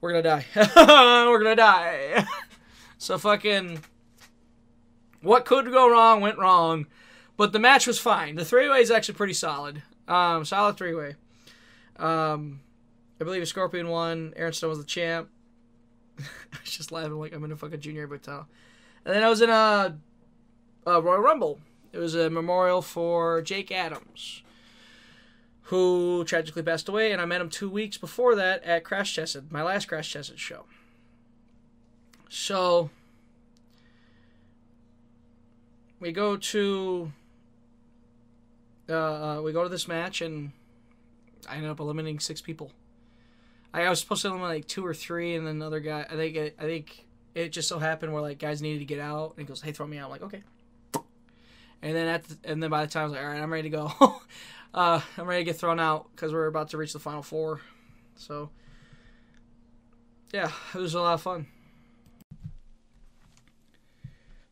we're 0.00 0.12
gonna 0.12 0.22
die. 0.22 0.44
we're 1.26 1.42
gonna 1.42 1.56
die. 1.56 2.26
so 2.98 3.16
fucking, 3.16 3.80
what 5.22 5.46
could 5.46 5.70
go 5.70 5.90
wrong 5.90 6.20
went 6.20 6.38
wrong, 6.38 6.86
but 7.38 7.52
the 7.52 7.58
match 7.58 7.86
was 7.86 7.98
fine. 7.98 8.36
The 8.36 8.44
three 8.44 8.68
way 8.68 8.80
is 8.80 8.90
actually 8.90 9.14
pretty 9.14 9.34
solid. 9.34 9.82
Um, 10.08 10.44
solid 10.44 10.76
three 10.76 10.94
way. 10.94 11.16
Um, 11.96 12.60
I 13.18 13.24
believe 13.24 13.46
Scorpion 13.48 13.88
won. 13.88 14.34
Aaron 14.36 14.52
Stone 14.52 14.70
was 14.70 14.78
the 14.78 14.84
champ. 14.84 15.30
I 16.18 16.58
was 16.62 16.70
just 16.70 16.92
laughing 16.92 17.18
like 17.18 17.34
I'm 17.34 17.44
in 17.44 17.52
a 17.52 17.56
fucking 17.56 17.80
junior 17.80 18.06
hotel. 18.06 18.46
And 19.04 19.14
then 19.14 19.22
I 19.22 19.28
was 19.28 19.40
in 19.40 19.50
a 19.50 19.98
uh, 20.86 21.02
Royal 21.02 21.20
Rumble. 21.20 21.58
It 21.92 21.98
was 21.98 22.14
a 22.14 22.30
memorial 22.30 22.82
for 22.82 23.42
Jake 23.42 23.72
Adams, 23.72 24.42
who 25.62 26.24
tragically 26.24 26.62
passed 26.62 26.88
away, 26.88 27.12
and 27.12 27.20
I 27.20 27.24
met 27.24 27.40
him 27.40 27.50
two 27.50 27.68
weeks 27.68 27.96
before 27.96 28.34
that 28.36 28.62
at 28.64 28.84
Crash 28.84 29.16
Tested, 29.16 29.50
my 29.50 29.62
last 29.62 29.88
Crash 29.88 30.12
Tested 30.12 30.38
show. 30.38 30.66
So 32.28 32.90
we 35.98 36.12
go 36.12 36.36
to 36.36 37.12
uh, 38.88 38.94
uh, 39.38 39.42
we 39.42 39.52
go 39.52 39.62
to 39.62 39.68
this 39.68 39.86
match, 39.86 40.20
and 40.20 40.52
I 41.48 41.56
ended 41.56 41.70
up 41.70 41.80
eliminating 41.80 42.20
six 42.20 42.40
people. 42.40 42.72
I, 43.72 43.88
was 43.88 44.00
supposed 44.00 44.22
to 44.22 44.28
eliminate 44.28 44.56
like 44.56 44.66
two 44.66 44.84
or 44.84 44.94
three, 44.94 45.34
and 45.36 45.46
then 45.46 45.56
another 45.56 45.80
guy. 45.80 46.06
I 46.10 46.14
think 46.14 46.36
I 46.36 46.62
think 46.62 47.06
it 47.44 47.52
just 47.52 47.68
so 47.68 47.78
happened 47.78 48.12
where 48.12 48.22
like 48.22 48.38
guys 48.38 48.62
needed 48.62 48.80
to 48.80 48.84
get 48.84 49.00
out, 49.00 49.30
and 49.30 49.38
he 49.40 49.44
goes, 49.44 49.60
"Hey, 49.60 49.72
throw 49.72 49.86
me 49.86 49.98
out." 49.98 50.06
I'm 50.06 50.10
like, 50.10 50.22
okay. 50.22 50.42
And 51.82 51.96
then 51.96 52.08
at 52.08 52.24
the, 52.24 52.38
and 52.44 52.62
then 52.62 52.70
by 52.70 52.84
the 52.84 52.90
time 52.90 53.02
I 53.02 53.04
was 53.04 53.12
like, 53.12 53.22
all 53.22 53.28
right, 53.28 53.40
I'm 53.40 53.52
ready 53.52 53.70
to 53.70 53.76
go. 53.76 53.92
uh, 54.74 55.00
I'm 55.16 55.26
ready 55.26 55.44
to 55.44 55.50
get 55.50 55.56
thrown 55.56 55.80
out 55.80 56.10
because 56.14 56.32
we're 56.32 56.46
about 56.46 56.70
to 56.70 56.76
reach 56.76 56.92
the 56.92 56.98
final 56.98 57.22
four. 57.22 57.60
So 58.16 58.50
yeah, 60.32 60.50
it 60.74 60.78
was 60.78 60.94
a 60.94 61.00
lot 61.00 61.14
of 61.14 61.22
fun. 61.22 61.46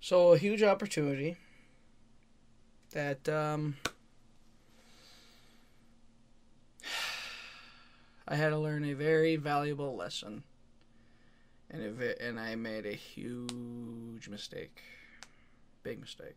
So 0.01 0.33
a 0.33 0.39
huge 0.39 0.63
opportunity 0.63 1.37
that 2.93 3.29
um, 3.29 3.77
I 8.29 8.37
had 8.37 8.51
to 8.51 8.59
learn 8.59 8.85
a 8.87 8.95
very 8.95 9.37
valuable 9.37 9.97
lesson, 9.97 10.45
and 11.71 11.83
it, 11.83 12.21
and 12.21 12.39
I 12.41 12.55
made 12.55 12.87
a 12.87 12.93
huge 12.93 14.29
mistake, 14.29 14.83
big 15.83 16.01
mistake. 16.01 16.37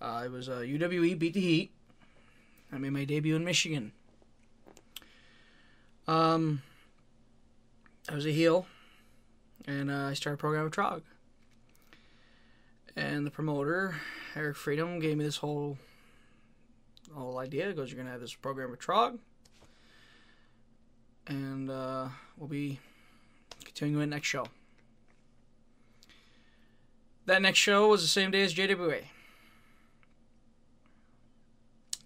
Uh, 0.00 0.22
it 0.24 0.30
was 0.30 0.48
uh, 0.48 0.58
UWE 0.58 1.18
beat 1.18 1.34
the 1.34 1.40
Heat. 1.40 1.72
I 2.72 2.78
made 2.78 2.92
my 2.92 3.04
debut 3.04 3.34
in 3.34 3.44
Michigan. 3.44 3.92
Um, 6.06 6.62
I 8.08 8.14
was 8.14 8.26
a 8.26 8.30
heel, 8.30 8.66
and 9.66 9.90
uh, 9.90 10.06
I 10.06 10.14
started 10.14 10.34
a 10.34 10.40
program 10.40 10.64
with 10.64 10.74
Trog. 10.74 11.02
And 12.96 13.26
the 13.26 13.30
promoter, 13.30 13.96
Eric 14.34 14.56
Freedom, 14.56 14.98
gave 15.00 15.16
me 15.16 15.24
this 15.24 15.36
whole 15.36 15.78
whole 17.14 17.38
idea. 17.38 17.68
He 17.68 17.72
goes, 17.72 17.90
"You're 17.90 17.98
gonna 17.98 18.10
have 18.10 18.20
this 18.20 18.34
program 18.34 18.70
with 18.70 18.80
Trog, 18.80 19.18
and 21.26 21.70
uh, 21.70 22.08
we'll 22.36 22.48
be 22.48 22.80
continuing 23.78 24.02
it 24.02 24.10
next 24.10 24.26
show." 24.26 24.44
That 27.26 27.42
next 27.42 27.58
show 27.58 27.88
was 27.88 28.02
the 28.02 28.08
same 28.08 28.30
day 28.30 28.42
as 28.42 28.54
JWA. 28.54 29.04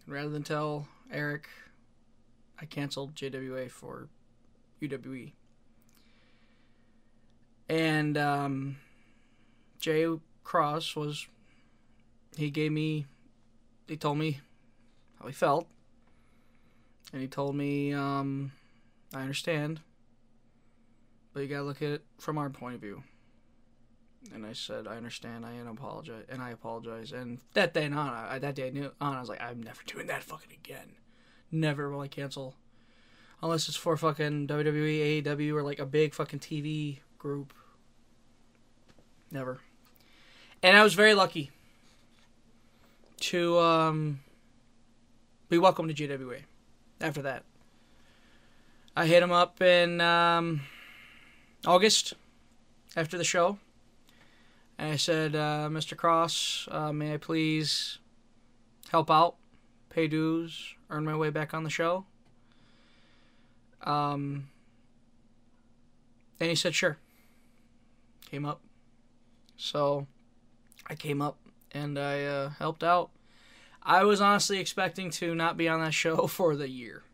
Rather 0.07 0.29
than 0.29 0.43
tell 0.43 0.89
Eric, 1.11 1.49
I 2.61 2.67
canceled 2.67 3.15
JWA 3.15 3.71
for 3.71 4.09
UWE. 4.83 5.33
And 7.69 8.19
um, 8.19 8.77
Jay 9.79 10.07
Cross 10.45 10.97
was, 10.97 11.27
he 12.37 12.51
gave 12.51 12.73
me, 12.73 13.07
he 13.87 13.97
told 13.97 14.19
me 14.19 14.41
how 15.21 15.27
he 15.27 15.33
felt. 15.33 15.69
And 17.13 17.23
he 17.23 17.29
told 17.29 17.55
me, 17.55 17.93
um, 17.93 18.53
I 19.15 19.23
understand, 19.23 19.81
but 21.33 21.41
you 21.41 21.49
gotta 21.49 21.63
look 21.63 21.83
at 21.83 21.91
it 21.91 22.05
from 22.19 22.39
our 22.39 22.51
point 22.51 22.75
of 22.75 22.81
view. 22.81 23.03
And 24.33 24.47
I 24.47 24.53
said, 24.53 24.87
I 24.87 24.97
understand. 24.97 25.45
I 25.45 25.55
apologize, 25.69 26.25
and 26.29 26.41
I 26.41 26.51
apologize. 26.51 27.13
And 27.13 27.39
that 27.55 27.75
day 27.75 27.87
on, 27.87 27.97
I, 27.97 28.39
that 28.39 28.55
day 28.55 28.71
on, 29.01 29.17
I 29.17 29.21
was 29.21 29.29
like, 29.29 29.43
I'm 29.43 29.63
never 29.63 29.83
doing 29.87 30.07
that 30.07 30.23
fucking 30.23 30.53
again. 30.53 30.93
Never 31.51 31.91
will 31.91 32.01
I 32.01 32.09
cancel, 32.09 32.55
unless 33.43 33.69
it's 33.69 33.77
for 33.77 33.97
fucking 33.97 34.47
WWE, 34.47 35.23
AEW, 35.23 35.55
or 35.55 35.63
like 35.63 35.81
a 35.81 35.87
big 35.87 36.15
fucking 36.15 36.39
TV 36.39 36.99
group. 37.19 37.53
Never. 39.31 39.59
And 40.63 40.77
I 40.77 40.83
was 40.83 40.95
very 40.95 41.15
lucky 41.15 41.51
to 43.21 43.59
um, 43.59 44.21
be 45.49 45.59
welcome 45.59 45.89
to 45.89 45.95
JWA. 45.95 46.43
After 47.01 47.23
that, 47.23 47.43
I 48.97 49.07
hit 49.07 49.23
him 49.23 49.33
up 49.33 49.61
and. 49.61 50.01
um, 50.01 50.61
August 51.67 52.15
after 52.97 53.17
the 53.17 53.25
show 53.25 53.59
and 54.83 54.91
I 54.91 54.97
said, 54.97 55.37
uh, 55.37 55.69
Mr. 55.71 55.97
Cross, 55.97 56.67
uh, 56.71 56.93
may 56.93 57.15
I 57.15 57.17
please 57.17 57.99
help 58.91 59.13
out, 59.13 59.37
pay 59.91 60.09
dues, 60.09 60.75
earn 60.91 61.05
my 61.05 61.17
way 61.17 61.31
back 61.31 61.55
on 61.55 61.63
the 61.63 61.71
show? 61.71 62.05
Um, 63.83 64.49
and 66.41 66.49
he 66.49 66.57
said, 66.57 66.75
sure. 66.75 66.99
Came 68.29 68.45
up. 68.45 68.61
So 69.57 70.09
I 70.89 70.97
came 70.97 71.23
up 71.23 71.39
and 71.71 71.97
I 71.97 72.25
uh, 72.25 72.49
helped 72.59 72.83
out. 72.83 73.11
I 73.85 74.03
was 74.03 74.21
honestly 74.21 74.59
expecting 74.59 75.11
to 75.11 75.35
not 75.35 75.57
be 75.57 75.69
on 75.69 75.81
that 75.81 75.95
show 75.95 76.27
for 76.27 76.57
the 76.57 76.69
year. 76.69 77.05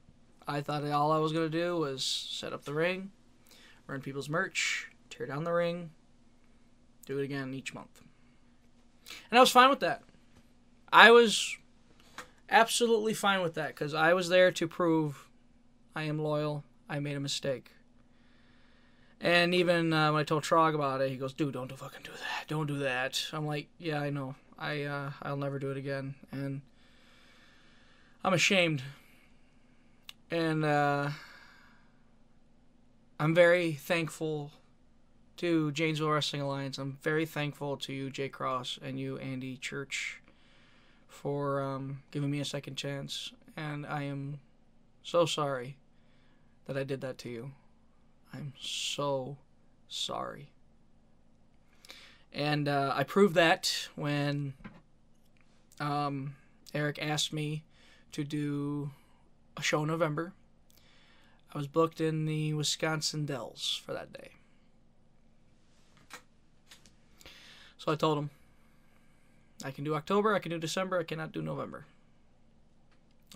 I 0.47 0.62
thought 0.62 0.87
all 0.87 1.12
I 1.12 1.19
was 1.19 1.33
going 1.33 1.51
to 1.51 1.59
do 1.59 1.77
was 1.77 2.03
set 2.03 2.55
up 2.55 2.65
the 2.65 2.73
ring, 2.73 3.11
run 3.89 4.01
people's 4.01 4.28
merch, 4.28 4.89
tear 5.10 5.27
down 5.27 5.43
the 5.43 5.52
ring, 5.52 5.90
do 7.06 7.19
it 7.19 7.24
again 7.24 7.52
each 7.55 7.74
month. 7.74 8.02
And 9.31 9.39
I 9.39 9.40
was 9.40 9.51
fine 9.51 9.70
with 9.70 9.81
that. 9.81 10.02
I 10.93 11.10
was 11.10 11.56
absolutely 12.51 13.15
fine 13.15 13.43
with 13.43 13.55
that 13.55 13.69
because 13.69 13.94
I 13.94 14.12
was 14.12 14.28
there 14.28 14.52
to 14.52 14.69
prove 14.69 15.28
I 15.97 16.05
am 16.05 16.19
loyal. 16.19 16.65
I 16.89 17.01
made 17.01 17.16
a 17.16 17.20
mistake. 17.20 17.73
And 19.20 19.55
even 19.55 19.93
uh, 19.93 20.12
when 20.12 20.20
I 20.20 20.24
told 20.24 20.44
Trog 20.44 20.74
about 20.74 21.01
it, 21.01 21.10
he 21.10 21.16
goes, 21.16 21.32
"Dude, 21.32 21.55
don't 21.55 21.69
do 21.69 21.74
fucking 21.74 22.02
do 22.05 22.12
that. 22.12 22.47
Don't 22.47 22.69
do 22.69 22.78
that." 22.78 23.20
I'm 23.32 23.47
like, 23.47 23.69
"Yeah, 23.78 24.01
I 24.01 24.10
know. 24.10 24.36
I 24.56 24.85
uh, 24.85 25.10
I'll 25.23 25.36
never 25.36 25.59
do 25.59 25.70
it 25.73 25.77
again." 25.77 26.15
And 26.31 26.60
I'm 28.23 28.32
ashamed. 28.32 28.82
And 30.31 30.65
uh, 30.65 31.10
I'm 33.20 33.35
very 33.35 33.73
thankful 33.73 34.53
to 35.39 35.73
Janesville 35.73 36.11
Wrestling 36.11 36.40
Alliance. 36.40 36.78
I'm 36.78 36.99
very 37.03 37.27
thankful 37.27 37.77
to 37.78 37.93
you, 37.93 38.11
Jay 38.11 38.28
Cross, 38.28 38.78
and 38.81 38.99
you, 38.99 39.19
Andy 39.19 39.57
Church, 39.57 40.20
for 41.09 41.61
um, 41.61 42.03
giving 42.12 42.31
me 42.31 42.39
a 42.39 42.45
second 42.45 42.77
chance. 42.77 43.32
And 43.57 43.85
I 43.85 44.05
am 44.05 44.39
so 45.03 45.27
sorry 45.27 45.78
that 46.66 46.77
I 46.77 46.85
did 46.85 47.01
that 47.01 47.19
to 47.19 47.28
you. 47.28 47.51
I'm 48.32 48.53
so 48.61 49.36
sorry. 49.89 50.53
And 52.32 52.69
uh, 52.69 52.93
I 52.95 53.03
proved 53.03 53.35
that 53.35 53.89
when 53.97 54.55
um, 55.81 56.36
Eric 56.73 57.01
asked 57.03 57.32
me 57.32 57.65
to 58.12 58.23
do 58.23 58.90
a 59.57 59.62
show 59.62 59.82
in 59.82 59.89
November. 59.89 60.35
I 61.55 61.59
was 61.59 61.66
booked 61.66 62.01
in 62.01 62.27
the 62.27 62.53
Wisconsin 62.55 63.25
Dells 63.25 63.81
for 63.85 63.93
that 63.93 64.12
day. 64.12 64.33
So 67.79 67.93
I 67.93 67.97
told 67.97 68.19
him, 68.19 68.31
I 69.65 69.70
can 69.70 69.85
do 69.85 69.95
October, 69.95 70.35
I 70.35 70.41
can 70.41 70.51
do 70.51 70.59
December, 70.59 70.99
I 70.99 71.05
cannot 71.05 71.33
do 71.33 71.41
November. 71.41 71.87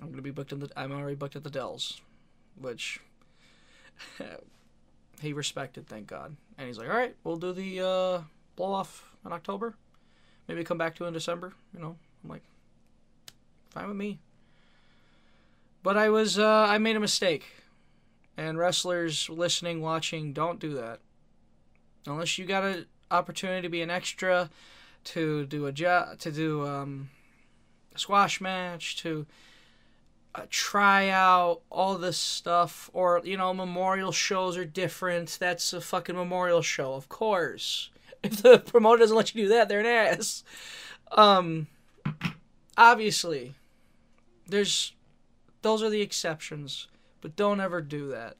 I'm 0.01 0.10
gonna 0.10 0.22
be 0.22 0.30
booked 0.30 0.52
in 0.52 0.60
the. 0.60 0.70
I'm 0.76 0.93
already 0.93 1.16
booked 1.16 1.36
at 1.36 1.44
the 1.44 1.51
Dells, 1.51 2.01
which 2.60 3.01
he 5.20 5.32
respected, 5.32 5.86
thank 5.86 6.06
God. 6.06 6.36
And 6.59 6.66
he's 6.66 6.78
like, 6.78 6.89
all 6.89 6.97
right, 6.97 7.14
we'll 7.24 7.36
do 7.36 7.52
the 7.52 7.80
uh, 7.80 8.22
blow 8.56 8.72
off 8.72 9.10
in 9.24 9.32
October. 9.32 9.74
Maybe 10.48 10.64
come 10.64 10.78
back 10.78 10.97
to 10.97 11.05
in 11.05 11.12
December. 11.12 11.52
You 11.74 11.80
know, 11.80 11.97
I'm 12.22 12.30
like, 12.30 12.43
fine 13.70 13.89
with 13.89 13.97
me. 13.97 14.18
But 15.82 15.97
I 15.97 16.09
was, 16.09 16.39
uh, 16.39 16.66
I 16.68 16.78
made 16.78 16.97
a 16.97 17.01
mistake. 17.01 17.44
And 18.36 18.59
wrestlers 18.59 19.28
listening, 19.28 19.80
watching, 19.80 20.32
don't 20.32 20.59
do 20.59 20.74
that. 20.74 21.00
Unless 22.06 22.38
you 22.38 22.46
got 22.46 22.64
an 22.64 22.86
opportunity 23.10 23.62
to 23.62 23.68
be 23.68 23.82
an 23.82 23.90
extra, 23.90 24.50
to 25.04 25.46
do 25.46 25.66
a 25.66 25.72
job, 25.72 26.18
to 26.20 26.32
do 26.32 26.66
um, 26.66 27.10
a 27.94 27.98
squash 27.98 28.40
match, 28.40 28.96
to 28.98 29.26
uh, 30.34 30.42
try 30.48 31.10
out 31.10 31.60
all 31.70 31.98
this 31.98 32.16
stuff, 32.16 32.90
or 32.92 33.20
you 33.24 33.36
know, 33.36 33.52
memorial 33.52 34.12
shows 34.12 34.56
are 34.56 34.64
different. 34.64 35.36
That's 35.38 35.72
a 35.72 35.80
fucking 35.80 36.16
memorial 36.16 36.62
show, 36.62 36.94
of 36.94 37.09
course. 37.09 37.90
If 38.24 38.40
the 38.40 38.60
promoter 38.60 39.00
doesn't 39.00 39.16
let 39.16 39.34
you 39.34 39.42
do 39.42 39.48
that, 39.48 39.68
they're 39.68 39.80
an 39.80 39.86
ass. 39.86 40.44
Um, 41.10 41.66
obviously, 42.76 43.56
there's 44.46 44.92
those 45.62 45.82
are 45.82 45.90
the 45.90 46.02
exceptions, 46.02 46.86
but 47.23 47.36
don't 47.36 47.61
ever 47.61 47.81
do 47.81 48.09
that 48.09 48.36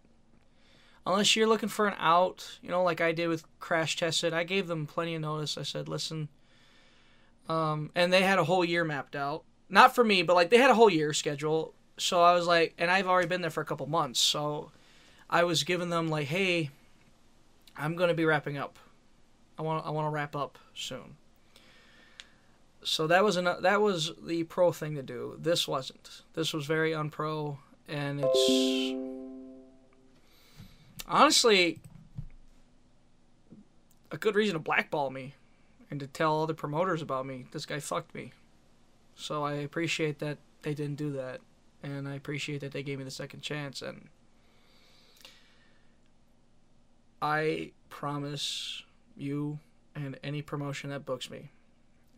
unless 1.07 1.35
you're 1.35 1.49
looking 1.49 1.69
for 1.69 1.87
an 1.87 1.95
out, 1.99 2.59
you 2.63 2.71
know, 2.71 2.83
like 2.83 3.01
I 3.01 3.13
did 3.13 3.29
with 3.29 3.45
Crash 3.59 3.97
Tested, 3.97 4.33
I 4.33 4.45
gave 4.45 4.67
them 4.67 4.87
plenty 4.87 5.15
of 5.15 5.23
notice. 5.23 5.59
I 5.59 5.63
said, 5.63 5.89
listen, 5.89 6.29
um, 7.49 7.91
and 7.95 8.13
they 8.13 8.23
had 8.23 8.39
a 8.39 8.45
whole 8.45 8.65
year 8.65 8.85
mapped 8.85 9.17
out. 9.17 9.45
Not 9.69 9.95
for 9.95 10.05
me, 10.05 10.23
but 10.23 10.35
like 10.35 10.51
they 10.51 10.59
had 10.59 10.71
a 10.71 10.75
whole 10.75 10.91
year 10.91 11.13
schedule. 11.13 11.75
So 11.97 12.23
I 12.23 12.35
was 12.35 12.47
like, 12.47 12.75
and 12.79 12.91
I've 12.91 13.09
already 13.09 13.29
been 13.29 13.41
there 13.41 13.51
for 13.51 13.63
a 13.63 13.67
couple 13.67 13.87
months. 13.87 14.21
So 14.21 14.71
I 15.29 15.45
was 15.45 15.65
giving 15.65 15.89
them 15.89 16.09
like, 16.09 16.29
hey, 16.29 16.71
I'm 17.77 17.97
gonna 17.97 18.15
be 18.15 18.25
wrapping 18.25 18.59
up. 18.59 18.79
I 19.59 19.63
want 19.63 19.87
I 19.87 19.91
want 19.91 20.07
to 20.07 20.11
wrap 20.11 20.37
up 20.37 20.59
soon. 20.75 21.17
So 22.85 23.07
that 23.07 23.25
was 23.25 23.37
an 23.37 23.45
that 23.45 23.81
was 23.81 24.13
the 24.23 24.45
pro 24.45 24.73
thing 24.73 24.95
to 24.97 25.03
do. 25.03 25.39
This 25.41 25.67
wasn't. 25.67 26.23
This 26.35 26.53
was 26.53 26.67
very 26.67 26.91
unpro, 26.91 27.57
and 27.93 28.25
it's 28.25 28.95
honestly 31.07 31.79
a 34.11 34.17
good 34.17 34.35
reason 34.35 34.55
to 34.55 34.59
blackball 34.59 35.11
me 35.11 35.35
and 35.91 36.01
to 36.01 36.07
tell 36.07 36.43
other 36.43 36.55
promoters 36.55 37.03
about 37.03 37.27
me. 37.27 37.45
This 37.53 37.67
guy 37.67 37.81
fucked 37.81 38.15
me. 38.15 38.33
So 39.15 39.45
I 39.45 39.53
appreciate 39.55 40.21
that 40.21 40.39
they 40.63 40.73
didn't 40.73 40.97
do 40.97 41.13
that. 41.13 41.41
And 41.83 42.09
I 42.09 42.15
appreciate 42.15 42.63
that 42.63 42.73
they 42.73 42.83
gave 42.83 42.99
me 42.99 43.05
the 43.05 43.11
second 43.11 43.43
chance. 43.43 43.83
And 43.83 44.09
I 47.21 47.73
promise 47.91 48.83
you 49.17 49.59
and 49.95 50.19
any 50.25 50.41
promotion 50.41 50.89
that 50.91 51.05
books 51.05 51.31
me, 51.31 51.51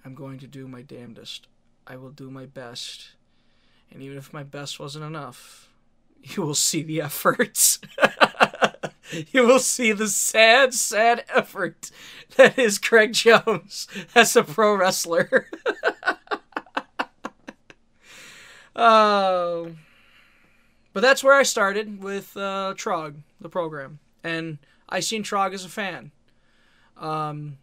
I'm 0.05 0.15
going 0.15 0.39
to 0.39 0.47
do 0.47 0.69
my 0.69 0.83
damnedest. 0.83 1.49
I 1.87 1.97
will 1.97 2.11
do 2.11 2.31
my 2.31 2.47
best. 2.47 3.17
And 3.95 4.03
even 4.03 4.19
if 4.19 4.33
my 4.33 4.43
best 4.43 4.81
wasn't 4.81 5.05
enough, 5.05 5.71
you 6.21 6.43
will 6.43 6.57
see 6.57 6.83
the 6.83 7.01
efforts. 7.01 7.79
you 9.33 9.47
will 9.47 9.61
see 9.61 9.93
the 9.93 10.09
sad, 10.09 10.75
sad 10.75 11.25
effort 11.33 11.93
that 12.37 12.59
is 12.59 12.79
Craig 12.79 13.13
Jones 13.13 13.87
as 14.15 14.35
a 14.35 14.43
pro 14.43 14.75
wrestler. 14.75 15.49
oh. 18.75 19.71
but 20.93 21.01
that's 21.01 21.23
where 21.23 21.35
I 21.35 21.45
started 21.45 22.03
with 22.03 22.37
uh, 22.37 22.75
Trog, 22.77 23.15
the 23.41 23.49
program, 23.49 24.01
and 24.25 24.59
I 24.89 25.01
seen 25.01 25.23
Trog 25.23 25.55
as 25.55 25.65
a 25.65 25.69
fan. 25.69 26.11
Um, 26.97 27.59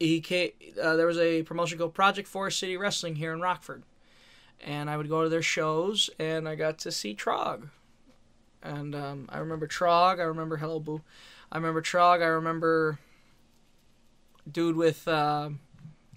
he 0.00 0.20
came, 0.20 0.50
uh, 0.80 0.96
there 0.96 1.06
was 1.06 1.18
a 1.18 1.42
promotion 1.42 1.78
called 1.78 1.94
Project 1.94 2.26
Forest 2.28 2.58
City 2.58 2.76
Wrestling 2.76 3.16
here 3.16 3.32
in 3.32 3.40
Rockford, 3.40 3.82
and 4.60 4.90
I 4.90 4.96
would 4.96 5.08
go 5.08 5.22
to 5.22 5.28
their 5.28 5.42
shows, 5.42 6.10
and 6.18 6.48
I 6.48 6.54
got 6.54 6.78
to 6.80 6.92
see 6.92 7.14
Trog, 7.14 7.70
and 8.62 8.94
um, 8.94 9.28
I 9.30 9.38
remember 9.38 9.66
Trog. 9.66 10.18
I 10.18 10.24
remember 10.24 10.56
Hello 10.56 10.80
Boo. 10.80 11.02
I 11.50 11.56
remember 11.56 11.80
Trog. 11.80 12.22
I 12.22 12.26
remember 12.26 12.98
dude 14.50 14.76
with 14.76 15.06
uh, 15.06 15.50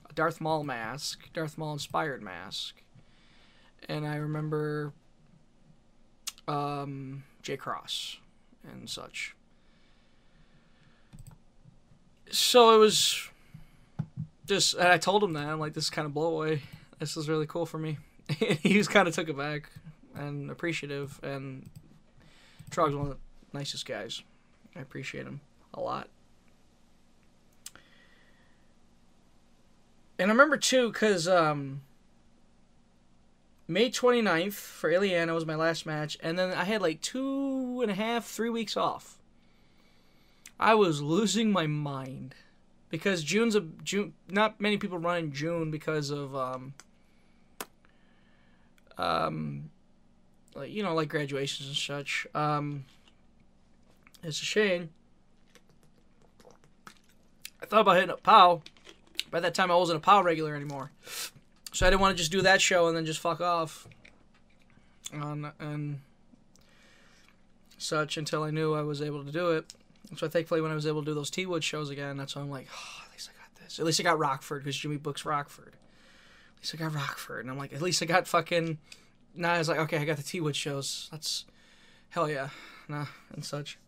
a 0.09 0.13
Darth 0.13 0.41
Maul 0.41 0.63
mask, 0.63 1.31
Darth 1.33 1.57
Maul 1.57 1.73
inspired 1.73 2.21
mask, 2.21 2.81
and 3.87 4.07
I 4.07 4.15
remember 4.15 4.93
um, 6.47 7.23
J 7.41 7.57
Cross 7.57 8.17
and 8.63 8.89
such. 8.89 9.35
So 12.29 12.73
it 12.75 12.77
was 12.77 13.29
just, 14.45 14.73
and 14.75 14.87
I 14.87 14.97
told 14.97 15.23
him 15.23 15.33
that 15.33 15.45
I'm 15.45 15.59
like, 15.59 15.73
this 15.73 15.85
is 15.85 15.89
kind 15.89 16.05
of 16.05 16.13
blow 16.13 16.35
away. 16.35 16.61
This 16.99 17.17
is 17.17 17.27
really 17.27 17.45
cool 17.45 17.65
for 17.65 17.77
me. 17.77 17.97
he 18.61 18.77
was 18.77 18.87
kind 18.87 19.07
of 19.07 19.15
took 19.15 19.29
it 19.29 19.37
back 19.37 19.69
and 20.15 20.51
appreciative, 20.51 21.19
and 21.23 21.69
Trog's 22.69 22.95
one 22.95 23.07
of 23.07 23.11
the 23.11 23.57
nicest 23.57 23.85
guys. 23.85 24.21
I 24.75 24.79
appreciate 24.79 25.25
him 25.25 25.41
a 25.73 25.81
lot. 25.81 26.07
And 30.19 30.29
I 30.29 30.33
remember 30.33 30.57
too, 30.57 30.91
because 30.91 31.27
um, 31.27 31.81
May 33.67 33.89
29th 33.89 34.53
for 34.53 34.91
Illiana 34.91 35.33
was 35.33 35.45
my 35.45 35.55
last 35.55 35.85
match, 35.85 36.17
and 36.21 36.37
then 36.37 36.51
I 36.51 36.65
had 36.65 36.81
like 36.81 37.01
two 37.01 37.79
and 37.81 37.89
a 37.89 37.95
half, 37.95 38.25
three 38.25 38.49
weeks 38.49 38.77
off. 38.77 39.17
I 40.59 40.75
was 40.75 41.01
losing 41.01 41.51
my 41.51 41.65
mind 41.65 42.35
because 42.89 43.23
June's 43.23 43.55
a 43.55 43.61
June. 43.83 44.13
Not 44.29 44.61
many 44.61 44.77
people 44.77 44.99
run 44.99 45.17
in 45.17 45.33
June 45.33 45.71
because 45.71 46.11
of 46.11 46.35
um, 46.35 46.75
um, 49.01 49.71
like 50.55 50.71
you 50.71 50.83
know, 50.83 50.93
like 50.93 51.09
graduations 51.09 51.67
and 51.67 51.77
such. 51.77 52.27
Um, 52.35 52.85
it's 54.23 54.41
a 54.41 54.45
shame. 54.45 54.89
I 57.61 57.65
thought 57.65 57.81
about 57.81 57.95
hitting 57.95 58.11
up 58.11 58.23
POW. 58.23 58.61
By 59.31 59.39
that 59.39 59.53
time, 59.53 59.71
I 59.71 59.75
wasn't 59.75 59.97
a 59.97 60.01
POW 60.01 60.23
regular 60.23 60.55
anymore, 60.55 60.91
so 61.73 61.85
I 61.85 61.89
didn't 61.89 62.01
want 62.01 62.15
to 62.15 62.21
just 62.21 62.31
do 62.31 62.41
that 62.41 62.61
show 62.61 62.87
and 62.87 62.95
then 62.95 63.05
just 63.05 63.19
fuck 63.19 63.41
off. 63.41 63.87
On 65.13 65.51
and 65.59 65.99
such 67.77 68.15
until 68.15 68.43
I 68.43 68.51
knew 68.51 68.73
I 68.73 68.81
was 68.81 69.01
able 69.01 69.25
to 69.25 69.31
do 69.31 69.51
it. 69.51 69.73
So 70.15 70.27
thankfully, 70.27 70.61
when 70.61 70.71
I 70.71 70.75
was 70.75 70.85
able 70.85 71.01
to 71.01 71.05
do 71.05 71.13
those 71.13 71.29
T 71.29 71.45
Wood 71.45 71.63
shows 71.63 71.89
again, 71.89 72.17
that's 72.17 72.35
when 72.35 72.45
I'm 72.45 72.51
like, 72.51 72.67
oh, 72.73 73.03
at 73.05 73.11
least 73.11 73.29
I 73.29 73.37
got 73.37 73.61
this. 73.61 73.79
At 73.79 73.85
least 73.85 73.99
I 73.99 74.03
got 74.03 74.19
Rockford 74.19 74.63
because 74.63 74.77
Jimmy 74.77 74.97
books 74.97 75.25
Rockford. 75.25 75.75
Least 76.61 76.75
I 76.75 76.77
got 76.77 76.93
Rockford, 76.93 77.43
and 77.43 77.51
I'm 77.51 77.57
like, 77.57 77.73
at 77.73 77.81
least 77.81 78.03
I 78.03 78.05
got 78.05 78.27
fucking. 78.27 78.77
Now 79.33 79.53
I 79.53 79.57
was 79.57 79.67
like, 79.67 79.79
okay, 79.79 79.97
I 79.97 80.05
got 80.05 80.17
the 80.17 80.23
T 80.23 80.39
Wood 80.39 80.55
shows. 80.55 81.07
That's 81.11 81.45
hell 82.09 82.29
yeah, 82.29 82.49
nah, 82.87 83.07
and 83.33 83.43
such. 83.43 83.79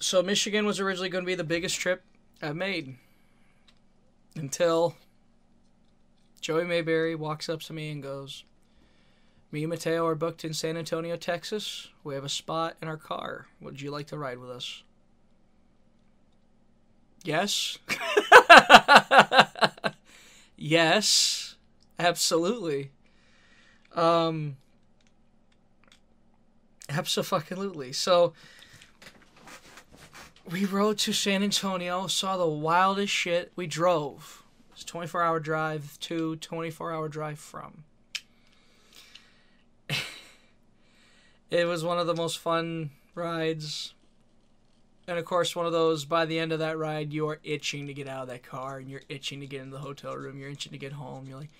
So 0.00 0.22
Michigan 0.22 0.66
was 0.66 0.80
originally 0.80 1.10
going 1.10 1.22
to 1.22 1.26
be 1.26 1.34
the 1.34 1.44
biggest 1.44 1.78
trip 1.78 2.02
I've 2.42 2.56
made 2.56 2.96
until 4.34 4.96
Joey 6.40 6.64
Mayberry 6.64 7.14
walks 7.14 7.50
up 7.50 7.60
to 7.60 7.74
me 7.74 7.90
and 7.90 8.02
goes, 8.02 8.44
me 9.52 9.62
and 9.62 9.70
Mateo 9.70 10.06
are 10.06 10.14
booked 10.14 10.44
in 10.44 10.54
San 10.54 10.76
Antonio, 10.76 11.16
Texas. 11.16 11.88
We 12.02 12.14
have 12.14 12.24
a 12.24 12.30
spot 12.30 12.76
in 12.80 12.88
our 12.88 12.96
car. 12.96 13.46
Would 13.60 13.82
you 13.82 13.90
like 13.90 14.06
to 14.06 14.16
ride 14.16 14.38
with 14.38 14.50
us? 14.50 14.82
Yes. 17.24 17.78
yes. 20.56 21.56
Absolutely. 21.98 22.90
Um 23.94 24.56
Absolutely. 26.88 27.92
So 27.92 28.32
we 30.50 30.64
rode 30.64 30.98
to 30.98 31.12
San 31.12 31.42
Antonio, 31.42 32.06
saw 32.08 32.36
the 32.36 32.48
wildest 32.48 33.12
shit. 33.12 33.52
We 33.54 33.66
drove. 33.66 34.42
It's 34.72 34.84
24 34.84 35.22
hour 35.22 35.38
drive 35.38 35.98
to 36.00 36.36
24 36.36 36.92
hour 36.92 37.08
drive 37.08 37.38
from. 37.38 37.84
it 41.50 41.66
was 41.66 41.84
one 41.84 41.98
of 41.98 42.06
the 42.06 42.14
most 42.14 42.38
fun 42.38 42.90
rides. 43.14 43.94
And 45.10 45.18
of 45.18 45.24
course, 45.24 45.56
one 45.56 45.66
of 45.66 45.72
those, 45.72 46.04
by 46.04 46.24
the 46.24 46.38
end 46.38 46.52
of 46.52 46.60
that 46.60 46.78
ride, 46.78 47.12
you're 47.12 47.40
itching 47.42 47.88
to 47.88 47.92
get 47.92 48.06
out 48.06 48.22
of 48.22 48.28
that 48.28 48.44
car 48.44 48.78
and 48.78 48.88
you're 48.88 49.02
itching 49.08 49.40
to 49.40 49.46
get 49.46 49.60
in 49.60 49.70
the 49.70 49.80
hotel 49.80 50.14
room. 50.14 50.38
You're 50.38 50.50
itching 50.50 50.70
to 50.70 50.78
get 50.78 50.92
home. 50.92 51.26
You're 51.26 51.40
like, 51.40 51.50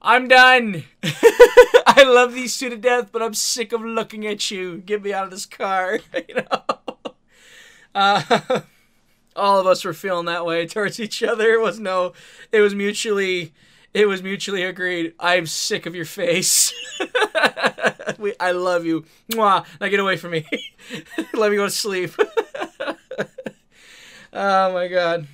I'm 0.00 0.28
done. 0.28 0.84
I 1.02 2.04
love 2.06 2.32
these 2.32 2.56
two 2.56 2.70
to 2.70 2.78
death, 2.78 3.10
but 3.12 3.22
I'm 3.22 3.34
sick 3.34 3.74
of 3.74 3.82
looking 3.82 4.26
at 4.26 4.50
you. 4.50 4.78
Get 4.78 5.02
me 5.02 5.12
out 5.12 5.24
of 5.24 5.30
this 5.30 5.44
car. 5.44 5.98
you 6.28 6.36
know? 6.36 6.62
Uh, 7.94 8.60
all 9.36 9.60
of 9.60 9.66
us 9.66 9.84
were 9.84 9.92
feeling 9.92 10.24
that 10.24 10.46
way 10.46 10.66
towards 10.66 10.98
each 10.98 11.22
other. 11.22 11.52
It 11.52 11.60
was 11.60 11.78
no, 11.78 12.14
it 12.50 12.62
was 12.62 12.74
mutually, 12.74 13.52
it 13.92 14.06
was 14.08 14.22
mutually 14.22 14.62
agreed. 14.62 15.12
I'm 15.20 15.44
sick 15.44 15.84
of 15.84 15.94
your 15.94 16.06
face. 16.06 16.72
we, 18.18 18.32
I 18.40 18.52
love 18.52 18.86
you. 18.86 19.04
Mwah. 19.32 19.66
Now 19.82 19.88
get 19.88 20.00
away 20.00 20.16
from 20.16 20.30
me. 20.30 20.46
Let 21.34 21.50
me 21.50 21.58
go 21.58 21.66
to 21.66 21.70
sleep. 21.70 22.12
Oh 24.38 24.72
my 24.72 24.86
god. 24.88 25.26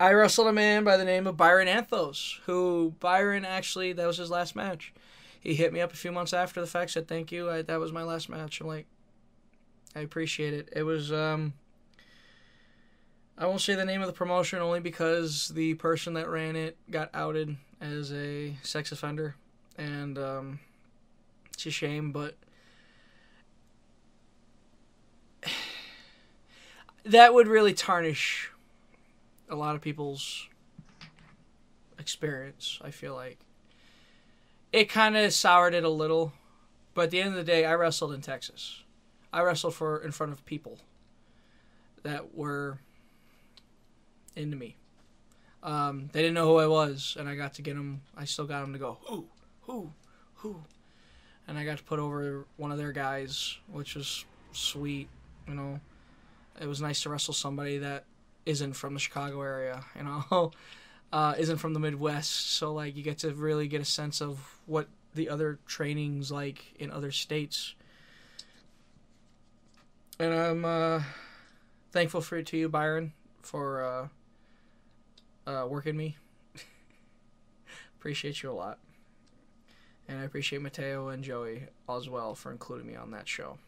I 0.00 0.12
wrestled 0.12 0.48
a 0.48 0.52
man 0.52 0.82
by 0.82 0.96
the 0.96 1.04
name 1.04 1.26
of 1.26 1.36
Byron 1.36 1.68
Anthos, 1.68 2.38
who 2.46 2.94
Byron 3.00 3.44
actually 3.44 3.92
that 3.92 4.06
was 4.06 4.16
his 4.16 4.30
last 4.30 4.56
match. 4.56 4.92
He 5.40 5.54
hit 5.54 5.72
me 5.72 5.80
up 5.80 5.92
a 5.92 5.96
few 5.96 6.10
months 6.10 6.32
after 6.32 6.60
the 6.60 6.66
fact, 6.66 6.92
said 6.92 7.06
thank 7.06 7.30
you. 7.30 7.50
I, 7.50 7.62
that 7.62 7.78
was 7.78 7.92
my 7.92 8.02
last 8.02 8.28
match. 8.28 8.60
I'm 8.60 8.66
like, 8.66 8.86
I 9.94 10.00
appreciate 10.00 10.54
it. 10.54 10.70
It 10.74 10.82
was 10.82 11.12
um. 11.12 11.52
I 13.36 13.46
won't 13.46 13.60
say 13.60 13.74
the 13.74 13.84
name 13.84 14.00
of 14.00 14.06
the 14.06 14.12
promotion 14.12 14.60
only 14.60 14.78
because 14.78 15.48
the 15.48 15.74
person 15.74 16.14
that 16.14 16.28
ran 16.28 16.54
it 16.54 16.78
got 16.88 17.10
outed 17.12 17.56
as 17.80 18.12
a 18.12 18.56
sex 18.62 18.92
offender, 18.92 19.34
and 19.76 20.16
um, 20.16 20.60
it's 21.52 21.66
a 21.66 21.70
shame, 21.70 22.12
but 22.12 22.36
that 27.04 27.34
would 27.34 27.48
really 27.48 27.74
tarnish 27.74 28.50
a 29.48 29.54
lot 29.54 29.74
of 29.74 29.80
people's 29.80 30.48
experience. 31.98 32.78
I 32.82 32.90
feel 32.90 33.14
like 33.14 33.38
it 34.72 34.88
kind 34.88 35.16
of 35.16 35.32
soured 35.32 35.74
it 35.74 35.84
a 35.84 35.88
little, 35.88 36.32
but 36.94 37.04
at 37.04 37.10
the 37.10 37.20
end 37.20 37.30
of 37.30 37.36
the 37.36 37.44
day, 37.44 37.64
I 37.64 37.74
wrestled 37.74 38.12
in 38.12 38.20
Texas. 38.20 38.82
I 39.32 39.42
wrestled 39.42 39.74
for 39.74 39.98
in 39.98 40.12
front 40.12 40.32
of 40.32 40.44
people 40.46 40.78
that 42.02 42.34
were 42.34 42.78
into 44.36 44.56
me. 44.56 44.76
Um, 45.62 46.10
they 46.12 46.20
didn't 46.20 46.34
know 46.34 46.46
who 46.46 46.56
I 46.56 46.66
was, 46.66 47.16
and 47.18 47.28
I 47.28 47.36
got 47.36 47.54
to 47.54 47.62
get 47.62 47.74
them. 47.74 48.02
I 48.16 48.26
still 48.26 48.46
got 48.46 48.60
them 48.60 48.72
to 48.72 48.78
go 48.78 48.98
who, 49.06 49.26
who, 49.62 49.90
who, 50.36 50.56
and 51.48 51.56
I 51.56 51.64
got 51.64 51.78
to 51.78 51.84
put 51.84 51.98
over 51.98 52.44
one 52.56 52.70
of 52.70 52.78
their 52.78 52.92
guys, 52.92 53.58
which 53.72 53.94
was 53.94 54.24
sweet. 54.52 55.08
You 55.48 55.54
know, 55.54 55.80
it 56.60 56.66
was 56.66 56.80
nice 56.80 57.02
to 57.02 57.10
wrestle 57.10 57.34
somebody 57.34 57.78
that 57.78 58.04
isn't 58.46 58.74
from 58.74 58.94
the 58.94 59.00
Chicago 59.00 59.42
area. 59.42 59.84
You 59.96 60.04
know, 60.04 60.52
uh, 61.12 61.34
isn't 61.38 61.58
from 61.58 61.74
the 61.74 61.80
Midwest. 61.80 62.56
So 62.56 62.72
like, 62.72 62.96
you 62.96 63.02
get 63.02 63.18
to 63.18 63.32
really 63.32 63.68
get 63.68 63.80
a 63.80 63.84
sense 63.84 64.20
of 64.20 64.58
what 64.66 64.88
the 65.14 65.28
other 65.28 65.58
trainings 65.66 66.32
like 66.32 66.74
in 66.78 66.90
other 66.90 67.10
states. 67.10 67.74
And 70.18 70.32
I'm 70.32 70.64
uh, 70.64 71.02
thankful 71.92 72.20
for 72.20 72.42
to 72.42 72.56
you, 72.56 72.68
Byron, 72.68 73.12
for 73.42 74.10
uh, 75.46 75.50
uh, 75.50 75.66
working 75.68 75.96
me. 75.96 76.16
appreciate 77.98 78.42
you 78.42 78.50
a 78.50 78.52
lot. 78.52 78.78
And 80.08 80.20
I 80.20 80.24
appreciate 80.24 80.62
Mateo 80.62 81.08
and 81.08 81.24
Joey 81.24 81.64
as 81.88 82.08
well 82.08 82.34
for 82.34 82.52
including 82.52 82.86
me 82.86 82.94
on 82.94 83.10
that 83.12 83.26
show. 83.26 83.58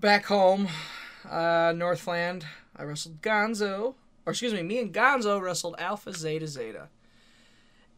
Back 0.00 0.24
home, 0.26 0.68
uh, 1.28 1.74
Northland, 1.76 2.46
I 2.74 2.84
wrestled 2.84 3.20
Gonzo. 3.20 3.94
Or 4.24 4.30
excuse 4.30 4.54
me, 4.54 4.62
me 4.62 4.78
and 4.78 4.94
Gonzo 4.94 5.38
wrestled 5.40 5.74
Alpha 5.78 6.14
Zeta 6.14 6.46
Zeta. 6.46 6.88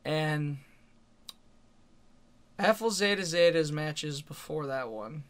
And 0.04 0.58
Alpha 2.58 2.90
Zeta 2.90 3.24
Zeta's 3.24 3.70
matches 3.70 4.20
before 4.20 4.66
that 4.66 4.90
one 4.90 5.22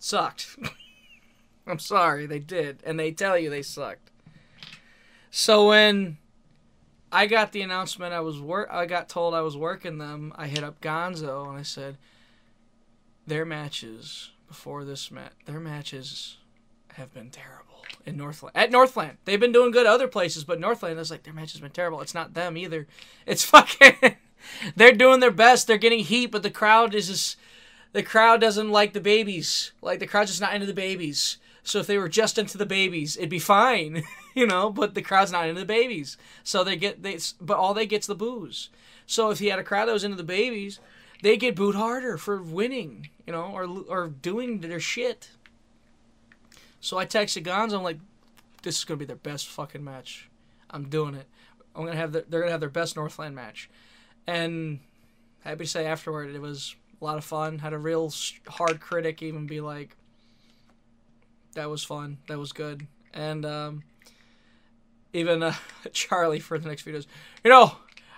sucked. 0.00 0.56
I'm 1.66 1.78
sorry, 1.78 2.24
they 2.24 2.38
did. 2.38 2.80
And 2.84 2.98
they 2.98 3.12
tell 3.12 3.38
you 3.38 3.50
they 3.50 3.62
sucked. 3.62 4.10
So 5.30 5.68
when 5.68 6.16
I 7.12 7.26
got 7.26 7.52
the 7.52 7.62
announcement 7.62 8.12
I 8.12 8.20
was 8.20 8.40
work. 8.40 8.68
I 8.72 8.86
got 8.86 9.08
told 9.08 9.34
I 9.34 9.42
was 9.42 9.56
working 9.56 9.98
them. 9.98 10.32
I 10.34 10.48
hit 10.48 10.64
up 10.64 10.80
Gonzo 10.80 11.48
and 11.48 11.58
I 11.58 11.62
said, 11.62 11.98
their 13.26 13.44
matches 13.44 14.30
before 14.46 14.84
this 14.84 15.10
match, 15.10 15.32
their 15.46 15.60
matches 15.60 16.36
have 16.94 17.12
been 17.12 17.30
terrible 17.30 17.84
in 18.06 18.16
Northland. 18.16 18.56
At 18.56 18.70
Northland, 18.70 19.18
they've 19.24 19.40
been 19.40 19.52
doing 19.52 19.70
good 19.70 19.86
other 19.86 20.08
places, 20.08 20.44
but 20.44 20.60
Northland 20.60 20.98
is 20.98 21.10
like 21.10 21.22
their 21.22 21.34
match 21.34 21.52
has 21.52 21.60
been 21.60 21.70
terrible. 21.70 22.00
It's 22.00 22.14
not 22.14 22.34
them 22.34 22.56
either. 22.56 22.86
It's 23.26 23.44
fucking. 23.44 24.16
they're 24.76 24.92
doing 24.92 25.20
their 25.20 25.30
best. 25.30 25.66
They're 25.66 25.78
getting 25.78 26.00
heat, 26.00 26.26
but 26.26 26.42
the 26.42 26.50
crowd 26.50 26.94
is 26.94 27.08
just. 27.08 27.36
The 27.92 28.02
crowd 28.02 28.40
doesn't 28.40 28.70
like 28.70 28.92
the 28.92 29.00
babies. 29.00 29.70
Like 29.80 30.00
the 30.00 30.06
crowd's 30.06 30.32
just 30.32 30.40
not 30.40 30.54
into 30.54 30.66
the 30.66 30.74
babies. 30.74 31.38
So 31.62 31.78
if 31.78 31.86
they 31.86 31.96
were 31.96 32.08
just 32.08 32.38
into 32.38 32.58
the 32.58 32.66
babies, 32.66 33.16
it'd 33.16 33.30
be 33.30 33.38
fine, 33.38 34.02
you 34.34 34.46
know. 34.46 34.70
But 34.70 34.94
the 34.94 35.02
crowd's 35.02 35.32
not 35.32 35.48
into 35.48 35.60
the 35.60 35.66
babies, 35.66 36.16
so 36.42 36.64
they 36.64 36.76
get 36.76 37.02
they. 37.02 37.18
But 37.40 37.56
all 37.56 37.72
they 37.72 37.86
get's 37.86 38.06
the 38.06 38.14
booze. 38.14 38.68
So 39.06 39.30
if 39.30 39.40
you 39.40 39.50
had 39.50 39.58
a 39.58 39.64
crowd 39.64 39.86
that 39.86 39.92
was 39.92 40.04
into 40.04 40.16
the 40.16 40.22
babies, 40.22 40.80
they 41.24 41.38
get 41.38 41.56
booed 41.56 41.74
harder 41.74 42.18
for 42.18 42.42
winning, 42.42 43.08
you 43.26 43.32
know, 43.32 43.44
or 43.44 43.64
or 43.88 44.08
doing 44.08 44.60
their 44.60 44.78
shit. 44.78 45.30
So 46.82 46.98
I 46.98 47.06
texted 47.06 47.44
Gonzo. 47.44 47.78
I'm 47.78 47.82
like, 47.82 47.98
this 48.62 48.76
is 48.76 48.84
gonna 48.84 48.98
be 48.98 49.06
their 49.06 49.16
best 49.16 49.48
fucking 49.48 49.82
match. 49.82 50.28
I'm 50.68 50.90
doing 50.90 51.14
it. 51.14 51.26
I'm 51.74 51.86
gonna 51.86 51.96
have 51.96 52.12
the, 52.12 52.26
they're 52.28 52.40
gonna 52.40 52.52
have 52.52 52.60
their 52.60 52.68
best 52.68 52.94
Northland 52.94 53.34
match, 53.34 53.70
and 54.26 54.80
happy 55.42 55.64
to 55.64 55.70
say 55.70 55.86
afterward 55.86 56.34
it 56.34 56.42
was 56.42 56.76
a 57.00 57.04
lot 57.04 57.16
of 57.16 57.24
fun. 57.24 57.58
Had 57.58 57.72
a 57.72 57.78
real 57.78 58.12
hard 58.46 58.80
critic 58.80 59.22
even 59.22 59.46
be 59.46 59.62
like, 59.62 59.96
that 61.54 61.70
was 61.70 61.82
fun. 61.82 62.18
That 62.28 62.38
was 62.38 62.52
good. 62.52 62.86
And 63.14 63.46
um, 63.46 63.82
even 65.14 65.42
uh, 65.42 65.54
Charlie 65.94 66.40
for 66.40 66.58
the 66.58 66.68
next 66.68 66.84
days, 66.84 67.06
you 67.42 67.50
know, 67.50 67.76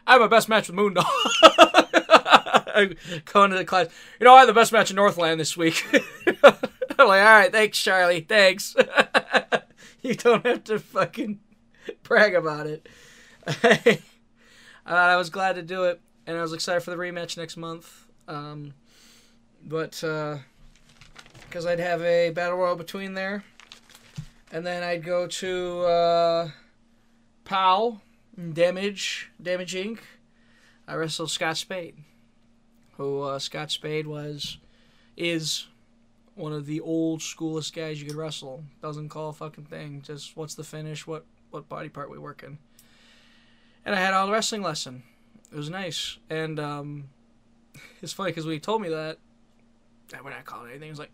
I 0.09 0.15
have 0.15 0.21
my 0.21 0.27
best 0.27 0.49
match 0.49 0.69
with 0.69 0.77
Moondog. 0.77 2.03
Going 3.33 3.51
to 3.51 3.57
the 3.57 3.65
class, 3.65 3.89
you 4.21 4.25
know, 4.25 4.35
I 4.35 4.41
had 4.41 4.49
the 4.49 4.55
best 4.55 4.73
match 4.73 4.91
in 4.91 4.97
Northland 4.97 5.41
this 5.41 5.57
week. 5.57 5.85
I'm 6.45 7.09
like, 7.09 7.23
all 7.23 7.39
right, 7.39 7.53
thanks, 7.53 7.81
Charlie, 7.83 8.21
thanks. 8.21 8.75
you 10.03 10.15
don't 10.15 10.45
have 10.47 10.65
to 10.65 10.79
fucking 10.79 11.41
brag 12.03 12.35
about 12.35 12.67
it. 12.67 12.87
uh, 13.65 13.97
I 14.85 15.17
was 15.17 15.31
glad 15.31 15.57
to 15.57 15.63
do 15.63 15.85
it, 15.85 16.01
and 16.27 16.37
I 16.37 16.43
was 16.43 16.53
excited 16.53 16.83
for 16.83 16.91
the 16.91 16.97
rematch 16.97 17.37
next 17.37 17.57
month. 17.57 18.07
Um, 18.29 18.75
but 19.65 20.03
uh, 20.03 20.39
because 21.49 21.67
I'd 21.67 21.81
have 21.81 22.03
a 22.03 22.31
battle 22.31 22.59
royal 22.59 22.77
between 22.77 23.15
there, 23.15 23.45
and 24.53 24.67
then 24.67 24.83
I'd 24.83 25.05
go 25.05 25.27
to 25.27 25.81
uh, 25.83 26.49
POW, 27.45 28.01
Damage, 28.53 29.31
Damage 29.43 29.75
Inc. 29.75 29.99
I 30.89 30.95
wrestled 30.95 31.31
Scott 31.31 31.57
Spade, 31.57 31.97
who 32.97 33.23
uh, 33.23 33.39
Scott 33.39 33.71
Spade 33.71 34.07
was, 34.07 34.59
is 35.17 35.67
one 36.35 36.53
of 36.53 36.67
the 36.67 36.81
old 36.81 37.23
schoolest 37.23 37.75
guys 37.75 38.01
you 38.01 38.07
could 38.07 38.17
wrestle. 38.17 38.65
Doesn't 38.83 39.09
call 39.09 39.31
a 39.31 39.33
fucking 39.33 39.65
thing. 39.65 40.03
Just 40.03 40.37
what's 40.37 40.55
the 40.55 40.65
finish? 40.65 41.07
What 41.07 41.25
what 41.51 41.69
body 41.69 41.89
part 41.89 42.11
we 42.11 42.19
working? 42.19 42.59
And 43.85 43.95
I 43.95 43.99
had 43.99 44.15
all 44.15 44.27
the 44.27 44.33
wrestling 44.33 44.63
lesson. 44.63 45.03
It 45.51 45.57
was 45.57 45.71
nice, 45.71 46.19
and 46.29 46.59
um, 46.59 47.05
it's 48.03 48.13
funny 48.13 48.31
because 48.31 48.45
when 48.45 48.55
he 48.55 48.61
told 48.61 48.83
me 48.83 48.89
that, 48.89 49.19
when 50.21 50.33
I 50.33 50.43
called 50.43 50.67
anything, 50.67 50.85
he 50.85 50.91
was 50.91 50.99
like, 50.99 51.13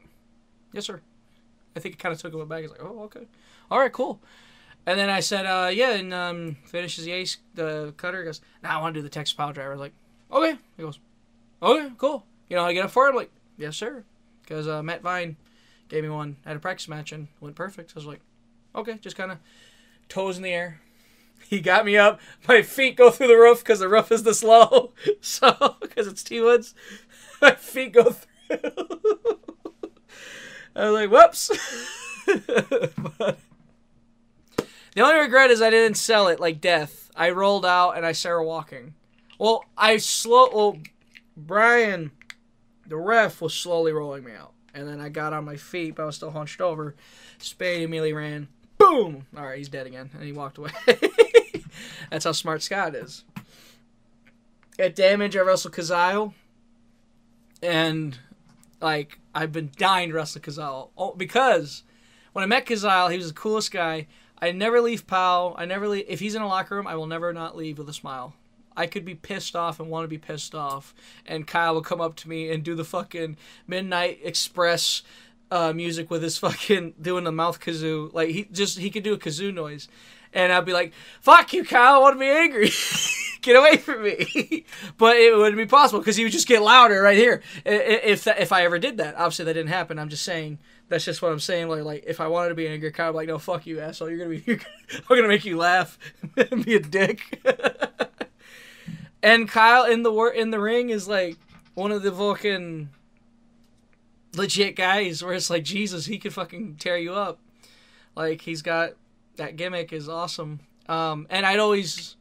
Yes, 0.73 0.87
sir. 0.87 1.01
I 1.77 1.81
think 1.81 1.95
it 1.95 1.99
kind 1.99 2.15
of 2.15 2.21
took 2.21 2.35
him 2.35 2.49
back. 2.49 2.63
He's 2.63 2.71
like, 2.71 2.83
oh, 2.83 3.03
okay. 3.05 3.27
All 3.71 3.79
right, 3.79 3.93
cool. 3.93 4.21
And 4.87 4.99
then 4.99 5.09
I 5.09 5.21
said, 5.21 5.47
uh, 5.47 5.69
yeah, 5.69 5.93
and 5.93 6.13
um, 6.13 6.57
finishes 6.65 7.05
the 7.05 7.13
ace, 7.13 7.39
the 7.55 7.95
cutter. 7.97 8.19
He 8.19 8.25
goes, 8.25 8.41
now 8.63 8.71
nah, 8.71 8.79
I 8.79 8.81
want 8.83 8.95
to 8.95 9.01
do 9.01 9.03
the 9.03 9.11
Texas 9.11 9.33
pile 9.33 9.53
driver. 9.53 9.71
I 9.71 9.75
was 9.75 9.81
like, 9.81 9.93
okay. 10.33 10.59
He 10.77 10.83
goes, 10.83 10.99
okay, 11.63 11.93
cool. 11.99 12.25
You 12.49 12.57
know 12.57 12.63
how 12.63 12.69
to 12.69 12.75
get 12.75 12.85
up 12.85 12.91
for 12.91 13.07
it? 13.07 13.11
I'm 13.11 13.17
like, 13.17 13.31
yes, 13.57 13.77
sir. 13.77 14.05
Because 14.43 14.69
uh, 14.69 14.83
Matt 14.83 15.03
Vine 15.03 15.37
gave 15.89 16.03
me 16.03 16.11
one 16.11 16.37
at 16.45 16.57
a 16.57 16.59
practice 16.59 16.89
match 16.89 17.13
and 17.13 17.29
went 17.41 17.55
perfect. 17.57 17.91
So 17.91 17.95
I 17.97 17.99
was 17.99 18.07
like, 18.07 18.21
okay, 18.75 18.99
just 19.01 19.17
kind 19.17 19.33
of 19.33 19.39
toes 20.09 20.37
in 20.37 20.43
the 20.43 20.53
air. 20.53 20.81
He 21.51 21.61
got 21.61 21.85
me 21.85 21.99
up. 21.99 22.21
My 22.47 22.63
feet 22.63 22.97
go 22.97 23.11
through 23.11 23.27
the 23.27 23.37
roof 23.37 23.59
because 23.59 23.81
the 23.81 23.89
roof 23.89 24.13
is 24.13 24.23
this 24.23 24.45
low. 24.45 24.93
So, 25.21 25.77
because 25.81 26.07
it's 26.07 26.23
T 26.23 26.41
Woods, 26.41 26.73
my 27.43 27.53
feet 27.57 27.93
go 27.93 28.13
through. 28.13 28.59
I 30.75 30.89
was 30.89 30.93
like, 30.93 31.11
whoops. 31.11 31.51
but 32.27 33.39
the 34.95 35.01
only 35.01 35.21
regret 35.21 35.51
is 35.51 35.61
I 35.61 35.71
didn't 35.71 35.97
sell 35.97 36.29
it 36.29 36.41
like 36.41 36.61
death. 36.61 37.11
I 37.17 37.31
rolled 37.31 37.67
out 37.67 37.97
and 37.97 38.07
I 38.07 38.13
started 38.13 38.45
walking. 38.45 38.95
Well, 39.39 39.65
I 39.77 39.97
slow. 39.97 40.49
Well, 40.55 40.79
Brian, 41.37 42.13
the 42.87 42.97
ref, 42.97 43.41
was 43.41 43.55
slowly 43.55 43.93
rolling 43.93 44.25
me 44.25 44.33
out, 44.33 44.53
and 44.75 44.87
then 44.87 45.01
I 45.01 45.09
got 45.09 45.33
on 45.33 45.45
my 45.45 45.57
feet, 45.57 45.95
but 45.97 46.03
I 46.03 46.07
was 46.07 46.17
still 46.17 46.31
hunched 46.31 46.61
over. 46.61 46.95
Spade 47.39 47.83
immediately 47.83 48.13
ran. 48.13 48.49
Boom! 48.79 49.27
All 49.37 49.45
right, 49.45 49.59
he's 49.59 49.69
dead 49.69 49.87
again, 49.87 50.11
and 50.15 50.23
he 50.23 50.33
walked 50.33 50.59
away. 50.59 50.71
That's 52.11 52.25
how 52.25 52.33
smart 52.33 52.63
Scott 52.63 52.95
is. 52.95 53.25
At 54.79 54.97
damage, 54.97 55.37
I 55.37 55.41
wrestled 55.41 55.75
Kazile, 55.75 56.35
and 57.63 58.19
like 58.81 59.19
I've 59.35 59.53
been 59.53 59.71
dying 59.77 60.11
to 60.11 60.15
wrestle 60.15 60.41
Kazile 60.41 60.91
oh, 60.99 61.15
because 61.15 61.85
when 62.33 62.43
I 62.43 62.47
met 62.47 62.67
Kazile, 62.67 63.11
he 63.11 63.17
was 63.17 63.29
the 63.29 63.39
coolest 63.39 63.71
guy. 63.71 64.07
I 64.41 64.51
never 64.51 64.81
leave 64.81 65.07
POW. 65.07 65.55
I 65.57 65.67
never 65.67 65.87
leave. 65.87 66.05
If 66.09 66.19
he's 66.21 66.35
in 66.35 66.43
a 66.43 66.49
locker 66.49 66.75
room, 66.75 66.87
I 66.87 66.97
will 66.97 67.07
never 67.07 67.33
not 67.33 67.57
leave 67.57 67.79
with 67.79 67.89
a 67.89 67.93
smile. 67.93 68.35
I 68.77 68.87
could 68.87 69.05
be 69.05 69.15
pissed 69.15 69.57
off 69.57 69.81
and 69.81 69.91
want 69.91 70.05
to 70.05 70.09
be 70.09 70.19
pissed 70.19 70.55
off, 70.55 70.95
and 71.27 71.47
Kyle 71.47 71.75
will 71.75 71.83
come 71.83 72.01
up 72.01 72.17
to 72.17 72.29
me 72.29 72.51
and 72.51 72.63
do 72.63 72.75
the 72.75 72.85
fucking 72.85 73.37
Midnight 73.67 74.21
Express 74.23 75.03
uh, 75.51 75.73
music 75.73 76.11
with 76.11 76.23
his 76.23 76.39
fucking 76.39 76.95
doing 77.01 77.25
the 77.25 77.33
mouth 77.33 77.61
kazoo. 77.61 78.13
Like 78.13 78.31
he 78.31 78.45
just 78.45 78.79
he 78.79 78.91
could 78.91 79.05
do 79.05 79.15
a 79.15 79.19
kazoo 79.19 79.53
noise, 79.53 79.89
and 80.33 80.53
I'd 80.53 80.65
be 80.65 80.73
like, 80.73 80.93
"Fuck 81.21 81.53
you, 81.53 81.65
Kyle! 81.65 81.95
I 81.95 81.99
want 81.99 82.17
to 82.17 82.21
be 82.21 82.29
angry." 82.29 82.71
get 83.43 83.57
away 83.57 83.77
from 83.77 84.03
me. 84.05 84.65
but 84.97 85.17
it 85.17 85.37
wouldn't 85.37 85.57
be 85.57 85.67
possible 85.67 86.01
because 86.01 86.17
he 86.17 86.25
would 86.25 86.33
just 86.33 86.49
get 86.49 86.63
louder 86.63 87.03
right 87.03 87.19
here. 87.19 87.43
If 87.65 88.25
that, 88.25 88.41
if 88.41 88.53
I 88.53 88.65
ever 88.65 88.79
did 88.79 88.97
that, 88.97 89.17
obviously 89.17 89.45
that 89.45 89.55
didn't 89.55 89.69
happen. 89.69 89.99
I'm 89.99 90.09
just 90.09 90.23
saying 90.23 90.59
that's 90.89 91.05
just 91.05 91.21
what 91.21 91.33
I'm 91.33 91.41
saying. 91.41 91.69
Like, 91.69 91.83
like 91.83 92.05
if 92.07 92.21
I 92.21 92.29
wanted 92.29 92.51
to 92.51 92.55
be 92.55 92.69
angry, 92.69 92.91
kind 92.93 93.09
of 93.09 93.15
like, 93.15 93.29
no, 93.29 93.39
fuck 93.39 93.67
you, 93.67 93.81
asshole. 93.81 94.09
You're 94.09 94.19
gonna 94.19 94.31
be, 94.31 94.43
you're, 94.47 94.61
I'm 95.11 95.17
gonna 95.17 95.29
make 95.29 95.45
you 95.45 95.59
laugh 95.59 95.99
and 96.37 96.65
be 96.65 96.77
a 96.77 96.81
dick. 96.81 97.43
And 99.23 99.49
Kyle 99.49 99.85
in 99.85 100.03
the 100.03 100.13
in 100.35 100.51
the 100.51 100.61
ring 100.61 100.91
is 100.91 101.09
like 101.09 101.37
one 101.75 101.93
of 101.93 102.03
the 102.03 102.13
fucking 102.13 102.91
legit 104.35 104.77
guys 104.77 105.23
where 105.23 105.35
it's 105.35 105.51
like 105.51 105.65
Jesus, 105.65 106.07
he 106.07 106.19
could 106.19 106.33
fucking 106.33 106.77
tear 106.77 106.97
you 106.97 107.15
up. 107.15 107.39
Like 108.17 108.43
he's 108.43 108.63
got 108.63 108.93
that 109.37 109.57
gimmick 109.57 109.93
is 109.93 110.09
awesome. 110.09 110.61
Um, 110.89 111.27
and 111.31 111.47
I'd 111.47 111.59
always 111.59 112.17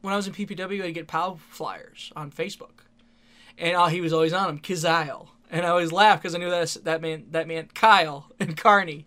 when 0.00 0.14
I 0.14 0.16
was 0.16 0.26
in 0.26 0.32
PPW, 0.32 0.82
I'd 0.82 0.94
get 0.94 1.06
POW 1.06 1.38
flyers 1.50 2.12
on 2.16 2.30
Facebook, 2.30 2.84
and 3.58 3.76
uh, 3.76 3.86
he 3.86 4.00
was 4.00 4.12
always 4.12 4.32
on 4.32 4.46
them, 4.46 4.58
Kazile, 4.58 5.28
and 5.50 5.66
I 5.66 5.68
always 5.68 5.92
laughed 5.92 6.22
because 6.22 6.34
I 6.34 6.38
knew 6.38 6.50
that 6.50 6.76
that 6.84 7.02
man 7.02 7.26
that 7.30 7.46
meant 7.46 7.74
Kyle 7.74 8.30
and 8.40 8.56
Carney. 8.56 9.06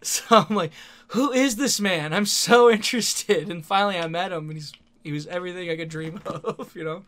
So 0.00 0.22
I'm 0.30 0.54
like, 0.54 0.70
who 1.08 1.32
is 1.32 1.56
this 1.56 1.80
man? 1.80 2.12
I'm 2.12 2.24
so 2.24 2.70
interested. 2.70 3.50
And 3.50 3.66
finally, 3.66 3.98
I 3.98 4.06
met 4.06 4.30
him, 4.30 4.48
and 4.48 4.52
he's 4.52 4.72
he 5.08 5.12
was 5.12 5.26
everything 5.26 5.70
I 5.70 5.76
could 5.76 5.88
dream 5.88 6.20
of. 6.26 6.72
You 6.76 6.84
know, 6.84 7.04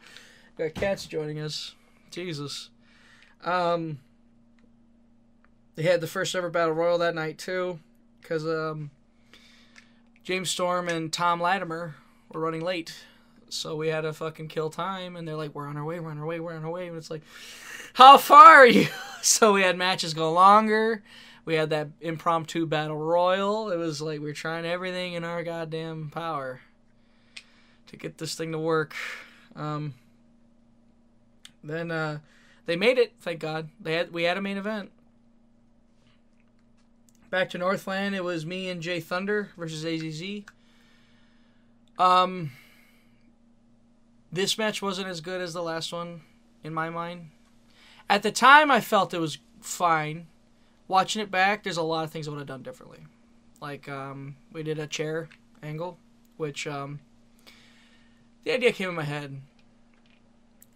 got 0.57 0.75
cats 0.75 1.05
joining 1.07 1.39
us. 1.39 1.75
Jesus. 2.11 2.71
Um, 3.45 3.99
they 5.77 5.83
had 5.83 6.01
the 6.01 6.07
first 6.07 6.35
ever 6.35 6.49
battle 6.49 6.73
royal 6.73 6.97
that 6.99 7.15
night 7.15 7.37
too, 7.37 7.79
because 8.21 8.47
um, 8.47 8.91
James 10.25 10.49
Storm 10.51 10.89
and 10.89 11.13
Tom 11.13 11.41
Latimer 11.41 11.95
were 12.33 12.41
running 12.41 12.63
late 12.63 13.05
so 13.53 13.77
we 13.77 13.89
had 13.89 14.03
to 14.03 14.13
fucking 14.13 14.49
kill 14.49 14.71
time, 14.71 15.17
and 15.17 15.27
they're 15.27 15.37
like, 15.37 15.55
"We're 15.55 15.67
on 15.67 15.77
our 15.77 15.85
way, 15.85 16.01
we're 16.01 16.11
on 16.11 16.19
our 16.19 16.27
way, 16.27 16.41
we're 16.41 16.55
on 16.55 16.65
our 16.65 16.71
way." 16.71 16.87
And 16.87 16.97
it's 16.97 17.11
like, 17.11 17.23
"How 17.95 18.17
far 18.17 18.61
are 18.61 18.67
you?" 18.67 18.87
So 19.23 19.53
we 19.53 19.61
had 19.61 19.77
matches 19.77 20.15
go 20.15 20.33
longer. 20.33 21.03
We 21.45 21.55
had 21.55 21.69
that 21.71 21.89
impromptu 22.01 22.65
battle 22.65 22.97
royal. 22.97 23.71
It 23.71 23.77
was 23.77 24.01
like 24.01 24.19
we 24.21 24.27
were 24.27 24.33
trying 24.33 24.65
everything 24.65 25.13
in 25.13 25.25
our 25.25 25.43
goddamn 25.43 26.09
power 26.09 26.63
to 27.91 27.97
get 27.97 28.19
this 28.19 28.35
thing 28.35 28.53
to 28.53 28.59
work. 28.59 28.95
Um, 29.57 29.95
then 31.63 31.91
uh, 31.91 32.19
they 32.67 32.77
made 32.77 32.99
it. 32.99 33.13
Thank 33.21 33.41
God. 33.41 33.69
They 33.81 33.95
had 33.95 34.13
we 34.13 34.23
had 34.23 34.37
a 34.37 34.43
main 34.43 34.57
event. 34.57 34.91
Back 37.31 37.51
to 37.51 37.59
Northland, 37.59 38.17
it 38.17 38.25
was 38.25 38.45
me 38.45 38.69
and 38.69 38.81
Jay 38.81 38.99
Thunder 38.99 39.51
versus 39.57 39.85
AZZ. 39.85 40.45
Um, 41.97 42.51
this 44.33 44.59
match 44.59 44.83
wasn't 44.83 45.07
as 45.07 45.21
good 45.21 45.41
as 45.41 45.53
the 45.53 45.63
last 45.63 45.93
one, 45.93 46.23
in 46.65 46.75
my 46.75 46.91
mind. 46.91 47.31
At 48.09 48.25
the 48.25 48.33
time, 48.33 48.69
I 48.69 48.81
felt 48.81 49.15
it 49.15 49.21
was 49.21 49.39
fine. 49.61 50.27
Watching 50.89 51.23
it 51.23 51.31
back, 51.31 51.63
there's 51.63 51.77
a 51.77 51.83
lot 51.83 52.03
of 52.03 52.11
things 52.11 52.27
I 52.27 52.33
would 52.33 52.39
have 52.39 52.49
done 52.49 52.63
differently. 52.63 53.07
Like, 53.61 53.89
um, 53.89 54.35
we 54.53 54.65
did 54.65 54.81
a 54.81 54.89
chair 54.89 55.29
angle, 55.63 55.99
which 56.37 56.67
um, 56.67 56.99
the 58.45 58.53
idea 58.53 58.73
came 58.73 58.89
in 58.89 58.95
my 58.95 59.05
head. 59.05 59.41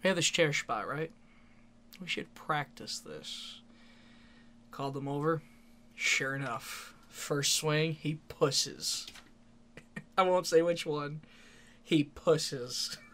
We 0.03 0.07
have 0.07 0.15
this 0.15 0.27
chair 0.27 0.53
spot, 0.53 0.87
right? 0.87 1.11
We 1.99 2.07
should 2.07 2.33
practice 2.35 2.99
this. 2.99 3.61
Called 4.71 4.93
them 4.93 5.07
over. 5.07 5.41
Sure 5.95 6.35
enough, 6.35 6.93
first 7.07 7.55
swing, 7.55 7.93
he 7.93 8.19
pusses. 8.27 9.07
I 10.17 10.23
won't 10.23 10.45
say 10.45 10.61
which 10.61 10.85
one. 10.85 11.21
He 11.83 12.03
pusses. 12.03 12.97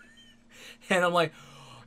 And 0.90 1.06
I'm 1.06 1.14
like, 1.14 1.32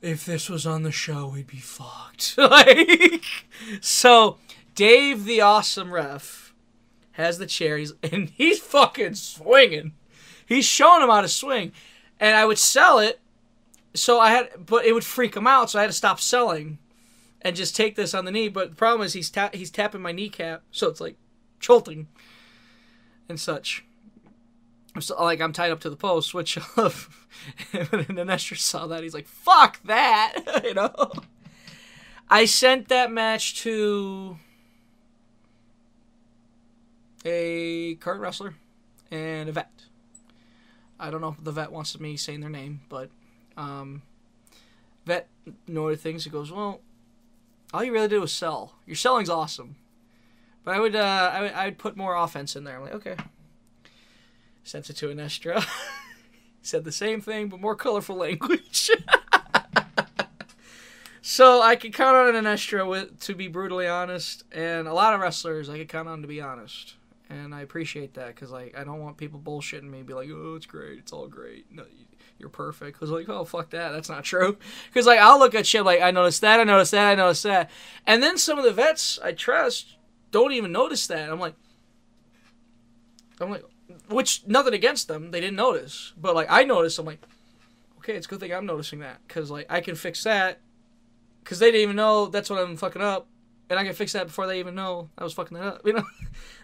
if 0.02 0.24
this 0.24 0.48
was 0.48 0.66
on 0.66 0.82
the 0.82 0.92
show, 0.92 1.28
we'd 1.28 1.46
be 1.46 1.58
fucked. 1.58 2.34
like, 2.38 3.24
so 3.80 4.38
Dave, 4.74 5.24
the 5.24 5.40
awesome 5.40 5.92
ref, 5.92 6.54
has 7.12 7.38
the 7.38 7.46
chair, 7.46 7.78
he's, 7.78 7.92
and 8.02 8.30
he's 8.30 8.60
fucking 8.60 9.14
swinging. 9.14 9.92
He's 10.46 10.64
showing 10.64 11.02
him 11.02 11.08
how 11.08 11.22
to 11.22 11.28
swing, 11.28 11.72
and 12.20 12.36
I 12.36 12.44
would 12.44 12.58
sell 12.58 12.98
it. 12.98 13.20
So 13.94 14.18
I 14.18 14.30
had, 14.30 14.66
but 14.66 14.84
it 14.84 14.92
would 14.92 15.04
freak 15.04 15.36
him 15.36 15.46
out, 15.46 15.70
so 15.70 15.78
I 15.78 15.82
had 15.82 15.90
to 15.90 15.96
stop 15.96 16.20
selling, 16.20 16.78
and 17.42 17.54
just 17.54 17.76
take 17.76 17.94
this 17.94 18.14
on 18.14 18.24
the 18.24 18.32
knee. 18.32 18.48
But 18.48 18.70
the 18.70 18.76
problem 18.76 19.06
is 19.06 19.12
he's 19.12 19.30
ta- 19.30 19.50
he's 19.52 19.70
tapping 19.70 20.02
my 20.02 20.12
kneecap, 20.12 20.62
so 20.72 20.88
it's 20.88 21.00
like 21.00 21.16
jolting 21.60 22.08
and 23.28 23.38
such. 23.38 23.84
So, 25.00 25.20
like 25.22 25.40
I'm 25.40 25.52
tied 25.52 25.70
up 25.70 25.80
to 25.80 25.90
the 25.90 25.96
post, 25.96 26.34
which 26.34 26.54
when 27.90 28.06
Nestor 28.26 28.54
saw 28.54 28.86
that, 28.86 29.02
he's 29.02 29.14
like, 29.14 29.26
"Fuck 29.26 29.82
that," 29.84 30.34
you 30.64 30.74
know. 30.74 31.12
I 32.28 32.46
sent 32.46 32.88
that 32.88 33.12
match 33.12 33.62
to 33.62 34.38
a 37.24 37.96
current 37.96 38.20
wrestler 38.20 38.54
and 39.10 39.48
a 39.48 39.52
vet. 39.52 39.70
I 40.98 41.10
don't 41.10 41.20
know 41.20 41.34
if 41.38 41.42
the 41.42 41.52
vet 41.52 41.72
wants 41.72 41.98
me 41.98 42.16
saying 42.16 42.40
their 42.40 42.50
name, 42.50 42.82
but 42.88 43.10
um, 43.56 44.02
vet 45.06 45.28
noted 45.66 46.00
things. 46.00 46.24
He 46.24 46.30
goes, 46.30 46.52
"Well, 46.52 46.80
all 47.72 47.84
you 47.84 47.92
really 47.92 48.08
did 48.08 48.20
was 48.20 48.32
sell. 48.32 48.74
Your 48.86 48.96
selling's 48.96 49.30
awesome, 49.30 49.76
but 50.64 50.74
I 50.74 50.80
would, 50.80 50.94
uh, 50.96 51.30
I 51.32 51.40
would, 51.40 51.52
I 51.52 51.64
would 51.66 51.78
put 51.78 51.96
more 51.96 52.14
offense 52.14 52.56
in 52.56 52.64
there." 52.64 52.76
I'm 52.76 52.82
like, 52.82 52.94
okay 52.94 53.16
sent 54.64 54.90
it 54.90 54.96
to 54.96 55.08
Anestra. 55.08 55.64
Said 56.62 56.84
the 56.84 56.92
same 56.92 57.20
thing, 57.20 57.48
but 57.48 57.60
more 57.60 57.76
colorful 57.76 58.16
language. 58.16 58.90
so 61.20 61.60
I 61.60 61.76
can 61.76 61.92
count 61.92 62.16
on 62.16 62.42
Anestra 62.42 62.88
with, 62.88 63.20
to 63.20 63.34
be 63.34 63.48
brutally 63.48 63.86
honest, 63.86 64.44
and 64.50 64.88
a 64.88 64.94
lot 64.94 65.14
of 65.14 65.20
wrestlers 65.20 65.68
I 65.68 65.76
can 65.78 65.86
count 65.86 66.08
on 66.08 66.22
to 66.22 66.28
be 66.28 66.40
honest, 66.40 66.94
and 67.30 67.54
I 67.54 67.62
appreciate 67.62 68.14
that 68.14 68.34
because 68.34 68.50
like 68.50 68.76
I 68.76 68.84
don't 68.84 69.00
want 69.00 69.16
people 69.16 69.40
bullshitting 69.40 69.84
me, 69.84 70.02
be 70.02 70.14
like, 70.14 70.28
oh, 70.30 70.54
it's 70.56 70.66
great, 70.66 70.98
it's 70.98 71.12
all 71.12 71.26
great. 71.26 71.66
No, 71.72 71.84
you're 72.38 72.48
perfect. 72.48 72.98
Because 72.98 73.10
like, 73.10 73.28
oh 73.28 73.44
fuck 73.44 73.70
that, 73.70 73.92
that's 73.92 74.08
not 74.08 74.24
true. 74.32 74.56
Because 74.88 75.06
like 75.06 75.18
I'll 75.18 75.38
look 75.38 75.54
at 75.54 75.66
shit 75.66 75.84
like 75.84 76.00
I 76.00 76.10
noticed 76.10 76.40
that, 76.42 76.60
I 76.60 76.64
noticed 76.64 76.92
that, 76.92 77.12
I 77.12 77.14
noticed 77.14 77.42
that, 77.44 77.70
and 78.06 78.22
then 78.22 78.36
some 78.36 78.58
of 78.58 78.64
the 78.64 78.72
vets 78.72 79.18
I 79.22 79.32
trust 79.32 79.96
don't 80.30 80.52
even 80.52 80.72
notice 80.72 81.06
that. 81.06 81.30
I'm 81.30 81.40
like, 81.40 81.54
I'm 83.40 83.50
like, 83.50 83.64
which 84.08 84.42
nothing 84.46 84.74
against 84.74 85.08
them, 85.08 85.30
they 85.30 85.40
didn't 85.40 85.56
notice, 85.56 86.12
but 86.20 86.34
like 86.34 86.48
I 86.50 86.64
noticed, 86.64 86.98
I'm 86.98 87.06
like, 87.06 87.24
okay, 87.98 88.14
it's 88.14 88.26
a 88.26 88.28
good 88.28 88.40
thing 88.40 88.52
I'm 88.52 88.66
noticing 88.66 88.98
that 89.00 89.18
because 89.26 89.50
like 89.50 89.66
I 89.70 89.80
can 89.80 89.94
fix 89.94 90.24
that 90.24 90.60
because 91.42 91.58
they 91.58 91.70
didn't 91.70 91.82
even 91.82 91.96
know 91.96 92.26
that's 92.26 92.50
what 92.50 92.58
I'm 92.58 92.76
fucking 92.76 93.02
up, 93.02 93.28
and 93.70 93.78
I 93.78 93.84
can 93.84 93.94
fix 93.94 94.12
that 94.12 94.26
before 94.26 94.46
they 94.46 94.58
even 94.58 94.74
know 94.74 95.08
I 95.16 95.24
was 95.24 95.32
fucking 95.32 95.56
that 95.56 95.66
up. 95.66 95.80
You 95.86 95.94
know, 95.94 96.04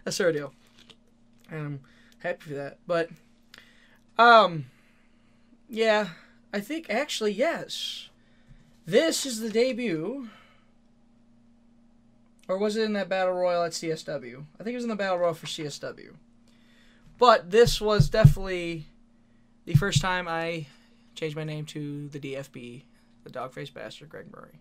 that's 0.04 0.18
their 0.18 0.32
deal, 0.32 0.52
and 1.50 1.60
I'm 1.60 1.80
happy 2.18 2.50
for 2.50 2.54
that. 2.54 2.78
But, 2.86 3.10
um, 4.18 4.66
yeah, 5.68 6.08
I 6.52 6.60
think 6.60 6.90
actually 6.90 7.32
yes, 7.32 8.08
this 8.86 9.24
is 9.26 9.40
the 9.40 9.50
debut. 9.50 10.28
Or 12.48 12.58
was 12.58 12.76
it 12.76 12.82
in 12.82 12.94
that 12.94 13.08
battle 13.08 13.34
royal 13.34 13.62
at 13.62 13.70
CSW? 13.70 14.44
I 14.58 14.64
think 14.64 14.74
it 14.74 14.76
was 14.76 14.82
in 14.82 14.90
the 14.90 14.96
battle 14.96 15.18
royal 15.18 15.34
for 15.34 15.46
CSW. 15.46 16.14
But 17.16 17.52
this 17.52 17.80
was 17.80 18.08
definitely 18.08 18.86
the 19.66 19.74
first 19.74 20.00
time 20.00 20.26
I 20.26 20.66
changed 21.14 21.36
my 21.36 21.44
name 21.44 21.64
to 21.66 22.08
the 22.08 22.18
DFB, 22.18 22.82
the 23.22 23.30
dog 23.30 23.52
faced 23.52 23.74
bastard, 23.74 24.08
Greg 24.08 24.32
Murray. 24.34 24.58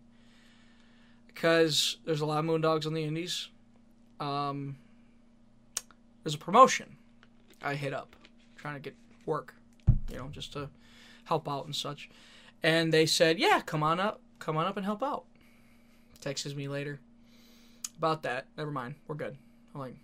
Because 1.33 1.97
there's 2.05 2.21
a 2.21 2.25
lot 2.25 2.39
of 2.39 2.45
moondogs 2.45 2.85
on 2.85 2.93
the 2.93 3.03
indies. 3.03 3.47
Um, 4.19 4.75
there's 6.23 6.35
a 6.35 6.39
promotion 6.39 6.97
I 7.63 7.75
hit 7.75 7.93
up 7.93 8.15
trying 8.57 8.73
to 8.75 8.81
get 8.81 8.95
work, 9.25 9.55
you 10.11 10.17
know, 10.17 10.27
just 10.31 10.51
to 10.53 10.69
help 11.23 11.47
out 11.47 11.65
and 11.65 11.75
such. 11.75 12.09
And 12.61 12.91
they 12.91 13.05
said, 13.05 13.39
yeah, 13.39 13.61
come 13.65 13.83
on 13.83 13.99
up. 13.99 14.19
Come 14.39 14.57
on 14.57 14.65
up 14.65 14.75
and 14.75 14.85
help 14.85 15.01
out. 15.01 15.25
Texts 16.19 16.53
me 16.53 16.67
later 16.67 16.99
about 17.97 18.23
that. 18.23 18.47
Never 18.57 18.71
mind. 18.71 18.95
We're 19.07 19.15
good. 19.15 19.37
I'm 19.73 19.79
like, 19.79 19.95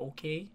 okay. 0.00 0.46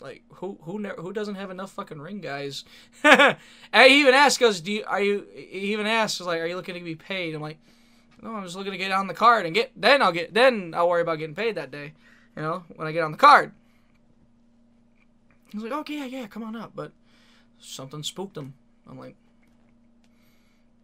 Like 0.00 0.22
who 0.34 0.58
who 0.62 0.78
ne- 0.78 0.96
who 0.98 1.12
doesn't 1.12 1.36
have 1.36 1.50
enough 1.50 1.72
fucking 1.72 2.00
ring 2.00 2.20
guys? 2.20 2.64
I 3.04 3.36
even 3.72 4.14
asked 4.14 4.42
us, 4.42 4.60
do 4.60 4.72
you 4.72 4.84
are 4.86 5.00
you? 5.00 5.26
He 5.34 5.72
even 5.72 5.86
asked 5.86 6.20
like, 6.20 6.40
are 6.40 6.46
you 6.46 6.56
looking 6.56 6.74
to 6.74 6.80
be 6.80 6.94
paid? 6.94 7.34
I'm 7.34 7.40
like, 7.40 7.58
no, 8.22 8.34
I'm 8.34 8.44
just 8.44 8.56
looking 8.56 8.72
to 8.72 8.78
get 8.78 8.92
on 8.92 9.06
the 9.06 9.14
card 9.14 9.46
and 9.46 9.54
get. 9.54 9.72
Then 9.74 10.02
I'll 10.02 10.12
get. 10.12 10.34
Then 10.34 10.74
I'll 10.76 10.88
worry 10.88 11.02
about 11.02 11.18
getting 11.18 11.34
paid 11.34 11.54
that 11.54 11.70
day. 11.70 11.92
You 12.36 12.42
know, 12.42 12.64
when 12.74 12.86
I 12.86 12.92
get 12.92 13.02
on 13.02 13.12
the 13.12 13.18
card. 13.18 13.52
He's 15.52 15.62
like, 15.62 15.72
okay, 15.72 15.98
yeah, 15.98 16.04
yeah, 16.04 16.26
come 16.26 16.42
on 16.42 16.56
up. 16.56 16.72
But 16.74 16.92
something 17.58 18.02
spooked 18.02 18.36
him. 18.36 18.54
I'm 18.88 18.98
like, 18.98 19.16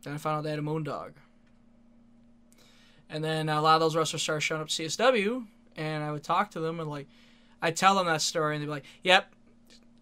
then 0.02 0.14
I 0.14 0.16
found 0.16 0.38
out 0.38 0.44
they 0.44 0.50
had 0.50 0.58
a 0.58 0.62
moondog. 0.62 1.12
And 3.10 3.22
then 3.22 3.50
a 3.50 3.60
lot 3.60 3.74
of 3.74 3.80
those 3.80 3.94
wrestlers 3.94 4.22
started 4.22 4.40
showing 4.40 4.62
up 4.62 4.68
to 4.68 4.82
CSW, 4.84 5.44
and 5.76 6.02
I 6.02 6.12
would 6.12 6.22
talk 6.22 6.50
to 6.52 6.60
them 6.60 6.80
and 6.80 6.88
like 6.88 7.06
I 7.62 7.70
tell 7.70 7.94
them 7.94 8.06
that 8.06 8.20
story, 8.20 8.56
and 8.56 8.62
they'd 8.62 8.66
be 8.66 8.70
like, 8.72 8.84
"Yep, 9.02 9.32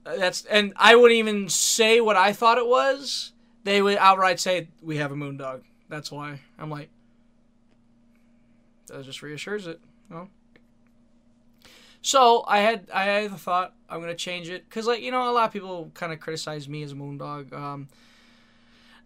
that's." 0.05 0.45
And 0.47 0.73
I 0.77 0.97
wouldn't 0.97 1.19
even 1.19 1.49
say 1.49 2.01
what 2.01 2.16
I 2.16 2.32
thought 2.32 2.59
it 2.59 2.66
was. 2.66 3.32
They 3.62 3.82
would 3.82 3.99
outright 3.99 4.41
say, 4.41 4.69
"We 4.82 4.97
have 4.97 5.12
a 5.12 5.15
moondog." 5.15 5.62
That's 5.89 6.11
why 6.11 6.41
I'm 6.59 6.70
like, 6.70 6.89
that 8.87 9.05
just 9.05 9.23
reassures 9.23 9.66
it. 9.66 9.81
So 12.03 12.45
I 12.47 12.59
had 12.61 12.89
I 12.93 13.05
had 13.05 13.31
the 13.32 13.37
thought 13.39 13.74
I'm 13.89 14.01
gonna 14.01 14.15
change 14.15 14.49
it 14.49 14.69
because 14.69 14.87
like 14.87 15.03
you 15.03 15.11
know 15.11 15.31
a 15.31 15.32
lot 15.32 15.45
of 15.45 15.53
people 15.53 15.91
kind 15.95 16.12
of 16.12 16.20
criticize 16.20 16.69
me 16.69 16.82
as 16.82 16.93
a 16.93 16.95
moondog. 16.95 17.53
Um, 17.53 17.89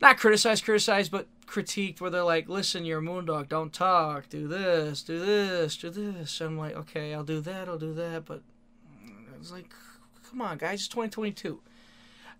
not 0.00 0.18
criticize, 0.18 0.60
criticize, 0.60 1.08
but 1.08 1.26
critiqued 1.46 2.00
where 2.00 2.10
they're 2.10 2.22
like, 2.22 2.48
listen, 2.48 2.84
you're 2.84 2.98
a 2.98 3.02
moondog, 3.02 3.48
don't 3.48 3.72
talk, 3.72 4.28
do 4.28 4.48
this, 4.48 5.02
do 5.02 5.18
this, 5.18 5.76
do 5.76 5.90
this. 5.90 6.40
I'm 6.40 6.58
like, 6.58 6.74
okay, 6.74 7.14
I'll 7.14 7.24
do 7.24 7.40
that, 7.40 7.68
I'll 7.68 7.78
do 7.78 7.94
that, 7.94 8.24
but 8.24 8.42
it's 9.38 9.52
like, 9.52 9.72
come 10.28 10.40
on, 10.40 10.58
guys, 10.58 10.80
it's 10.80 10.88
2022. 10.88 11.60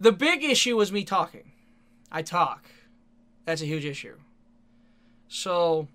The 0.01 0.13
big 0.13 0.43
issue 0.43 0.77
was 0.77 0.91
me 0.91 1.05
talking. 1.05 1.53
I 2.11 2.23
talk. 2.23 2.67
That's 3.45 3.63
a 3.63 3.67
huge 3.67 3.85
issue. 3.85 4.17
So 5.29 5.89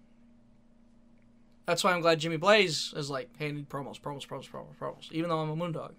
that's 1.65 1.83
why 1.83 1.93
I'm 1.93 2.01
glad 2.01 2.19
Jimmy 2.19 2.37
Blaze 2.37 2.93
is 2.95 3.09
like, 3.09 3.29
hey, 3.37 3.49
I 3.49 3.51
need 3.51 3.69
promos, 3.69 3.99
promos, 3.99 4.27
promos, 4.27 4.49
promos, 4.49 4.75
promos, 4.79 5.11
even 5.11 5.29
though 5.29 5.39
I'm 5.39 5.49
a 5.49 5.55
moondog. 5.55 5.93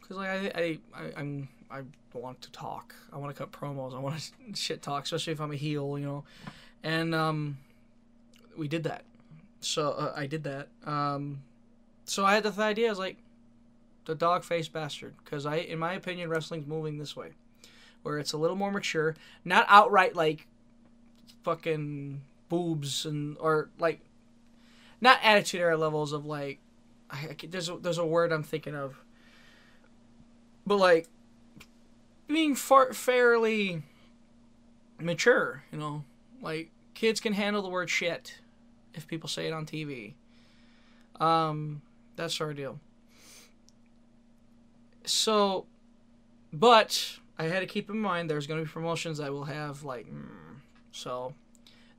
Because 0.00 0.16
like 0.16 0.28
I, 0.28 0.60
I, 0.60 0.78
I, 0.94 1.12
I'm 1.16 1.48
I 1.76 2.18
want 2.18 2.40
to 2.42 2.52
talk. 2.52 2.94
I 3.12 3.18
want 3.18 3.34
to 3.34 3.38
cut 3.38 3.52
promos. 3.52 3.94
I 3.94 3.98
want 3.98 4.18
to 4.18 4.54
shit 4.54 4.82
talk, 4.82 5.04
especially 5.04 5.32
if 5.32 5.40
I'm 5.40 5.52
a 5.52 5.56
heel, 5.56 5.98
you 5.98 6.06
know. 6.06 6.24
And 6.82 7.14
um, 7.14 7.58
we 8.56 8.68
did 8.68 8.84
that. 8.84 9.04
So 9.60 9.90
uh, 9.92 10.12
I 10.16 10.26
did 10.26 10.44
that. 10.44 10.68
Um, 10.84 11.42
so 12.04 12.24
I 12.24 12.34
had 12.34 12.44
the 12.44 12.62
idea. 12.62 12.86
I 12.86 12.90
was 12.90 12.98
like, 12.98 13.16
the 14.04 14.14
dog 14.14 14.44
faced 14.44 14.72
bastard, 14.72 15.14
because 15.24 15.46
I, 15.46 15.56
in 15.56 15.80
my 15.80 15.94
opinion, 15.94 16.30
wrestling's 16.30 16.66
moving 16.66 16.98
this 16.98 17.16
way, 17.16 17.30
where 18.02 18.18
it's 18.18 18.32
a 18.32 18.36
little 18.36 18.56
more 18.56 18.70
mature, 18.70 19.16
not 19.44 19.66
outright 19.68 20.14
like 20.14 20.46
fucking 21.42 22.20
boobs 22.48 23.04
and 23.04 23.36
or 23.40 23.68
like 23.78 24.00
not 25.00 25.18
attitude 25.22 25.60
era 25.60 25.76
levels 25.76 26.12
of 26.12 26.24
like 26.24 26.60
I, 27.10 27.16
I, 27.16 27.36
there's 27.48 27.68
a, 27.68 27.76
there's 27.76 27.98
a 27.98 28.06
word 28.06 28.32
I'm 28.32 28.44
thinking 28.44 28.76
of, 28.76 29.00
but 30.64 30.76
like 30.76 31.08
being 32.26 32.54
far, 32.54 32.92
fairly 32.92 33.82
mature, 35.00 35.62
you 35.72 35.78
know, 35.78 36.04
like 36.40 36.70
kids 36.94 37.20
can 37.20 37.32
handle 37.32 37.62
the 37.62 37.68
word 37.68 37.90
shit 37.90 38.38
if 38.94 39.06
people 39.06 39.28
say 39.28 39.46
it 39.46 39.52
on 39.52 39.66
TV. 39.66 40.14
Um, 41.20 41.82
that 42.16 42.30
sort 42.30 42.50
of 42.50 42.56
deal. 42.56 42.80
So, 45.04 45.66
but 46.52 47.18
I 47.38 47.44
had 47.44 47.60
to 47.60 47.66
keep 47.66 47.88
in 47.90 47.98
mind 47.98 48.28
there's 48.28 48.46
going 48.46 48.60
to 48.60 48.66
be 48.66 48.70
promotions 48.70 49.20
I 49.20 49.30
will 49.30 49.44
have 49.44 49.84
like, 49.84 50.06
mm, 50.06 50.56
so 50.92 51.34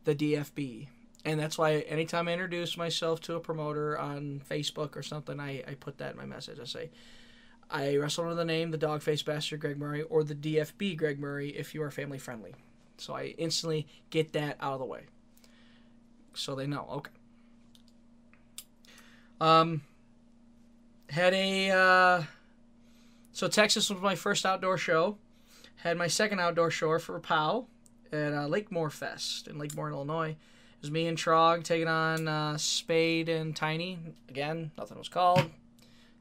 the 0.04 0.16
DFB. 0.16 0.88
And 1.26 1.40
that's 1.40 1.58
why 1.58 1.80
anytime 1.80 2.28
I 2.28 2.34
introduce 2.34 2.78
myself 2.78 3.20
to 3.22 3.36
a 3.36 3.40
promoter 3.40 3.98
on 4.00 4.42
Facebook 4.50 4.96
or 4.96 5.04
something, 5.04 5.40
I, 5.40 5.64
I 5.68 5.74
put 5.80 5.98
that 5.98 6.12
in 6.12 6.18
my 6.18 6.26
message. 6.26 6.60
I 6.60 6.66
say, 6.66 6.90
I 7.70 7.98
wrestle 7.98 8.26
under 8.26 8.36
the 8.36 8.46
name 8.46 8.72
the 8.72 8.78
Dogface 8.78 9.26
Bastard 9.26 9.60
Greg 9.60 9.78
Murray 9.78 10.04
or 10.04 10.24
the 10.24 10.36
DFB 10.36 10.98
Greg 10.98 11.20
Murray 11.20 11.50
if 11.50 11.76
you 11.76 11.84
are 11.84 11.92
family 11.92 12.18
friendly. 12.18 12.54
So 12.98 13.14
I 13.16 13.36
instantly 13.38 13.88
get 14.10 14.34
that 14.34 14.58
out 14.60 14.74
of 14.74 14.80
the 14.80 14.86
way. 14.86 15.04
So 16.34 16.56
they 16.56 16.68
know. 16.68 16.88
Okay. 16.90 17.12
Um, 19.40 19.82
had 21.10 21.34
a 21.34 21.72
uh, 21.72 22.24
so 23.32 23.48
Texas 23.48 23.90
was 23.90 24.02
my 24.02 24.16
first 24.16 24.46
outdoor 24.46 24.78
show. 24.78 25.18
Had 25.78 25.98
my 25.98 26.08
second 26.08 26.40
outdoor 26.40 26.72
show 26.72 26.98
for 26.98 27.20
POW 27.20 27.68
at 28.12 28.34
uh, 28.34 28.48
Lakemoor 28.48 28.92
Fest 28.92 29.48
in 29.48 29.58
Lakemoor, 29.58 29.92
Illinois. 29.92 30.32
It 30.32 30.82
was 30.82 30.92
me 30.92 31.08
and 31.08 31.18
Trog 31.18 31.64
taking 31.64 31.88
on 31.88 32.28
uh, 32.28 32.58
Spade 32.58 33.30
and 33.30 33.56
Tiny. 33.56 34.00
Again, 34.30 34.72
nothing 34.78 34.98
was 34.98 35.10
called, 35.10 35.50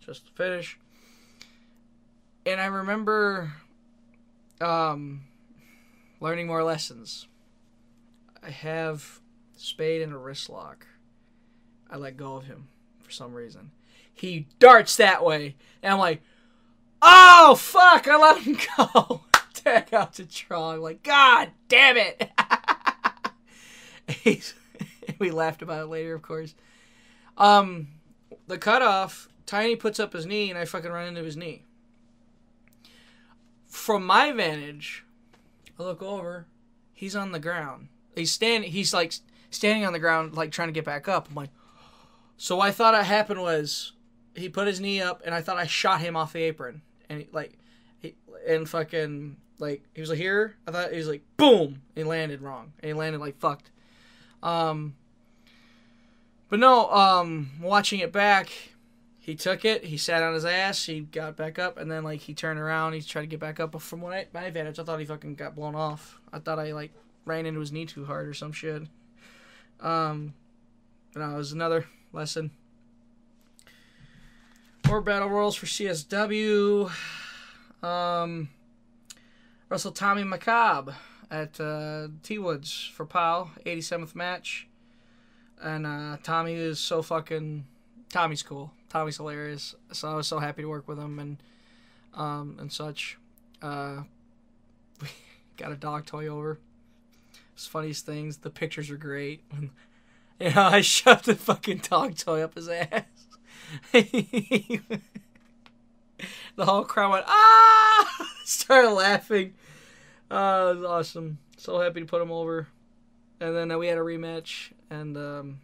just 0.05 0.27
the 0.27 0.33
finish. 0.33 0.79
And 2.47 2.61
I 2.61 2.67
remember 2.67 3.53
um, 4.61 5.25
learning 6.21 6.47
more 6.47 6.63
lessons. 6.63 7.27
I 8.41 8.51
have 8.51 9.21
Spade 9.57 10.01
in 10.01 10.13
a 10.13 10.19
wrist 10.19 10.49
lock. 10.49 10.87
I 11.91 11.97
let 11.97 12.17
go 12.17 12.37
of 12.37 12.45
him 12.45 12.69
for 13.01 13.11
some 13.11 13.35
reason. 13.35 13.73
He 14.15 14.47
darts 14.61 14.97
that 14.97 15.25
way, 15.25 15.57
and 15.83 15.93
I'm 15.93 15.99
like, 15.99 16.23
"Oh 17.03 17.57
fuck!" 17.59 18.07
I 18.09 18.17
let 18.17 18.43
him 18.43 18.57
go. 18.77 19.23
Tag 19.53 19.93
out 19.93 20.15
to 20.15 20.25
Tron. 20.25 20.77
I'm 20.77 20.81
like, 20.81 21.03
"God 21.03 21.51
damn 21.69 21.97
it!" 21.97 22.31
we 25.19 25.31
laughed 25.31 25.63
about 25.63 25.83
it 25.83 25.87
later, 25.87 26.15
of 26.15 26.23
course. 26.23 26.55
Um, 27.37 27.89
the 28.47 28.59
cutoff, 28.59 29.29
Tiny 29.47 29.77
puts 29.77 30.01
up 30.01 30.13
his 30.13 30.27
knee, 30.27 30.51
and 30.51 30.59
I 30.59 30.65
fucking 30.65 30.91
run 30.91 31.09
into 31.09 31.23
his 31.23 31.37
knee. 31.37 31.66
From 33.77 34.07
my 34.07 34.33
vantage, 34.33 35.05
I 35.79 35.83
look 35.83 36.03
over. 36.03 36.47
He's 36.95 37.15
on 37.15 37.33
the 37.33 37.39
ground. 37.39 37.89
He's 38.15 38.33
standing. 38.33 38.73
He's 38.73 38.95
like 38.95 39.13
standing 39.51 39.85
on 39.85 39.93
the 39.93 39.99
ground, 39.99 40.35
like 40.35 40.51
trying 40.51 40.69
to 40.69 40.73
get 40.73 40.87
back 40.87 41.09
up. 41.09 41.29
I'm 41.29 41.35
like, 41.35 41.51
so 42.39 42.59
I 42.59 42.73
thought 42.73 42.95
had 42.95 43.05
happened 43.05 43.43
was 43.43 43.93
he 44.35 44.49
put 44.49 44.67
his 44.67 44.81
knee 44.81 45.03
up, 45.03 45.21
and 45.25 45.35
I 45.35 45.43
thought 45.43 45.59
I 45.59 45.67
shot 45.67 46.01
him 46.01 46.17
off 46.17 46.33
the 46.33 46.43
apron, 46.43 46.81
and 47.11 47.21
he, 47.21 47.29
like, 47.33 47.59
he 48.01 48.17
and 48.49 48.67
fucking 48.67 49.37
like 49.59 49.85
he 49.95 50.01
was 50.01 50.09
like 50.09 50.19
here. 50.19 50.57
I 50.67 50.73
thought 50.73 50.91
he 50.91 50.97
was 50.97 51.09
like 51.09 51.23
boom. 51.37 51.83
he 51.95 52.03
landed 52.03 52.41
wrong, 52.41 52.73
and 52.81 52.89
he 52.89 52.95
landed 52.95 53.21
like 53.21 53.39
fucked. 53.39 53.71
Um, 54.43 54.97
but 56.49 56.59
no, 56.59 56.91
um, 56.91 57.51
watching 57.61 58.01
it 58.01 58.11
back, 58.11 58.51
he 59.27 59.35
took 59.35 59.65
it. 59.65 59.83
He 59.83 59.97
sat 59.97 60.23
on 60.23 60.35
his 60.35 60.45
ass. 60.45 60.87
He 60.87 61.01
got 61.01 61.37
back 61.37 61.59
up, 61.59 61.79
and 61.79 61.91
then 61.91 62.05
like 62.05 62.21
he 62.21 62.33
turned 62.33 62.61
around. 62.61 62.93
He 62.93 63.03
tried 63.03 63.23
to 63.23 63.27
get 63.27 63.41
back 63.41 63.59
up. 63.59 63.73
But 63.73 63.83
from 63.83 64.01
what 64.01 64.13
I, 64.13 64.29
my 64.33 64.45
advantage, 64.45 64.79
I 64.79 64.85
thought 64.85 65.01
he 65.01 65.05
fucking 65.05 65.35
got 65.35 65.57
blown 65.57 65.75
off. 65.75 66.21
I 66.33 66.39
thought 66.39 66.61
I 66.61 66.73
like 66.73 66.93
ran 67.25 67.45
into 67.45 67.59
his 67.59 67.73
knee 67.73 67.87
too 67.87 68.05
hard 68.05 68.29
or 68.29 68.35
some 68.35 68.53
shit. 68.53 68.83
Um, 69.81 70.33
but 71.13 71.19
no, 71.19 71.35
it 71.35 71.39
was 71.39 71.51
another 71.51 71.87
lesson. 72.13 72.53
More 74.87 75.01
battle 75.01 75.29
royals 75.29 75.57
for 75.57 75.67
CSW. 75.67 76.89
Um, 77.83 78.49
Russell 79.69 79.91
Tommy 79.91 80.23
McCobb 80.23 80.95
at 81.33 81.61
uh, 81.61 82.07
T 82.23 82.39
Woods 82.39 82.89
for 82.95 83.05
POW, 83.05 83.51
87th 83.67 84.15
match. 84.15 84.69
And 85.61 85.85
uh, 85.85 86.19
Tommy 86.23 86.55
is 86.55 86.79
so 86.79 87.03
fucking. 87.03 87.65
Tommy's 88.09 88.45
cool. 88.45 88.71
Tommy's 88.89 89.17
hilarious. 89.17 89.75
So 89.93 90.09
I 90.09 90.15
was 90.15 90.27
so 90.27 90.39
happy 90.39 90.63
to 90.63 90.69
work 90.69 90.89
with 90.89 90.99
him 90.99 91.19
and 91.19 91.39
um, 92.15 92.57
and 92.59 92.73
such. 92.73 93.19
Uh, 93.63 94.03
we 95.03 95.09
got 95.57 95.73
a 95.73 95.77
dog 95.77 96.07
toy 96.07 96.27
over. 96.29 96.59
It's 97.55 97.67
funniest 97.67 98.05
things. 98.05 98.39
The 98.39 98.51
pictures 98.51 98.91
are 98.91 98.97
great. 98.97 99.43
you 100.41 100.51
know, 100.51 100.63
I 100.63 100.81
shoved 100.83 101.27
the 101.27 101.35
fucking 101.35 101.83
dog 101.89 102.17
toy 102.17 102.43
up 102.43 102.55
his 102.55 102.69
ass. 102.69 103.05
the 103.93 104.81
whole 106.61 106.85
crowd 106.85 107.13
went 107.13 107.25
ah, 107.27 108.29
started 108.45 108.91
laughing. 108.91 109.55
Uh, 110.31 110.73
it 110.73 110.79
was 110.79 110.85
awesome. 110.85 111.39
So 111.57 111.81
happy 111.81 112.01
to 112.01 112.07
put 112.07 112.21
him 112.23 112.31
over. 112.31 112.69
And 113.41 113.55
then 113.55 113.71
uh, 113.71 113.79
we 113.79 113.87
had 113.87 113.99
a 113.99 114.03
rematch, 114.03 114.73
and 114.91 115.17
um, 115.17 115.61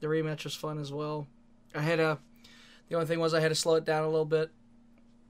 the 0.00 0.06
rematch 0.06 0.44
was 0.44 0.54
fun 0.54 0.78
as 0.78 0.92
well. 0.92 1.26
I 1.74 1.80
had 1.80 2.00
a. 2.00 2.18
The 2.90 2.96
only 2.96 3.06
thing 3.06 3.20
was 3.20 3.32
I 3.32 3.40
had 3.40 3.48
to 3.48 3.54
slow 3.54 3.76
it 3.76 3.84
down 3.84 4.02
a 4.02 4.08
little 4.08 4.24
bit, 4.24 4.50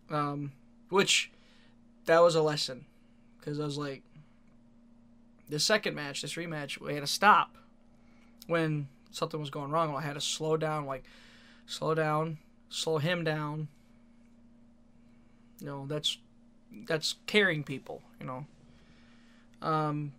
um, 0.08 0.52
which 0.88 1.30
that 2.06 2.20
was 2.20 2.34
a 2.34 2.42
lesson, 2.42 2.86
because 3.38 3.60
I 3.60 3.64
was 3.64 3.76
like, 3.76 4.02
the 5.48 5.60
second 5.60 5.94
match, 5.94 6.22
this 6.22 6.34
rematch, 6.34 6.80
we 6.80 6.94
had 6.94 7.02
to 7.02 7.06
stop 7.06 7.54
when 8.46 8.88
something 9.10 9.38
was 9.38 9.50
going 9.50 9.70
wrong. 9.70 9.94
I 9.94 10.00
had 10.00 10.14
to 10.14 10.20
slow 10.22 10.56
down, 10.56 10.86
like 10.86 11.04
slow 11.66 11.94
down, 11.94 12.38
slow 12.70 12.96
him 12.96 13.24
down. 13.24 13.68
You 15.60 15.66
know, 15.66 15.86
that's 15.86 16.16
that's 16.86 17.16
caring 17.26 17.62
people, 17.62 18.00
you 18.18 18.26
know. 18.26 18.46
Um, 19.60 20.12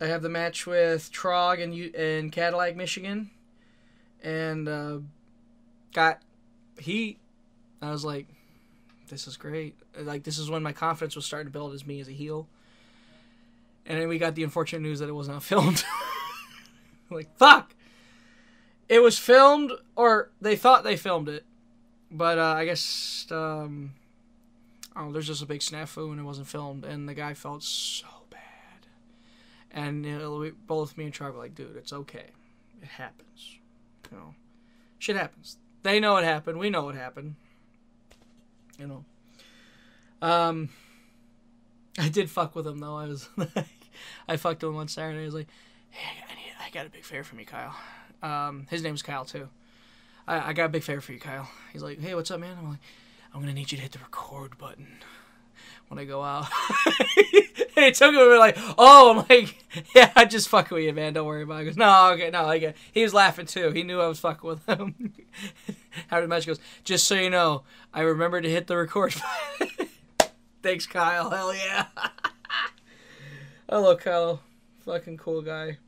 I 0.00 0.06
have 0.06 0.22
the 0.22 0.28
match 0.28 0.66
with 0.66 1.12
Trog 1.12 1.60
in 1.60 1.72
in 1.72 2.30
Cadillac, 2.30 2.74
Michigan, 2.74 3.30
and 4.20 4.68
uh, 4.68 4.98
got 5.96 6.20
he. 6.78 7.18
I 7.82 7.90
was 7.90 8.04
like, 8.04 8.26
this 9.08 9.26
is 9.26 9.36
great. 9.36 9.74
Like 9.98 10.22
this 10.22 10.38
is 10.38 10.48
when 10.48 10.62
my 10.62 10.72
confidence 10.72 11.16
was 11.16 11.24
starting 11.24 11.48
to 11.48 11.52
build 11.52 11.74
as 11.74 11.84
me 11.84 11.98
as 12.00 12.08
a 12.08 12.12
heel. 12.12 12.46
And 13.86 13.98
then 13.98 14.08
we 14.08 14.18
got 14.18 14.34
the 14.34 14.44
unfortunate 14.44 14.82
news 14.82 14.98
that 15.00 15.08
it 15.08 15.14
was 15.14 15.26
not 15.26 15.42
filmed. 15.50 15.82
like 17.10 17.34
fuck. 17.36 17.74
It 18.88 19.02
was 19.02 19.18
filmed, 19.18 19.72
or 19.96 20.30
they 20.40 20.54
thought 20.54 20.84
they 20.84 20.96
filmed 20.96 21.28
it, 21.28 21.44
but 22.08 22.38
uh, 22.38 22.54
I 22.56 22.64
guess 22.66 23.26
um, 23.32 23.94
oh, 24.94 25.10
there's 25.10 25.26
just 25.26 25.42
a 25.42 25.46
big 25.46 25.60
snafu 25.60 26.10
and 26.12 26.20
it 26.20 26.22
wasn't 26.22 26.46
filmed, 26.46 26.84
and 26.84 27.08
the 27.08 27.14
guy 27.14 27.34
felt 27.34 27.64
so 27.64 28.06
bad. 28.30 28.86
And 29.72 30.06
you 30.06 30.18
know, 30.18 30.36
we, 30.36 30.50
both 30.50 30.96
me 30.96 31.06
and 31.06 31.12
Trog 31.12 31.32
were 31.32 31.38
like, 31.38 31.56
dude, 31.56 31.76
it's 31.76 31.92
okay. 31.92 32.26
It 32.80 32.88
happens. 32.88 33.58
You 34.12 34.18
know, 34.18 34.34
shit 35.00 35.16
happens. 35.16 35.56
They 35.86 36.00
know 36.00 36.14
what 36.14 36.24
happened. 36.24 36.58
We 36.58 36.68
know 36.68 36.82
what 36.82 36.96
happened. 36.96 37.36
You 38.76 38.88
know. 38.88 39.04
Um, 40.20 40.70
I 41.96 42.08
did 42.08 42.28
fuck 42.28 42.56
with 42.56 42.66
him 42.66 42.80
though. 42.80 42.96
I 42.96 43.06
was 43.06 43.28
like, 43.36 43.90
I 44.26 44.36
fucked 44.36 44.64
him 44.64 44.74
one 44.74 44.88
Saturday. 44.88 45.22
I 45.22 45.26
was 45.26 45.34
like, 45.34 45.46
hey, 45.90 46.24
I, 46.28 46.34
need, 46.34 46.52
I 46.60 46.70
got 46.70 46.86
a 46.86 46.90
big 46.90 47.04
favor 47.04 47.22
from 47.22 47.38
you, 47.38 47.46
Kyle. 47.46 47.76
Um, 48.20 48.66
his 48.68 48.82
name's 48.82 49.02
Kyle 49.02 49.24
too. 49.24 49.48
I, 50.26 50.50
I 50.50 50.52
got 50.54 50.64
a 50.64 50.70
big 50.70 50.82
favor 50.82 51.00
for 51.00 51.12
you, 51.12 51.20
Kyle. 51.20 51.48
He's 51.72 51.84
like, 51.84 52.00
hey, 52.00 52.16
what's 52.16 52.32
up, 52.32 52.40
man? 52.40 52.56
I'm 52.58 52.68
like, 52.70 52.80
I'm 53.32 53.40
gonna 53.40 53.54
need 53.54 53.70
you 53.70 53.78
to 53.78 53.82
hit 53.82 53.92
the 53.92 54.00
record 54.00 54.58
button 54.58 54.88
when 55.88 55.98
I 55.98 56.04
go 56.04 56.22
out. 56.22 56.46
it 57.76 57.94
took 57.94 58.14
him 58.14 58.38
like, 58.38 58.56
oh, 58.78 59.10
I'm 59.10 59.26
like, 59.28 59.56
yeah, 59.94 60.12
I 60.16 60.24
just 60.24 60.48
fucking 60.48 60.74
with 60.74 60.84
you, 60.84 60.92
man. 60.92 61.12
Don't 61.12 61.26
worry 61.26 61.42
about 61.42 61.56
it. 61.56 61.60
He 61.60 61.66
goes, 61.66 61.76
no, 61.76 62.12
okay, 62.12 62.30
no, 62.30 62.44
like, 62.44 62.74
he 62.92 63.02
was 63.02 63.14
laughing 63.14 63.46
too. 63.46 63.70
He 63.70 63.82
knew 63.82 64.00
I 64.00 64.06
was 64.06 64.20
fucking 64.20 64.48
with 64.48 64.66
him. 64.66 65.12
How 66.08 66.16
did 66.16 66.24
the 66.24 66.28
match 66.28 66.46
goes? 66.46 66.60
Just 66.84 67.06
so 67.06 67.14
you 67.14 67.30
know, 67.30 67.62
I 67.92 68.02
remember 68.02 68.40
to 68.40 68.50
hit 68.50 68.66
the 68.66 68.76
record. 68.76 69.14
Thanks, 70.62 70.86
Kyle. 70.86 71.30
Hell 71.30 71.54
yeah. 71.54 71.86
Hello, 73.68 73.96
Kyle. 73.96 74.40
Fucking 74.84 75.16
cool 75.16 75.42
guy. 75.42 75.78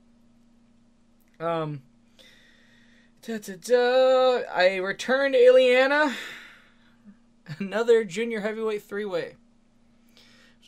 Um. 1.41 1.83
Da, 3.23 3.39
da, 3.39 3.55
da. 3.57 4.43
I 4.53 4.77
returned 4.77 5.35
Illiana. 5.35 6.15
Another 7.59 8.05
junior 8.05 8.41
heavyweight 8.41 8.83
three 8.83 9.05
way. 9.05 9.35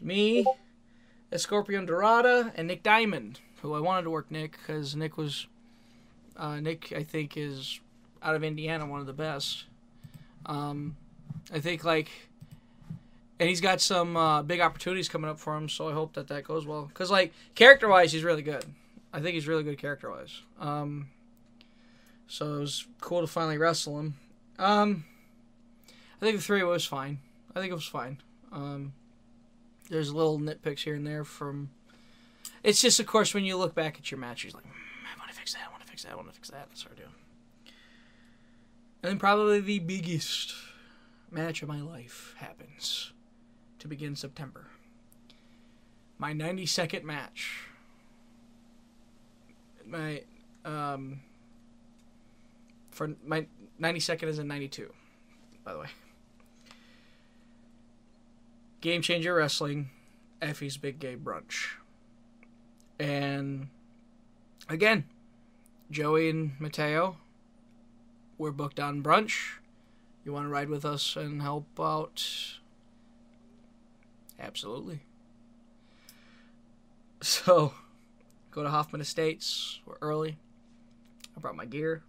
It's 0.01 0.07
me, 0.07 0.47
Escorpion 1.31 1.87
Dorada, 1.87 2.55
and 2.57 2.69
Nick 2.69 2.83
Diamond, 2.83 3.41
who 3.61 3.75
I 3.75 3.81
wanted 3.81 4.05
to 4.05 4.11
work 4.11 4.31
Nick 4.31 4.53
because 4.53 4.97
Nick 4.97 5.19
was. 5.19 5.47
Uh, 6.39 6.59
Nick, 6.59 6.91
I 6.97 7.03
think, 7.03 7.37
is 7.37 7.81
out 8.23 8.35
of 8.35 8.43
Indiana 8.43 8.87
one 8.87 9.01
of 9.01 9.07
the 9.07 9.13
best. 9.13 9.65
Um, 10.47 10.97
I 11.53 11.61
think, 11.61 11.85
like. 11.85 12.09
And 13.39 13.47
he's 13.51 13.61
got 13.61 13.83
some 13.83 14.17
uh, 14.17 14.43
big 14.43 14.61
opportunities 14.61 15.07
coming 15.07 15.31
up 15.31 15.39
for 15.39 15.55
him, 15.55 15.69
so 15.69 15.91
I 15.91 15.93
hope 15.93 16.15
that 16.15 16.29
that 16.29 16.45
goes 16.45 16.65
well. 16.65 16.87
Because, 16.87 17.11
like, 17.11 17.35
character 17.55 17.87
wise, 17.87 18.11
he's 18.11 18.25
really 18.25 18.43
good. 18.43 18.65
I 19.13 19.21
think 19.21 19.35
he's 19.35 19.47
really 19.47 19.65
good 19.65 19.77
character 19.77 20.11
wise. 20.11 20.41
Um, 20.59 21.09
so 22.27 22.55
it 22.55 22.61
was 22.61 22.87
cool 23.03 23.21
to 23.21 23.27
finally 23.27 23.59
wrestle 23.59 23.99
him. 23.99 24.15
Um, 24.59 25.05
I 25.91 26.25
think 26.25 26.39
the 26.39 26.43
three 26.43 26.63
was 26.63 26.87
fine. 26.87 27.19
I 27.55 27.61
think 27.61 27.71
it 27.71 27.75
was 27.75 27.85
fine. 27.87 28.23
Um, 28.51 28.95
there's 29.91 30.15
little 30.15 30.39
nitpicks 30.39 30.81
here 30.81 30.95
and 30.95 31.07
there 31.07 31.25
from. 31.25 31.71
It's 32.63 32.81
just, 32.81 33.01
of 33.01 33.07
course, 33.07 33.35
when 33.35 33.45
you 33.45 33.57
look 33.57 33.75
back 33.75 33.99
at 33.99 34.11
your 34.11 34.19
match, 34.19 34.45
you're 34.45 34.53
like, 34.53 34.65
mm, 34.65 34.69
I 34.69 35.19
want 35.19 35.31
to 35.31 35.37
fix 35.37 35.53
that. 35.53 35.63
I 35.67 35.71
want 35.71 35.83
to 35.83 35.89
fix 35.89 36.05
that. 36.05 36.13
I 36.13 36.15
want 36.15 36.29
to 36.29 36.35
fix 36.35 36.51
that. 36.51 36.69
That's 36.69 36.85
what 36.85 36.95
I 36.95 37.01
do. 37.01 37.09
And 39.03 39.11
then 39.11 39.19
probably 39.19 39.61
the 39.61 39.79
biggest 39.81 40.55
match 41.31 41.63
of 41.63 41.69
my 41.69 41.81
life 41.81 42.35
happens 42.39 43.13
to 43.79 43.89
begin 43.89 44.15
September. 44.15 44.67
My 46.19 46.33
92nd 46.33 47.03
match. 47.05 47.67
My 49.87 50.23
um 50.65 51.21
for 52.91 53.13
my 53.25 53.47
92nd 53.81 54.25
is 54.25 54.39
in 54.39 54.47
92 54.47 54.93
by 55.65 55.73
the 55.73 55.79
way. 55.81 55.87
Game 58.81 59.03
Changer 59.03 59.35
Wrestling, 59.35 59.91
Effy's 60.41 60.77
Big 60.77 60.99
Gay 60.99 61.17
Brunch. 61.17 61.75
And 62.99 63.69
again, 64.69 65.05
Joey 65.91 66.31
and 66.31 66.53
Mateo 66.59 67.17
we're 68.41 68.51
booked 68.51 68.81
on 68.81 69.03
brunch. 69.03 69.59
You 70.25 70.33
want 70.33 70.47
to 70.47 70.49
ride 70.49 70.71
with 70.71 70.87
us 70.87 71.15
and 71.15 71.43
help 71.43 71.67
out? 71.79 72.25
Absolutely. 74.41 75.01
So, 77.23 77.75
go 78.51 78.63
to 78.63 78.71
Hoffman 78.71 79.03
Estates. 79.03 79.81
We're 79.85 79.99
early. 80.01 80.39
I 81.37 81.41
brought 81.41 81.55
my 81.55 81.67
gear. 81.67 82.03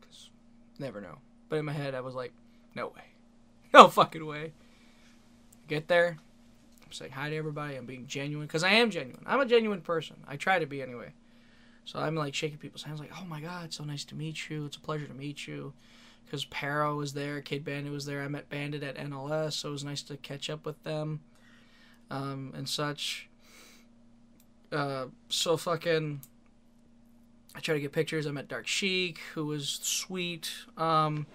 Because, 0.00 0.30
never 0.78 1.00
know. 1.00 1.18
But 1.48 1.56
in 1.56 1.64
my 1.64 1.72
head, 1.72 1.96
I 1.96 2.02
was 2.02 2.14
like, 2.14 2.32
no 2.76 2.86
way. 2.86 3.02
No 3.74 3.88
fucking 3.88 4.24
way. 4.24 4.52
Get 5.68 5.88
there. 5.88 6.18
I'm 6.84 6.92
saying 6.92 7.12
hi 7.12 7.30
to 7.30 7.36
everybody. 7.36 7.76
I'm 7.76 7.86
being 7.86 8.06
genuine. 8.06 8.46
Because 8.46 8.64
I 8.64 8.70
am 8.70 8.90
genuine. 8.90 9.22
I'm 9.26 9.40
a 9.40 9.46
genuine 9.46 9.82
person. 9.82 10.16
I 10.26 10.36
try 10.36 10.58
to 10.58 10.66
be 10.66 10.82
anyway. 10.82 11.12
So 11.84 11.98
I'm 11.98 12.14
like 12.14 12.34
shaking 12.34 12.58
people's 12.58 12.82
hands, 12.82 13.00
like, 13.00 13.12
oh 13.18 13.24
my 13.24 13.40
god, 13.40 13.72
so 13.72 13.84
nice 13.84 14.04
to 14.04 14.14
meet 14.14 14.50
you. 14.50 14.66
It's 14.66 14.76
a 14.76 14.80
pleasure 14.80 15.06
to 15.06 15.14
meet 15.14 15.46
you. 15.46 15.72
Because 16.24 16.44
Pero 16.44 16.96
was 16.96 17.14
there, 17.14 17.40
Kid 17.40 17.64
Bandit 17.64 17.90
was 17.90 18.04
there. 18.04 18.22
I 18.22 18.28
met 18.28 18.50
Bandit 18.50 18.82
at 18.82 18.96
NLS, 18.96 19.54
so 19.54 19.70
it 19.70 19.72
was 19.72 19.84
nice 19.84 20.02
to 20.02 20.18
catch 20.18 20.50
up 20.50 20.66
with 20.66 20.82
them 20.84 21.20
um, 22.10 22.52
and 22.54 22.68
such. 22.68 23.28
Uh, 24.70 25.06
so 25.28 25.56
fucking. 25.56 26.20
I 27.54 27.60
try 27.60 27.74
to 27.74 27.80
get 27.80 27.92
pictures. 27.92 28.26
I 28.26 28.30
met 28.30 28.48
Dark 28.48 28.66
Sheik, 28.66 29.18
who 29.34 29.46
was 29.46 29.80
sweet. 29.82 30.50
Um, 30.76 31.26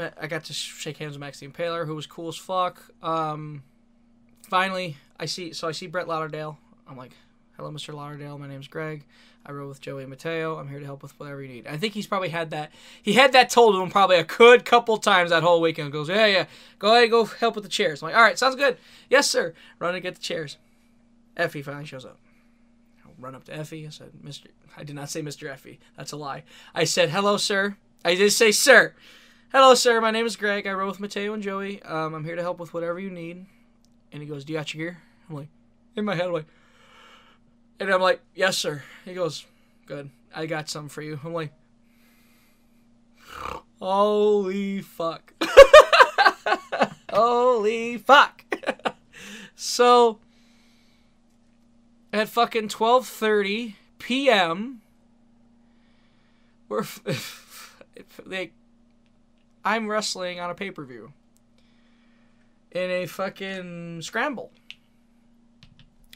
I 0.00 0.26
got 0.26 0.44
to 0.44 0.52
shake 0.52 0.98
hands 0.98 1.12
with 1.12 1.20
Max 1.20 1.40
the 1.40 1.46
who 1.84 1.94
was 1.94 2.06
cool 2.06 2.28
as 2.28 2.36
fuck. 2.36 2.82
Um, 3.02 3.62
finally, 4.48 4.96
I 5.18 5.26
see. 5.26 5.52
So 5.52 5.68
I 5.68 5.72
see 5.72 5.86
Brett 5.86 6.08
Lauderdale. 6.08 6.58
I'm 6.88 6.96
like, 6.96 7.12
hello, 7.56 7.70
Mr. 7.70 7.94
Lauderdale. 7.94 8.38
My 8.38 8.48
name's 8.48 8.68
Greg. 8.68 9.04
I 9.44 9.52
rode 9.52 9.68
with 9.68 9.80
Joey 9.80 10.04
Mateo. 10.06 10.58
I'm 10.58 10.68
here 10.68 10.80
to 10.80 10.84
help 10.84 11.02
with 11.02 11.18
whatever 11.18 11.42
you 11.42 11.48
need. 11.48 11.66
I 11.66 11.76
think 11.76 11.94
he's 11.94 12.06
probably 12.06 12.28
had 12.28 12.50
that. 12.50 12.70
He 13.02 13.14
had 13.14 13.32
that 13.32 13.48
told 13.48 13.74
him 13.74 13.90
probably 13.90 14.16
a 14.16 14.24
good 14.24 14.64
couple 14.64 14.98
times 14.98 15.30
that 15.30 15.42
whole 15.42 15.60
weekend. 15.60 15.92
Goes, 15.92 16.08
yeah, 16.08 16.26
yeah. 16.26 16.46
Go 16.78 16.94
ahead, 16.94 17.10
go 17.10 17.24
help 17.24 17.54
with 17.54 17.64
the 17.64 17.70
chairs. 17.70 18.02
I'm 18.02 18.08
like, 18.08 18.16
all 18.16 18.22
right, 18.22 18.38
sounds 18.38 18.56
good. 18.56 18.76
Yes, 19.08 19.30
sir. 19.30 19.54
Run 19.78 19.94
and 19.94 20.02
get 20.02 20.14
the 20.14 20.20
chairs. 20.20 20.58
Effy 21.36 21.64
finally 21.64 21.86
shows 21.86 22.04
up. 22.04 22.18
I 23.04 23.08
run 23.18 23.34
up 23.34 23.44
to 23.44 23.52
Effy. 23.52 23.86
I 23.86 23.90
said, 23.90 24.10
Mr. 24.22 24.48
I 24.76 24.84
did 24.84 24.94
not 24.94 25.08
say 25.08 25.22
Mr. 25.22 25.50
Effy. 25.50 25.78
That's 25.96 26.12
a 26.12 26.16
lie. 26.16 26.44
I 26.74 26.84
said, 26.84 27.08
hello, 27.10 27.38
sir. 27.38 27.76
I 28.04 28.14
did 28.14 28.32
say, 28.32 28.52
sir. 28.52 28.94
Hello, 29.52 29.74
sir. 29.74 30.00
My 30.00 30.12
name 30.12 30.26
is 30.26 30.36
Greg. 30.36 30.64
I 30.68 30.72
rode 30.72 30.90
with 30.90 31.00
Mateo 31.00 31.34
and 31.34 31.42
Joey. 31.42 31.82
Um, 31.82 32.14
I'm 32.14 32.24
here 32.24 32.36
to 32.36 32.42
help 32.42 32.60
with 32.60 32.72
whatever 32.72 33.00
you 33.00 33.10
need. 33.10 33.46
And 34.12 34.22
he 34.22 34.28
goes, 34.28 34.44
do 34.44 34.52
you 34.52 34.58
got 34.60 34.72
your 34.72 34.78
gear? 34.92 35.02
I'm 35.28 35.34
like, 35.34 35.48
in 35.96 36.04
my 36.04 36.14
head, 36.14 36.26
I'm 36.26 36.32
like, 36.32 36.46
and 37.80 37.90
I'm 37.90 38.00
like, 38.00 38.20
yes, 38.32 38.56
sir. 38.56 38.84
He 39.04 39.12
goes, 39.12 39.44
good. 39.86 40.08
I 40.32 40.46
got 40.46 40.68
some 40.68 40.88
for 40.88 41.02
you. 41.02 41.18
I'm 41.24 41.32
like, 41.32 41.52
holy 43.80 44.82
fuck. 44.82 45.34
holy 47.10 47.98
fuck. 47.98 48.44
so 49.56 50.20
at 52.12 52.28
fucking 52.28 52.68
12:30 52.68 53.74
p.m. 53.98 54.80
we're 56.68 56.86
like 58.24 58.52
I'm 59.64 59.88
wrestling 59.88 60.40
on 60.40 60.50
a 60.50 60.54
pay-per-view 60.54 61.12
in 62.72 62.90
a 62.90 63.06
fucking 63.06 64.02
scramble. 64.02 64.52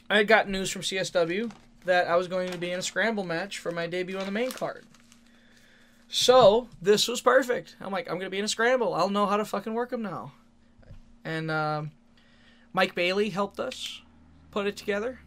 I 0.09 0.17
had 0.17 0.27
got 0.27 0.49
news 0.49 0.69
from 0.69 0.81
CSW 0.81 1.51
that 1.85 2.07
I 2.07 2.15
was 2.15 2.27
going 2.27 2.51
to 2.51 2.57
be 2.57 2.71
in 2.71 2.79
a 2.79 2.83
scramble 2.83 3.23
match 3.23 3.59
for 3.59 3.71
my 3.71 3.87
debut 3.87 4.17
on 4.17 4.25
the 4.25 4.31
main 4.31 4.51
card. 4.51 4.85
So 6.07 6.69
this 6.81 7.07
was 7.07 7.21
perfect. 7.21 7.75
I'm 7.81 7.91
like, 7.91 8.09
I'm 8.09 8.17
gonna 8.17 8.29
be 8.29 8.39
in 8.39 8.45
a 8.45 8.49
scramble. 8.49 8.93
I'll 8.93 9.09
know 9.09 9.25
how 9.25 9.37
to 9.37 9.45
fucking 9.45 9.73
work 9.73 9.89
them 9.89 10.01
now. 10.01 10.33
And 11.23 11.49
uh, 11.49 11.83
Mike 12.73 12.95
Bailey 12.95 13.29
helped 13.29 13.59
us 13.59 14.01
put 14.51 14.67
it 14.67 14.77
together. 14.77 15.19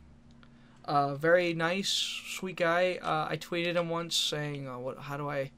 Uh, 0.84 1.16
very 1.16 1.52
nice, 1.52 1.88
sweet 1.88 2.56
guy. 2.56 2.98
Uh, 3.02 3.26
I 3.28 3.36
tweeted 3.36 3.74
him 3.74 3.90
once 3.90 4.16
saying, 4.16 4.68
uh, 4.68 4.78
"What? 4.78 4.98
How 4.98 5.16
do 5.16 5.28
I? 5.28 5.50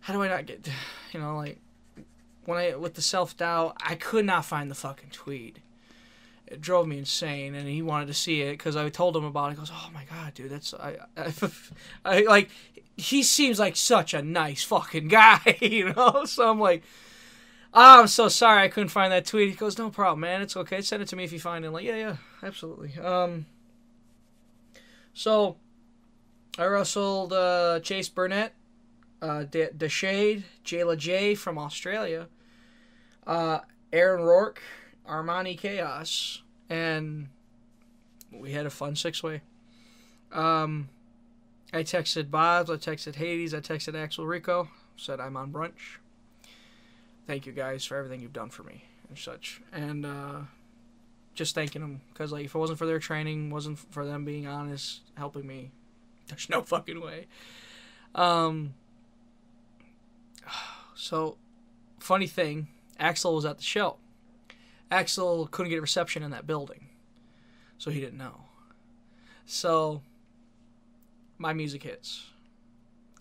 How 0.00 0.12
do 0.12 0.22
I 0.22 0.28
not 0.28 0.46
get? 0.46 0.68
You 1.12 1.22
know, 1.22 1.36
like 1.36 1.58
when 2.44 2.58
I 2.58 2.74
with 2.74 2.92
the 2.94 3.00
self 3.00 3.36
doubt, 3.36 3.76
I 3.80 3.94
could 3.94 4.26
not 4.26 4.44
find 4.44 4.70
the 4.70 4.74
fucking 4.74 5.10
tweet 5.10 5.60
it 6.46 6.60
drove 6.60 6.86
me 6.86 6.98
insane 6.98 7.54
and 7.54 7.68
he 7.68 7.82
wanted 7.82 8.06
to 8.06 8.14
see 8.14 8.42
it 8.42 8.52
because 8.52 8.76
i 8.76 8.88
told 8.88 9.16
him 9.16 9.24
about 9.24 9.48
it. 9.48 9.54
He 9.54 9.58
goes 9.58 9.72
oh 9.72 9.90
my 9.92 10.04
god 10.04 10.34
dude 10.34 10.50
that's 10.50 10.74
I, 10.74 10.96
I, 11.16 11.32
I, 12.04 12.20
like 12.22 12.50
he 12.96 13.22
seems 13.22 13.58
like 13.58 13.76
such 13.76 14.14
a 14.14 14.22
nice 14.22 14.62
fucking 14.62 15.08
guy 15.08 15.58
you 15.60 15.92
know? 15.92 16.24
So 16.26 16.50
i'm 16.50 16.60
like 16.60 16.82
oh, 17.74 18.00
i'm 18.00 18.06
so 18.06 18.28
sorry 18.28 18.62
i 18.62 18.68
couldn't 18.68 18.90
find 18.90 19.12
that 19.12 19.26
tweet 19.26 19.50
he 19.50 19.54
goes 19.54 19.78
no 19.78 19.90
problem 19.90 20.20
man 20.20 20.42
it's 20.42 20.56
okay. 20.56 20.80
Send 20.80 21.02
it 21.02 21.08
to 21.08 21.16
me 21.16 21.24
if 21.24 21.32
you 21.32 21.40
find 21.40 21.64
it. 21.64 21.68
I'm 21.68 21.74
like 21.74 21.84
yeah 21.84 21.96
yeah 21.96 22.16
absolutely. 22.42 22.96
Um 23.02 23.46
so 25.14 25.56
i 26.58 26.64
wrestled 26.64 27.32
uh, 27.32 27.80
chase 27.80 28.08
burnett 28.08 28.54
uh, 29.22 29.44
De- 29.44 29.70
Deshade, 29.70 30.44
Jayla 30.64 30.96
J 30.96 31.34
from 31.34 31.58
Australia, 31.58 32.28
uh, 33.26 33.60
Aaron 33.92 34.22
Rourke, 34.22 34.62
Armani 35.08 35.58
Chaos, 35.58 36.42
and 36.68 37.28
we 38.32 38.52
had 38.52 38.66
a 38.66 38.70
fun 38.70 38.96
six 38.96 39.22
way. 39.22 39.42
Um, 40.32 40.88
I 41.72 41.82
texted 41.82 42.30
Boz, 42.30 42.70
I 42.70 42.74
texted 42.74 43.16
Hades, 43.16 43.54
I 43.54 43.60
texted 43.60 43.94
Axel 44.00 44.26
Rico, 44.26 44.68
said 44.96 45.20
I'm 45.20 45.36
on 45.36 45.52
brunch. 45.52 45.98
Thank 47.26 47.46
you 47.46 47.52
guys 47.52 47.84
for 47.84 47.96
everything 47.96 48.20
you've 48.20 48.32
done 48.32 48.50
for 48.50 48.62
me 48.62 48.84
and 49.08 49.18
such, 49.18 49.60
and 49.72 50.06
uh, 50.06 50.40
just 51.34 51.54
thanking 51.54 51.82
them 51.82 52.00
because 52.12 52.32
like 52.32 52.44
if 52.44 52.54
it 52.54 52.58
wasn't 52.58 52.78
for 52.78 52.86
their 52.86 52.98
training, 52.98 53.50
wasn't 53.50 53.78
for 53.78 54.04
them 54.04 54.24
being 54.24 54.46
honest, 54.46 55.00
helping 55.16 55.46
me, 55.46 55.70
there's 56.28 56.48
no 56.48 56.62
fucking 56.62 57.00
way. 57.00 57.26
Um. 58.14 58.74
So, 60.94 61.36
funny 62.00 62.26
thing, 62.26 62.68
Axel 62.98 63.34
was 63.34 63.44
at 63.44 63.58
the 63.58 63.64
show 63.64 63.98
Axel 64.90 65.48
couldn't 65.48 65.70
get 65.70 65.80
reception 65.80 66.22
in 66.22 66.30
that 66.30 66.46
building, 66.46 66.86
so 67.78 67.90
he 67.90 68.00
didn't 68.00 68.18
know. 68.18 68.42
So 69.44 70.02
my 71.38 71.52
music 71.52 71.82
hits. 71.82 72.26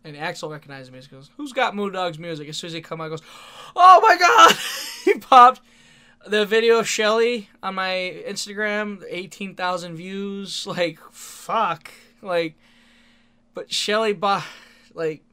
And 0.03 0.15
Axel 0.15 0.49
recognizes 0.51 0.91
me. 0.91 0.99
Goes, 1.09 1.31
"Who's 1.37 1.51
got 1.53 1.73
Moondog's 1.73 2.19
music?" 2.19 2.47
As 2.47 2.57
soon 2.57 2.67
as 2.67 2.73
he 2.73 2.81
come 2.81 3.01
out, 3.01 3.09
goes, 3.09 3.23
"Oh 3.75 3.99
my 4.01 4.17
god!" 4.17 4.55
he 5.05 5.17
popped 5.17 5.61
the 6.27 6.45
video 6.45 6.77
of 6.77 6.87
Shelly 6.87 7.49
on 7.63 7.73
my 7.73 8.23
Instagram, 8.27 9.03
eighteen 9.09 9.55
thousand 9.55 9.95
views. 9.95 10.67
Like 10.67 10.99
fuck, 11.11 11.91
like. 12.21 12.55
But 13.55 13.71
Shelly 13.71 14.11
bought, 14.11 14.43
like, 14.93 15.23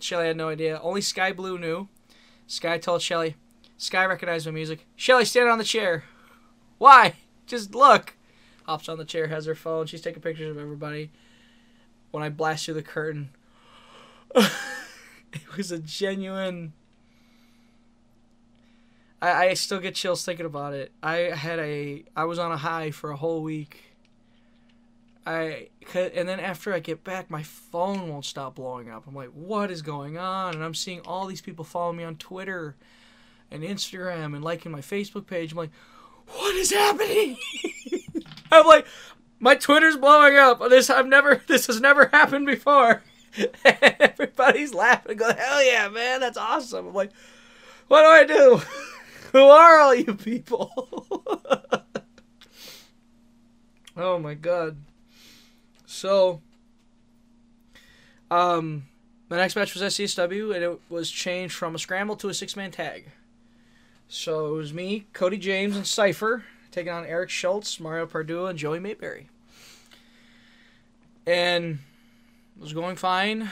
Shelly 0.00 0.26
had 0.26 0.36
no 0.36 0.48
idea. 0.48 0.80
Only 0.82 1.00
Sky 1.00 1.32
Blue 1.32 1.58
knew. 1.58 1.88
Sky 2.46 2.78
told 2.78 3.02
Shelly, 3.02 3.36
Sky 3.76 4.04
recognized 4.04 4.46
my 4.46 4.52
music. 4.52 4.86
Shelly, 4.96 5.24
stand 5.24 5.48
on 5.48 5.58
the 5.58 5.64
chair. 5.64 6.04
Why? 6.78 7.14
Just 7.46 7.74
look. 7.74 8.14
Hops 8.64 8.88
on 8.88 8.98
the 8.98 9.04
chair, 9.04 9.28
has 9.28 9.46
her 9.46 9.54
phone. 9.54 9.86
She's 9.86 10.00
taking 10.00 10.22
pictures 10.22 10.50
of 10.50 10.62
everybody. 10.62 11.10
When 12.10 12.22
I 12.22 12.28
blast 12.28 12.64
through 12.64 12.74
the 12.74 12.82
curtain, 12.82 13.30
it 14.34 15.56
was 15.56 15.70
a 15.70 15.78
genuine. 15.78 16.72
I, 19.20 19.48
I 19.48 19.54
still 19.54 19.80
get 19.80 19.94
chills 19.94 20.24
thinking 20.24 20.46
about 20.46 20.74
it. 20.74 20.92
I 21.02 21.16
had 21.16 21.58
a 21.58 22.04
I 22.16 22.24
was 22.24 22.38
on 22.38 22.52
a 22.52 22.56
high 22.56 22.90
for 22.90 23.10
a 23.10 23.16
whole 23.16 23.42
week. 23.42 23.87
I 25.26 25.68
and 25.94 26.28
then 26.28 26.40
after 26.40 26.72
I 26.72 26.78
get 26.78 27.04
back, 27.04 27.30
my 27.30 27.42
phone 27.42 28.08
won't 28.08 28.24
stop 28.24 28.54
blowing 28.54 28.90
up. 28.90 29.06
I'm 29.06 29.14
like, 29.14 29.30
what 29.30 29.70
is 29.70 29.82
going 29.82 30.16
on? 30.18 30.54
And 30.54 30.64
I'm 30.64 30.74
seeing 30.74 31.00
all 31.00 31.26
these 31.26 31.40
people 31.40 31.64
follow 31.64 31.92
me 31.92 32.04
on 32.04 32.16
Twitter 32.16 32.76
and 33.50 33.62
Instagram 33.62 34.34
and 34.34 34.42
liking 34.42 34.72
my 34.72 34.80
Facebook 34.80 35.26
page. 35.26 35.52
I'm 35.52 35.58
like, 35.58 35.72
what 36.26 36.54
is 36.56 36.72
happening? 36.72 37.36
I'm 38.52 38.66
like, 38.66 38.86
my 39.38 39.54
Twitter's 39.54 39.96
blowing 39.96 40.36
up. 40.36 40.60
This 40.68 40.90
I've 40.90 41.06
never 41.06 41.36
this 41.46 41.66
has 41.66 41.80
never 41.80 42.06
happened 42.06 42.46
before. 42.46 43.02
everybody's 43.64 44.74
laughing 44.74 45.16
going, 45.16 45.36
hell 45.36 45.62
yeah, 45.62 45.88
man, 45.88 46.20
that's 46.20 46.38
awesome. 46.38 46.88
I'm 46.88 46.94
like, 46.94 47.12
What 47.88 48.02
do 48.02 48.08
I 48.08 48.24
do? 48.24 48.62
Who 49.32 49.42
are 49.42 49.78
all 49.78 49.94
you 49.94 50.14
people? 50.14 51.06
oh 53.96 54.18
my 54.18 54.34
god. 54.34 54.78
So, 55.90 56.42
um, 58.30 58.84
next 59.30 59.56
match 59.56 59.72
was 59.72 59.82
SCSW, 59.82 60.54
and 60.54 60.62
it 60.62 60.80
was 60.90 61.10
changed 61.10 61.54
from 61.54 61.74
a 61.74 61.78
scramble 61.78 62.14
to 62.16 62.28
a 62.28 62.34
six 62.34 62.56
man 62.56 62.70
tag. 62.70 63.06
So 64.06 64.48
it 64.48 64.56
was 64.58 64.74
me, 64.74 65.06
Cody 65.14 65.38
James, 65.38 65.76
and 65.76 65.86
Cypher 65.86 66.44
taking 66.70 66.92
on 66.92 67.06
Eric 67.06 67.30
Schultz, 67.30 67.80
Mario 67.80 68.06
Pardua, 68.06 68.50
and 68.50 68.58
Joey 68.58 68.80
Mayberry. 68.80 69.30
And 71.26 71.78
it 72.56 72.60
was 72.60 72.74
going 72.74 72.96
fine. 72.96 73.50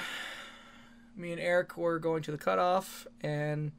Me 1.16 1.32
and 1.32 1.40
Eric 1.40 1.78
were 1.78 1.98
going 1.98 2.22
to 2.24 2.32
the 2.32 2.38
cutoff, 2.38 3.06
and 3.22 3.72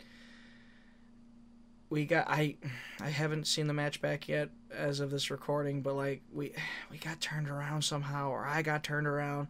we 1.91 2.07
got 2.07 2.27
I 2.27 2.55
I 2.99 3.09
haven't 3.09 3.45
seen 3.45 3.67
the 3.67 3.73
match 3.75 4.01
back 4.01 4.27
yet 4.27 4.49
as 4.75 4.99
of 4.99 5.11
this 5.11 5.29
recording, 5.29 5.81
but 5.81 5.95
like 5.95 6.21
we 6.33 6.53
we 6.91 6.97
got 6.97 7.21
turned 7.21 7.49
around 7.49 7.83
somehow, 7.83 8.29
or 8.29 8.45
I 8.45 8.61
got 8.61 8.83
turned 8.83 9.07
around, 9.07 9.47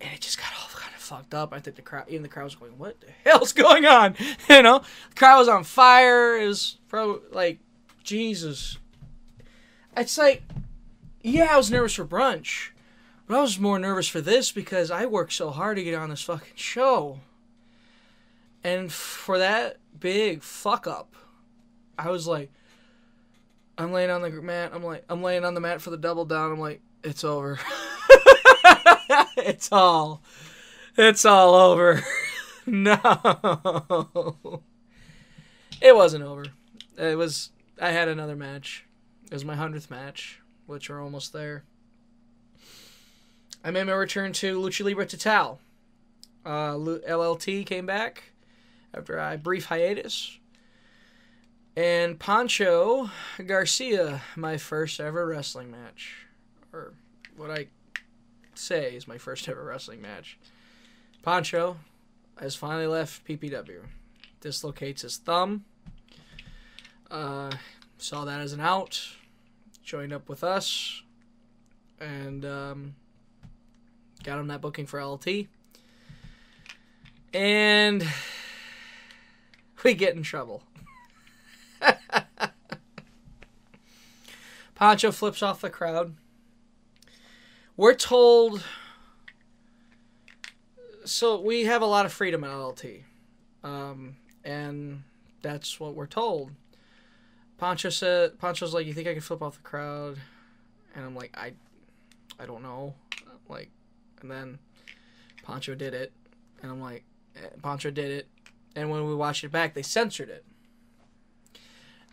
and 0.00 0.12
it 0.12 0.20
just 0.20 0.38
got 0.38 0.48
all 0.60 0.68
kind 0.74 0.94
of 0.94 1.00
fucked 1.00 1.34
up. 1.34 1.52
I 1.52 1.60
think 1.60 1.76
the 1.76 1.82
crowd, 1.82 2.04
even 2.08 2.22
the 2.22 2.28
crowd 2.28 2.44
was 2.44 2.54
going, 2.54 2.78
"What 2.78 3.00
the 3.00 3.08
hell's 3.24 3.52
going 3.52 3.84
on?" 3.84 4.16
You 4.48 4.62
know, 4.62 4.80
the 5.10 5.14
crowd 5.14 5.38
was 5.38 5.48
on 5.48 5.64
fire. 5.64 6.36
It 6.36 6.46
was 6.46 6.76
like 7.32 7.58
Jesus. 8.02 8.78
It's 9.96 10.18
like, 10.18 10.42
yeah, 11.22 11.48
I 11.50 11.56
was 11.56 11.70
nervous 11.70 11.94
for 11.94 12.04
brunch, 12.04 12.70
but 13.26 13.36
I 13.36 13.40
was 13.40 13.58
more 13.58 13.78
nervous 13.78 14.08
for 14.08 14.20
this 14.20 14.52
because 14.52 14.90
I 14.90 15.04
worked 15.06 15.32
so 15.32 15.50
hard 15.50 15.76
to 15.76 15.84
get 15.84 15.94
on 15.94 16.10
this 16.10 16.22
fucking 16.22 16.54
show, 16.54 17.18
and 18.62 18.92
for 18.92 19.38
that 19.38 19.78
big 19.98 20.42
fuck 20.42 20.86
up 20.86 21.14
I 22.00 22.10
was 22.10 22.26
like, 22.26 22.50
I'm 23.80 23.92
laying 23.92 24.10
on 24.10 24.20
the 24.20 24.30
mat. 24.30 24.72
I'm 24.74 24.84
like, 24.84 25.04
I'm 25.08 25.22
laying 25.22 25.42
on 25.42 25.54
the 25.54 25.60
mat 25.60 25.80
for 25.80 25.88
the 25.88 25.96
double 25.96 26.26
down. 26.26 26.52
I'm 26.52 26.60
like, 26.60 26.82
it's 27.02 27.24
over. 27.24 27.58
it's 29.38 29.72
all, 29.72 30.20
it's 30.98 31.24
all 31.24 31.54
over. 31.54 32.02
no, 32.66 32.98
it 35.80 35.96
wasn't 35.96 36.24
over. 36.24 36.44
It 36.98 37.16
was. 37.16 37.52
I 37.80 37.90
had 37.92 38.08
another 38.08 38.36
match. 38.36 38.84
It 39.24 39.32
was 39.32 39.46
my 39.46 39.56
hundredth 39.56 39.90
match, 39.90 40.42
which 40.66 40.90
we're 40.90 41.02
almost 41.02 41.32
there. 41.32 41.64
I 43.64 43.70
made 43.70 43.84
my 43.84 43.92
return 43.92 44.34
to 44.34 44.60
Lucha 44.60 44.84
Libre 44.84 45.06
Total. 45.06 45.58
Uh, 46.44 46.74
LLT 46.74 47.64
came 47.64 47.86
back 47.86 48.24
after 48.92 49.16
a 49.16 49.38
brief 49.38 49.64
hiatus. 49.66 50.38
And 51.76 52.18
Poncho 52.18 53.10
Garcia, 53.46 54.22
my 54.34 54.56
first 54.56 54.98
ever 55.00 55.26
wrestling 55.26 55.70
match. 55.70 56.26
Or 56.72 56.94
what 57.36 57.50
I 57.50 57.68
say 58.54 58.94
is 58.94 59.06
my 59.06 59.18
first 59.18 59.48
ever 59.48 59.64
wrestling 59.64 60.02
match. 60.02 60.38
Poncho 61.22 61.76
has 62.40 62.56
finally 62.56 62.86
left 62.86 63.24
PPW. 63.26 63.82
Dislocates 64.40 65.02
his 65.02 65.18
thumb. 65.18 65.64
Uh, 67.10 67.50
saw 67.98 68.24
that 68.24 68.40
as 68.40 68.52
an 68.52 68.60
out. 68.60 69.00
Joined 69.84 70.12
up 70.12 70.28
with 70.28 70.42
us. 70.42 71.02
And 72.00 72.44
um, 72.44 72.94
got 74.24 74.38
him 74.38 74.48
that 74.48 74.60
booking 74.60 74.86
for 74.86 75.04
LT. 75.04 75.46
And 77.32 78.04
we 79.84 79.94
get 79.94 80.16
in 80.16 80.22
trouble. 80.22 80.62
Poncho 84.80 85.12
flips 85.12 85.42
off 85.42 85.60
the 85.60 85.68
crowd. 85.68 86.16
We're 87.76 87.94
told. 87.94 88.64
So 91.04 91.38
we 91.38 91.66
have 91.66 91.82
a 91.82 91.86
lot 91.86 92.06
of 92.06 92.14
freedom 92.14 92.42
in 92.44 92.50
LLT. 92.50 93.02
Um, 93.62 94.16
and 94.42 95.02
that's 95.42 95.78
what 95.78 95.94
we're 95.94 96.06
told. 96.06 96.52
Poncho 97.58 97.90
said, 97.90 98.38
Poncho's 98.38 98.72
like, 98.72 98.86
you 98.86 98.94
think 98.94 99.06
I 99.06 99.12
can 99.12 99.20
flip 99.20 99.42
off 99.42 99.56
the 99.56 99.62
crowd? 99.62 100.16
And 100.94 101.04
I'm 101.04 101.14
like, 101.14 101.36
I, 101.36 101.52
I 102.38 102.46
don't 102.46 102.62
know. 102.62 102.94
Like, 103.50 103.68
and 104.22 104.30
then 104.30 104.58
Poncho 105.42 105.74
did 105.74 105.92
it. 105.92 106.10
And 106.62 106.72
I'm 106.72 106.80
like, 106.80 107.04
eh, 107.36 107.48
Poncho 107.60 107.90
did 107.90 108.10
it. 108.10 108.28
And 108.74 108.88
when 108.90 109.06
we 109.06 109.14
watched 109.14 109.44
it 109.44 109.52
back, 109.52 109.74
they 109.74 109.82
censored 109.82 110.30
it. 110.30 110.42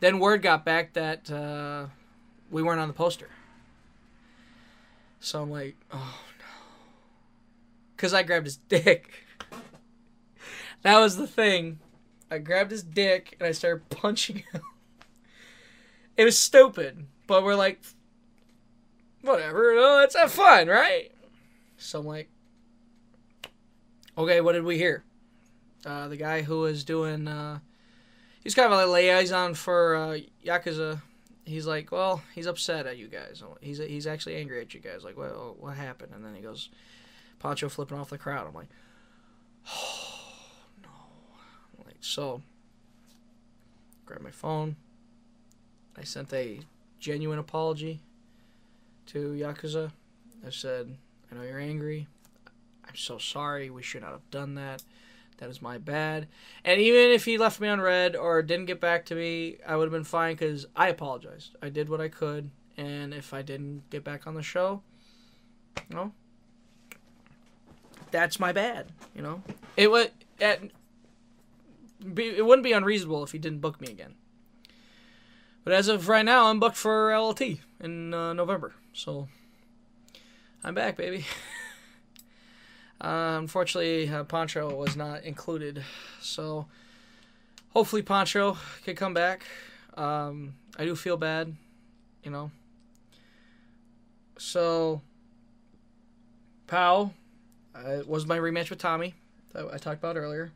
Then 0.01 0.19
word 0.19 0.41
got 0.41 0.65
back 0.65 0.91
that 0.93 1.31
uh, 1.31 1.87
we 2.49 2.63
weren't 2.63 2.79
on 2.79 2.87
the 2.87 2.93
poster. 2.93 3.29
So 5.19 5.41
I'm 5.41 5.51
like, 5.51 5.75
oh 5.91 6.19
no. 6.39 6.45
Because 7.95 8.13
I 8.13 8.23
grabbed 8.23 8.45
his 8.45 8.57
dick. 8.69 9.11
that 10.83 10.99
was 10.99 11.17
the 11.17 11.27
thing. 11.27 11.79
I 12.29 12.37
grabbed 12.39 12.71
his 12.71 12.83
dick 12.83 13.35
and 13.39 13.47
I 13.47 13.51
started 13.51 13.89
punching 13.89 14.43
him. 14.51 14.61
it 16.15 16.25
was 16.25 16.37
stupid, 16.37 17.05
but 17.25 17.43
we're 17.43 17.55
like, 17.55 17.81
whatever, 19.21 19.75
let's 19.75 20.15
have 20.15 20.31
fun, 20.31 20.67
right? 20.67 21.11
So 21.77 21.99
I'm 21.99 22.05
like, 22.05 22.29
okay, 24.17 24.41
what 24.41 24.53
did 24.53 24.63
we 24.63 24.77
hear? 24.77 25.03
Uh, 25.85 26.07
the 26.07 26.17
guy 26.17 26.41
who 26.41 26.59
was 26.61 26.83
doing 26.83 27.27
uh, 27.27 27.59
he's 28.47 28.55
kind 28.55 28.71
of 28.71 28.79
a 28.79 28.85
liaison 28.89 29.53
for 29.53 29.95
uh, 29.95 30.17
Yakuza. 30.45 31.01
He's 31.47 31.65
like, 31.65 31.93
well, 31.93 32.21
he's 32.35 32.45
upset 32.45 32.87
at 32.87 32.97
you 32.97 33.07
guys. 33.07 33.41
He's 33.61 33.77
he's 33.77 34.05
actually 34.05 34.35
angry 34.35 34.59
at 34.59 34.73
you 34.73 34.81
guys. 34.81 35.05
Like, 35.05 35.17
well, 35.17 35.55
what 35.57 35.77
happened? 35.77 36.11
And 36.13 36.23
then 36.23 36.35
he 36.35 36.41
goes, 36.41 36.69
Poncho 37.39 37.69
flipping 37.69 37.97
off 37.97 38.09
the 38.09 38.17
crowd. 38.17 38.45
I'm 38.47 38.53
like, 38.53 38.67
oh 39.69 40.09
no. 40.83 40.89
I'm 41.79 41.85
like, 41.85 41.95
so, 42.01 42.41
grab 44.05 44.19
my 44.21 44.31
phone. 44.31 44.75
I 45.97 46.03
sent 46.03 46.33
a 46.33 46.59
genuine 46.99 47.39
apology 47.39 48.01
to 49.07 49.29
Yakuza. 49.31 49.91
I 50.45 50.49
said, 50.49 50.97
I 51.31 51.35
know 51.35 51.43
you're 51.43 51.59
angry. 51.59 52.07
I'm 52.85 52.95
so 52.95 53.17
sorry. 53.17 53.69
We 53.69 53.83
should 53.83 54.01
not 54.01 54.11
have 54.11 54.29
done 54.31 54.55
that. 54.55 54.83
That 55.37 55.49
is 55.49 55.61
my 55.61 55.77
bad. 55.77 56.27
And 56.63 56.81
even 56.81 57.11
if 57.11 57.25
he 57.25 57.37
left 57.37 57.59
me 57.59 57.67
on 57.67 57.79
red 57.79 58.15
or 58.15 58.41
didn't 58.41 58.65
get 58.65 58.81
back 58.81 59.05
to 59.05 59.15
me, 59.15 59.57
I 59.65 59.75
would 59.75 59.85
have 59.85 59.91
been 59.91 60.03
fine 60.03 60.35
because 60.35 60.65
I 60.75 60.89
apologized. 60.89 61.55
I 61.61 61.69
did 61.69 61.89
what 61.89 62.01
I 62.01 62.07
could. 62.07 62.49
And 62.75 63.13
if 63.13 63.33
I 63.33 63.41
didn't 63.41 63.89
get 63.89 64.03
back 64.03 64.27
on 64.27 64.33
the 64.35 64.43
show, 64.43 64.81
no, 65.89 66.11
that's 68.11 68.39
my 68.39 68.51
bad. 68.51 68.91
You 69.15 69.21
know, 69.21 69.43
it 69.75 69.89
would 69.89 70.11
at, 70.39 70.61
it 72.15 72.45
wouldn't 72.45 72.63
be 72.63 72.73
unreasonable 72.73 73.23
if 73.23 73.31
he 73.31 73.39
didn't 73.39 73.59
book 73.59 73.81
me 73.81 73.87
again. 73.87 74.15
But 75.63 75.73
as 75.73 75.87
of 75.87 76.07
right 76.07 76.23
now, 76.23 76.45
I'm 76.45 76.59
booked 76.59 76.77
for 76.77 77.09
LLT 77.09 77.59
in 77.79 78.13
uh, 78.13 78.33
November, 78.33 78.73
so 78.93 79.27
I'm 80.63 80.75
back, 80.75 80.97
baby. 80.97 81.25
Uh, 82.99 83.37
unfortunately, 83.39 84.09
uh, 84.09 84.23
Poncho 84.23 84.73
was 84.75 84.95
not 84.95 85.23
included, 85.23 85.83
so 86.19 86.65
hopefully 87.69 88.01
Poncho 88.01 88.57
can 88.83 88.95
come 88.95 89.13
back. 89.13 89.43
Um, 89.95 90.55
I 90.77 90.85
do 90.85 90.95
feel 90.95 91.17
bad, 91.17 91.55
you 92.23 92.31
know. 92.31 92.51
So, 94.39 95.01
Pow 96.65 97.11
uh, 97.75 97.99
was 98.05 98.25
my 98.25 98.37
rematch 98.37 98.69
with 98.69 98.79
Tommy 98.79 99.13
that 99.53 99.67
I 99.71 99.77
talked 99.77 99.99
about 99.99 100.17
earlier. 100.17 100.51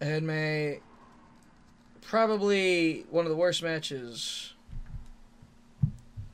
Had 0.00 0.22
my 0.22 0.80
probably 2.02 3.04
one 3.10 3.24
of 3.24 3.30
the 3.30 3.36
worst 3.36 3.62
matches. 3.62 4.52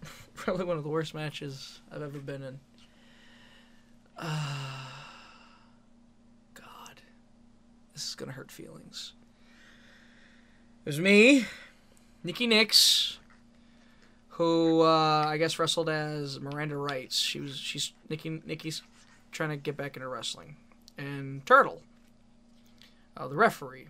probably 0.34 0.64
one 0.64 0.76
of 0.76 0.82
the 0.82 0.90
worst 0.90 1.14
matches 1.14 1.80
I've 1.90 2.02
ever 2.02 2.18
been 2.18 2.43
in. 2.43 2.59
God. 6.55 7.01
This 7.93 8.07
is 8.07 8.15
to 8.15 8.36
hurt 8.36 8.53
feelings. 8.53 9.15
It 10.85 10.90
was 10.90 11.01
me, 11.01 11.47
Nikki 12.23 12.47
Nix, 12.47 13.19
who 14.28 14.82
uh, 14.82 15.24
I 15.27 15.39
guess 15.39 15.59
wrestled 15.59 15.89
as 15.89 16.39
Miranda 16.39 16.77
Rights. 16.77 17.19
She 17.19 17.40
was 17.40 17.57
she's 17.57 17.93
Nikki 18.09 18.40
Nikki's 18.47 18.82
trying 19.32 19.51
to 19.51 19.57
get 19.57 19.77
back 19.77 19.97
into 19.97 20.07
wrestling, 20.07 20.55
and 20.97 21.44
Turtle, 21.44 21.82
uh, 23.16 23.27
the 23.27 23.35
referee, 23.35 23.89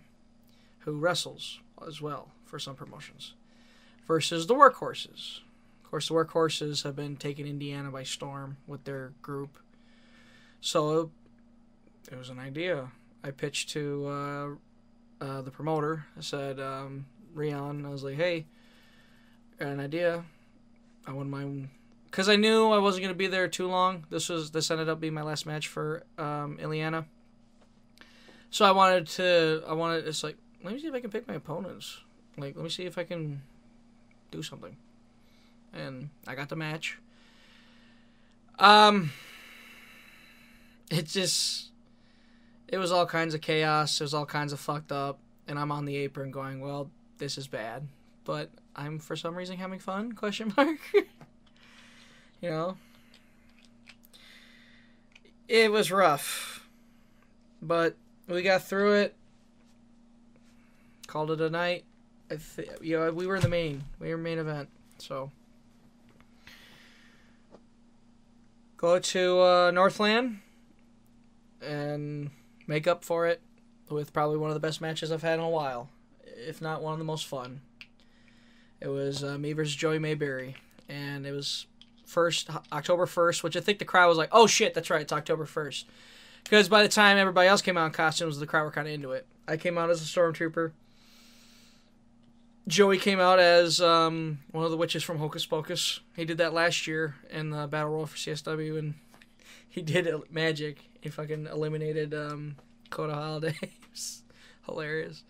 who 0.79 0.97
wrestles 0.97 1.59
as 1.87 2.01
well 2.01 2.29
for 2.45 2.57
some 2.57 2.75
promotions, 2.75 3.33
versus 4.07 4.47
the 4.47 4.55
Workhorses. 4.55 5.41
Of 5.83 5.91
course, 5.91 6.07
the 6.07 6.15
Workhorses 6.15 6.83
have 6.85 6.95
been 6.95 7.17
taking 7.17 7.45
Indiana 7.45 7.91
by 7.91 8.01
storm 8.01 8.57
with 8.65 8.83
their 8.85 9.13
group 9.21 9.59
so 10.63 11.11
it 12.09 12.17
was 12.17 12.29
an 12.29 12.39
idea 12.39 12.89
I 13.21 13.31
pitched 13.31 13.69
to 13.71 14.07
uh, 14.07 14.47
uh, 15.19 15.41
the 15.41 15.51
promoter. 15.51 16.05
I 16.17 16.21
said, 16.21 16.57
um, 16.57 17.05
Rion, 17.33 17.85
I 17.85 17.89
was 17.89 18.01
like, 18.01 18.15
hey, 18.15 18.45
got 19.59 19.67
an 19.67 19.81
idea. 19.81 20.23
I 21.05 21.11
wouldn't 21.11 21.31
mind 21.31 21.67
because 22.05 22.29
I 22.29 22.37
knew 22.37 22.69
I 22.69 22.77
wasn't 22.77 23.03
gonna 23.03 23.13
be 23.13 23.27
there 23.27 23.49
too 23.49 23.67
long. 23.67 24.05
This 24.09 24.29
was 24.29 24.51
this 24.51 24.71
ended 24.71 24.87
up 24.87 25.01
being 25.01 25.13
my 25.13 25.21
last 25.21 25.45
match 25.45 25.67
for 25.67 26.03
um, 26.17 26.57
Illiana. 26.61 27.05
So 28.49 28.63
I 28.63 28.71
wanted 28.71 29.07
to. 29.07 29.63
I 29.67 29.73
wanted. 29.73 30.07
It's 30.07 30.23
like 30.23 30.37
let 30.63 30.73
me 30.73 30.79
see 30.79 30.87
if 30.87 30.93
I 30.93 31.01
can 31.01 31.09
pick 31.09 31.27
my 31.27 31.33
opponents. 31.33 31.99
Like 32.37 32.55
let 32.55 32.63
me 32.63 32.69
see 32.69 32.85
if 32.85 32.97
I 32.97 33.03
can 33.03 33.41
do 34.31 34.41
something. 34.41 34.77
And 35.73 36.09
I 36.25 36.35
got 36.35 36.47
the 36.47 36.55
match. 36.55 36.99
Um. 38.59 39.11
It 40.93 41.07
just. 41.07 41.71
It 42.67 42.77
was 42.77 42.91
all 42.91 43.07
kinds 43.07 43.33
of 43.33 43.41
chaos. 43.41 43.99
It 43.99 44.03
was 44.03 44.13
all 44.13 44.27
kinds 44.27 44.53
of 44.53 44.59
fucked 44.59 44.91
up, 44.91 45.19
and 45.47 45.57
I'm 45.57 45.71
on 45.71 45.85
the 45.85 45.95
apron 45.97 46.29
going, 46.29 46.61
"Well, 46.61 46.91
this 47.17 47.37
is 47.37 47.47
bad," 47.47 47.87
but 48.25 48.51
I'm 48.75 48.99
for 48.99 49.15
some 49.15 49.35
reason 49.35 49.57
having 49.57 49.79
fun? 49.79 50.11
Question 50.23 50.53
mark. 50.55 50.79
you 50.93 52.49
know, 52.49 52.77
it 55.47 55.71
was 55.71 55.91
rough, 55.91 56.67
but 57.59 57.95
we 58.27 58.43
got 58.43 58.63
through 58.63 58.93
it. 58.93 59.15
Called 61.07 61.31
it 61.31 61.41
a 61.41 61.49
night. 61.49 61.85
I 62.29 62.37
th- 62.55 62.69
you 62.81 62.99
know, 62.99 63.11
we 63.11 63.25
were 63.25 63.39
the 63.39 63.49
main. 63.49 63.83
We 63.99 64.09
were 64.09 64.17
main 64.17 64.37
event. 64.37 64.69
So 64.99 65.31
go 68.77 68.99
to 68.99 69.41
uh, 69.41 69.71
Northland 69.71 70.39
and 71.63 72.31
make 72.67 72.87
up 72.87 73.03
for 73.03 73.27
it 73.27 73.41
with 73.89 74.13
probably 74.13 74.37
one 74.37 74.49
of 74.49 74.53
the 74.53 74.59
best 74.59 74.81
matches 74.81 75.11
I've 75.11 75.21
had 75.21 75.39
in 75.39 75.45
a 75.45 75.49
while, 75.49 75.89
if 76.23 76.61
not 76.61 76.81
one 76.81 76.93
of 76.93 76.99
the 76.99 77.05
most 77.05 77.25
fun. 77.25 77.61
It 78.79 78.87
was 78.87 79.23
uh, 79.23 79.37
me 79.37 79.53
versus 79.53 79.75
Joey 79.75 79.99
Mayberry, 79.99 80.55
and 80.89 81.25
it 81.25 81.31
was 81.31 81.67
first 82.05 82.49
October 82.71 83.05
first, 83.05 83.43
which 83.43 83.55
I 83.55 83.61
think 83.61 83.79
the 83.79 83.85
crowd 83.85 84.09
was 84.09 84.17
like, 84.17 84.29
"Oh 84.31 84.47
shit, 84.47 84.73
that's 84.73 84.89
right, 84.89 85.01
it's 85.01 85.13
October 85.13 85.45
1st. 85.45 85.85
Because 86.43 86.67
by 86.67 86.83
the 86.83 86.89
time 86.89 87.17
everybody 87.17 87.47
else 87.47 87.61
came 87.61 87.77
out 87.77 87.85
in 87.85 87.91
costumes, 87.91 88.39
the 88.39 88.47
crowd 88.47 88.63
were 88.63 88.71
kind 88.71 88.87
of 88.87 88.93
into 88.93 89.11
it. 89.11 89.25
I 89.47 89.57
came 89.57 89.77
out 89.77 89.89
as 89.89 90.01
a 90.01 90.05
stormtrooper. 90.05 90.71
Joey 92.67 92.97
came 92.97 93.19
out 93.19 93.39
as 93.39 93.81
um, 93.81 94.39
one 94.51 94.63
of 94.63 94.71
the 94.71 94.77
witches 94.77 95.03
from 95.03 95.17
Hocus 95.17 95.45
Pocus. 95.45 95.99
He 96.15 96.23
did 96.23 96.37
that 96.37 96.53
last 96.53 96.87
year 96.87 97.15
in 97.29 97.49
the 97.49 97.67
Battle 97.67 97.89
Royal 97.89 98.05
for 98.05 98.17
CSW, 98.17 98.79
and 98.79 98.93
he 99.67 99.81
did 99.83 100.07
magic. 100.31 100.83
He 101.03 101.09
fucking 101.09 101.47
eliminated 101.47 102.13
um, 102.13 102.55
Kota 102.89 103.13
Holiday. 103.13 103.57
Hilarious. 104.65 105.23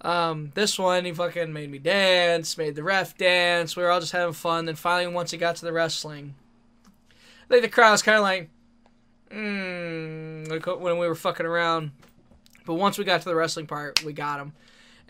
Um, 0.00 0.52
this 0.54 0.78
one, 0.78 1.04
he 1.04 1.12
fucking 1.12 1.52
made 1.52 1.70
me 1.70 1.78
dance, 1.78 2.56
made 2.56 2.74
the 2.74 2.82
ref 2.82 3.16
dance. 3.18 3.76
We 3.76 3.82
were 3.82 3.90
all 3.90 4.00
just 4.00 4.12
having 4.12 4.32
fun. 4.32 4.64
Then 4.64 4.74
finally, 4.74 5.12
once 5.12 5.30
he 5.30 5.36
got 5.36 5.56
to 5.56 5.66
the 5.66 5.72
wrestling, 5.72 6.34
I 7.18 7.48
think 7.48 7.62
the 7.62 7.68
crowd 7.68 7.92
was 7.92 8.02
kind 8.02 8.16
of 8.16 8.22
like, 8.22 8.48
mm, 9.30 10.80
when 10.80 10.96
we 10.96 11.06
were 11.06 11.14
fucking 11.14 11.44
around. 11.44 11.90
But 12.64 12.74
once 12.74 12.96
we 12.96 13.04
got 13.04 13.20
to 13.20 13.28
the 13.28 13.36
wrestling 13.36 13.66
part, 13.66 14.02
we 14.02 14.14
got 14.14 14.40
him 14.40 14.54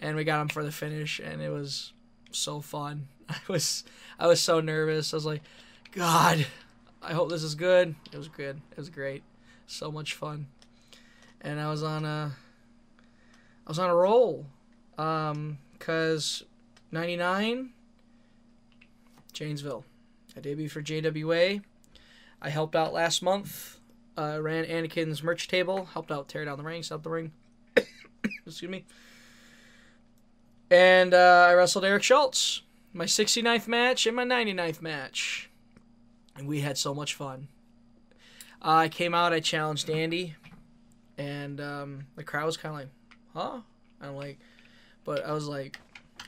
and 0.01 0.17
we 0.17 0.25
got 0.25 0.41
him 0.41 0.49
for 0.49 0.65
the 0.65 0.73
finish, 0.73 1.21
and 1.21 1.41
it 1.41 1.51
was 1.51 1.93
so 2.33 2.61
fun. 2.61 3.07
I 3.29 3.39
was 3.47 3.85
I 4.19 4.27
was 4.27 4.41
so 4.41 4.61
nervous. 4.61 5.13
I 5.13 5.17
was 5.17 5.27
like, 5.27 5.43
God, 5.93 6.45
I 7.01 7.13
hope 7.13 7.31
this 7.31 7.45
is 7.45 7.55
good. 7.55 7.95
It 8.13 8.19
was 8.19 8.29
good. 8.29 8.61
It 8.73 8.77
was 8.77 8.91
great. 8.91 9.23
So 9.67 9.91
much 9.91 10.15
fun, 10.15 10.47
and 11.41 11.61
I 11.61 11.69
was 11.69 11.83
on 11.83 12.05
a 12.05 12.33
I 13.67 13.71
was 13.71 13.79
on 13.79 13.91
a 13.91 13.95
roll, 13.95 14.47
um, 14.99 15.59
cause 15.79 16.43
ninety 16.91 17.17
nine. 17.17 17.71
Janesville. 19.33 19.85
I 20.35 20.41
debuted 20.41 20.71
for 20.71 20.83
JWA. 20.83 21.63
I 22.41 22.49
helped 22.49 22.75
out 22.75 22.95
last 22.95 23.23
month. 23.23 23.79
Uh, 24.17 24.39
ran 24.41 24.65
Anakin's 24.65 25.23
merch 25.23 25.47
table. 25.47 25.87
Helped 25.93 26.11
out 26.11 26.29
tear 26.29 26.45
down 26.47 26.57
the 26.57 26.65
ring, 26.65 26.83
set 26.83 26.95
up 26.95 27.03
the 27.03 27.11
ring. 27.11 27.33
Excuse 28.47 28.71
me. 28.71 28.87
And 30.71 31.13
uh, 31.15 31.47
I 31.49 31.55
wrestled 31.55 31.85
Eric 31.85 32.03
Schultz, 32.03 32.63
my 32.93 33.05
69th 33.05 33.69
match 33.69 34.07
and 34.07 34.17
my 34.17 34.25
99th 34.25 34.81
match. 34.81 35.51
And 36.35 36.49
we 36.49 36.61
had 36.61 36.77
so 36.77 36.95
much 36.95 37.15
fun. 37.15 37.49
I 38.63 38.89
came 38.89 39.15
out, 39.15 39.33
I 39.33 39.41
challenged 39.41 39.89
Andy, 39.91 40.35
and 41.19 41.61
um, 41.61 42.07
the 42.17 42.25
crowd 42.25 42.47
was 42.47 42.57
kind 42.57 42.75
of 42.75 42.81
like, 42.81 42.89
huh? 43.35 43.61
And 44.01 44.11
I'm 44.11 44.17
like, 44.17 44.39
but 45.05 45.25
I 45.25 45.33
was 45.33 45.47
like, 45.47 45.79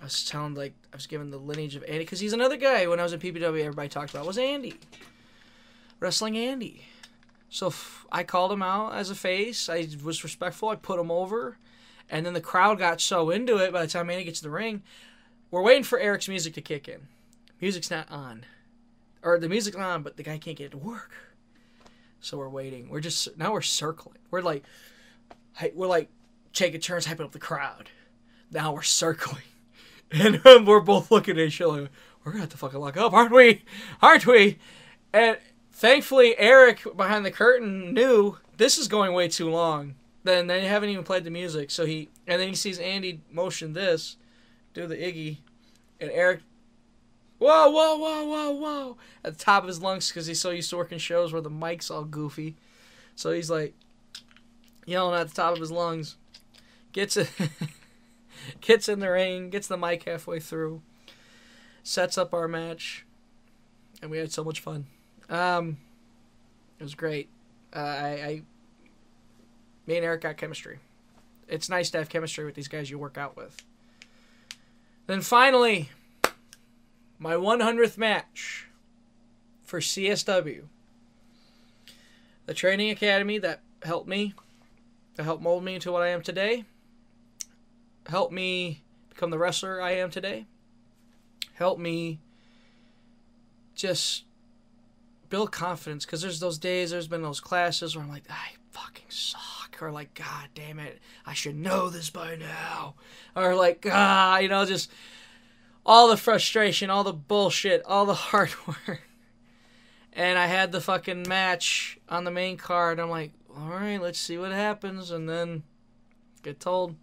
I 0.00 0.04
was 0.04 0.24
telling, 0.24 0.54
like, 0.54 0.74
I 0.92 0.96
was 0.96 1.06
given 1.06 1.30
the 1.30 1.38
lineage 1.38 1.74
of 1.74 1.82
Andy, 1.84 2.00
because 2.00 2.20
he's 2.20 2.32
another 2.32 2.56
guy 2.56 2.86
when 2.86 3.00
I 3.00 3.02
was 3.02 3.12
in 3.12 3.20
PPW, 3.20 3.60
everybody 3.60 3.88
talked 3.88 4.10
about 4.10 4.26
was 4.26 4.38
Andy. 4.38 4.74
Wrestling 6.00 6.36
Andy. 6.36 6.84
So 7.50 7.72
I 8.12 8.22
called 8.24 8.52
him 8.52 8.62
out 8.62 8.94
as 8.94 9.10
a 9.10 9.14
face. 9.14 9.68
I 9.68 9.88
was 10.04 10.22
respectful. 10.22 10.68
I 10.68 10.76
put 10.76 11.00
him 11.00 11.10
over. 11.10 11.56
And 12.10 12.24
then 12.24 12.34
the 12.34 12.40
crowd 12.40 12.78
got 12.78 13.00
so 13.00 13.30
into 13.30 13.56
it 13.58 13.72
by 13.72 13.82
the 13.82 13.90
time 13.90 14.10
Andy 14.10 14.24
gets 14.24 14.38
to 14.40 14.44
the 14.44 14.50
ring. 14.50 14.82
We're 15.50 15.62
waiting 15.62 15.82
for 15.82 15.98
Eric's 15.98 16.28
music 16.28 16.54
to 16.54 16.60
kick 16.60 16.88
in. 16.88 17.08
Music's 17.60 17.90
not 17.90 18.10
on. 18.10 18.44
Or 19.22 19.38
the 19.38 19.48
music's 19.48 19.76
on, 19.76 20.02
but 20.02 20.16
the 20.16 20.22
guy 20.22 20.38
can't 20.38 20.56
get 20.56 20.66
it 20.66 20.70
to 20.70 20.78
work. 20.78 21.10
So 22.20 22.38
we're 22.38 22.48
waiting. 22.48 22.88
We're 22.88 23.00
just 23.00 23.36
now 23.38 23.52
we're 23.52 23.62
circling. 23.62 24.18
We're 24.30 24.42
like 24.42 24.64
we're 25.74 25.86
like 25.86 26.08
taking 26.52 26.80
turns 26.80 27.06
hyping 27.06 27.24
up 27.24 27.32
the 27.32 27.38
crowd. 27.38 27.90
Now 28.50 28.72
we're 28.72 28.82
circling. 28.82 29.42
And 30.10 30.66
we're 30.66 30.80
both 30.80 31.10
looking 31.10 31.36
at 31.38 31.48
each 31.48 31.60
other 31.60 31.90
we're 32.24 32.32
gonna 32.32 32.42
have 32.42 32.50
to 32.50 32.56
fucking 32.56 32.80
lock 32.80 32.96
up, 32.96 33.12
aren't 33.12 33.30
we? 33.30 33.62
Aren't 34.00 34.26
we? 34.26 34.58
And 35.12 35.36
thankfully 35.70 36.34
Eric 36.38 36.82
behind 36.96 37.26
the 37.26 37.30
curtain 37.30 37.92
knew 37.92 38.38
this 38.56 38.78
is 38.78 38.88
going 38.88 39.12
way 39.12 39.28
too 39.28 39.50
long 39.50 39.94
then 40.24 40.46
they 40.46 40.66
haven't 40.66 40.90
even 40.90 41.04
played 41.04 41.24
the 41.24 41.30
music. 41.30 41.70
So 41.70 41.86
he 41.86 42.08
and 42.26 42.40
then 42.40 42.48
he 42.48 42.54
sees 42.54 42.78
Andy 42.78 43.22
motion 43.30 43.72
this, 43.72 44.16
do 44.74 44.86
the 44.86 44.96
Iggy, 44.96 45.38
and 46.00 46.10
Eric, 46.10 46.40
whoa, 47.38 47.70
whoa, 47.70 47.96
whoa, 47.96 48.24
whoa, 48.24 48.50
whoa, 48.50 48.96
at 49.24 49.38
the 49.38 49.44
top 49.44 49.62
of 49.62 49.68
his 49.68 49.80
lungs 49.80 50.08
because 50.08 50.26
he's 50.26 50.40
so 50.40 50.50
used 50.50 50.70
to 50.70 50.76
working 50.76 50.98
shows 50.98 51.32
where 51.32 51.42
the 51.42 51.50
mic's 51.50 51.90
all 51.90 52.04
goofy. 52.04 52.56
So 53.14 53.32
he's 53.32 53.50
like 53.50 53.74
yelling 54.86 55.18
at 55.18 55.28
the 55.28 55.34
top 55.34 55.54
of 55.54 55.60
his 55.60 55.70
lungs, 55.70 56.16
gets 56.92 57.16
it, 57.16 57.30
gets 58.60 58.88
in 58.88 59.00
the 59.00 59.10
ring, 59.10 59.50
gets 59.50 59.66
the 59.66 59.76
mic 59.76 60.04
halfway 60.04 60.40
through, 60.40 60.82
sets 61.82 62.18
up 62.18 62.34
our 62.34 62.48
match, 62.48 63.04
and 64.02 64.10
we 64.10 64.18
had 64.18 64.32
so 64.32 64.44
much 64.44 64.60
fun. 64.60 64.86
Um, 65.28 65.78
it 66.78 66.82
was 66.82 66.94
great. 66.94 67.28
Uh, 67.74 67.78
I, 67.78 68.08
I 68.08 68.42
me 69.86 69.96
and 69.96 70.04
Eric 70.04 70.22
got 70.22 70.36
chemistry. 70.36 70.78
It's 71.48 71.68
nice 71.68 71.90
to 71.90 71.98
have 71.98 72.08
chemistry 72.08 72.44
with 72.44 72.54
these 72.54 72.68
guys 72.68 72.90
you 72.90 72.98
work 72.98 73.16
out 73.16 73.36
with. 73.36 73.56
Then 75.06 75.22
finally, 75.22 75.88
my 77.18 77.34
100th 77.34 77.98
match 77.98 78.66
for 79.64 79.80
CSW. 79.80 80.64
The 82.46 82.54
training 82.54 82.90
academy 82.90 83.38
that 83.38 83.60
helped 83.82 84.08
me, 84.08 84.34
to 85.16 85.24
help 85.24 85.40
mold 85.40 85.64
me 85.64 85.74
into 85.74 85.92
what 85.92 86.02
I 86.02 86.08
am 86.08 86.22
today, 86.22 86.64
helped 88.06 88.32
me 88.32 88.82
become 89.10 89.30
the 89.30 89.38
wrestler 89.38 89.82
I 89.82 89.92
am 89.92 90.10
today, 90.10 90.46
helped 91.54 91.80
me 91.80 92.20
just 93.74 94.24
build 95.28 95.52
confidence 95.52 96.06
because 96.06 96.22
there's 96.22 96.40
those 96.40 96.58
days, 96.58 96.90
there's 96.90 97.08
been 97.08 97.22
those 97.22 97.40
classes 97.40 97.94
where 97.94 98.04
I'm 98.04 98.10
like, 98.10 98.24
I 98.30 98.52
fucking 98.70 99.10
suck 99.10 99.82
or 99.82 99.90
like, 99.90 100.14
God 100.14 100.48
damn 100.54 100.78
it, 100.78 101.00
I 101.26 101.34
should 101.34 101.56
know 101.56 101.90
this 101.90 102.10
by 102.10 102.36
now, 102.36 102.94
or 103.36 103.54
like, 103.54 103.86
ah, 103.90 104.38
you 104.38 104.48
know, 104.48 104.64
just 104.64 104.90
all 105.88 106.06
the 106.08 106.18
frustration, 106.18 106.90
all 106.90 107.02
the 107.02 107.14
bullshit, 107.14 107.82
all 107.86 108.04
the 108.04 108.14
hard 108.28 108.50
work. 108.66 109.00
And 110.12 110.38
I 110.38 110.46
had 110.46 110.70
the 110.70 110.82
fucking 110.82 111.26
match 111.26 111.98
on 112.08 112.24
the 112.24 112.30
main 112.30 112.58
card. 112.58 113.00
I'm 113.00 113.08
like, 113.08 113.32
all 113.56 113.70
right, 113.70 114.00
let's 114.00 114.18
see 114.18 114.36
what 114.36 114.52
happens, 114.52 115.10
and 115.10 115.28
then 115.28 115.62
get 116.42 116.60
told 116.60 116.94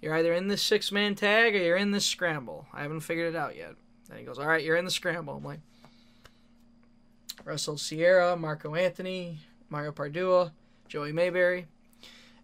you're 0.00 0.14
either 0.14 0.32
in 0.32 0.48
this 0.48 0.62
six 0.62 0.90
man 0.92 1.14
tag 1.14 1.54
or 1.54 1.58
you're 1.58 1.76
in 1.76 1.90
this 1.90 2.06
scramble. 2.06 2.66
I 2.72 2.82
haven't 2.82 3.00
figured 3.00 3.34
it 3.34 3.36
out 3.36 3.56
yet. 3.56 3.74
And 4.08 4.18
he 4.18 4.24
goes, 4.24 4.38
all 4.38 4.46
right, 4.46 4.64
you're 4.64 4.76
in 4.76 4.84
the 4.84 4.90
scramble. 4.90 5.34
I'm 5.34 5.44
like, 5.44 5.60
Russell 7.44 7.76
Sierra, 7.76 8.36
Marco 8.36 8.74
Anthony, 8.74 9.38
Mario 9.68 9.92
Pardua, 9.92 10.52
Joey 10.88 11.12
Mayberry 11.12 11.66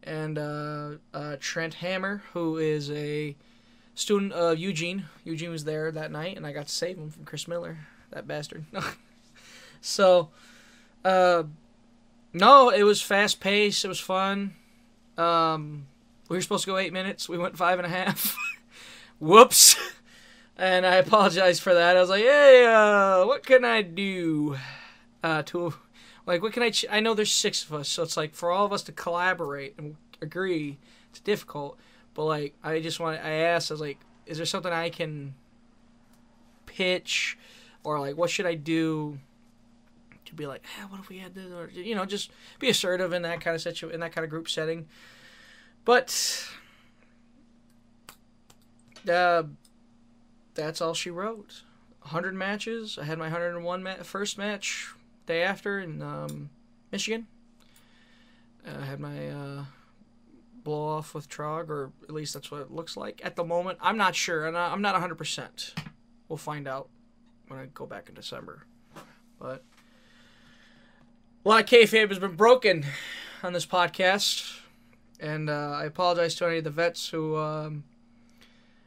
and 0.03 0.39
uh, 0.39 0.91
uh, 1.15 1.37
Trent 1.41 1.75
Hammer, 1.75 2.23
who 2.33 2.59
is 2.59 2.91
a 2.91 3.37
student 3.97 4.32
of 4.32 4.59
Eugene. 4.59 5.06
Eugene 5.24 5.51
was 5.51 5.64
there 5.64 5.90
that 5.90 6.12
night, 6.12 6.36
and 6.36 6.47
I 6.47 6.52
got 6.52 6.68
to 6.68 6.73
save 6.73 6.97
him 6.97 7.10
from 7.10 7.24
Chris 7.24 7.48
Miller, 7.48 7.78
that 8.12 8.28
bastard. 8.28 8.64
so, 9.81 10.28
uh, 11.05 11.43
no, 12.32 12.70
it 12.70 12.85
was 12.85 13.02
fast 13.02 13.40
paced. 13.40 13.85
It 13.85 13.89
was 13.89 13.98
fun. 13.98 14.55
Um, 15.18 15.86
We 16.28 16.36
were 16.36 16.43
supposed 16.43 16.64
to 16.64 16.70
go 16.70 16.77
eight 16.77 16.93
minutes. 16.93 17.28
We 17.28 17.39
went 17.39 17.56
five 17.56 17.78
and 17.81 17.86
a 17.86 17.90
half. 17.90 18.36
Whoops. 19.18 19.74
And 20.59 20.86
I 20.86 20.94
apologize 20.94 21.60
for 21.60 21.74
that. 21.74 21.98
I 21.98 22.01
was 22.01 22.09
like, 22.09 22.23
hey, 22.23 22.64
uh, 22.64 23.27
what 23.27 23.44
can 23.44 23.62
I 23.62 23.82
do? 23.82 24.56
Uh, 25.23 25.43
to, 25.43 25.74
like, 26.24 26.40
what 26.40 26.55
can 26.55 26.62
I, 26.62 26.70
ch- 26.70 26.86
I 26.90 27.01
know 27.01 27.12
there's 27.12 27.31
six 27.31 27.62
of 27.62 27.74
us, 27.74 27.90
so 27.90 28.02
it's 28.02 28.16
like 28.16 28.32
for 28.35 28.51
all 28.51 28.64
of 28.64 28.73
us 28.73 28.82
to 28.85 28.93
collaborate 28.93 29.74
and 29.77 29.97
agree, 30.23 30.78
it's 31.10 31.20
difficult. 31.20 31.78
But, 32.16 32.24
like, 32.24 32.55
I 32.64 32.80
just 32.80 32.98
want, 32.98 33.22
I 33.22 33.30
asked, 33.30 33.70
I 33.70 33.74
was 33.74 33.80
like, 33.82 33.98
is 34.24 34.38
there 34.38 34.47
something 34.47 34.72
I 34.72 34.88
can 34.88 35.34
pitch? 36.64 37.36
Or, 37.84 38.01
like, 38.01 38.16
what 38.16 38.30
should 38.30 38.47
I 38.47 38.55
do 38.55 39.18
to 40.24 40.34
be 40.34 40.47
like, 40.47 40.64
hey, 40.64 40.84
what 40.88 40.98
if 40.98 41.10
we 41.10 41.18
had 41.18 41.34
this? 41.34 41.52
Or, 41.52 41.68
you 41.68 41.94
know, 41.94 42.06
just 42.06 42.30
be 42.59 42.70
assertive 42.70 43.12
in 43.12 43.20
that 43.22 43.43
kind 43.43 43.55
of 43.55 43.60
situation, 43.60 43.94
in 43.94 44.01
that 44.01 44.12
kind 44.12 44.24
of 44.24 44.30
group 44.30 44.48
setting. 44.48 44.88
But, 45.84 46.48
uh, 49.06 49.43
that's 50.55 50.80
all 50.80 50.94
she 50.94 51.10
wrote. 51.10 51.64
100 52.01 52.34
matches. 52.34 52.98
I 52.98 53.05
had 53.05 53.18
my 53.18 53.26
101 53.26 53.82
ma- 53.82 53.94
first 53.97 54.38
match 54.38 54.94
day 55.26 55.43
after 55.43 55.80
in 55.80 56.01
um, 56.01 56.48
Michigan. 56.90 57.26
I 58.66 58.86
had 58.86 59.01
my 59.01 59.28
uh, 59.28 59.64
blow 60.66 60.88
off 60.88 61.14
with 61.14 61.28
Trog, 61.28 61.68
or 61.68 61.93
at 62.02 62.10
least 62.10 62.34
that's 62.34 62.51
what 62.51 62.60
it 62.60 62.72
looks 62.72 62.97
like 62.97 63.20
at 63.24 63.36
the 63.36 63.44
moment. 63.44 63.78
I'm 63.80 63.97
not 63.97 64.16
sure, 64.16 64.48
and 64.48 64.59
I'm 64.59 64.82
not 64.82 65.01
100%. 65.01 65.74
We'll 66.28 66.36
find 66.36 66.66
out 66.66 66.88
when 67.47 67.60
I 67.60 67.66
go 67.72 67.86
back 67.86 68.09
in 68.09 68.16
December. 68.16 68.64
But 69.38 69.62
a 71.44 71.48
lot 71.48 71.62
of 71.62 71.66
kayfabe 71.70 72.09
has 72.09 72.18
been 72.18 72.34
broken 72.34 72.84
on 73.44 73.52
this 73.52 73.64
podcast, 73.64 74.59
and 75.20 75.48
uh, 75.48 75.78
I 75.80 75.84
apologize 75.84 76.34
to 76.36 76.47
any 76.47 76.59
of 76.59 76.64
the 76.64 76.70
vets 76.70 77.10
who 77.10 77.36
um, 77.36 77.84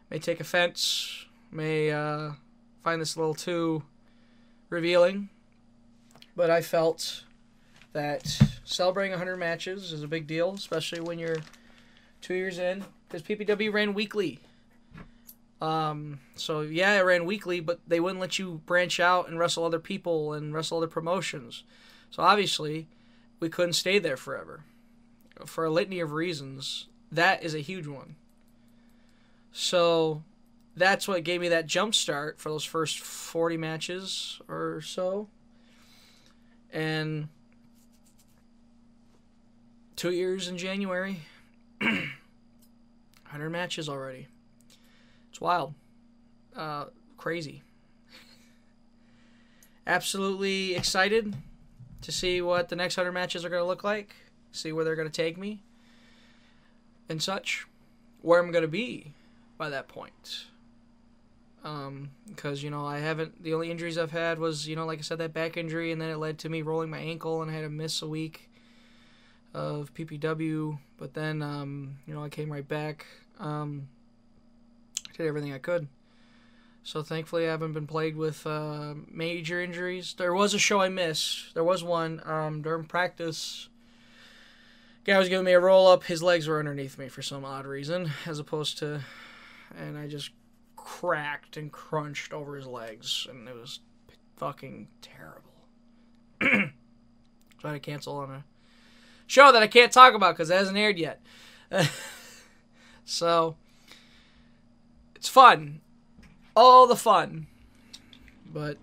may 0.09 0.19
take 0.19 0.41
offense 0.41 1.27
may 1.49 1.91
uh, 1.91 2.31
find 2.83 3.01
this 3.01 3.15
a 3.15 3.19
little 3.19 3.33
too 3.33 3.83
revealing, 4.69 5.29
but 6.35 6.49
I 6.49 6.61
felt 6.61 7.23
that 7.93 8.37
celebrating 8.65 9.11
100 9.13 9.37
matches 9.37 9.93
is 9.93 10.03
a 10.03 10.07
big 10.09 10.27
deal, 10.27 10.53
especially 10.55 10.99
when 10.99 11.17
you're 11.17 11.37
two 12.21 12.33
years 12.33 12.59
in, 12.59 12.83
because 13.07 13.21
PPW 13.21 13.71
ran 13.71 13.93
weekly. 13.93 14.39
Um, 15.61 16.19
so 16.35 16.61
yeah, 16.61 16.97
it 16.97 17.03
ran 17.03 17.25
weekly, 17.25 17.59
but 17.59 17.79
they 17.87 17.99
wouldn't 17.99 18.21
let 18.21 18.39
you 18.39 18.61
branch 18.65 18.99
out 18.99 19.27
and 19.27 19.37
wrestle 19.37 19.65
other 19.65 19.79
people 19.79 20.33
and 20.33 20.53
wrestle 20.53 20.77
other 20.77 20.87
promotions. 20.87 21.63
So 22.11 22.23
obviously, 22.23 22.87
we 23.39 23.49
couldn't 23.49 23.73
stay 23.73 23.99
there 23.99 24.17
forever. 24.17 24.63
For 25.45 25.65
a 25.65 25.69
litany 25.69 25.99
of 25.99 26.13
reasons, 26.13 26.87
that 27.11 27.43
is 27.43 27.53
a 27.53 27.59
huge 27.59 27.87
one. 27.87 28.15
So 29.51 30.23
that's 30.75 31.07
what 31.07 31.23
gave 31.23 31.41
me 31.41 31.49
that 31.49 31.65
jump 31.65 31.95
start 31.95 32.39
for 32.39 32.49
those 32.49 32.63
first 32.63 32.99
40 32.99 33.57
matches 33.57 34.39
or 34.47 34.81
so. 34.81 35.27
And 36.71 37.29
two 39.95 40.11
years 40.11 40.47
in 40.47 40.57
January, 40.57 41.21
100 41.81 43.49
matches 43.49 43.87
already. 43.89 44.27
It's 45.29 45.39
wild. 45.41 45.73
Uh, 46.55 46.85
crazy. 47.17 47.63
Absolutely 49.87 50.75
excited 50.75 51.35
to 52.01 52.11
see 52.11 52.41
what 52.41 52.69
the 52.69 52.75
next 52.75 52.97
100 52.97 53.11
matches 53.11 53.43
are 53.43 53.49
going 53.49 53.61
to 53.61 53.67
look 53.67 53.83
like, 53.83 54.15
see 54.51 54.71
where 54.71 54.85
they're 54.85 54.95
going 54.95 55.09
to 55.09 55.13
take 55.13 55.37
me, 55.37 55.61
and 57.07 57.21
such, 57.21 57.65
where 58.21 58.39
I'm 58.39 58.51
going 58.51 58.63
to 58.63 58.67
be 58.67 59.13
by 59.57 59.69
that 59.69 59.87
point 59.87 60.45
um, 61.63 62.11
because 62.27 62.63
you 62.63 62.69
know 62.69 62.85
I 62.85 62.99
haven't. 62.99 63.43
The 63.43 63.53
only 63.53 63.71
injuries 63.71 63.97
I've 63.97 64.11
had 64.11 64.39
was 64.39 64.67
you 64.67 64.75
know 64.75 64.85
like 64.85 64.99
I 64.99 65.01
said 65.01 65.17
that 65.19 65.33
back 65.33 65.57
injury, 65.57 65.91
and 65.91 66.01
then 66.01 66.09
it 66.09 66.17
led 66.17 66.39
to 66.39 66.49
me 66.49 66.61
rolling 66.61 66.89
my 66.89 66.99
ankle, 66.99 67.41
and 67.41 67.51
I 67.51 67.53
had 67.53 67.61
to 67.61 67.69
miss 67.69 68.01
a 68.01 68.07
week 68.07 68.48
of 69.53 69.93
PPW. 69.93 70.79
But 70.97 71.13
then 71.13 71.41
um, 71.41 71.97
you 72.05 72.13
know 72.13 72.23
I 72.23 72.29
came 72.29 72.51
right 72.51 72.67
back. 72.67 73.05
Um, 73.39 73.87
did 75.15 75.27
everything 75.27 75.53
I 75.53 75.57
could. 75.57 75.87
So 76.83 77.03
thankfully 77.03 77.45
I 77.47 77.51
haven't 77.51 77.73
been 77.73 77.87
plagued 77.87 78.17
with 78.17 78.47
uh, 78.47 78.95
major 79.11 79.61
injuries. 79.61 80.15
There 80.17 80.33
was 80.33 80.53
a 80.53 80.59
show 80.59 80.81
I 80.81 80.89
missed. 80.89 81.53
There 81.53 81.63
was 81.63 81.83
one 81.83 82.21
um, 82.25 82.61
during 82.61 82.85
practice. 82.85 83.69
Guy 85.03 85.17
was 85.17 85.29
giving 85.29 85.45
me 85.45 85.53
a 85.53 85.59
roll 85.59 85.87
up. 85.87 86.03
His 86.05 86.23
legs 86.23 86.47
were 86.47 86.59
underneath 86.59 86.97
me 86.97 87.07
for 87.07 87.21
some 87.21 87.45
odd 87.45 87.65
reason, 87.65 88.11
as 88.25 88.39
opposed 88.39 88.77
to, 88.79 89.01
and 89.77 89.97
I 89.97 90.07
just 90.07 90.31
cracked 90.75 91.57
and 91.57 91.71
crunched 91.71 92.33
over 92.33 92.55
his 92.55 92.67
legs, 92.67 93.27
and 93.29 93.47
it 93.47 93.55
was 93.55 93.79
fucking 94.37 94.87
terrible. 95.01 95.67
so 96.41 96.69
I 97.63 97.73
to 97.73 97.79
cancel 97.79 98.17
on 98.17 98.31
a 98.31 98.43
show 99.29 99.51
that 99.51 99.61
I 99.61 99.67
can't 99.67 99.91
talk 99.91 100.15
about 100.15 100.35
because 100.35 100.49
it 100.49 100.55
hasn't 100.55 100.77
aired 100.77 100.97
yet. 100.97 101.21
so 103.05 103.55
it's 105.15 105.29
fun, 105.29 105.81
all 106.55 106.87
the 106.87 106.95
fun. 106.95 107.45
But 108.51 108.77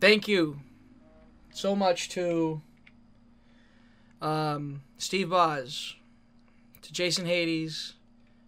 thank 0.00 0.26
you 0.26 0.60
so 1.52 1.76
much 1.76 2.08
to 2.10 2.60
um, 4.20 4.82
Steve 4.98 5.30
Boz, 5.30 5.94
to 6.82 6.92
Jason 6.92 7.26
Hades, 7.26 7.94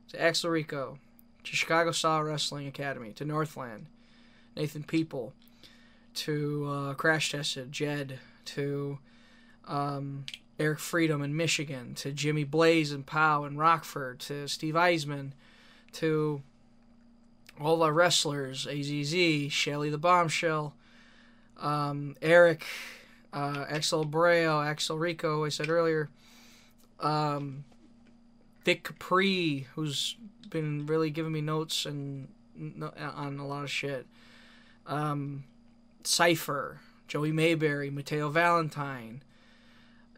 to 0.09 0.21
Axel 0.21 0.51
Rico, 0.51 0.99
to 1.45 1.57
Chicago 1.57 1.93
Style 1.93 2.25
Wrestling 2.25 2.67
Academy, 2.67 3.13
to 3.13 3.25
Northland, 3.25 3.87
Nathan 4.57 4.83
People, 4.83 5.33
to 6.15 6.67
uh, 6.69 6.95
Crash 6.95 7.31
Tested, 7.31 7.71
Jed, 7.71 8.19
to 8.47 8.99
um, 9.69 10.25
Eric 10.63 10.79
Freedom 10.79 11.23
in 11.23 11.37
Michigan, 11.37 11.95
to 11.97 12.13
Jimmy 12.13 12.45
Blaze 12.45 12.93
and 12.93 13.05
Pow 13.05 13.45
in 13.45 13.57
Rockford, 13.57 14.21
to 14.21 14.47
Steve 14.47 14.75
Eisman, 14.75 15.33
to 15.95 16.41
all 17.61 17.79
the 17.79 17.93
wrestlers, 17.93 18.65
AZZ, 18.67 19.51
Shelly 19.51 19.91
the 19.91 19.99
Bombshell, 19.99 20.75
um, 21.61 22.17
Eric, 22.23 22.65
uh, 23.33 23.65
Axel 23.69 24.07
Breo, 24.07 24.65
Axel 24.65 24.99
Rico, 24.99 25.45
I 25.45 25.49
said 25.49 25.69
earlier, 25.69 26.11
um, 27.01 27.65
Vic 28.65 28.85
Capri, 28.85 29.67
who's 29.75 30.17
been 30.49 30.87
really 30.87 31.11
giving 31.11 31.33
me 31.33 31.41
notes 31.41 31.87
and 31.87 32.29
on 32.97 33.39
a 33.41 33.47
lot 33.47 33.65
of 33.65 33.71
shit. 33.71 34.07
Um, 34.87 35.43
Cipher, 36.05 36.79
Joey 37.09 37.33
Mayberry, 37.33 37.91
Mateo 37.91 38.29
Valentine, 38.29 39.23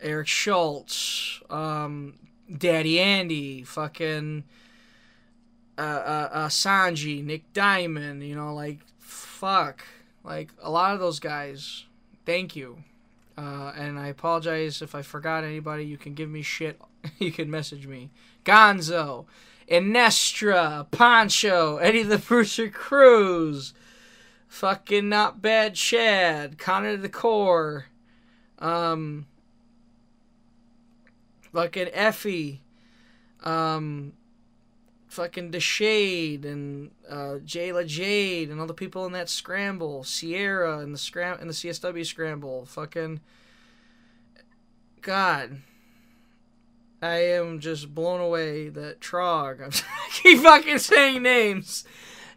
Eric 0.04 0.28
Schultz, 0.28 1.40
um, 1.48 2.14
Daddy 2.54 3.00
Andy, 3.00 3.62
fucking 3.62 4.44
uh, 5.78 5.80
uh, 5.80 6.28
uh, 6.32 6.48
Sanji, 6.48 7.24
Nick 7.24 7.52
Diamond, 7.54 8.22
you 8.22 8.36
know, 8.36 8.54
like, 8.54 8.78
fuck. 8.98 9.84
Like, 10.22 10.50
a 10.62 10.70
lot 10.70 10.94
of 10.94 11.00
those 11.00 11.18
guys, 11.18 11.84
thank 12.26 12.54
you. 12.54 12.84
Uh, 13.36 13.72
and 13.76 13.98
I 13.98 14.08
apologize 14.08 14.82
if 14.82 14.94
I 14.94 15.02
forgot 15.02 15.42
anybody. 15.42 15.84
You 15.84 15.96
can 15.96 16.14
give 16.14 16.30
me 16.30 16.42
shit. 16.42 16.80
you 17.18 17.32
can 17.32 17.50
message 17.50 17.86
me. 17.86 18.10
Gonzo, 18.44 19.24
Inestra, 19.68 20.90
Poncho, 20.90 21.78
Eddie 21.78 22.02
the 22.02 22.18
Brewster 22.18 22.68
Cruz, 22.68 23.72
fucking 24.48 25.08
not 25.08 25.40
bad 25.40 25.74
Chad, 25.74 26.58
Connor 26.58 26.96
the 26.96 27.08
Core, 27.08 27.86
um, 28.58 29.26
fucking 31.54 31.86
Effy, 31.86 32.58
um, 33.44 34.12
fucking 35.06 35.52
Deshade 35.52 36.44
and 36.44 36.90
uh, 37.08 37.38
Jayla 37.44 37.86
Jade 37.86 38.50
and 38.50 38.60
all 38.60 38.66
the 38.66 38.74
people 38.74 39.06
in 39.06 39.12
that 39.12 39.30
scramble, 39.30 40.02
Sierra 40.02 40.80
and 40.80 40.92
the 40.92 40.98
scram 40.98 41.38
and 41.40 41.48
the 41.48 41.54
CSW 41.54 42.04
scramble, 42.04 42.66
fucking 42.66 43.20
God. 45.00 45.62
I 47.00 47.16
am 47.16 47.60
just 47.60 47.94
blown 47.94 48.20
away 48.20 48.68
that 48.70 49.00
Trog. 49.00 49.60
I 49.84 50.08
keep 50.10 50.40
fucking 50.40 50.78
saying 50.78 51.22
names. 51.22 51.84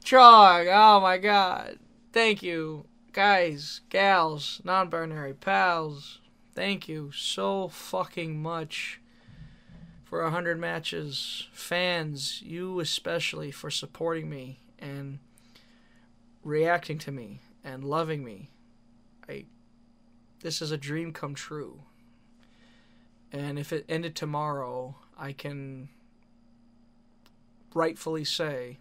Trog. 0.06 0.68
Oh 0.72 1.02
my 1.02 1.18
god. 1.18 1.80
Thank 2.14 2.44
you, 2.44 2.85
guys, 3.14 3.81
gals, 3.89 4.61
non-binary 4.64 5.34
pals. 5.34 6.19
Thank 6.53 6.88
you 6.88 7.11
so 7.11 7.68
fucking 7.68 8.41
much 8.41 8.99
for 10.10 10.22
a 10.22 10.32
hundred 10.32 10.60
matches. 10.60 11.48
Fans, 11.52 12.42
you 12.42 12.80
especially 12.80 13.52
for 13.52 13.70
supporting 13.70 14.30
me 14.30 14.60
and 14.80 15.20
reacting 16.44 16.98
to 17.00 17.12
me 17.12 17.42
and 17.64 17.84
loving 17.84 18.24
me. 18.24 18.50
I. 19.28 19.46
This 20.42 20.62
is 20.62 20.72
a 20.72 20.78
dream 20.78 21.14
come 21.14 21.34
true 21.34 21.82
and 23.32 23.60
if 23.60 23.74
it 23.74 23.86
ended 23.90 24.16
tomorrow, 24.16 24.96
I 25.18 25.34
can 25.34 25.90
rightfully 27.74 28.24
say, 28.24 28.78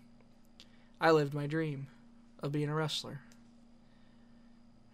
I 1.01 1.11
lived 1.11 1.35
my 1.35 1.47
dream 1.47 1.89
of 2.43 2.53
being 2.53 2.69
a 2.69 2.75
wrestler. 2.75 3.21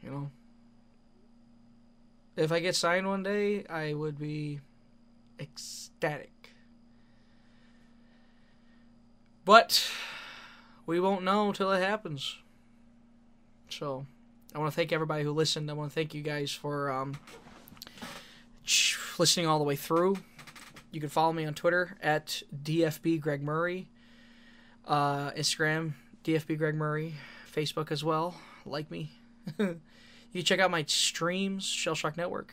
You 0.02 0.10
know? 0.10 0.30
If 2.34 2.50
I 2.50 2.60
get 2.60 2.74
signed 2.74 3.06
one 3.06 3.22
day, 3.22 3.66
I 3.66 3.92
would 3.92 4.18
be 4.18 4.60
ecstatic. 5.38 6.54
But 9.44 9.90
we 10.86 11.00
won't 11.00 11.24
know 11.24 11.52
till 11.52 11.72
it 11.72 11.80
happens. 11.80 12.36
So, 13.68 14.06
I 14.54 14.58
want 14.58 14.70
to 14.70 14.76
thank 14.76 14.92
everybody 14.92 15.24
who 15.24 15.32
listened. 15.32 15.70
I 15.70 15.74
want 15.74 15.90
to 15.90 15.94
thank 15.94 16.14
you 16.14 16.22
guys 16.22 16.52
for 16.52 16.90
um, 16.90 17.16
listening 19.18 19.46
all 19.46 19.58
the 19.58 19.64
way 19.64 19.76
through. 19.76 20.16
You 20.90 21.00
can 21.00 21.08
follow 21.08 21.32
me 21.32 21.46
on 21.46 21.54
Twitter 21.54 21.96
at 22.02 22.42
DFB 22.62 23.20
Greg 23.20 23.42
Murray, 23.42 23.88
uh, 24.86 25.30
Instagram 25.30 25.94
DFB 26.22 26.58
Greg 26.58 26.74
Murray, 26.74 27.14
Facebook 27.50 27.90
as 27.90 28.04
well. 28.04 28.34
Like 28.66 28.90
me. 28.90 29.10
you 29.58 29.80
can 30.34 30.44
check 30.44 30.60
out 30.60 30.70
my 30.70 30.84
streams, 30.86 31.64
Shellshock 31.64 32.16
Network, 32.16 32.52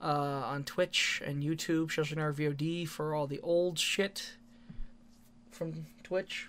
uh, 0.00 0.42
on 0.44 0.64
Twitch 0.64 1.22
and 1.24 1.42
YouTube, 1.42 1.90
Network 2.16 2.36
VOD 2.36 2.86
for 2.88 3.14
all 3.14 3.26
the 3.26 3.40
old 3.40 3.78
shit 3.78 4.36
from 5.50 5.86
Twitch. 6.02 6.48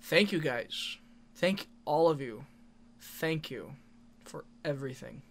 Thank 0.00 0.32
you 0.32 0.40
guys. 0.40 0.98
Thank 1.34 1.68
all 1.84 2.08
of 2.08 2.20
you. 2.20 2.44
Thank 3.00 3.50
you 3.50 3.72
for 4.24 4.44
everything. 4.64 5.22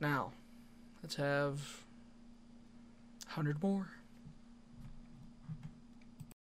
Now, 0.00 0.32
let's 1.02 1.16
have 1.16 1.82
100 3.26 3.62
more. 3.62 3.97